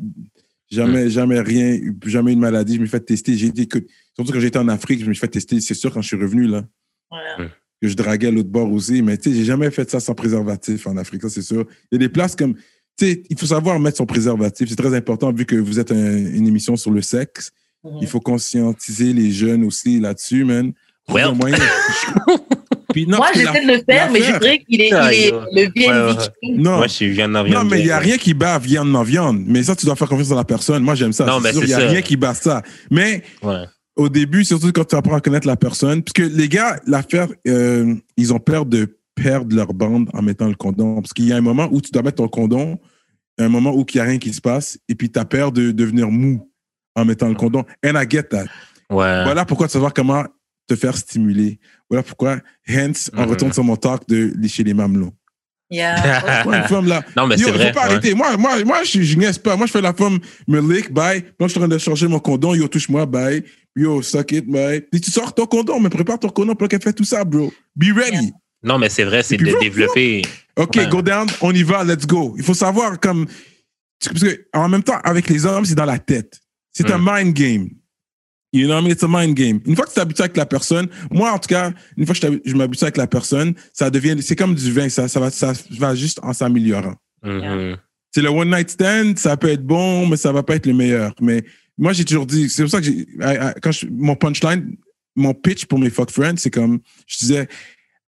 Jamais, 0.70 1.08
jamais 1.08 1.40
rien, 1.40 1.78
jamais 2.04 2.32
une 2.34 2.40
maladie. 2.40 2.74
Je 2.74 2.80
me 2.80 2.84
suis 2.84 2.90
fait 2.90 3.00
tester. 3.00 3.34
J'ai 3.36 3.46
été, 3.46 3.62
écoute, 3.62 3.86
surtout 4.14 4.32
quand 4.32 4.40
j'étais 4.40 4.58
en 4.58 4.68
Afrique, 4.68 5.00
je 5.00 5.06
me 5.06 5.14
suis 5.14 5.20
fait 5.20 5.28
tester. 5.28 5.60
C'est 5.60 5.74
sûr, 5.74 5.92
quand 5.92 6.02
je 6.02 6.08
suis 6.08 6.16
revenu, 6.16 6.46
là, 6.46 6.64
Voilà. 7.10 7.50
que 7.80 7.88
je 7.88 7.94
draguais 7.94 8.26
à 8.28 8.30
l'autre 8.30 8.50
bord 8.50 8.70
aussi. 8.70 9.00
Mais 9.02 9.16
tu 9.16 9.30
sais, 9.30 9.36
j'ai 9.36 9.44
jamais 9.44 9.70
fait 9.70 9.88
ça 9.90 9.98
sans 10.00 10.14
préservatif 10.14 10.86
en 10.86 10.96
Afrique, 10.98 11.22
ça, 11.22 11.30
c'est 11.30 11.42
sûr. 11.42 11.64
Il 11.90 11.94
y 11.94 11.96
a 11.96 11.98
des 11.98 12.08
places 12.10 12.36
comme, 12.36 12.54
tu 12.54 13.06
sais, 13.06 13.22
il 13.30 13.38
faut 13.38 13.46
savoir 13.46 13.80
mettre 13.80 13.96
son 13.96 14.06
préservatif. 14.06 14.68
C'est 14.68 14.76
très 14.76 14.94
important 14.94 15.32
vu 15.32 15.46
que 15.46 15.56
vous 15.56 15.78
êtes 15.80 15.90
un- 15.92 16.16
une 16.18 16.46
émission 16.46 16.76
sur 16.76 16.90
le 16.90 17.00
sexe. 17.00 17.50
Mhm. 17.84 17.98
Il 18.02 18.06
faut 18.08 18.20
conscientiser 18.20 19.12
les 19.14 19.30
jeunes 19.30 19.64
aussi 19.64 20.00
là-dessus, 20.00 20.44
man. 20.44 20.72
Well. 21.08 21.32
Puis 22.98 23.06
non, 23.06 23.18
Moi, 23.18 23.28
j'essaie 23.34 23.64
de 23.64 23.72
le 23.72 23.82
faire, 23.88 24.10
mais 24.10 24.20
je 24.22 24.38
dirais 24.38 24.58
qu'il 24.68 24.80
est, 24.80 24.88
il 24.88 24.94
est 24.94 25.28
yo. 25.30 25.40
le 25.52 25.70
vieil 25.74 25.88
Ouais, 25.88 26.54
non, 26.56 26.76
Moi, 26.78 26.86
je 26.88 26.92
suis 26.92 27.10
viande 27.10 27.36
en 27.36 27.44
non, 27.44 27.44
viande. 27.44 27.68
mais 27.70 27.78
il 27.78 27.84
n'y 27.84 27.90
a 27.92 27.98
rien 27.98 28.16
qui 28.18 28.34
bat 28.34 28.58
viande 28.58 28.94
en 28.96 29.02
viande. 29.04 29.42
Mais 29.46 29.62
ça, 29.62 29.76
tu 29.76 29.86
dois 29.86 29.94
faire 29.94 30.08
confiance 30.08 30.28
dans 30.30 30.36
la 30.36 30.44
personne. 30.44 30.82
Moi, 30.82 30.94
j'aime 30.96 31.12
ça. 31.12 31.24
Non, 31.26 31.38
mais 31.40 31.50
Il 31.54 31.64
n'y 31.66 31.72
a 31.74 31.78
rien 31.78 32.02
qui 32.02 32.16
bat 32.16 32.34
ça. 32.34 32.62
Mais 32.90 33.22
Ouais. 33.42 33.64
au 33.96 34.08
début, 34.08 34.44
surtout 34.44 34.72
quand 34.72 34.84
tu 34.84 34.96
apprends 34.96 35.14
à 35.16 35.20
connaître 35.20 35.46
la 35.46 35.56
personne, 35.56 36.02
parce 36.02 36.12
que 36.12 36.22
les 36.22 36.48
gars, 36.48 36.80
l'affaire, 36.86 37.28
euh, 37.46 37.94
ils 38.16 38.32
ont 38.32 38.40
peur 38.40 38.66
de 38.66 38.96
perdre 39.14 39.54
leur 39.54 39.72
bande 39.74 40.08
en 40.12 40.22
mettant 40.22 40.48
le 40.48 40.54
condom. 40.56 40.96
Parce 41.00 41.12
qu'il 41.12 41.26
y 41.26 41.32
a 41.32 41.36
un 41.36 41.40
moment 41.40 41.68
où 41.70 41.80
tu 41.80 41.90
dois 41.92 42.02
mettre 42.02 42.16
ton 42.16 42.28
condom, 42.28 42.78
un 43.38 43.48
moment 43.48 43.72
où 43.74 43.84
il 43.88 43.96
n'y 43.96 44.00
a 44.00 44.04
rien 44.04 44.18
qui 44.18 44.32
se 44.32 44.40
passe, 44.40 44.76
et 44.88 44.96
puis 44.96 45.08
tu 45.10 45.18
as 45.20 45.24
peur 45.24 45.52
de 45.52 45.70
devenir 45.70 46.08
mou 46.10 46.50
en 46.96 47.04
mettant 47.04 47.28
le 47.28 47.34
condom. 47.36 47.64
And 47.86 47.94
I 48.00 48.04
get 48.10 48.24
that. 48.30 48.46
Ouais. 48.90 49.22
Voilà 49.24 49.44
pourquoi 49.44 49.68
tu 49.68 49.74
vas 49.74 49.80
voir 49.80 49.94
comment 49.94 50.24
te 50.68 50.76
faire 50.76 50.96
stimuler. 50.96 51.58
Voilà 51.90 52.02
pourquoi, 52.04 52.38
hence, 52.68 53.10
on 53.16 53.22
Mhm. 53.22 53.30
retourne 53.30 53.52
sur 53.52 53.64
mon 53.64 53.74
talk 53.76 54.06
de 54.08 54.32
lécher 54.38 54.62
les 54.62 54.74
mamelons? 54.74 55.12
Yeah. 55.70 56.42
Moi, 56.44 56.56
une 56.56 56.62
femme 56.64 56.86
là? 56.86 57.02
Non, 57.16 57.26
mais 57.26 57.36
Yo, 57.36 57.46
c'est 57.46 57.52
faut 57.52 57.58
vrai. 57.58 57.72
pas 57.72 57.80
ouais. 57.88 57.92
arrêter. 57.92 58.14
Moi, 58.14 58.36
moi, 58.38 58.64
moi 58.64 58.84
je, 58.84 59.02
je 59.02 59.16
niaise 59.18 59.36
pas. 59.38 59.54
Moi, 59.56 59.66
je 59.66 59.72
fais 59.72 59.82
la 59.82 59.92
femme 59.92 60.18
me 60.46 60.60
lick, 60.60 60.90
bye. 60.92 61.22
Moi, 61.38 61.46
je 61.46 61.48
suis 61.48 61.58
en 61.58 61.62
train 61.62 61.68
de 61.68 61.76
changer 61.78 62.06
mon 62.08 62.20
condom. 62.20 62.54
Yo, 62.54 62.68
touche-moi, 62.68 63.04
bye. 63.04 63.44
Yo, 63.76 64.00
suck 64.00 64.32
it, 64.32 64.46
bye. 64.46 64.80
Puis 64.80 65.00
tu 65.02 65.10
sors 65.10 65.34
ton 65.34 65.44
condom, 65.46 65.78
mais 65.80 65.90
prépare 65.90 66.18
ton 66.18 66.30
condom 66.30 66.54
pour 66.54 66.68
qu'elle 66.68 66.80
fait 66.82 66.92
tout 66.94 67.04
ça, 67.04 67.22
bro. 67.24 67.52
Be 67.76 67.86
ready. 67.94 68.32
Non, 68.62 68.78
mais 68.78 68.88
c'est 68.88 69.04
vrai, 69.04 69.22
c'est 69.22 69.34
Et 69.34 69.38
de 69.38 69.56
développer. 69.60 70.22
OK, 70.56 70.74
Ouais. 70.76 70.88
go 70.88 71.02
down, 71.02 71.26
on 71.42 71.52
y 71.52 71.62
va, 71.62 71.84
let's 71.84 72.06
go. 72.06 72.34
Il 72.38 72.42
faut 72.44 72.54
savoir 72.54 72.98
comme. 72.98 73.26
Parce 74.02 74.20
que 74.22 74.46
en 74.54 74.68
même 74.70 74.82
temps, 74.82 74.98
avec 75.04 75.28
les 75.28 75.44
hommes, 75.44 75.64
c'est 75.66 75.74
dans 75.74 75.84
la 75.84 75.98
tête. 75.98 76.40
C'est 76.72 76.90
un 76.90 76.98
Mm. 76.98 77.10
mind 77.12 77.34
game. 77.34 77.68
You 78.52 78.66
know 78.66 78.74
what 78.76 78.80
I 78.80 78.82
mean? 78.84 78.92
It's 78.92 79.02
a 79.02 79.08
mind 79.08 79.34
game. 79.36 79.60
Une 79.66 79.76
fois 79.76 79.84
que 79.84 79.90
tu 79.90 79.96
t'habitues 79.96 80.22
avec 80.22 80.36
la 80.36 80.46
personne, 80.46 80.88
moi, 81.10 81.32
en 81.32 81.38
tout 81.38 81.48
cas, 81.48 81.70
une 81.98 82.06
fois 82.06 82.14
que 82.14 82.40
je 82.44 82.54
m'habitue 82.54 82.84
avec 82.84 82.96
la 82.96 83.06
personne, 83.06 83.54
ça 83.74 83.90
devient. 83.90 84.16
C'est 84.22 84.36
comme 84.36 84.54
du 84.54 84.72
vin, 84.72 84.88
ça, 84.88 85.06
ça, 85.06 85.20
va, 85.20 85.30
ça 85.30 85.52
va 85.78 85.94
juste 85.94 86.18
en 86.22 86.32
s'améliorant. 86.32 86.94
Mhm. 87.22 87.76
C'est 88.10 88.22
le 88.22 88.30
one 88.30 88.48
night 88.50 88.70
stand, 88.70 89.18
ça 89.18 89.36
peut 89.36 89.50
être 89.50 89.64
bon, 89.64 90.06
mais 90.06 90.16
ça 90.16 90.32
va 90.32 90.42
pas 90.42 90.56
être 90.56 90.64
le 90.66 90.72
meilleur. 90.72 91.14
Mais 91.20 91.44
moi, 91.76 91.92
j'ai 91.92 92.04
toujours 92.06 92.24
dit, 92.24 92.48
c'est 92.48 92.62
pour 92.62 92.70
ça 92.70 92.80
que 92.80 92.88
quand 93.60 93.70
je- 93.72 93.86
mon 93.90 94.16
punchline, 94.16 94.76
mon 95.14 95.34
pitch 95.34 95.66
pour 95.66 95.78
mes 95.78 95.90
fuck 95.90 96.10
friends, 96.10 96.36
c'est 96.38 96.50
comme, 96.50 96.80
je 97.06 97.18
disais, 97.18 97.48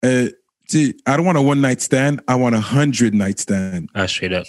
euh, 0.04 0.30
tu 0.68 0.78
sais, 0.78 0.96
I 1.06 1.16
don't 1.16 1.26
want 1.26 1.34
a 1.36 1.40
one 1.40 1.60
night 1.60 1.80
stand, 1.80 2.20
I 2.28 2.34
want 2.34 2.52
a 2.54 2.60
hundred 2.60 3.12
night 3.12 3.40
stand. 3.40 3.88
Ah, 3.94 4.06
straight 4.06 4.32
up. 4.32 4.46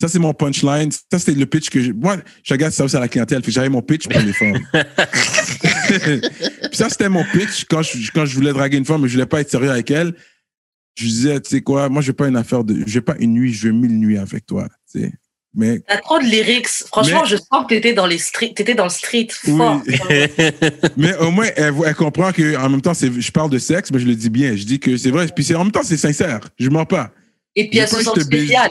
Ça, 0.00 0.08
c'est 0.08 0.18
mon 0.18 0.34
punchline. 0.34 0.90
Ça, 0.90 1.18
c'était 1.18 1.32
le 1.32 1.46
pitch 1.46 1.70
que 1.70 1.80
je, 1.80 1.92
moi, 1.92 2.16
je 2.42 2.52
regarde 2.52 2.72
ça 2.72 2.84
aussi 2.84 2.96
à 2.96 3.00
la 3.00 3.08
clientèle. 3.08 3.40
Fait 3.40 3.46
que 3.46 3.52
j'avais 3.52 3.68
mon 3.68 3.80
pitch 3.82 4.08
pour 4.08 4.20
les 4.20 4.32
femmes. 4.32 4.58
Puis 5.92 6.76
ça, 6.76 6.88
c'était 6.88 7.08
mon 7.08 7.24
pitch 7.24 7.64
quand 7.70 7.82
je, 7.82 8.10
quand 8.12 8.26
je 8.26 8.34
voulais 8.34 8.52
draguer 8.52 8.76
une 8.78 8.84
femme, 8.84 9.02
mais 9.02 9.08
je 9.08 9.14
voulais 9.14 9.26
pas 9.26 9.40
être 9.40 9.50
sérieux 9.50 9.70
avec 9.70 9.90
elle. 9.90 10.14
Je 10.96 11.04
disais, 11.04 11.40
tu 11.40 11.50
sais 11.50 11.60
quoi, 11.60 11.88
moi, 11.88 12.02
je 12.02 12.08
veux 12.08 12.12
pas 12.12 12.28
une 12.28 12.36
affaire 12.36 12.64
de, 12.64 12.82
je 12.86 12.94
veux 12.94 13.00
pas 13.04 13.16
une 13.18 13.34
nuit, 13.34 13.52
je 13.52 13.68
veux 13.68 13.72
mille 13.72 13.98
nuits 13.98 14.18
avec 14.18 14.46
toi, 14.46 14.68
tu 14.92 15.00
sais. 15.00 15.12
Mais 15.56 15.78
T'as 15.86 15.98
trop 15.98 16.18
de 16.18 16.24
lyrics. 16.24 16.66
Franchement, 16.66 17.22
Mais- 17.22 17.28
je 17.28 17.36
sens 17.36 17.62
que 17.62 17.68
t'étais 17.68 17.94
dans 17.94 18.06
les 18.06 18.18
streets, 18.18 18.54
t'étais 18.54 18.74
dans 18.74 18.84
le 18.84 18.90
street 18.90 19.28
Oui. 19.46 19.56
Mais 20.96 21.14
au 21.18 21.30
moins, 21.30 21.46
elle, 21.54 21.74
elle 21.86 21.94
comprend 21.94 22.32
que 22.32 22.56
en 22.56 22.68
même 22.68 22.82
temps, 22.82 22.94
c'est, 22.94 23.20
je 23.20 23.32
parle 23.32 23.50
de 23.50 23.58
sexe, 23.58 23.92
mais 23.92 24.00
je 24.00 24.06
le 24.06 24.16
dis 24.16 24.30
bien. 24.30 24.56
Je 24.56 24.64
dis 24.64 24.80
que 24.80 24.96
c'est 24.96 25.10
vrai. 25.10 25.28
Puis 25.28 25.44
c'est, 25.44 25.54
en 25.54 25.62
même 25.62 25.72
temps, 25.72 25.84
c'est 25.84 25.96
sincère. 25.96 26.40
Je 26.58 26.68
mens 26.70 26.84
pas. 26.84 27.12
Et 27.54 27.70
puis, 27.70 27.78
elle 27.78 27.88
se 27.88 28.02
sent 28.02 28.20
spéciale. 28.20 28.70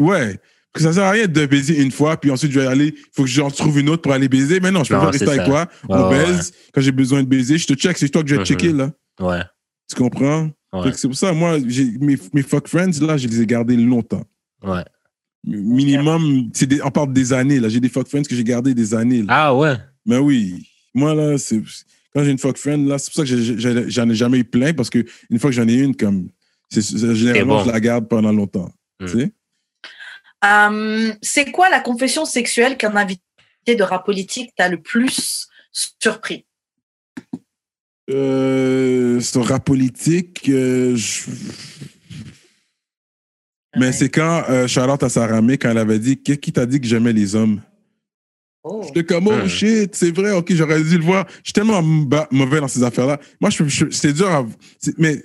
Ouais. 0.00 0.38
Parce 0.72 0.84
que 0.84 0.90
ça 0.90 0.92
sert 0.94 1.04
à 1.04 1.10
rien 1.10 1.26
de 1.26 1.46
baiser 1.46 1.82
une 1.82 1.90
fois, 1.90 2.16
puis 2.16 2.30
ensuite 2.30 2.52
je 2.52 2.60
vais 2.60 2.66
aller, 2.66 2.94
il 2.96 3.04
faut 3.12 3.24
que 3.24 3.28
j'en 3.28 3.50
trouve 3.50 3.78
une 3.80 3.88
autre 3.88 4.02
pour 4.02 4.12
aller 4.12 4.28
baiser. 4.28 4.60
Mais 4.60 4.70
non, 4.70 4.84
je 4.84 4.90
peux 4.94 5.00
pas 5.00 5.10
rester 5.10 5.28
avec 5.28 5.44
toi. 5.44 5.68
Ouais, 5.88 5.96
on 5.96 6.08
ouais, 6.10 6.24
baise. 6.26 6.52
Quand 6.72 6.80
j'ai 6.80 6.92
besoin 6.92 7.22
de 7.22 7.28
baiser, 7.28 7.58
je 7.58 7.66
te 7.66 7.74
check. 7.74 7.98
C'est 7.98 8.08
toi 8.08 8.22
que 8.22 8.28
je 8.28 8.34
vais 8.34 8.40
Mhm. 8.40 8.46
checker, 8.46 8.72
là. 8.72 8.92
Ouais. 9.20 9.40
Tu 9.88 9.96
comprends? 9.96 10.50
Ouais. 10.72 10.92
C'est 10.94 11.08
pour 11.08 11.16
ça, 11.16 11.32
moi, 11.32 11.58
mes, 11.58 12.16
mes 12.32 12.42
fuck 12.42 12.68
friends, 12.68 13.00
là, 13.00 13.16
je 13.16 13.26
les 13.26 13.40
ai 13.42 13.46
gardés 13.46 13.76
longtemps. 13.76 14.22
Ouais. 14.62 14.84
Minimum, 15.44 16.50
c'est 16.52 16.82
on 16.84 16.90
parle 16.90 17.12
des 17.12 17.32
années, 17.32 17.58
là. 17.60 17.68
J'ai 17.68 17.80
des 17.80 17.88
fuck 17.88 18.06
friends 18.08 18.22
que 18.22 18.36
j'ai 18.36 18.44
gardés 18.44 18.74
des 18.74 18.94
années, 18.94 19.22
là. 19.22 19.26
Ah, 19.30 19.54
ouais. 19.54 19.74
Mais 20.06 20.18
oui, 20.18 20.66
moi 20.94 21.14
là, 21.14 21.38
c'est 21.38 21.60
quand 22.14 22.22
j'ai 22.24 22.30
une 22.30 22.38
fuck 22.38 22.56
friend 22.58 22.86
là, 22.88 22.98
c'est 22.98 23.12
pour 23.12 23.24
ça 23.26 23.34
que 23.34 23.88
j'en 23.88 24.08
ai 24.10 24.14
jamais 24.14 24.38
eu 24.38 24.44
plein 24.44 24.72
parce 24.72 24.90
que 24.90 25.04
une 25.30 25.38
fois 25.38 25.50
que 25.50 25.56
j'en 25.56 25.66
ai 25.68 25.74
une, 25.74 25.94
comme 25.96 26.28
généralement 26.70 27.58
bon. 27.58 27.64
je 27.64 27.70
la 27.70 27.80
garde 27.80 28.08
pendant 28.08 28.32
longtemps. 28.32 28.70
Mm. 29.00 29.06
Tu 29.06 29.12
sais? 29.12 29.32
Euh, 30.44 31.12
c'est 31.22 31.50
quoi 31.50 31.68
la 31.68 31.80
confession 31.80 32.24
sexuelle 32.24 32.76
qu'un 32.76 32.96
invité 32.96 33.20
de 33.68 33.82
rap 33.82 34.04
politique 34.06 34.52
t'a 34.56 34.68
le 34.68 34.80
plus 34.80 35.48
surpris? 35.72 36.46
Euh, 38.10 39.20
sur 39.20 39.46
rap 39.46 39.64
politique, 39.64 40.48
euh, 40.48 40.96
je- 40.96 41.30
mais 43.76 43.86
Ouais. 43.86 43.92
c'est 43.92 44.08
quand 44.08 44.42
euh, 44.48 44.66
Charlotte 44.66 45.02
à 45.02 45.08
Saramé 45.08 45.58
quand 45.58 45.70
elle 45.70 45.78
avait 45.78 45.98
dit 46.00 46.16
Qui 46.20 46.36
qui 46.38 46.52
t'a 46.52 46.66
dit 46.66 46.80
que 46.80 46.86
j'aimais 46.86 47.12
les 47.12 47.36
hommes? 47.36 47.60
Oh. 48.64 48.82
J'étais 48.84 49.04
comme 49.04 49.28
oh 49.28 49.44
Mm. 49.44 49.48
shit, 49.48 49.94
c'est 49.94 50.10
vrai, 50.14 50.32
ok, 50.32 50.52
j'aurais 50.54 50.82
dû 50.82 50.98
le 50.98 51.04
voir. 51.04 51.26
Je 51.38 51.44
suis 51.44 51.52
tellement 51.52 51.80
mauvais 51.82 52.60
dans 52.60 52.68
ces 52.68 52.82
affaires-là. 52.82 53.18
Moi, 53.40 53.48
je, 53.50 53.58
peux- 53.62 53.68
je- 53.68 53.90
c'est 53.90 54.12
dur 54.12 54.28
à. 54.28 54.44
c'est- 54.78 54.98
Mais 54.98 55.22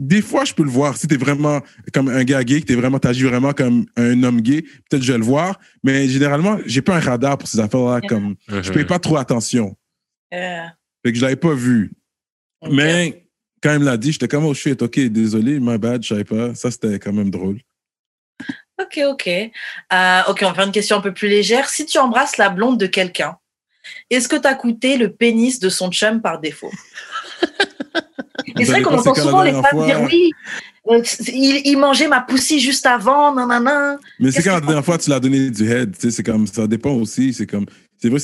des 0.00 0.22
fois, 0.22 0.44
je 0.46 0.54
peux 0.54 0.64
le 0.64 0.70
voir. 0.70 0.96
Si 0.96 1.06
t'es 1.06 1.16
vraiment 1.18 1.60
comme 1.92 2.08
un 2.08 2.24
gars 2.24 2.42
gay, 2.42 2.60
que 2.62 2.66
t'es 2.66 2.74
vraiment, 2.74 2.98
t'agis 2.98 3.22
vraiment 3.24 3.52
comme 3.52 3.84
un 3.96 4.22
homme 4.22 4.40
gay, 4.40 4.62
peut-être 4.88 5.02
je 5.02 5.12
vais 5.12 5.18
le 5.18 5.24
voir. 5.24 5.60
Mais 5.84 6.08
généralement, 6.08 6.58
j'ai 6.66 6.80
pas 6.82 6.96
un 6.96 7.00
radar 7.00 7.36
pour 7.38 7.46
ces 7.46 7.60
affaires-là. 7.60 8.00
Comme, 8.08 8.34
Mhm. 8.48 8.62
je 8.64 8.72
paye 8.72 8.84
pas 8.86 8.98
trop 8.98 9.18
attention. 9.18 9.76
Euh, 10.34 10.64
Fait 11.04 11.12
que 11.12 11.18
je 11.18 11.22
l'avais 11.22 11.36
pas 11.36 11.52
vu. 11.54 11.92
Mais 12.70 13.26
quand 13.62 13.74
il 13.74 13.80
me 13.80 13.84
l'a 13.84 13.96
dit, 13.98 14.12
j'étais 14.12 14.26
comme 14.28 14.44
oh 14.46 14.54
shit, 14.54 14.80
ok, 14.80 14.98
désolé, 15.00 15.60
my 15.60 15.76
bad, 15.78 16.02
je 16.02 16.08
savais 16.08 16.24
pas. 16.24 16.54
Ça, 16.54 16.70
c'était 16.70 16.98
quand 16.98 17.12
même 17.12 17.30
drôle. 17.30 17.58
Ok, 18.80 18.98
ok. 19.06 19.26
Euh, 19.28 20.20
ok, 20.28 20.38
on 20.42 20.46
va 20.48 20.54
faire 20.54 20.66
une 20.66 20.72
question 20.72 20.96
un 20.96 21.00
peu 21.02 21.12
plus 21.12 21.28
légère. 21.28 21.68
Si 21.68 21.84
tu 21.84 21.98
embrasses 21.98 22.38
la 22.38 22.48
blonde 22.48 22.78
de 22.80 22.86
quelqu'un, 22.86 23.36
est-ce 24.08 24.28
que 24.28 24.36
tu 24.36 24.46
as 24.48 24.54
coûté 24.54 24.96
le 24.96 25.12
pénis 25.12 25.58
de 25.60 25.68
son 25.68 25.90
chum 25.90 26.22
par 26.22 26.40
défaut? 26.40 26.70
c'est 28.56 28.64
vrai 28.64 28.82
qu'on 28.82 28.96
entend 28.98 29.14
souvent 29.14 29.42
les 29.42 29.52
femmes 29.52 29.84
dire 29.84 30.00
oui, 30.10 30.30
euh, 30.90 31.02
il, 31.28 31.62
il 31.64 31.76
mangeait 31.78 32.08
ma 32.08 32.20
poussie 32.20 32.60
juste 32.60 32.86
avant, 32.86 33.34
nanana. 33.34 33.98
Mais 34.18 34.30
c'est 34.30 34.42
quand 34.42 34.52
la 34.54 34.60
que- 34.60 34.66
dernière 34.66 34.84
fois 34.84 34.98
tu 34.98 35.10
l'as 35.10 35.20
donné 35.20 35.50
du 35.50 35.70
head, 35.70 35.92
tu 35.92 36.00
sais, 36.02 36.10
c'est 36.10 36.22
comme 36.22 36.46
ça 36.46 36.66
dépend 36.66 36.92
aussi. 36.92 37.32
C'est 37.32 37.46
comme, 37.46 37.66
c'est 37.98 38.08
vrai, 38.08 38.18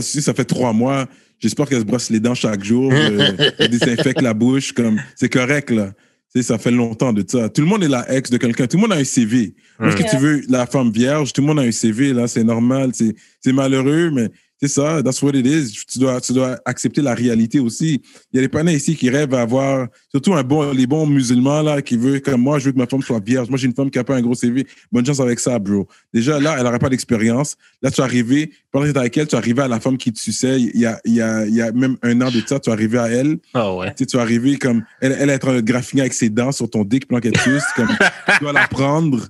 si 0.00 0.22
ça 0.22 0.34
fait 0.34 0.44
trois 0.44 0.72
mois, 0.72 1.06
j'espère 1.40 1.66
qu'elle 1.68 1.80
se 1.80 1.84
brosse 1.84 2.10
les 2.10 2.20
dents 2.20 2.34
chaque 2.34 2.62
jour, 2.64 2.92
euh, 2.92 3.32
elle 3.58 3.68
désinfecte 3.70 4.20
la 4.20 4.34
bouche, 4.34 4.72
comme, 4.72 5.00
c'est 5.16 5.28
correct, 5.32 5.70
là. 5.70 5.92
Tu 6.34 6.42
sais, 6.42 6.48
ça 6.48 6.58
fait 6.58 6.72
longtemps 6.72 7.12
de 7.12 7.24
ça. 7.26 7.48
Tout 7.48 7.60
le 7.60 7.68
monde 7.68 7.84
est 7.84 7.88
la 7.88 8.12
ex 8.12 8.28
de 8.28 8.38
quelqu'un. 8.38 8.66
Tout 8.66 8.76
le 8.76 8.82
monde 8.82 8.92
a 8.92 8.96
un 8.96 9.04
CV. 9.04 9.54
Est-ce 9.80 9.96
que 9.96 10.02
Mm. 10.02 10.06
tu 10.10 10.16
veux 10.16 10.42
la 10.48 10.66
femme 10.66 10.90
vierge? 10.90 11.32
Tout 11.32 11.40
le 11.42 11.46
monde 11.46 11.60
a 11.60 11.62
un 11.62 11.70
CV, 11.70 12.12
là, 12.12 12.26
c'est 12.26 12.42
normal. 12.42 12.90
C'est 12.92 13.14
c'est 13.40 13.52
malheureux, 13.52 14.10
mais 14.12 14.28
c'est 14.68 14.80
ça. 14.80 15.02
That's 15.02 15.20
what 15.22 15.32
it 15.32 15.46
is. 15.46 15.84
Tu 15.86 15.98
dois, 15.98 16.20
tu 16.20 16.32
dois 16.32 16.58
accepter 16.64 17.02
la 17.02 17.14
réalité 17.14 17.60
aussi. 17.60 18.00
Il 18.32 18.36
y 18.36 18.38
a 18.38 18.42
des 18.42 18.48
panneaux 18.48 18.72
ici 18.72 18.96
qui 18.96 19.10
rêvent 19.10 19.34
à 19.34 19.42
avoir, 19.42 19.88
surtout 20.10 20.34
un 20.34 20.42
bon, 20.42 20.72
les 20.72 20.86
bons 20.86 21.06
musulmans, 21.06 21.62
là, 21.62 21.82
qui 21.82 21.96
veulent, 21.96 22.20
comme 22.20 22.40
moi, 22.40 22.58
je 22.58 22.66
veux 22.66 22.72
que 22.72 22.78
ma 22.78 22.86
femme 22.86 23.02
soit 23.02 23.22
vierge. 23.24 23.48
Moi, 23.48 23.58
j'ai 23.58 23.66
une 23.66 23.74
femme 23.74 23.90
qui 23.90 23.98
a 23.98 24.04
pas 24.04 24.16
un 24.16 24.22
gros 24.22 24.34
CV. 24.34 24.66
Bonne 24.90 25.04
chance 25.04 25.20
avec 25.20 25.40
ça, 25.40 25.58
bro. 25.58 25.86
Déjà, 26.12 26.40
là, 26.40 26.56
elle 26.58 26.64
n'aurait 26.64 26.78
pas 26.78 26.88
d'expérience. 26.88 27.56
Là, 27.82 27.90
tu 27.90 28.00
es 28.00 28.04
arrivé, 28.04 28.52
pendant 28.70 28.86
que 28.86 28.92
tu 28.92 28.98
avec 28.98 29.16
elle, 29.18 29.26
tu 29.26 29.34
es 29.34 29.38
arrivé 29.38 29.62
à 29.62 29.68
la 29.68 29.80
femme 29.80 29.98
qui 29.98 30.12
te 30.12 30.18
suçait. 30.18 30.60
Il 30.60 30.80
y 30.80 30.86
a, 30.86 31.00
il 31.04 31.14
y 31.14 31.20
a, 31.20 31.46
il 31.46 31.54
y 31.54 31.62
a 31.62 31.72
même 31.72 31.96
un 32.02 32.20
an 32.20 32.30
de 32.30 32.42
ça, 32.46 32.58
tu 32.60 32.70
es 32.70 32.72
arrivé 32.72 32.98
à 32.98 33.08
elle. 33.08 33.38
Ouais. 33.54 33.88
Tu 33.90 33.98
sais, 33.98 34.06
tu 34.06 34.16
es 34.16 34.20
arrivé 34.20 34.56
comme, 34.56 34.84
elle, 35.00 35.16
elle 35.18 35.30
est 35.30 35.34
en 35.34 35.38
train 35.38 35.56
de 35.56 35.60
graffiner 35.60 36.02
avec 36.02 36.14
ses 36.14 36.30
dents 36.30 36.52
sur 36.52 36.68
ton 36.70 36.84
dick 36.84 37.06
pendant 37.06 37.20
qu'elle 37.20 37.32
te 37.32 37.40
suce. 37.40 37.64
Comme, 37.76 37.88
tu 37.88 38.38
dois 38.40 38.52
la 38.52 38.66
prendre. 38.68 39.28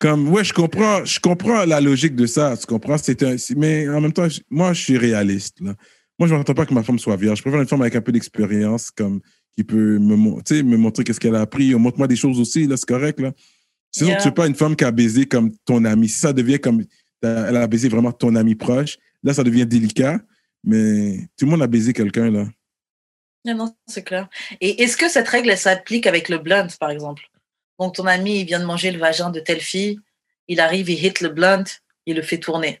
Comme, 0.00 0.28
ouais, 0.30 0.42
je 0.44 0.52
comprends, 0.54 1.04
je 1.04 1.20
comprends 1.20 1.64
la 1.66 1.80
logique 1.80 2.16
de 2.16 2.26
ça. 2.26 2.56
Tu 2.56 2.66
comprends? 2.66 2.96
C'est 2.98 3.22
un, 3.22 3.36
mais 3.56 3.88
en 3.88 4.00
même 4.00 4.12
temps, 4.14 4.26
moi, 4.48 4.72
je 4.72 4.82
suis 4.82 4.96
réaliste, 4.98 5.60
là. 5.60 5.74
Moi, 6.18 6.28
je 6.28 6.34
m'entends 6.34 6.54
pas 6.54 6.66
que 6.66 6.74
ma 6.74 6.82
femme 6.82 6.98
soit 6.98 7.16
vierge. 7.16 7.38
Je 7.38 7.42
préfère 7.42 7.60
une 7.60 7.68
femme 7.68 7.82
avec 7.82 7.94
un 7.96 8.00
peu 8.00 8.10
d'expérience, 8.12 8.90
comme, 8.90 9.20
qui 9.56 9.62
peut 9.64 9.98
me, 9.98 10.16
mon- 10.16 10.40
tu 10.40 10.56
sais, 10.56 10.62
me 10.62 10.76
montrer 10.76 11.04
qu'est-ce 11.04 11.20
qu'elle 11.20 11.34
a 11.34 11.40
appris. 11.42 11.74
Montre-moi 11.74 12.08
des 12.08 12.16
choses 12.16 12.40
aussi, 12.40 12.66
là, 12.66 12.76
c'est 12.76 12.88
correct, 12.88 13.20
là. 13.20 13.32
C'est 13.90 14.06
Yeah. 14.06 14.16
tu 14.18 14.28
veux 14.28 14.34
pas 14.34 14.46
une 14.46 14.54
femme 14.54 14.76
qui 14.76 14.84
a 14.84 14.90
baisé 14.90 15.26
comme 15.26 15.52
ton 15.64 15.84
ami. 15.84 16.08
Si 16.08 16.18
ça 16.18 16.32
devient 16.32 16.58
comme, 16.60 16.84
elle 17.22 17.56
a 17.56 17.66
baisé 17.66 17.88
vraiment 17.88 18.12
ton 18.12 18.34
ami 18.36 18.54
proche, 18.54 18.96
là, 19.22 19.34
ça 19.34 19.44
devient 19.44 19.66
délicat. 19.66 20.20
Mais 20.64 21.28
tout 21.38 21.44
le 21.46 21.50
monde 21.50 21.62
a 21.62 21.66
baisé 21.66 21.92
quelqu'un, 21.92 22.30
là. 22.30 22.46
Non, 23.46 23.54
non, 23.54 23.74
c'est 23.86 24.02
clair. 24.02 24.28
Et 24.60 24.82
est-ce 24.82 24.96
que 24.96 25.08
cette 25.08 25.28
règle, 25.28 25.50
elle 25.50 25.58
s'applique 25.58 26.06
avec 26.06 26.28
le 26.28 26.38
blunt, 26.38 26.68
par 26.78 26.90
exemple? 26.90 27.29
Donc, 27.80 27.94
ton 27.94 28.06
ami, 28.06 28.40
il 28.40 28.44
vient 28.44 28.60
de 28.60 28.66
manger 28.66 28.90
le 28.92 28.98
vagin 28.98 29.30
de 29.30 29.40
telle 29.40 29.60
fille, 29.60 29.98
il 30.48 30.60
arrive, 30.60 30.90
il 30.90 31.02
hit 31.04 31.20
le 31.20 31.30
blunt, 31.30 31.64
il 32.06 32.14
le 32.16 32.22
fait 32.22 32.38
tourner. 32.38 32.80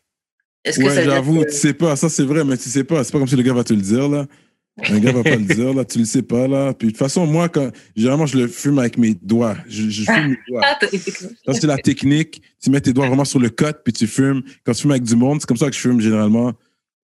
Est-ce 0.64 0.78
que 0.78 0.88
ça 0.90 0.96
Ouais, 0.96 1.04
j'avoue, 1.04 1.40
que- 1.40 1.50
tu 1.50 1.56
sais 1.56 1.72
pas, 1.72 1.96
ça 1.96 2.08
c'est 2.10 2.22
vrai, 2.24 2.44
mais 2.44 2.56
tu 2.58 2.68
sais 2.68 2.84
pas. 2.84 3.02
C'est 3.02 3.12
pas 3.12 3.18
comme 3.18 3.28
si 3.28 3.36
le 3.36 3.42
gars 3.42 3.54
va 3.54 3.64
te 3.64 3.72
le 3.72 3.80
dire, 3.80 4.08
là. 4.08 4.26
Un 4.88 4.98
gars 4.98 5.12
va 5.12 5.22
pas 5.22 5.36
le 5.36 5.44
dire, 5.44 5.72
là, 5.74 5.84
tu 5.84 5.98
le 5.98 6.04
sais 6.04 6.22
pas, 6.22 6.46
là. 6.46 6.74
Puis 6.74 6.88
de 6.88 6.92
toute 6.92 6.98
façon, 6.98 7.26
moi, 7.26 7.48
quand, 7.48 7.70
généralement, 7.96 8.26
je 8.26 8.38
le 8.38 8.46
fume 8.46 8.78
avec 8.78 8.98
mes 8.98 9.14
doigts. 9.14 9.56
Je, 9.68 9.88
je 9.88 10.04
fume 10.04 10.28
mes 10.28 10.38
doigts. 10.48 10.60
Ah. 10.64 10.78
Ça, 11.46 11.54
c'est 11.54 11.66
la 11.66 11.76
technique. 11.78 12.42
Tu 12.62 12.70
mets 12.70 12.80
tes 12.80 12.92
doigts 12.92 13.06
vraiment 13.06 13.24
sur 13.24 13.38
le 13.40 13.48
cut, 13.48 13.72
puis 13.84 13.92
tu 13.94 14.06
fumes. 14.06 14.42
Quand 14.64 14.72
tu 14.72 14.82
fumes 14.82 14.90
avec 14.92 15.02
du 15.02 15.16
monde, 15.16 15.40
c'est 15.40 15.46
comme 15.46 15.56
ça 15.56 15.66
que 15.68 15.74
je 15.74 15.80
fume 15.80 16.00
généralement. 16.00 16.52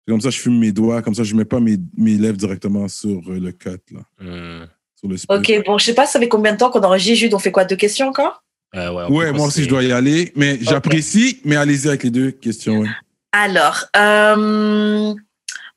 C'est 0.06 0.12
comme 0.12 0.22
ça 0.22 0.30
que 0.30 0.36
je 0.36 0.42
fume 0.42 0.60
mes 0.60 0.72
doigts, 0.72 1.02
comme 1.02 1.16
ça, 1.16 1.24
je 1.24 1.34
mets 1.36 1.46
pas 1.46 1.60
mes, 1.60 1.78
mes 1.98 2.16
lèvres 2.18 2.38
directement 2.38 2.88
sur 2.88 3.22
euh, 3.30 3.40
le 3.40 3.52
cut, 3.52 3.70
là. 3.92 4.02
Hmm. 4.20 4.68
Sur 4.96 5.10
le 5.10 5.18
split. 5.18 5.36
Ok, 5.36 5.66
bon, 5.66 5.78
je 5.78 5.86
sais 5.86 5.94
pas, 5.96 6.06
ça 6.06 6.20
fait 6.20 6.30
combien 6.30 6.54
de 6.54 6.58
temps 6.58 6.70
qu'on 6.70 6.82
enregistre, 6.82 7.20
Jude 7.20 7.34
On 7.34 7.40
fait 7.40 7.52
quoi 7.52 7.66
Deux 7.66 7.76
questions 7.76 8.08
encore? 8.08 8.44
Euh, 8.76 9.10
ouais, 9.10 9.32
moi 9.32 9.48
aussi, 9.48 9.64
je 9.64 9.70
dois 9.70 9.84
y 9.84 9.92
aller. 9.92 10.32
Mais 10.36 10.58
j'apprécie, 10.62 11.42
mais 11.46 11.56
allez-y 11.56 11.88
avec 11.88 12.04
les 12.04 12.10
deux 12.10 12.32
questions, 12.32 12.80
ouais. 12.80 12.90
Alors, 13.32 13.86
euh, 13.98 15.14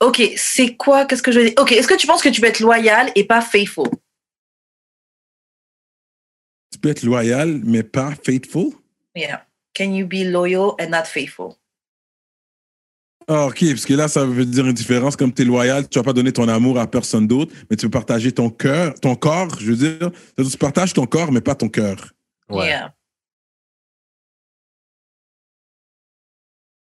ok, 0.01 0.23
c'est 0.37 0.77
quoi 0.77 1.07
Qu'est-ce 1.07 1.23
que 1.23 1.33
je 1.33 1.41
veux 1.41 1.45
dire? 1.47 1.55
Ok, 1.59 1.73
est-ce 1.73 1.89
que 1.89 1.95
tu 1.95 2.07
penses 2.07 2.23
que 2.23 2.29
tu 2.29 2.41
peux 2.41 2.47
être 2.47 2.61
loyal 2.61 3.11
et 3.17 3.25
pas 3.25 3.41
faithful? 3.41 3.89
Tu 6.73 6.79
peux 6.79 6.91
être 6.91 7.03
loyal, 7.03 7.61
mais 7.65 7.83
pas 7.83 8.15
faithful? 8.25 8.73
Yeah. 9.17 9.45
Can 9.75 9.93
you 9.93 10.07
be 10.07 10.25
loyal 10.25 10.75
and 10.81 10.91
not 10.91 11.07
faithful? 11.07 11.57
Ah, 13.31 13.47
OK, 13.47 13.63
parce 13.69 13.85
que 13.85 13.93
là, 13.93 14.09
ça 14.09 14.25
veut 14.25 14.47
dire 14.47 14.67
une 14.67 14.73
différence. 14.73 15.15
Comme 15.15 15.35
tu 15.35 15.43
es 15.43 15.45
loyal, 15.45 15.87
tu 15.87 15.99
vas 15.99 16.03
pas 16.03 16.15
donner 16.15 16.33
ton 16.33 16.49
amour 16.49 16.79
à 16.79 16.87
personne 16.91 17.27
d'autre, 17.27 17.55
mais 17.71 17.77
tu 17.77 17.85
peux 17.85 17.91
partager 17.91 18.33
ton 18.33 18.49
cœur, 18.49 18.95
ton 18.95 19.15
corps, 19.17 19.55
je 19.61 19.71
veux 19.71 19.77
dire. 19.77 20.11
Tu 20.39 20.57
partages 20.57 20.95
ton 20.95 21.05
corps, 21.05 21.31
mais 21.31 21.43
pas 21.43 21.55
ton 21.55 21.69
cœur. 21.69 22.15
Ouais. 22.49 22.69
Yeah. 22.69 22.95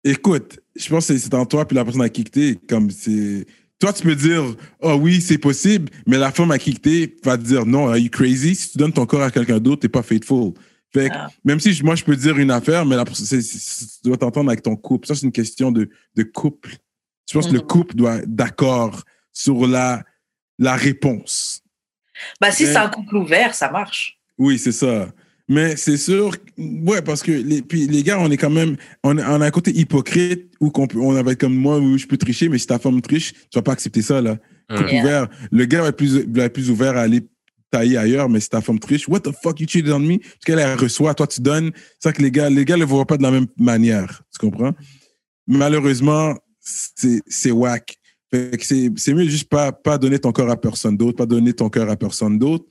Écoute, 0.05 0.59
je 0.75 0.89
pense 0.89 1.09
que 1.09 1.19
c'est 1.19 1.35
en 1.35 1.45
toi 1.45 1.66
puis 1.66 1.77
la 1.77 1.85
personne 1.85 2.01
à 2.01 2.09
qui 2.09 2.25
t'es. 2.25 2.59
Comme 2.66 2.91
c'est. 2.91 3.47
Toi, 3.79 3.93
tu 3.93 4.05
peux 4.05 4.16
dire, 4.16 4.43
oh 4.81 4.95
oui, 4.95 5.20
c'est 5.20 5.39
possible, 5.39 5.91
mais 6.07 6.16
la 6.16 6.33
femme 6.33 6.51
à 6.51 6.59
qui 6.59 6.75
t'es 6.75 7.15
va 7.25 7.37
te 7.37 7.43
dire, 7.43 7.66
non, 7.66 7.89
are 7.89 7.99
you 7.99 8.09
crazy? 8.11 8.55
Si 8.55 8.73
tu 8.73 8.79
donnes 8.79 8.93
ton 8.93 9.05
corps 9.05 9.23
à 9.23 9.31
quelqu'un 9.31 9.61
d'autre, 9.61 9.83
t'es 9.83 9.89
pas 9.89 10.03
faithful. 10.03 10.55
Fait 10.93 11.09
que, 11.10 11.15
Ah. 11.15 11.28
même 11.44 11.60
si 11.60 11.73
je- 11.74 11.85
moi, 11.85 11.94
je 11.94 12.05
peux 12.05 12.16
dire 12.16 12.39
une 12.39 12.51
affaire, 12.51 12.86
mais 12.86 12.97
c'est- 13.12 13.43
c'est- 13.43 14.01
tu 14.02 14.09
dois 14.09 14.16
t'entendre 14.16 14.48
avec 14.51 14.62
ton 14.62 14.74
couple. 14.77 15.06
Ça, 15.06 15.15
c'est 15.15 15.27
une 15.27 15.32
question 15.32 15.70
de, 15.70 15.90
de 16.16 16.23
couple. 16.23 16.77
Je 17.28 17.35
pense 17.35 17.47
que 17.48 17.52
le 17.52 17.59
Mhm. 17.60 17.66
couple 17.66 17.94
doit 17.94 18.16
être 18.16 18.35
d'accord 18.35 19.02
sur 19.32 19.66
la, 19.66 20.02
la 20.59 20.74
réponse. 20.77 21.62
Bah, 22.40 22.51
si 22.51 22.65
Mais- 22.65 22.70
c'est 22.73 22.78
un 22.78 22.89
couple 22.89 23.16
ouvert, 23.16 23.55
ça 23.55 23.70
marche. 23.70 24.19
Oui, 24.39 24.59
c'est 24.59 24.73
ça. 24.73 25.12
Mais 25.51 25.77
c'est 25.77 25.97
sûr, 25.97 26.35
ouais, 26.59 27.01
parce 27.02 27.23
que 27.23 27.32
les, 27.32 27.62
puis 27.62 27.86
les 27.86 28.02
gars, 28.02 28.19
on 28.19 28.31
est 28.31 28.36
quand 28.36 28.51
même, 28.51 28.77
on, 29.02 29.16
a- 29.19 29.31
on 29.36 29.40
a 29.40 29.47
un 29.47 29.51
côté 29.51 29.70
hypocrite 29.78 30.51
où 30.60 30.70
qu'on 30.70 30.86
peut- 30.86 30.98
on 31.01 31.12
va 31.23 31.32
être 31.32 31.40
comme 31.40 31.55
moi, 31.55 31.78
où 31.78 31.97
je 31.97 32.06
peux 32.06 32.16
tricher, 32.19 32.48
mais 32.48 32.59
si 32.59 32.66
ta 32.66 32.78
femme 32.78 33.01
triche, 33.01 33.32
tu 33.32 33.56
vas 33.59 33.62
pas 33.62 33.73
accepter 33.73 34.02
ça, 34.02 34.20
là. 34.20 34.39
Couple 34.70 34.90
Yeah. 34.90 35.02
ouvert. 35.02 35.28
Le 35.51 35.65
gars 35.65 35.81
va 35.82 35.89
être, 35.89 35.97
plus, 35.97 36.19
va 36.28 36.44
être 36.44 36.52
plus 36.52 36.70
ouvert 36.70 36.97
à 36.97 37.01
aller 37.01 37.23
tailler 37.70 37.97
ailleurs, 37.97 38.28
mais 38.28 38.40
si 38.40 38.49
ta 38.49 38.61
femme 38.61 38.78
triche, 38.78 39.09
what 39.09 39.20
the 39.20 39.32
fuck 39.43 39.61
you 39.61 39.66
cheated 39.69 39.93
on 39.93 40.01
me? 40.01 40.19
Parce 40.19 40.45
qu'elle 40.47 40.59
elle 40.59 40.78
reçoit, 40.78 41.15
toi 41.15 41.27
tu 41.27 41.40
donnes. 41.40 41.70
C'est 41.74 42.09
ça 42.09 42.12
que 42.12 42.23
les 42.23 42.31
gars, 42.31 42.51
les 42.51 42.65
gars 42.65 42.77
le 42.77 42.85
voient 42.85 43.07
pas 43.07 43.16
de 43.16 43.23
la 43.23 43.31
même 43.31 43.47
manière. 43.57 44.23
Tu 44.32 44.39
comprends? 44.39 44.73
Malheureusement, 45.47 46.35
c'est, 46.61 47.23
c'est 47.27 47.51
whack. 47.51 47.97
C'est, 48.61 48.90
c'est 48.97 49.15
mieux 49.15 49.24
juste 49.24 49.49
pas, 49.49 49.73
pas 49.73 49.97
donner 49.97 50.19
ton 50.19 50.32
corps 50.32 50.51
à 50.51 50.61
personne 50.61 50.97
d'autre, 50.97 51.16
pas 51.16 51.27
donner 51.27 51.55
ton 51.55 51.70
cœur 51.70 51.89
à 51.89 51.97
personne 51.97 52.39
d'autre. 52.39 52.66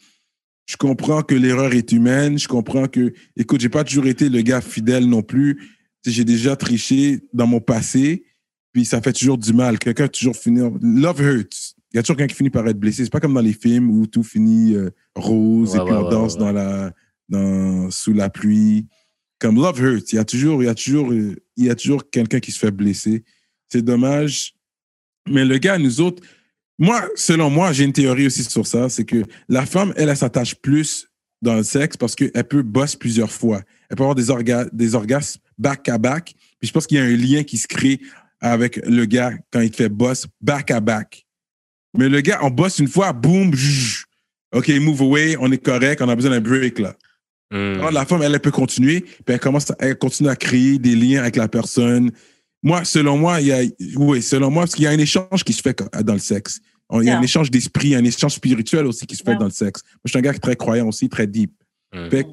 Je 0.67 0.75
comprends 0.75 1.23
que 1.23 1.33
l'erreur 1.33 1.73
est 1.73 1.91
humaine. 1.91 2.37
Je 2.37 2.47
comprends 2.47 2.87
que, 2.87 3.13
écoute, 3.35 3.61
j'ai 3.61 3.69
pas 3.69 3.83
toujours 3.83 4.05
été 4.05 4.29
le 4.29 4.41
gars 4.41 4.61
fidèle 4.61 5.07
non 5.07 5.23
plus. 5.23 5.57
J'ai 6.05 6.25
déjà 6.25 6.55
triché 6.55 7.21
dans 7.33 7.47
mon 7.47 7.59
passé, 7.59 8.23
puis 8.71 8.85
ça 8.85 9.01
fait 9.01 9.13
toujours 9.13 9.37
du 9.37 9.51
mal. 9.53 9.79
Quelqu'un 9.79 10.07
toujours 10.07 10.35
finit. 10.35 10.69
Love 10.81 11.21
hurts. 11.21 11.76
Il 11.97 11.99
y 11.99 12.01
a 12.01 12.03
toujours 12.03 12.17
quelqu'un 12.17 12.31
qui 12.31 12.37
finit 12.37 12.51
par 12.51 12.67
être 12.67 12.79
blessé. 12.79 13.03
C'est 13.03 13.09
pas 13.09 13.19
comme 13.19 13.33
dans 13.33 13.41
les 13.41 13.53
films 13.53 13.89
où 13.89 14.05
tout 14.05 14.21
finit 14.21 14.75
euh, 14.75 14.91
rose 15.15 15.71
Ouais, 15.71 15.81
et 15.81 15.83
puis 15.83 15.93
ouais, 15.93 15.97
on 15.97 16.09
danse 16.09 16.33
ouais. 16.33 16.39
dans 16.39 16.51
la, 16.51 16.93
dans, 17.27 17.89
sous 17.89 18.13
la 18.13 18.29
pluie. 18.29 18.85
Comme 19.39 19.55
love 19.55 19.81
hurts. 19.81 20.11
Il 20.11 20.17
y 20.17 20.19
a 20.19 20.23
toujours, 20.23 20.61
il 20.61 20.67
y 20.67 20.69
a 20.69 20.75
toujours, 20.75 21.11
il 21.11 21.39
y 21.57 21.71
a 21.71 21.75
toujours 21.75 22.07
quelqu'un 22.07 22.39
qui 22.39 22.51
se 22.51 22.59
fait 22.59 22.69
blesser. 22.69 23.23
C'est 23.67 23.81
dommage. 23.81 24.53
Mais 25.27 25.43
le 25.43 25.57
gars, 25.57 25.79
nous 25.79 25.99
autres, 25.99 26.21
moi, 26.77 27.03
selon 27.15 27.49
moi, 27.49 27.73
j'ai 27.73 27.83
une 27.83 27.93
théorie 27.93 28.27
aussi 28.27 28.43
sur 28.43 28.67
ça, 28.67 28.89
c'est 28.89 29.03
que 29.03 29.23
la 29.49 29.65
femme, 29.65 29.91
elle, 29.95 30.09
elle 30.09 30.17
s'attache 30.17 30.53
plus 30.53 31.07
dans 31.41 31.55
le 31.55 31.63
sexe 31.63 31.97
parce 31.97 32.13
qu'elle 32.13 32.47
peut 32.47 32.61
boss 32.61 32.95
plusieurs 32.95 33.31
fois. 33.31 33.63
Elle 33.89 33.97
peut 33.97 34.03
avoir 34.03 34.13
des, 34.13 34.29
orga 34.29 34.65
des 34.71 34.93
orgasmes 34.93 35.41
back 35.57 35.89
à 35.89 35.97
back. 35.97 36.35
Puis 36.59 36.67
je 36.67 36.71
pense 36.71 36.85
qu'il 36.85 36.99
y 36.99 37.01
a 37.01 37.05
un 37.05 37.15
lien 37.15 37.43
qui 37.43 37.57
se 37.57 37.67
crée 37.67 37.99
avec 38.39 38.77
le 38.85 39.05
gars 39.05 39.33
quand 39.51 39.61
il 39.61 39.71
te 39.71 39.77
fait 39.77 39.89
boss 39.89 40.27
back 40.41 40.69
à 40.69 40.79
back. 40.79 41.26
Mais 41.95 42.09
le 42.09 42.21
gars, 42.21 42.39
on 42.41 42.49
bosse 42.49 42.79
une 42.79 42.87
fois, 42.87 43.13
boum. 43.13 43.53
OK, 44.55 44.69
move 44.79 45.01
away, 45.01 45.35
on 45.39 45.51
est 45.51 45.63
correct, 45.63 46.01
on 46.01 46.09
a 46.09 46.15
besoin 46.15 46.31
d'un 46.31 46.41
break 46.41 46.79
là. 46.79 46.95
Hmm. 47.51 47.79
Alors, 47.79 47.91
la 47.91 48.05
femme, 48.05 48.21
elle, 48.23 48.33
elle 48.33 48.39
peut 48.39 48.51
continuer, 48.51 49.01
puis 49.01 49.23
elle 49.27 49.39
commence, 49.39 49.71
à, 49.71 49.75
elle 49.79 49.97
continue 49.97 50.29
à 50.29 50.35
créer 50.35 50.79
des 50.79 50.95
liens 50.95 51.21
avec 51.21 51.35
la 51.35 51.47
personne. 51.47 52.11
Moi, 52.61 52.83
selon 52.83 53.17
moi, 53.17 53.39
il 53.39 53.47
y 53.47 53.51
a, 53.53 53.61
oui, 53.95 54.21
selon 54.21 54.51
moi, 54.51 54.63
parce 54.63 54.75
qu'il 54.75 54.83
y 54.83 54.87
a 54.87 54.91
un 54.91 54.97
échange 54.97 55.43
qui 55.43 55.53
se 55.53 55.61
fait 55.61 55.81
dans 56.03 56.13
le 56.13 56.19
sexe. 56.19 56.59
Il 56.93 57.03
y 57.03 57.09
a 57.09 57.17
un 57.17 57.21
échange 57.21 57.51
d'esprit, 57.51 57.95
un 57.95 58.03
échange 58.03 58.33
spirituel 58.35 58.85
aussi 58.85 59.05
qui 59.05 59.15
se 59.15 59.23
fait 59.23 59.31
Yeah. 59.31 59.39
dans 59.39 59.45
le 59.45 59.51
sexe. 59.51 59.83
Moi, 59.83 60.01
je 60.05 60.09
suis 60.11 60.19
un 60.19 60.21
gars 60.21 60.33
très 60.33 60.55
croyant 60.55 60.87
aussi, 60.87 61.09
très 61.09 61.27
deep. 61.27 61.51
Hmm. 61.93 62.09
Fait 62.09 62.23
que, 62.23 62.29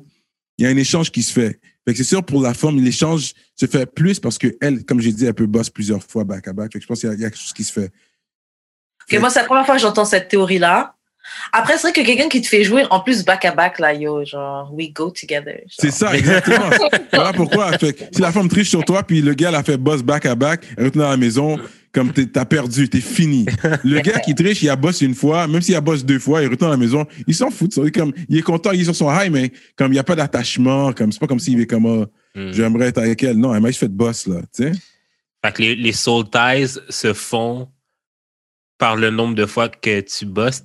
il 0.58 0.64
y 0.64 0.66
a 0.66 0.70
un 0.70 0.76
échange 0.76 1.10
qui 1.10 1.22
se 1.24 1.32
fait. 1.32 1.60
Fait 1.86 1.92
que 1.92 1.96
c'est 1.96 2.04
sûr, 2.04 2.24
pour 2.24 2.40
la 2.40 2.54
femme, 2.54 2.80
l'échange 2.80 3.32
se 3.56 3.66
fait 3.66 3.86
plus 3.86 4.20
parce 4.20 4.38
qu'elle, 4.38 4.84
comme 4.84 5.00
j'ai 5.00 5.12
dit, 5.12 5.26
elle 5.26 5.34
peut 5.34 5.46
boss 5.46 5.70
plusieurs 5.70 6.02
fois 6.02 6.24
back 6.24 6.46
à 6.48 6.52
back. 6.52 6.72
Fait 6.72 6.78
que 6.78 6.82
je 6.82 6.86
pense 6.86 7.00
qu'il 7.00 7.10
y, 7.10 7.20
y 7.20 7.24
a 7.24 7.30
quelque 7.30 7.40
chose 7.40 7.52
qui 7.52 7.64
se 7.64 7.72
fait. 7.72 7.90
Ok, 9.12 9.18
moi, 9.20 9.30
c'est 9.30 9.40
la 9.40 9.46
première 9.46 9.66
fois 9.66 9.74
que 9.76 9.80
j'entends 9.80 10.04
cette 10.04 10.28
théorie-là. 10.28 10.94
Après, 11.52 11.74
c'est 11.74 11.82
vrai 11.88 11.92
que 11.92 12.00
quelqu'un 12.06 12.28
qui 12.28 12.40
te 12.42 12.46
fait 12.46 12.64
jouer, 12.64 12.84
en 12.90 13.00
plus, 13.00 13.24
back 13.24 13.44
à 13.46 13.52
back, 13.52 13.78
là, 13.78 13.94
yo, 13.94 14.24
genre, 14.24 14.70
we 14.74 14.92
go 14.92 15.10
together. 15.10 15.54
genre. 15.56 15.78
C'est 15.78 15.90
ça, 15.90 16.14
exactement. 16.16 16.68
voilà 17.12 17.32
pourquoi. 17.32 17.72
Fait 17.78 18.08
si 18.12 18.20
la 18.20 18.30
femme 18.32 18.48
triche 18.48 18.68
sur 18.68 18.84
toi, 18.84 19.02
puis 19.02 19.22
le 19.22 19.32
gars 19.34 19.50
l'a 19.50 19.62
fait 19.62 19.76
boss 19.76 20.02
back 20.02 20.26
à 20.26 20.34
back, 20.34 20.62
elle 20.76 20.84
retourne 20.86 21.04
à 21.06 21.10
la 21.10 21.16
maison, 21.16 21.58
comme 21.92 22.12
t'es- 22.12 22.26
t'as 22.26 22.44
perdu, 22.44 22.88
t'es 22.90 23.00
fini. 23.00 23.46
Le 23.84 24.00
gars 24.00 24.18
qui 24.20 24.34
triche, 24.34 24.62
il 24.62 24.68
a 24.68 24.76
boss 24.76 25.00
une 25.00 25.14
fois, 25.14 25.46
même 25.46 25.62
s'il 25.62 25.74
a 25.76 25.80
boss 25.80 26.04
deux 26.04 26.18
fois, 26.18 26.42
il 26.42 26.48
retourne 26.48 26.70
à 26.72 26.74
la 26.74 26.78
maison, 26.80 27.06
il 27.26 27.34
s'en 27.34 27.50
fout. 27.50 27.68
de 27.68 27.74
ça. 27.74 27.80
Il 27.82 27.88
est 27.88 27.90
Comme, 27.92 28.12
il 28.28 28.36
est 28.38 28.42
content, 28.42 28.72
il 28.72 28.80
est 28.82 28.84
sur 28.84 28.96
son 28.96 29.10
high, 29.10 29.30
mais 29.32 29.50
comme 29.76 29.88
il 29.92 29.94
n'y 29.94 29.98
a 30.00 30.04
pas 30.04 30.16
d'attachement, 30.16 30.92
comme 30.92 31.10
c'est 31.12 31.20
pas 31.20 31.26
comme 31.26 31.40
s'il 31.40 31.60
est 31.60 31.66
comme 31.66 31.86
ah, 31.86 32.06
Hmm. 32.36 32.50
j'aimerais 32.52 32.88
être 32.88 32.98
avec 32.98 33.22
elle. 33.22 33.36
Non, 33.38 33.54
elle 33.54 33.60
m'a 33.62 33.68
juste 33.68 33.78
fait 33.80 33.88
boss, 33.88 34.26
là. 34.26 34.40
Tu 34.54 34.64
sais? 34.64 34.72
Fait 35.44 35.52
que 35.52 35.62
les, 35.62 35.76
les 35.76 35.92
soul 35.92 36.24
ties 36.28 36.78
se 36.88 37.12
font 37.12 37.68
par 38.78 38.96
le 38.96 39.10
nombre 39.10 39.34
de 39.34 39.46
fois 39.46 39.68
que 39.68 40.00
tu 40.00 40.26
bosses. 40.26 40.62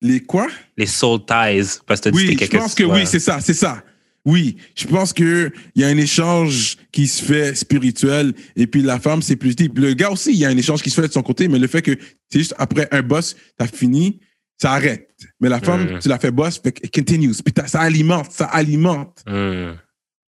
Les 0.00 0.20
quoi? 0.20 0.48
Les 0.76 0.86
soul 0.86 1.20
ties. 1.20 1.78
Parce 1.86 2.00
que 2.00 2.08
dit 2.10 2.16
Oui, 2.28 2.36
que 2.36 2.44
je 2.44 2.50
pense 2.50 2.74
que 2.74 2.84
soit- 2.84 2.94
oui, 2.94 3.06
c'est 3.06 3.20
ça, 3.20 3.40
c'est 3.40 3.54
ça. 3.54 3.82
Oui, 4.24 4.56
je 4.76 4.86
pense 4.86 5.12
que 5.12 5.50
il 5.74 5.82
y 5.82 5.84
a 5.84 5.88
un 5.88 5.96
échange 5.96 6.76
qui 6.92 7.08
se 7.08 7.24
fait 7.24 7.56
spirituel 7.56 8.32
et 8.54 8.68
puis 8.68 8.80
la 8.82 9.00
femme 9.00 9.20
c'est 9.20 9.34
plus 9.36 9.56
deep. 9.56 9.76
Le 9.78 9.94
gars 9.94 10.10
aussi, 10.10 10.30
il 10.32 10.38
y 10.38 10.44
a 10.44 10.48
un 10.48 10.56
échange 10.56 10.80
qui 10.82 10.90
se 10.90 11.00
fait 11.00 11.08
de 11.08 11.12
son 11.12 11.22
côté, 11.22 11.48
mais 11.48 11.58
le 11.58 11.66
fait 11.66 11.82
que 11.82 11.96
c'est 12.30 12.38
juste 12.38 12.54
après 12.58 12.86
un 12.92 13.02
boss, 13.02 13.34
t'as 13.58 13.66
fini, 13.66 14.20
ça 14.60 14.72
arrête. 14.72 15.08
Mais 15.40 15.48
la 15.48 15.58
femme, 15.60 15.94
Mm. 15.94 15.98
tu 15.98 16.08
la 16.08 16.20
fais 16.20 16.30
boss, 16.30 16.60
fait 16.62 16.72
continues. 16.92 17.32
Puis 17.44 17.52
ça 17.66 17.80
alimente, 17.80 18.30
ça 18.30 18.44
alimente. 18.46 19.24
Hmm. 19.26 19.72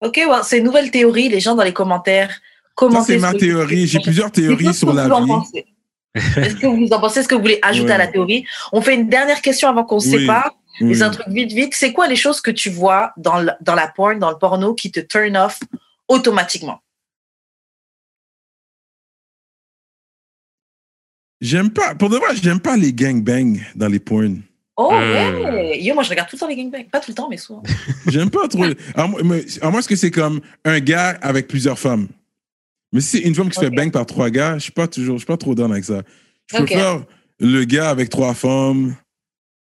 Ok, 0.01 0.17
ouais, 0.17 0.37
c'est 0.43 0.59
une 0.59 0.65
nouvelle 0.65 0.91
théorie. 0.91 1.29
Les 1.29 1.39
gens 1.41 1.55
dans 1.55 1.63
les 1.65 1.73
commentaires, 1.73 2.31
Ça, 2.31 2.41
commentez. 2.75 3.13
c'est 3.15 3.17
ce 3.19 3.23
ma 3.23 3.35
théorie. 3.35 3.87
J'ai 3.87 4.01
plusieurs 4.01 4.33
théories 4.33 4.75
sur 4.75 4.93
la 4.93 5.05
vie. 5.09 5.63
Est-ce 6.17 6.57
que 6.57 6.67
vous 6.67 6.89
en 6.93 7.01
pensez? 7.01 7.21
Est-ce 7.21 7.29
que 7.29 7.35
vous 7.35 7.41
voulez 7.43 7.59
ajouter 7.63 7.89
Ouais. 7.89 7.95
à 7.95 7.99
la 7.99 8.07
théorie? 8.09 8.45
On 8.73 8.81
fait 8.81 8.95
une 8.95 9.09
dernière 9.09 9.41
question 9.43 9.69
avant 9.69 9.85
qu'on 9.85 10.01
se 10.01 10.09
Oui. 10.09 10.21
sépare. 10.21 10.53
Oui. 10.81 10.89
Les 10.89 11.03
un 11.03 11.11
truc 11.11 11.27
vite, 11.29 11.53
vite. 11.53 11.75
C'est 11.75 11.93
quoi 11.93 12.07
les 12.07 12.17
choses 12.17 12.41
que 12.41 12.51
tu 12.51 12.69
vois 12.71 13.13
dans, 13.17 13.39
le- 13.41 13.53
dans 13.61 13.75
la 13.75 13.89
porn, 13.89 14.19
dans 14.19 14.31
le 14.31 14.39
porno, 14.39 14.75
qui 14.75 14.91
te 14.91 15.01
turn 15.01 15.37
off 15.37 15.59
automatiquement? 16.09 16.81
J'aime 21.41 21.71
pas, 21.71 21.95
pour 21.95 22.09
de 22.09 22.17
vrai, 22.17 22.35
j'aime 22.43 22.61
pas 22.61 22.77
les 22.77 22.93
gangbangs 22.93 23.59
dans 23.75 23.89
les 23.89 23.99
porns. 24.01 24.41
Oh 24.79 24.91
Hmm. 24.93 25.45
ouais 25.45 25.81
Yo, 25.83 25.95
moi 25.95 26.03
je 26.03 26.11
regarde 26.11 26.29
tout 26.29 26.37
le 26.37 26.41
temps 26.41 26.49
les 26.49 26.57
gangbangs. 26.57 26.85
Pas 26.91 27.01
tout 27.01 27.11
le 27.11 27.15
temps, 27.15 27.29
mais 27.31 27.37
souvent. 27.39 27.63
J'aime 28.07 28.31
pas 28.31 28.47
trop. 28.49 28.65
À 28.95 29.07
moi, 29.07 29.21
à 29.63 29.71
moins 29.71 29.83
que 29.83 29.97
c'est 29.97 30.11
comme 30.11 30.41
un 30.65 30.81
gars 30.81 31.17
avec 31.23 31.49
plusieurs 31.49 31.79
femmes? 31.79 32.09
Mais 32.93 33.01
si 33.01 33.19
c'est 33.19 33.23
une 33.25 33.35
femme 33.35 33.49
qui 33.49 33.57
se 33.57 33.61
fait 33.61 33.71
bang 33.71 33.91
par 33.91 34.07
trois 34.07 34.31
gars, 34.31 34.55
je 34.59 34.65
suis 34.65 34.73
pas 34.73 34.87
toujours, 34.87 35.17
je 35.17 35.21
suis 35.21 35.27
pas 35.27 35.37
trop 35.37 35.55
down 35.55 35.71
avec 35.73 35.85
ça. 35.85 36.03
Je 36.51 36.57
préfère 36.59 37.05
le 37.41 37.65
gars 37.65 37.91
avec 37.91 38.09
trois 38.11 38.35
femmes. 38.35 38.95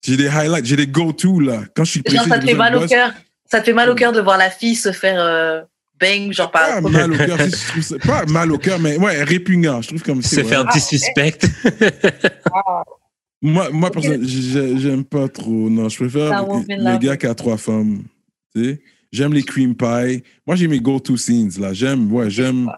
J'ai 0.05 0.17
des 0.17 0.27
highlights, 0.27 0.65
j'ai 0.65 0.75
des 0.75 0.87
go-to 0.87 1.39
là. 1.39 1.63
Quand 1.75 1.83
je 1.83 1.91
suis 1.91 2.01
Genre, 2.05 2.15
pressé, 2.25 2.29
ça 2.29 2.39
te 2.39 2.45
fait 2.45 2.53
mal 2.53 2.75
au 2.75 2.85
cœur. 2.87 3.11
Ça 3.51 3.59
te 3.61 3.65
fait 3.65 3.73
mal 3.73 3.89
au 3.89 3.95
cœur 3.95 4.11
de 4.11 4.19
voir 4.21 4.37
la 4.37 4.49
fille 4.49 4.75
se 4.75 4.91
faire 4.91 5.15
euh, 5.19 5.61
bang, 5.99 6.31
genre 6.31 6.51
Pas 6.51 6.81
par. 6.81 6.91
mal 6.91 7.13
au 7.13 7.17
cœur, 7.17 7.37
c'est- 7.39 7.55
je 7.55 7.67
trouve 7.71 7.81
ça- 7.83 7.97
pas 7.99 8.25
mal 8.25 8.51
au 8.51 8.57
cœur, 8.57 8.79
mais 8.79 8.97
ouais, 8.97 9.23
répugnant. 9.23 9.81
Je 9.81 9.87
trouve 9.87 10.03
comme 10.03 10.21
Se 10.21 10.35
c'est 10.35 10.43
faire 10.43 10.61
ouais. 10.65 10.71
dissuspect. 10.73 11.39
Moi, 13.41 13.69
moi 13.71 13.91
j'ai- 13.97 14.77
j'aime 14.79 15.03
pas 15.03 15.27
trop. 15.27 15.69
Non, 15.69 15.89
je 15.89 15.97
préfère 15.97 16.43
le 16.43 16.97
gars 16.97 17.17
qui 17.17 17.27
a 17.27 17.35
trois 17.35 17.57
femmes. 17.57 18.03
Tu 18.55 18.63
sais, 18.63 18.81
j'aime 19.11 19.33
les 19.33 19.43
cream 19.43 19.75
pie. 19.75 20.23
Moi, 20.47 20.55
j'ai 20.55 20.67
mes 20.67 20.79
go-to 20.79 21.17
scenes 21.17 21.51
là. 21.59 21.73
J'aime, 21.73 22.11
ouais, 22.11 22.29
j'aime. 22.29 22.71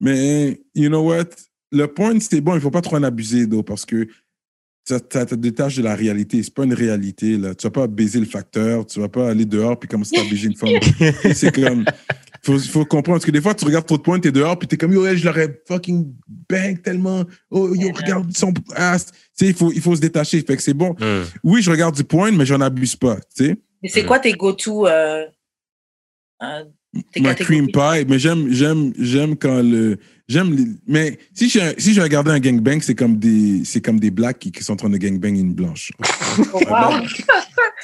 Mais 0.00 0.60
you 0.74 0.88
know 0.88 1.02
what? 1.02 1.26
Le 1.72 1.86
point, 1.86 2.18
c'est 2.20 2.40
bon, 2.40 2.54
il 2.54 2.60
faut 2.60 2.70
pas 2.70 2.80
trop 2.80 2.96
en 2.96 3.02
abuser, 3.02 3.46
though, 3.46 3.62
parce 3.62 3.84
que 3.84 4.08
ça, 4.88 4.98
ça 5.12 5.24
te 5.26 5.34
détache 5.34 5.76
de 5.76 5.82
la 5.82 5.94
réalité. 5.94 6.42
C'est 6.42 6.54
pas 6.54 6.64
une 6.64 6.74
réalité, 6.74 7.36
là. 7.36 7.54
Tu 7.54 7.66
vas 7.66 7.70
pas 7.70 7.86
baiser 7.86 8.18
le 8.18 8.26
facteur, 8.26 8.86
tu 8.86 8.98
vas 8.98 9.08
pas 9.08 9.30
aller 9.30 9.44
dehors 9.44 9.78
puis 9.78 9.88
commencer 9.88 10.18
à 10.18 10.24
baiser 10.24 10.46
une 10.48 10.56
femme. 10.56 10.70
c'est 11.34 11.54
comme. 11.54 11.84
Faut, 12.42 12.58
faut 12.58 12.86
comprendre, 12.86 13.18
parce 13.18 13.26
que 13.26 13.30
des 13.30 13.42
fois, 13.42 13.54
tu 13.54 13.66
regardes 13.66 13.84
trop 13.86 13.98
de 13.98 14.02
points, 14.02 14.18
t'es 14.18 14.32
dehors, 14.32 14.58
puis 14.58 14.66
t'es 14.66 14.78
comme, 14.78 14.92
yo, 14.94 15.02
ouais, 15.02 15.14
je 15.14 15.26
l'aurais 15.26 15.60
fucking 15.68 16.10
bang 16.48 16.80
tellement. 16.80 17.24
Oh, 17.50 17.74
yo, 17.74 17.92
regarde 17.92 18.34
son 18.34 18.54
ass. 18.74 19.06
Tu 19.12 19.18
sais, 19.34 19.46
il 19.48 19.54
faut, 19.54 19.70
il 19.70 19.80
faut 19.82 19.94
se 19.94 20.00
détacher. 20.00 20.40
Fait 20.40 20.56
que 20.56 20.62
c'est 20.62 20.72
bon. 20.74 20.96
Hmm. 20.98 21.24
Oui, 21.44 21.60
je 21.60 21.70
regarde 21.70 21.94
du 21.94 22.02
point, 22.02 22.32
mais 22.32 22.46
j'en 22.46 22.62
abuse 22.62 22.96
pas, 22.96 23.16
tu 23.36 23.44
sais. 23.44 23.56
Mais 23.82 23.90
c'est 23.90 24.02
Hmm. 24.02 24.06
quoi 24.06 24.18
tes 24.20 24.32
go-to 24.32 24.86
euh, 24.88 25.26
euh, 26.42 26.64
Ma 27.20 27.34
cream 27.34 27.68
pie, 27.68 28.04
mais 28.08 28.18
j'aime, 28.18 28.52
j'aime, 28.52 28.92
j'aime 28.98 29.36
quand 29.36 29.62
le, 29.62 29.98
j'aime 30.26 30.52
les, 30.52 30.64
mais 30.88 31.18
si 31.32 31.48
j'ai, 31.48 31.74
si 31.78 31.94
j'ai 31.94 32.02
regardé 32.02 32.32
un 32.32 32.40
gangbang, 32.40 32.80
c'est 32.80 32.96
comme 32.96 33.16
des, 33.16 33.64
c'est 33.64 33.80
comme 33.80 34.00
des 34.00 34.10
blacks 34.10 34.40
qui, 34.40 34.50
qui 34.50 34.64
sont 34.64 34.72
en 34.72 34.76
train 34.76 34.90
de 34.90 34.96
gangbang 34.96 35.36
une 35.36 35.54
blanche. 35.54 35.92
Wow. 36.52 37.04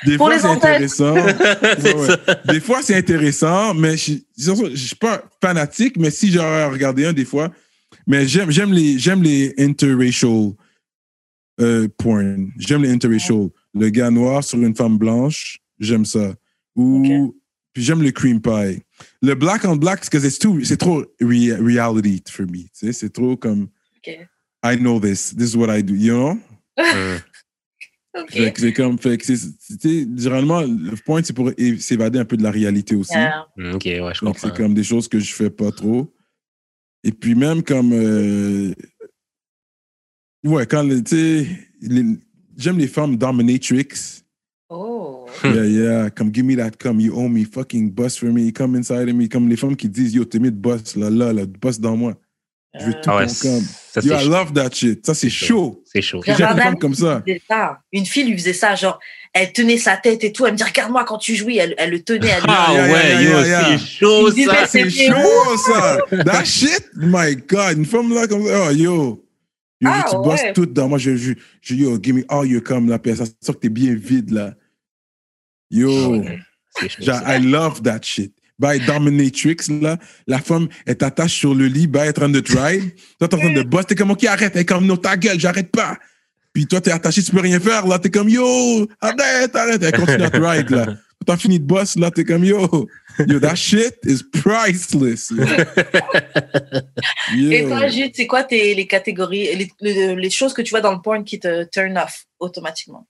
Des 0.05 0.17
Pour 0.17 0.29
fois, 0.29 0.39
c'est 0.39 0.47
intéressant. 0.47 1.15
Ouais, 1.15 1.95
ouais. 1.95 2.17
Des 2.49 2.61
fois, 2.61 2.83
c'est 2.83 2.95
intéressant, 2.97 3.75
mais 3.75 3.97
je, 3.97 4.13
je, 4.37 4.53
je 4.71 4.87
suis 4.87 4.97
pas 4.97 5.25
fanatique, 5.41 5.97
mais 5.99 6.11
si 6.11 6.31
j'aurais 6.31 6.67
regardé 6.67 7.07
un 7.07 7.13
des 7.13 7.25
fois, 7.25 7.51
mais 8.07 8.27
j'aime, 8.27 8.51
j'aime 8.51 8.73
les, 8.73 8.99
j'aime 8.99 9.23
les 9.23 9.55
interracial 9.59 10.55
euh, 11.61 11.89
porn. 11.97 12.51
J'aime 12.59 12.83
les 12.83 12.91
interracial. 12.91 13.49
Le 13.75 13.89
gars 13.89 14.11
noir 14.11 14.45
sur 14.45 14.59
une 14.59 14.77
femme 14.77 14.99
blanche, 14.99 15.59
j'aime 15.79 16.05
ça. 16.05 16.35
Ou, 16.77 17.35
puis 17.77 17.85
j'aime 17.85 18.03
le 18.03 18.11
cream 18.11 18.41
pie. 18.41 18.83
Le 19.21 19.35
black 19.35 19.67
on 19.67 19.77
black, 19.77 20.01
c'est 20.03 20.11
que 20.11 20.19
c'est 20.19 20.39
too- 20.39 20.65
c'est 20.65 20.79
trop 20.79 21.03
re- 21.21 21.63
reality 21.63 22.23
for 22.33 22.47
me. 22.47 22.63
Tu 22.63 22.69
sais, 22.73 22.93
c'est 22.95 23.11
trop 23.11 23.37
comme. 23.37 23.69
I 24.65 24.79
know 24.79 24.99
this, 24.99 25.35
this 25.37 25.53
is 25.53 25.57
what 25.59 25.69
I 25.77 25.83
do, 25.83 25.93
you 25.95 26.15
know? 26.15 26.39
C'est 28.31 28.73
comme, 28.73 28.99
fait 28.99 29.19
que 29.19 29.27
c'est, 29.27 29.37
généralement, 30.17 30.63
le 30.63 30.97
point, 31.05 31.21
c'est 31.23 31.35
pour 31.35 31.51
s'évader 31.79 32.19
un 32.19 32.25
peu 32.25 32.39
de 32.39 32.43
la 32.43 32.51
réalité 32.51 32.95
aussi. 32.95 33.13
Yeah. 33.13 33.47
Hmm, 33.59 33.75
Ok, 33.75 33.85
ouais, 33.85 34.13
je 34.15 34.25
Donc, 34.25 34.39
c'est 34.39 34.49
comprends. 34.49 34.57
comme 34.57 34.73
des 34.73 34.85
choses 34.85 35.07
que 35.07 35.19
je 35.19 35.35
fais 35.35 35.51
pas 35.51 35.71
trop. 35.71 36.11
Et 37.05 37.13
puis, 37.13 37.35
même 37.35 37.63
comme. 37.63 37.93
euh, 37.93 38.73
ouais, 40.45 40.67
quand, 40.67 40.89
tu 40.89 41.03
sais, 41.05 41.47
j'aime 42.57 42.79
les 42.79 42.89
femmes 42.89 43.19
dominatrix. 43.19 44.23
Oh. 45.45 45.49
Yeah, 45.49 45.65
yeah. 45.65 46.11
Comme, 46.11 46.31
give 46.31 46.45
me 46.45 46.57
that, 46.57 46.73
come, 46.79 47.01
you 47.01 47.15
owe 47.15 47.29
me, 47.29 47.45
fucking 47.45 47.91
boss 47.91 48.17
for 48.17 48.27
me, 48.33 48.53
come 48.53 48.77
inside 48.77 49.09
of 49.09 49.15
me. 49.15 49.29
Comme 49.29 49.49
les 49.49 49.57
femmes 49.57 49.77
qui 49.77 49.89
disent, 49.89 50.15
yo, 50.15 50.25
t'es 50.25 50.39
mis 50.39 50.51
de 50.51 50.57
boss, 50.57 50.97
là, 50.97 51.11
là, 51.11 51.33
là, 51.33 51.43
boss 51.47 51.79
dans 51.81 51.97
moi. 51.97 52.15
Je 52.79 52.85
veux 52.85 52.91
Euh, 52.91 53.01
tout 53.03 53.11
Ah 53.11 53.17
ouais, 53.17 53.27
comme. 53.27 53.63
ça 53.93 54.01
Yo, 54.03 54.15
I 54.15 54.21
chaud. 54.25 54.29
love 54.31 54.53
that 54.53 54.71
shit. 54.73 55.07
Ça, 55.07 55.15
c'est 55.15 55.31
C'est 55.31 55.47
chaud. 55.47 55.83
C'est 55.87 56.03
chaud. 56.03 56.21
J'ai 56.27 56.33
les 56.33 56.39
femmes 56.39 56.79
comme 56.79 56.95
ça. 56.95 57.23
Une 57.93 58.05
fille 58.05 58.25
lui 58.25 58.37
faisait 58.37 58.53
ça, 58.53 58.75
genre, 58.75 58.99
elle 59.33 59.53
tenait 59.53 59.79
sa 59.79 59.97
tête 59.97 60.23
et 60.25 60.33
tout, 60.33 60.45
elle 60.47 60.53
me 60.53 60.57
dit, 60.59 60.65
regarde-moi 60.65 61.05
quand 61.05 61.17
tu 61.19 61.35
jouis, 61.35 61.57
elle, 61.59 61.75
elle 61.79 61.91
le 61.91 62.03
tenait, 62.03 62.29
elle 62.29 62.43
Ah 62.49 62.69
Yeah, 62.73 62.87
yeah, 62.87 62.93
ouais, 62.93 63.09
yeah, 63.09 63.23
yo, 63.23 63.29
yeah, 63.31 63.47
yeah. 63.71 63.79
c'est 63.79 63.87
chaud 63.87 64.31
ça. 64.31 64.67
C'est 64.67 64.91
chaud, 64.91 65.57
ça. 65.57 65.99
That 66.25 66.45
shit, 66.45 66.91
my 66.97 67.37
God. 67.37 67.79
Une 67.79 67.85
femme 67.87 68.13
là, 68.15 68.27
comme 68.27 68.47
ça. 68.47 68.67
Oh, 68.69 68.73
yo. 68.73 69.23
Yo, 69.81 69.91
Ah, 69.93 70.05
tu 70.11 70.17
bosses 70.17 70.41
ouais. 70.43 70.53
tout 70.55 70.67
dans 70.67 70.89
moi. 70.89 70.99
Je, 70.99 71.17
je, 71.17 71.33
je, 71.63 71.75
yo, 71.75 71.99
give 72.03 72.15
me 72.15 72.25
all 72.29 72.47
your 72.47 72.63
cum, 72.63 72.89
là. 72.89 72.99
Ça 73.15 73.25
sent 73.27 73.53
que 73.55 73.59
t'es 73.59 73.69
bien 73.71 73.95
vide, 73.95 74.31
là. 74.33 74.55
Yo. 75.71 76.23
Ça. 77.01 77.23
I 77.27 77.41
love 77.41 77.83
that 77.83 78.01
shit. 78.03 78.33
By 78.59 78.81
Dominatrix, 78.81 79.69
là, 79.83 79.99
la 80.27 80.39
femme, 80.39 80.69
elle 80.87 80.97
t'attache 80.97 81.35
sur 81.35 81.55
le 81.55 81.67
lit, 81.67 81.87
bah, 81.87 82.01
elle 82.03 82.07
est 82.07 82.11
en 82.11 82.23
train 82.23 82.29
de 82.31 82.41
drive. 82.41 82.91
Toi, 83.19 83.29
t'es 83.29 83.37
en 83.37 83.39
train 83.39 83.53
de 83.53 83.63
boss, 83.63 83.87
t'es 83.87 83.95
comme, 83.95 84.11
OK, 84.11 84.25
arrête. 84.25 84.53
Elle 84.55 84.63
est 84.63 84.65
comme, 84.65 84.87
non, 84.87 84.97
ta 84.97 85.17
gueule, 85.17 85.39
j'arrête 85.39 85.71
pas. 85.71 85.99
Puis 86.55 86.67
toi, 86.67 86.81
t'es 86.81 86.91
attaché, 86.91 87.23
tu 87.23 87.33
peux 87.33 87.41
rien 87.41 87.61
faire, 87.61 87.87
là. 87.87 87.99
T'es 87.99 88.09
comme, 88.11 88.31
yo, 88.31 88.89
arrête, 89.01 89.55
arrête. 89.55 89.83
Elle 89.83 89.93
continue 89.93 90.23
à 90.23 90.31
drive, 90.31 90.71
là. 90.71 90.87
T'as 91.27 91.37
fini 91.37 91.59
de 91.59 91.65
boss, 91.65 91.97
là, 91.97 92.11
t'es 92.11 92.25
comme, 92.25 92.45
yo, 92.45 92.89
yo, 93.27 93.41
that 93.41 93.57
shit 93.57 93.97
is 94.05 94.23
priceless. 94.23 95.31
Yo. 97.35 97.51
Et 97.51 97.65
toi, 97.65 97.89
Jude, 97.89 98.13
c'est 98.15 98.27
quoi 98.27 98.45
tes, 98.45 98.75
les 98.75 98.87
catégories, 98.87 99.55
les, 99.55 99.69
les, 99.81 100.15
les 100.15 100.31
choses 100.31 100.55
que 100.55 100.63
tu 100.63 100.71
vois 100.71 100.81
dans 100.81 100.93
le 100.93 101.01
porn 101.03 101.25
qui 101.25 101.41
te 101.41 101.65
turn 101.65 101.99
off 101.99 102.25
automatiquement? 102.39 103.07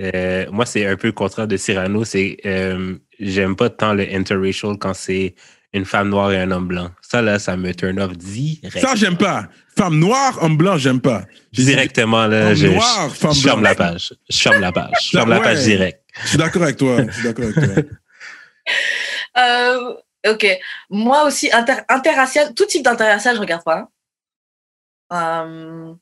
Euh, 0.00 0.46
moi, 0.50 0.66
c'est 0.66 0.86
un 0.86 0.96
peu 0.96 1.08
le 1.08 1.12
contraire 1.12 1.46
de 1.48 1.56
Cyrano. 1.56 2.04
C'est 2.04 2.36
euh, 2.44 2.96
j'aime 3.18 3.56
pas 3.56 3.70
tant 3.70 3.94
le 3.94 4.04
interracial 4.14 4.76
quand 4.76 4.94
c'est 4.94 5.34
une 5.72 5.84
femme 5.84 6.08
noire 6.10 6.32
et 6.32 6.40
un 6.40 6.50
homme 6.50 6.68
blanc. 6.68 6.90
Ça, 7.02 7.20
là, 7.22 7.38
ça 7.38 7.56
me 7.56 7.72
turn 7.74 7.98
off 8.00 8.16
direct. 8.16 8.78
Ça, 8.78 8.94
j'aime 8.94 9.16
pas. 9.16 9.48
Femme 9.76 9.98
noire, 9.98 10.38
homme 10.42 10.56
blanc, 10.56 10.78
j'aime 10.78 11.00
pas. 11.00 11.24
Directement, 11.52 12.26
là, 12.26 12.48
Homme 12.48 12.54
je, 12.54 12.66
noir, 12.68 13.08
je- 13.10 13.14
femme 13.14 13.34
je 13.34 13.40
ferme 13.42 13.62
la 13.62 13.74
page. 13.74 14.14
Je 14.30 14.38
ferme 14.38 14.60
la 14.60 14.72
page. 14.72 14.92
Je 15.02 15.10
ferme 15.10 15.30
la 15.30 15.40
page 15.40 15.64
direct. 15.64 16.02
Je 16.22 16.28
suis 16.28 16.38
d'accord 16.38 16.62
avec 16.62 16.76
toi. 16.76 16.98
Je 17.06 17.12
suis 17.12 17.22
d'accord 17.24 17.44
avec 17.44 17.54
toi. 17.54 17.82
Euh, 19.38 19.94
ok. 20.28 20.46
Moi 20.90 21.24
aussi, 21.24 21.52
inter, 21.52 21.76
interracial, 21.88 22.54
tout 22.54 22.64
type 22.64 22.82
d'interracial, 22.82 23.36
je 23.36 23.40
regarde 23.40 23.62
pas. 23.64 23.86
Euh, 25.12 25.92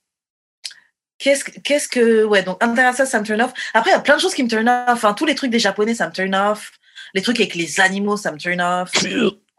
Qu'est-ce 1.25 1.43
que, 1.43 1.59
qu'est-ce 1.61 1.89
que, 1.89 2.23
ouais, 2.25 2.43
donc 2.43 2.63
interracial, 2.63 3.07
ça 3.07 3.19
me 3.19 3.25
turn 3.25 3.41
off. 3.41 3.55
Après, 3.73 3.89
il 3.91 3.95
y 3.95 3.97
a 3.97 4.01
plein 4.01 4.17
de 4.17 4.21
choses 4.21 4.35
qui 4.35 4.43
me 4.45 4.49
turn 4.49 4.69
off. 4.69 5.05
Hein. 5.07 5.15
Tous 5.15 5.25
les 5.25 5.35
trucs 5.35 5.51
des 5.51 5.59
Japonais, 5.59 5.95
ça 5.95 6.07
me 6.07 6.13
turn 6.13 6.35
off. 6.35 6.71
Les 7.15 7.23
trucs 7.23 7.41
avec 7.41 7.55
les 7.55 7.81
animaux, 7.81 8.19
ça 8.19 8.31
me 8.31 8.37
turn 8.37 8.61
off. 8.61 8.91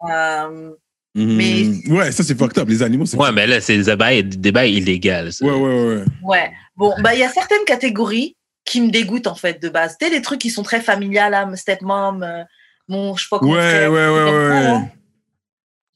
Euh, 0.09 0.71
Mais- 1.15 1.63
Mhm. 1.63 1.81
Ouais, 1.97 2.11
ça, 2.11 2.23
c'est 2.23 2.37
fucked 2.37 2.57
up. 2.59 2.67
Les 2.69 2.83
animaux, 2.83 3.05
c'est 3.07 3.17
Ouais, 3.17 3.31
mais 3.31 3.47
là, 3.47 3.61
c'est 3.61 3.77
le 3.77 3.83
débat, 3.83 4.21
débat 4.21 4.65
illégal. 4.67 5.31
ça. 5.33 5.43
Ouais, 5.45 5.53
ouais, 5.53 5.83
ouais. 5.87 6.03
ouais. 6.21 6.51
Bon, 6.75 6.93
bah, 6.99 7.13
il 7.15 7.21
y 7.21 7.23
a 7.23 7.29
certaines 7.29 7.63
catégories 7.65 8.35
qui 8.65 8.81
me 8.81 8.91
dégoûtent, 8.91 9.27
en 9.27 9.33
fait, 9.35 9.59
de 9.61 9.69
base. 9.69 9.95
Tu 9.99 10.05
sais, 10.05 10.13
les 10.13 10.21
trucs 10.21 10.41
qui 10.41 10.49
sont 10.51 10.61
très 10.63 10.81
familiales, 10.81 11.31
là, 11.31 11.49
stepmom, 11.55 12.21
euh, 12.21 12.43
mon, 12.89 13.15
je 13.15 13.23
sais 13.23 13.27
pas 13.31 13.39
comment. 13.39 13.53
Ouais, 13.53 13.87
ouais, 13.87 14.07
ouais, 14.09 14.23
ouais, 14.23 14.49
ouais. 14.49 14.79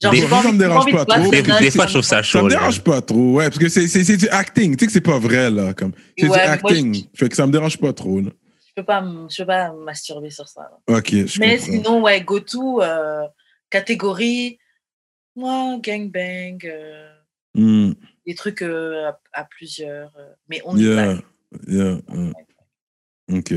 Genre, 0.02 0.12
Des 0.12 0.22
fois, 0.22 0.42
ça 0.42 0.50
me 0.52 0.58
pas 0.58 0.64
dérange 0.68 0.90
pas 0.92 1.04
trop. 1.04 1.30
Des, 1.30 1.42
des 1.42 1.70
fois, 1.70 1.86
je 1.86 1.92
trouve 1.92 2.02
ça 2.02 2.22
me 2.42 2.48
là. 2.48 2.56
dérange 2.56 2.80
pas 2.82 3.02
trop, 3.02 3.32
ouais, 3.34 3.44
parce 3.50 3.58
que 3.58 3.68
c'est 3.68 3.86
c'est- 3.86 4.02
c'est 4.04 4.16
du 4.16 4.28
acting. 4.30 4.74
Tu 4.74 4.80
sais 4.80 4.86
que 4.86 4.92
c'est 4.92 5.00
pas 5.02 5.18
vrai, 5.18 5.50
là. 5.50 5.74
Comme. 5.74 5.92
C'est 6.16 6.26
Ouais, 6.28 6.38
du 6.40 6.44
moi, 6.44 6.52
acting. 6.54 7.04
Fait 7.14 7.28
que 7.28 7.36
ça 7.36 7.46
me 7.46 7.52
dérange 7.52 7.76
pas 7.78 7.92
trop, 7.92 8.20
là. 8.20 8.30
Je 8.66 8.72
peux 8.76 8.84
pas, 8.84 9.00
m- 9.00 9.26
je 9.30 9.42
peux 9.42 9.46
pas 9.46 9.72
me 9.72 9.84
masturber 9.84 10.30
sur 10.30 10.48
ça. 10.48 10.62
là. 10.62 10.96
Ok, 10.96 11.10
je 11.10 11.38
Mais 11.38 11.58
comprends. 11.58 11.72
sinon, 11.72 12.02
ouais, 12.02 12.22
go 12.22 12.40
to, 12.40 12.80
euh, 12.80 13.26
catégorie, 13.68 14.58
moi, 15.36 15.78
gangbang, 15.82 16.58
euh, 16.64 17.10
Hmm, 17.54 17.92
des 18.26 18.34
trucs 18.34 18.62
euh, 18.62 19.08
à, 19.10 19.20
à 19.34 19.44
plusieurs. 19.44 20.12
euh, 20.16 20.30
mais 20.48 20.62
on 20.64 20.76
y 20.78 20.86
va. 20.86 21.14
Yeah, 21.68 21.98
yeah. 21.98 21.98
Ok. 23.32 23.54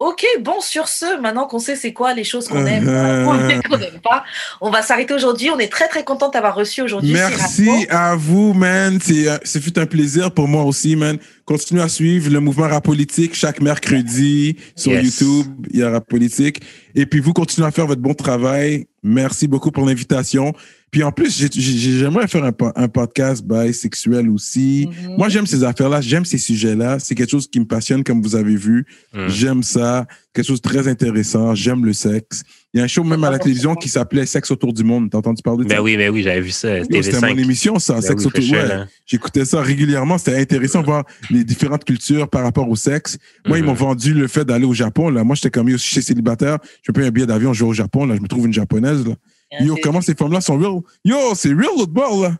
Ok, 0.00 0.26
bon, 0.40 0.60
sur 0.60 0.88
ce, 0.88 1.20
maintenant 1.20 1.46
qu'on 1.46 1.60
sait 1.60 1.76
c'est 1.76 1.92
quoi 1.92 2.14
les 2.14 2.24
choses 2.24 2.48
qu'on 2.48 2.66
aime, 2.66 2.88
et 3.50 3.68
qu'on 3.68 3.78
n'aime 3.78 4.00
pas, 4.02 4.24
on 4.60 4.68
va 4.70 4.82
s'arrêter 4.82 5.14
aujourd'hui. 5.14 5.50
On 5.50 5.58
est 5.58 5.68
très, 5.70 5.86
très 5.86 6.02
content 6.02 6.30
d'avoir 6.30 6.56
reçu 6.56 6.82
aujourd'hui 6.82 7.12
Merci 7.12 7.86
à 7.88 8.16
vous, 8.16 8.54
man. 8.54 8.98
C'est, 9.00 9.28
euh, 9.28 9.38
Ce 9.44 9.60
fut 9.60 9.78
un 9.78 9.86
plaisir 9.86 10.32
pour 10.32 10.48
moi 10.48 10.64
aussi, 10.64 10.96
man. 10.96 11.16
continuez 11.44 11.82
à 11.82 11.88
suivre 11.88 12.28
le 12.30 12.40
mouvement 12.40 12.66
rap 12.68 12.84
politique 12.84 13.34
chaque 13.34 13.60
mercredi 13.60 14.56
sur 14.74 14.92
Yes. 14.92 15.04
YouTube. 15.20 15.46
Il 15.70 15.78
y 15.78 15.82
a 15.84 15.90
rap 15.90 16.08
politique. 16.08 16.60
Et 16.96 17.06
puis, 17.06 17.20
vous 17.20 17.32
continuez 17.32 17.68
à 17.68 17.70
faire 17.70 17.86
votre 17.86 18.02
bon 18.02 18.14
travail. 18.14 18.86
Merci 19.04 19.46
beaucoup 19.46 19.70
pour 19.70 19.86
l'invitation. 19.86 20.54
Puis 20.94 21.02
en 21.02 21.10
plus, 21.10 21.36
j'ai- 21.36 21.48
j'ai- 21.52 21.98
j'aimerais 21.98 22.28
faire 22.28 22.44
un, 22.44 22.52
po- 22.52 22.70
un 22.76 22.86
podcast 22.86 23.44
bisexuel 23.44 24.28
aussi. 24.28 24.88
Mhm. 25.08 25.16
Moi, 25.18 25.28
j'aime 25.28 25.44
ces 25.44 25.64
affaires-là, 25.64 26.00
j'aime 26.00 26.24
ces 26.24 26.38
sujets-là. 26.38 27.00
C'est 27.00 27.16
quelque 27.16 27.32
chose 27.32 27.48
qui 27.48 27.58
me 27.58 27.64
passionne, 27.64 28.04
comme 28.04 28.22
vous 28.22 28.36
avez 28.36 28.54
vu. 28.54 28.86
Mm. 29.12 29.26
J'aime 29.26 29.62
ça. 29.64 30.06
Quelque 30.32 30.46
chose 30.46 30.62
de 30.62 30.68
très 30.68 30.86
intéressant. 30.86 31.52
J'aime 31.56 31.84
le 31.84 31.92
sexe. 31.92 32.44
Il 32.72 32.78
y 32.78 32.80
a 32.80 32.84
un 32.84 32.86
show 32.86 33.02
même 33.02 33.24
à 33.24 33.30
la 33.30 33.40
télévision 33.40 33.74
qui 33.74 33.88
s'appelait 33.88 34.24
Sexe 34.26 34.50
autour 34.52 34.72
du 34.72 34.84
monde. 34.84 35.10
T'as 35.10 35.18
entendu 35.18 35.42
parler 35.42 35.64
de 35.64 35.68
Ben 35.68 35.76
ça? 35.76 35.82
oui, 35.82 35.96
ben 35.96 36.10
oui, 36.12 36.22
j'avais 36.22 36.40
vu 36.40 36.50
ça. 36.50 36.80
C'était 36.82 36.96
mon 37.20 37.28
TV5. 37.28 37.38
émission, 37.40 37.78
ça. 37.80 37.94
Ben 37.94 38.00
Sexe 38.00 38.20
oui, 38.22 38.26
autour 38.28 38.42
sure, 38.44 38.54
ouais. 38.54 38.72
hein. 38.72 38.88
J'écoutais 39.06 39.44
ça 39.44 39.60
régulièrement. 39.62 40.16
C'était 40.18 40.36
intéressant 40.38 40.80
de 40.80 40.86
voir 40.86 41.04
les 41.30 41.42
différentes 41.44 41.84
cultures 41.84 42.28
par 42.28 42.42
rapport 42.44 42.68
au 42.68 42.76
sexe. 42.76 43.18
Moi, 43.46 43.58
ils 43.58 43.64
m'ont 43.64 43.74
vendu 43.74 44.14
le 44.14 44.28
fait 44.28 44.44
d'aller 44.44 44.64
au 44.64 44.74
Japon. 44.74 45.08
Là. 45.10 45.22
Moi, 45.24 45.34
j'étais 45.34 45.50
comme, 45.50 45.68
je 45.70 45.76
suis 45.76 46.02
célibataire, 46.02 46.58
je 46.82 46.90
paye 46.92 47.06
un 47.06 47.10
billet 47.10 47.26
d'avion, 47.26 47.52
je 47.52 47.64
vais 47.64 47.70
au 47.70 47.74
Japon. 47.74 48.06
Là, 48.06 48.14
je 48.16 48.20
me 48.20 48.28
trouve 48.28 48.46
une 48.46 48.52
japonaise. 48.54 49.04
Là. 49.06 49.14
Yo, 49.60 49.74
comment 49.82 50.00
ces 50.00 50.14
femmes-là 50.14 50.40
sont 50.40 50.58
real? 50.58 50.80
Yo, 51.04 51.34
c'est 51.34 51.50
real, 51.52 51.68
l'autre 51.76 51.92
bord, 51.92 52.22
là. 52.22 52.36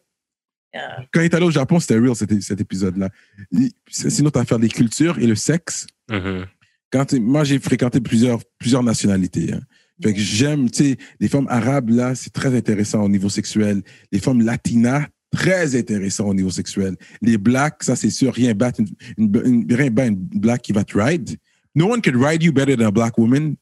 Quand 1.12 1.20
il 1.20 1.24
est 1.26 1.34
allé 1.34 1.46
au 1.46 1.50
Japon, 1.52 1.78
c'était 1.78 1.98
real, 1.98 2.16
cet, 2.16 2.42
cet 2.42 2.60
épisode-là. 2.60 3.08
Il- 3.52 3.70
C'est 3.88 4.20
autre 4.22 4.40
affaire, 4.40 4.58
les 4.58 4.68
cultures 4.68 5.18
et 5.18 5.26
le 5.26 5.36
sexe. 5.36 5.86
Mhm. 6.10 6.46
Quand, 6.90 7.12
moi, 7.14 7.44
j'ai 7.44 7.58
fréquenté 7.60 8.00
plusieurs, 8.00 8.40
plusieurs 8.58 8.82
nationalités. 8.82 9.52
hein. 9.52 9.60
Fait 10.02 10.12
que 10.12 10.18
j'aime, 10.18 10.68
tu 10.70 10.82
sais, 10.84 10.96
les 11.20 11.28
femmes 11.28 11.46
arabes, 11.48 11.90
là, 11.90 12.16
c'est 12.16 12.32
très 12.32 12.56
intéressant 12.56 13.02
au 13.04 13.08
niveau 13.08 13.28
sexuel. 13.28 13.82
Les 14.10 14.18
femmes 14.18 14.40
latinas, 14.42 15.06
très 15.30 15.76
intéressant 15.76 16.26
au 16.26 16.34
niveau 16.34 16.50
sexuel. 16.50 16.96
Les 17.22 17.38
blacks, 17.38 17.82
ça, 17.84 17.94
c'est 17.94 18.10
sûr, 18.10 18.32
rien 18.34 18.54
bat 18.54 18.72
une, 18.78 18.88
une- 19.16 19.42
une- 19.44 19.72
rien 19.72 19.90
bat 19.90 20.06
une 20.06 20.16
black 20.16 20.62
qui 20.62 20.72
va 20.72 20.82
te 20.84 20.98
ride. 20.98 21.36
No 21.76 21.92
one 21.92 22.02
could 22.02 22.16
ride 22.16 22.42
you 22.42 22.52
better 22.52 22.76
than 22.76 22.86
a 22.86 22.90
black 22.90 23.16
woman. 23.18 23.54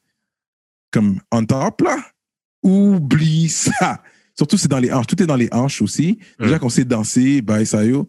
Comme 0.91 1.19
on 1.31 1.45
top, 1.45 1.81
là. 1.81 1.97
Oublie 2.63 3.49
ça. 3.49 4.01
Surtout, 4.35 4.57
c'est 4.57 4.67
dans 4.67 4.79
les 4.79 4.91
hanches. 4.91 5.07
Tout 5.07 5.21
est 5.21 5.27
dans 5.27 5.35
les 5.35 5.49
hanches 5.51 5.81
aussi. 5.81 6.17
Déjà 6.39 6.57
qu'on 6.59 6.69
sait 6.69 6.85
danser, 6.85 7.41
bye, 7.41 7.65
ça 7.65 7.83
yo. 7.85 8.07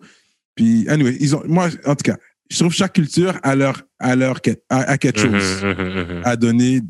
Puis, 0.54 0.88
anyway, 0.88 1.16
ils 1.20 1.34
ont, 1.36 1.42
moi, 1.46 1.68
en 1.84 1.94
tout 1.94 2.02
cas, 2.04 2.16
je 2.50 2.58
trouve 2.58 2.72
chaque 2.72 2.92
culture 2.92 3.38
a 3.42 3.54
leur, 3.54 3.82
a 3.98 4.14
leur, 4.14 4.40
a 4.70 4.98
quelque 4.98 5.20
chose 5.20 5.62
Mhm, 5.62 5.70
mhm, 5.70 6.16
mhm. 6.16 6.22
à 6.24 6.36
donner. 6.36 6.80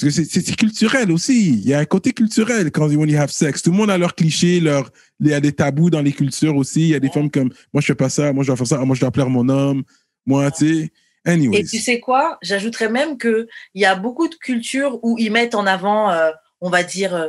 Parce 0.00 0.16
que 0.16 0.24
c'est 0.24 0.56
culturel 0.56 1.12
aussi. 1.12 1.50
Il 1.52 1.68
y 1.68 1.72
a 1.72 1.78
un 1.78 1.84
côté 1.84 2.12
culturel 2.12 2.72
quand 2.72 2.88
when 2.92 3.08
you 3.08 3.16
have 3.16 3.30
sex. 3.30 3.62
Tout 3.62 3.70
le 3.70 3.76
monde 3.76 3.90
a 3.90 3.96
leurs 3.96 4.16
clichés, 4.16 4.58
leur, 4.58 4.90
il 5.20 5.28
y 5.28 5.34
a 5.34 5.40
des 5.40 5.52
tabous 5.52 5.88
dans 5.88 6.02
les 6.02 6.10
cultures 6.12 6.56
aussi. 6.56 6.80
Il 6.82 6.88
y 6.88 6.94
a 6.96 7.00
des 7.00 7.10
femmes 7.10 7.30
comme 7.30 7.50
moi 7.72 7.80
je 7.80 7.86
fais 7.86 7.94
pas 7.94 8.08
ça, 8.08 8.32
moi 8.32 8.42
je 8.42 8.48
dois 8.48 8.56
faire 8.56 8.66
ça, 8.66 8.78
Ah, 8.80 8.84
moi 8.84 8.96
je 8.96 9.00
dois 9.00 9.12
plaire 9.12 9.30
mon 9.30 9.48
homme, 9.48 9.84
moi 10.26 10.50
tu 10.50 10.66
sais. 10.66 10.92
Anyways. 11.24 11.60
Et 11.60 11.64
tu 11.64 11.78
sais 11.78 12.00
quoi? 12.00 12.38
J'ajouterais 12.42 12.90
même 12.90 13.16
qu'il 13.16 13.46
y 13.76 13.84
a 13.84 13.94
beaucoup 13.94 14.26
de 14.28 14.34
cultures 14.34 14.98
où 15.04 15.16
ils 15.18 15.30
mettent 15.30 15.54
en 15.54 15.64
avant, 15.64 16.10
euh, 16.10 16.30
on 16.64 16.70
va 16.70 16.82
dire, 16.82 17.14
euh, 17.14 17.28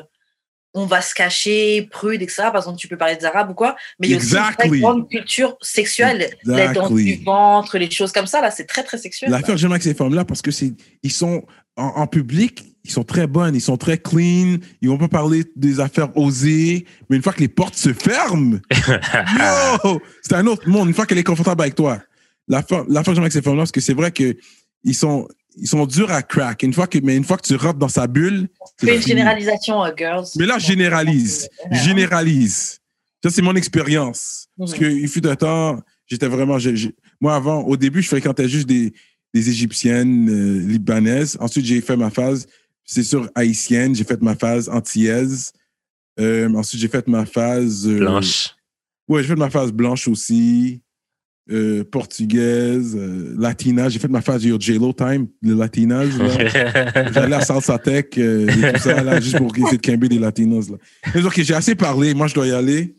on 0.73 0.85
va 0.85 1.01
se 1.01 1.13
cacher, 1.13 1.87
prude, 1.91 2.21
etc. 2.21 2.43
Par 2.43 2.57
exemple, 2.57 2.77
tu 2.77 2.87
peux 2.87 2.97
parler 2.97 3.17
des 3.17 3.25
Arabes 3.25 3.51
ou 3.51 3.53
quoi, 3.53 3.75
mais 3.99 4.07
il 4.07 4.11
y 4.11 4.13
a 4.13 4.17
aussi 4.17 4.35
une 4.35 4.55
très 4.57 4.69
grande 4.79 5.09
culture 5.09 5.57
sexuelle. 5.61 6.29
Les 6.45 6.53
Exactly. 6.53 7.17
du 7.17 7.23
ventre, 7.25 7.77
les 7.77 7.91
choses 7.91 8.13
comme 8.13 8.27
ça, 8.27 8.39
là, 8.39 8.49
c'est 8.49 8.65
très, 8.65 8.83
très 8.83 8.97
sexuel. 8.97 9.29
L'affaire 9.29 9.55
que 9.55 9.57
j'aime 9.57 9.71
avec 9.71 9.83
ces 9.83 9.93
femmes-là, 9.93 10.23
parce 10.23 10.41
que 10.41 10.51
c'est, 10.51 10.71
ils 11.03 11.11
sont 11.11 11.45
en, 11.75 11.83
en 11.83 12.07
public, 12.07 12.63
ils 12.85 12.91
sont 12.91 13.03
très 13.03 13.27
bonnes, 13.27 13.55
ils 13.55 13.61
sont 13.61 13.75
très 13.75 13.97
clean, 13.97 14.57
ils 14.81 14.87
vont 14.87 14.97
pas 14.97 15.09
parler 15.09 15.43
des 15.57 15.81
affaires 15.81 16.15
osées, 16.17 16.85
mais 17.09 17.17
une 17.17 17.23
fois 17.23 17.33
que 17.33 17.41
les 17.41 17.49
portes 17.49 17.75
se 17.75 17.91
ferment, 17.91 18.59
yo, 19.83 20.01
c'est 20.21 20.35
un 20.35 20.47
autre 20.47 20.69
monde. 20.69 20.87
Une 20.87 20.93
fois 20.93 21.05
qu'elle 21.05 21.17
est 21.17 21.23
confortable 21.23 21.61
avec 21.61 21.75
toi, 21.75 21.99
l'affaire, 22.47 22.85
l'affaire 22.87 23.11
que 23.11 23.15
j'aime 23.15 23.23
avec 23.23 23.33
ces 23.33 23.41
femmes-là, 23.41 23.63
parce 23.63 23.73
que 23.73 23.81
c'est 23.81 23.93
vrai 23.93 24.11
que 24.11 24.37
ils 24.85 24.95
sont, 24.95 25.27
ils 25.57 25.67
sont 25.67 25.85
durs 25.85 26.11
à 26.11 26.21
crack. 26.21 26.63
Une 26.63 26.73
fois 26.73 26.87
que, 26.87 26.97
mais 26.99 27.15
une 27.15 27.23
fois 27.23 27.37
que 27.37 27.45
tu 27.47 27.55
rentres 27.55 27.79
dans 27.79 27.87
sa 27.89 28.07
bulle, 28.07 28.47
c'est 28.79 28.87
Fais 28.87 28.95
une 28.95 29.01
fini. 29.01 29.11
généralisation, 29.17 29.83
euh, 29.83 29.91
girls. 29.97 30.25
Mais 30.37 30.45
là, 30.45 30.57
généralise. 30.59 31.49
Généralise. 31.71 32.79
Ça, 33.23 33.29
c'est 33.29 33.41
mon 33.41 33.55
expérience. 33.55 34.47
Parce 34.57 34.73
Mhm. 34.73 34.77
qu'il 34.77 35.07
fut 35.07 35.25
un 35.27 35.35
temps, 35.35 35.79
j'étais 36.07 36.27
vraiment. 36.27 36.57
moi, 37.21 37.35
avant, 37.35 37.61
au 37.63 37.77
début, 37.77 38.01
je 38.01 38.07
fréquentais 38.09 38.47
juste 38.49 38.67
des, 38.67 38.93
des 39.33 39.49
Égyptiennes 39.49 40.29
euh, 40.29 40.67
libanaises. 40.67 41.37
Ensuite, 41.39 41.65
j'ai 41.65 41.81
fait 41.81 41.95
ma 41.97 42.09
phase, 42.09 42.45
c'est 42.83 43.03
sûr, 43.03 43.29
haïtienne. 43.35 43.95
J'ai 43.95 44.03
fait 44.03 44.21
ma 44.21 44.35
phase 44.35 44.69
antillaise. 44.69 45.51
Euh, 46.19 46.53
ensuite, 46.53 46.79
j'ai 46.81 46.87
fait 46.87 47.07
ma 47.07 47.25
phase. 47.25 47.87
euh, 47.87 47.97
Blanche. 47.99 48.55
Ouais, 49.07 49.21
j'ai 49.21 49.29
fait 49.29 49.35
ma 49.35 49.49
phase 49.49 49.71
blanche 49.71 50.07
aussi. 50.07 50.81
Euh, 51.51 51.83
portugaise, 51.83 52.95
euh, 52.95 53.35
latina. 53.37 53.87
J'ai 53.89 53.99
fait 53.99 54.07
ma 54.07 54.21
phase 54.21 54.45
yo, 54.45 54.57
J-Lo 54.59 54.93
time, 54.93 55.27
les 55.41 55.53
latinas. 55.53 56.05
là. 56.17 57.07
J'allais 57.13 57.35
à 57.35 57.41
Salsa 57.41 57.77
Tech 57.77 58.05
euh, 58.17 58.47
et 58.47 58.73
tout 58.73 58.79
ça, 58.79 59.03
là, 59.03 59.19
juste 59.19 59.37
pour 59.37 59.55
essayer 59.55 59.77
de 59.77 59.85
camber 59.85 60.09
des 60.09 60.19
latinos. 60.19 60.69
Là. 60.69 60.77
Mais 61.13 61.23
ok, 61.23 61.41
j'ai 61.41 61.53
assez 61.53 61.75
parlé. 61.75 62.13
Moi, 62.13 62.27
je 62.27 62.33
dois 62.33 62.47
y 62.47 62.51
aller. 62.51 62.95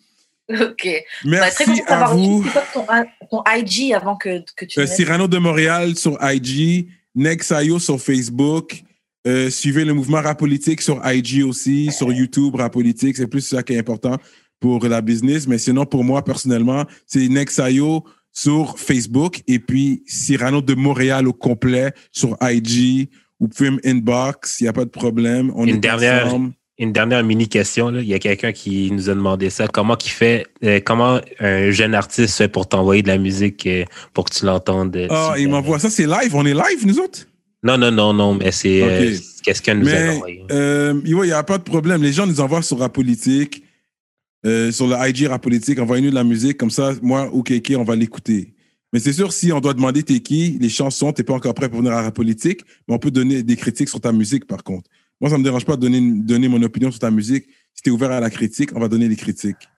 Ok. 0.48 0.86
Bah, 1.24 1.30
Merci 1.30 1.64
très 1.64 1.74
content 1.80 1.84
de 1.86 1.90
à 1.90 2.06
vous. 2.14 2.44
C'est 2.44 2.52
quoi 2.52 2.64
ton, 2.72 2.86
ton 3.30 3.42
IG 3.56 3.92
avant 3.92 4.16
que, 4.16 4.44
que 4.56 4.64
tu 4.64 4.78
Euh, 4.78 4.86
Cyrano 4.86 5.26
de 5.26 5.38
Montréal 5.38 5.96
sur 5.96 6.16
IG, 6.22 6.88
Nexayo 7.14 7.78
sur 7.78 8.00
Facebook. 8.00 8.82
Euh, 9.26 9.50
suivez 9.50 9.84
le 9.84 9.92
mouvement 9.92 10.20
Rap 10.20 10.38
Politique 10.38 10.82
sur 10.82 11.02
IG 11.04 11.42
aussi, 11.44 11.90
sur 11.90 12.12
YouTube 12.12 12.54
Rap 12.54 12.72
Politique. 12.72 13.16
C'est 13.16 13.26
plus 13.26 13.40
ça 13.40 13.64
qui 13.64 13.72
est 13.72 13.78
important 13.78 14.16
pour 14.60 14.86
la 14.86 15.00
business. 15.00 15.48
Mais 15.48 15.58
sinon, 15.58 15.84
pour 15.84 16.04
moi, 16.04 16.24
personnellement, 16.24 16.84
c'est 17.06 17.26
Nexayo 17.26 18.04
sur 18.36 18.78
Facebook 18.78 19.40
et 19.48 19.58
puis 19.58 20.02
Cyrano 20.06 20.60
de 20.60 20.74
Montréal 20.74 21.26
au 21.26 21.32
complet 21.32 21.92
sur 22.12 22.36
IG. 22.42 23.08
Vous 23.40 23.48
pouvez 23.48 23.70
me 23.70 23.80
inbox, 23.84 24.60
il 24.60 24.64
n'y 24.64 24.68
a 24.68 24.74
pas 24.74 24.84
de 24.84 24.90
problème. 24.90 25.50
On 25.56 25.64
Une 25.66 25.76
est 25.76 25.78
dernière- 25.78 26.26
ensemble. 26.26 26.52
Une 26.78 26.92
dernière 26.92 27.24
mini 27.24 27.48
question. 27.48 27.88
Là. 27.88 28.02
Il 28.02 28.06
y 28.08 28.12
a 28.12 28.18
quelqu'un 28.18 28.52
qui 28.52 28.90
nous 28.92 29.08
a 29.08 29.14
demandé 29.14 29.48
ça. 29.48 29.66
Comment 29.66 29.96
qui 29.96 30.10
fait, 30.10 30.46
euh, 30.62 30.78
comment 30.84 31.18
un 31.40 31.70
jeune 31.70 31.94
artiste 31.94 32.36
fait 32.36 32.48
pour 32.48 32.68
t'envoyer 32.68 33.00
de 33.02 33.08
la 33.08 33.16
musique 33.16 33.66
euh, 33.66 33.84
pour 34.12 34.26
que 34.26 34.34
tu 34.34 34.44
l'entendes? 34.44 34.94
euh, 34.94 35.06
Ah, 35.08 35.34
il 35.38 35.48
m'envoie 35.48 35.78
ça, 35.78 35.88
c'est 35.88 36.04
live. 36.06 36.34
On 36.34 36.44
est 36.44 36.52
live, 36.52 36.86
nous 36.86 36.98
autres? 36.98 37.20
Non, 37.62 37.78
non, 37.78 37.90
non, 37.90 38.12
non, 38.12 38.34
mais 38.34 38.52
c'est 38.52 38.82
Ok. 38.82 39.22
quelqu'un 39.42 39.74
nous 39.76 39.88
a 39.88 40.12
envoyé? 40.12 40.44
il 40.50 41.14
n'y 41.24 41.32
a 41.32 41.42
pas 41.42 41.56
de 41.56 41.62
problème. 41.62 42.02
Les 42.02 42.12
gens 42.12 42.26
nous 42.26 42.40
envoient 42.40 42.60
sur 42.60 42.78
Rap 42.78 42.92
Politique, 42.92 43.62
euh, 44.46 44.70
sur 44.72 44.86
le 44.86 44.94
IG 45.08 45.26
Rap 45.26 45.42
Politique, 45.42 45.78
envoyez-nous 45.78 46.10
de 46.10 46.14
la 46.14 46.24
musique. 46.24 46.56
Comme 46.56 46.70
ça, 46.70 46.92
moi 47.02 47.28
ou 47.32 47.42
Kéké, 47.42 47.76
on 47.76 47.84
va 47.84 47.96
l'écouter. 47.96 48.54
Mais 48.92 49.00
c'est 49.00 49.12
sûr, 49.12 49.32
si 49.32 49.52
on 49.52 49.60
doit 49.60 49.74
demander 49.74 50.02
t'es 50.02 50.20
qui, 50.20 50.56
les 50.60 50.68
chansons, 50.68 51.12
t'es 51.12 51.24
pas 51.24 51.34
encore 51.34 51.54
prêt 51.54 51.68
pour 51.68 51.80
venir 51.80 51.92
à 51.92 52.10
Politique, 52.12 52.62
mais 52.86 52.94
on 52.94 52.98
peut 52.98 53.10
donner 53.10 53.42
des 53.42 53.56
critiques 53.56 53.88
sur 53.88 54.00
ta 54.00 54.12
musique, 54.12 54.46
par 54.46 54.62
contre. 54.62 54.88
Moi, 55.20 55.30
ça 55.30 55.38
me 55.38 55.44
dérange 55.44 55.64
pas 55.64 55.76
de 55.76 55.80
donner, 55.80 56.00
donner 56.00 56.48
mon 56.48 56.62
opinion 56.62 56.90
sur 56.90 57.00
ta 57.00 57.10
musique. 57.10 57.46
Si 57.74 57.82
t'es 57.82 57.90
ouvert 57.90 58.12
à 58.12 58.20
la 58.20 58.30
critique, 58.30 58.70
on 58.74 58.80
va 58.80 58.88
donner 58.88 59.08
les 59.08 59.16
critiques. 59.16 59.68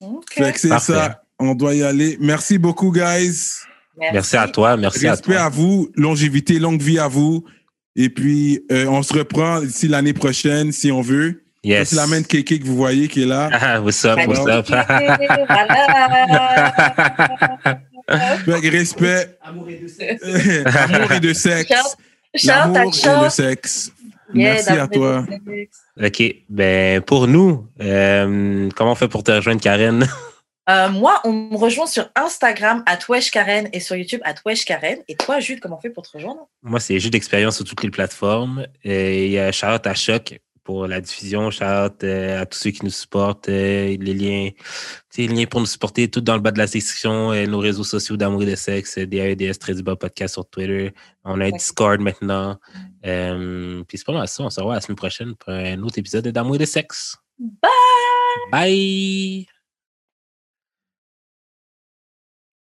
Ok. 0.00 0.24
Fait 0.32 0.52
que 0.52 0.58
c'est 0.60 0.78
ça. 0.78 1.22
On 1.38 1.54
doit 1.54 1.74
y 1.74 1.82
aller. 1.82 2.16
Merci 2.20 2.58
beaucoup, 2.58 2.92
guys. 2.92 3.36
Merci 3.98 4.36
à 4.36 4.48
toi, 4.48 4.76
merci 4.76 5.06
à 5.06 5.12
Respect 5.12 5.34
toi. 5.34 5.42
à 5.42 5.48
vous, 5.50 5.90
longévité, 5.96 6.58
longue 6.58 6.80
vie 6.80 6.98
à 6.98 7.08
vous. 7.08 7.44
Et 7.94 8.08
puis, 8.08 8.64
euh, 8.72 8.86
on 8.86 9.02
se 9.02 9.12
reprend 9.12 9.60
d'ici 9.60 9.86
l'année 9.86 10.14
prochaine, 10.14 10.72
si 10.72 10.90
on 10.90 11.02
veut. 11.02 11.41
Yes. 11.64 11.90
C'est 11.90 11.96
la 11.96 12.08
main 12.08 12.20
de 12.20 12.26
Kéké 12.26 12.58
que 12.58 12.66
vous 12.66 12.74
voyez 12.76 13.06
qui 13.06 13.22
est 13.22 13.26
là. 13.26 13.48
Ah, 13.52 13.80
what's 13.80 14.04
up, 14.04 14.18
what's 14.26 14.44
up? 14.46 14.66
Respect, 18.48 19.38
Amour 19.42 19.70
et 19.70 19.76
de 19.76 19.86
sexe. 19.86 20.24
amour 20.76 21.12
et 21.12 21.20
de 21.20 21.32
sexe. 21.32 21.72
Shout 22.34 22.48
out 22.48 22.56
L'amour 22.56 22.76
à 22.76 22.82
et 22.82 22.86
le 22.86 22.92
Choc. 22.92 23.30
sexe. 23.30 23.92
Yeah, 24.34 24.54
Merci 24.54 24.70
à 24.70 24.88
toi. 24.88 25.24
OK. 26.02 26.22
Ben, 26.48 27.00
pour 27.02 27.28
nous, 27.28 27.68
euh, 27.80 28.68
comment 28.74 28.92
on 28.92 28.96
fait 28.96 29.08
pour 29.08 29.22
te 29.22 29.30
rejoindre, 29.30 29.60
Karen? 29.60 30.06
Euh, 30.70 30.88
moi, 30.90 31.20
on 31.24 31.32
me 31.32 31.56
rejoint 31.56 31.88
sur 31.88 32.08
Instagram, 32.14 32.84
à 32.86 32.96
Karen, 32.96 33.68
et 33.72 33.80
sur 33.80 33.96
YouTube, 33.96 34.20
à 34.22 34.32
Karen. 34.32 34.98
Et 35.08 35.16
toi, 35.16 35.40
Jude, 35.40 35.58
comment 35.58 35.76
on 35.76 35.80
fait 35.80 35.90
pour 35.90 36.04
te 36.04 36.16
rejoindre? 36.16 36.46
Moi, 36.62 36.78
c'est 36.78 37.00
juste 37.00 37.12
d'expérience 37.12 37.56
sur 37.56 37.64
toutes 37.64 37.82
les 37.82 37.90
plateformes. 37.90 38.68
Et 38.84 39.26
il 39.26 39.32
y 39.32 39.40
a 39.40 39.50
shout 39.50 39.84
à 39.84 39.94
Choc 39.94 40.38
pour 40.64 40.86
la 40.86 41.00
diffusion, 41.00 41.50
shout 41.50 41.64
à 41.64 42.46
tous 42.46 42.58
ceux 42.58 42.70
qui 42.70 42.84
nous 42.84 42.90
supportent, 42.90 43.48
euh, 43.48 43.96
les 43.98 44.14
liens, 44.14 44.50
les 45.16 45.28
liens 45.28 45.46
pour 45.46 45.60
nous 45.60 45.66
supporter, 45.66 46.08
tout 46.08 46.20
dans 46.20 46.34
le 46.34 46.40
bas 46.40 46.50
de 46.50 46.58
la 46.58 46.66
section, 46.66 47.32
euh, 47.32 47.46
nos 47.46 47.58
réseaux 47.58 47.84
sociaux 47.84 48.16
d'amour 48.16 48.42
et 48.42 48.46
de 48.46 48.54
sexe, 48.54 48.98
euh, 48.98 49.06
DAEDS, 49.06 49.58
très 49.58 49.74
du 49.74 49.82
bas 49.82 49.96
podcast 49.96 50.34
sur 50.34 50.48
Twitter. 50.48 50.92
On 51.24 51.40
a 51.40 51.46
un. 51.46 51.50
Discord 51.50 52.00
maintenant. 52.00 52.58
Euh, 53.04 53.82
puis 53.86 53.98
c'est 53.98 54.06
pas 54.06 54.12
mal 54.12 54.28
ça. 54.28 54.42
On 54.42 54.50
se 54.50 54.60
revoit 54.60 54.74
la 54.74 54.80
semaine 54.80 54.96
prochaine 54.96 55.34
pour 55.36 55.52
un 55.52 55.80
autre 55.82 55.98
épisode 55.98 56.28
d'Amour 56.28 56.56
et 56.56 56.58
de 56.58 56.64
sexe. 56.64 57.16
Bye! 57.38 57.70
Bye! 58.50 59.51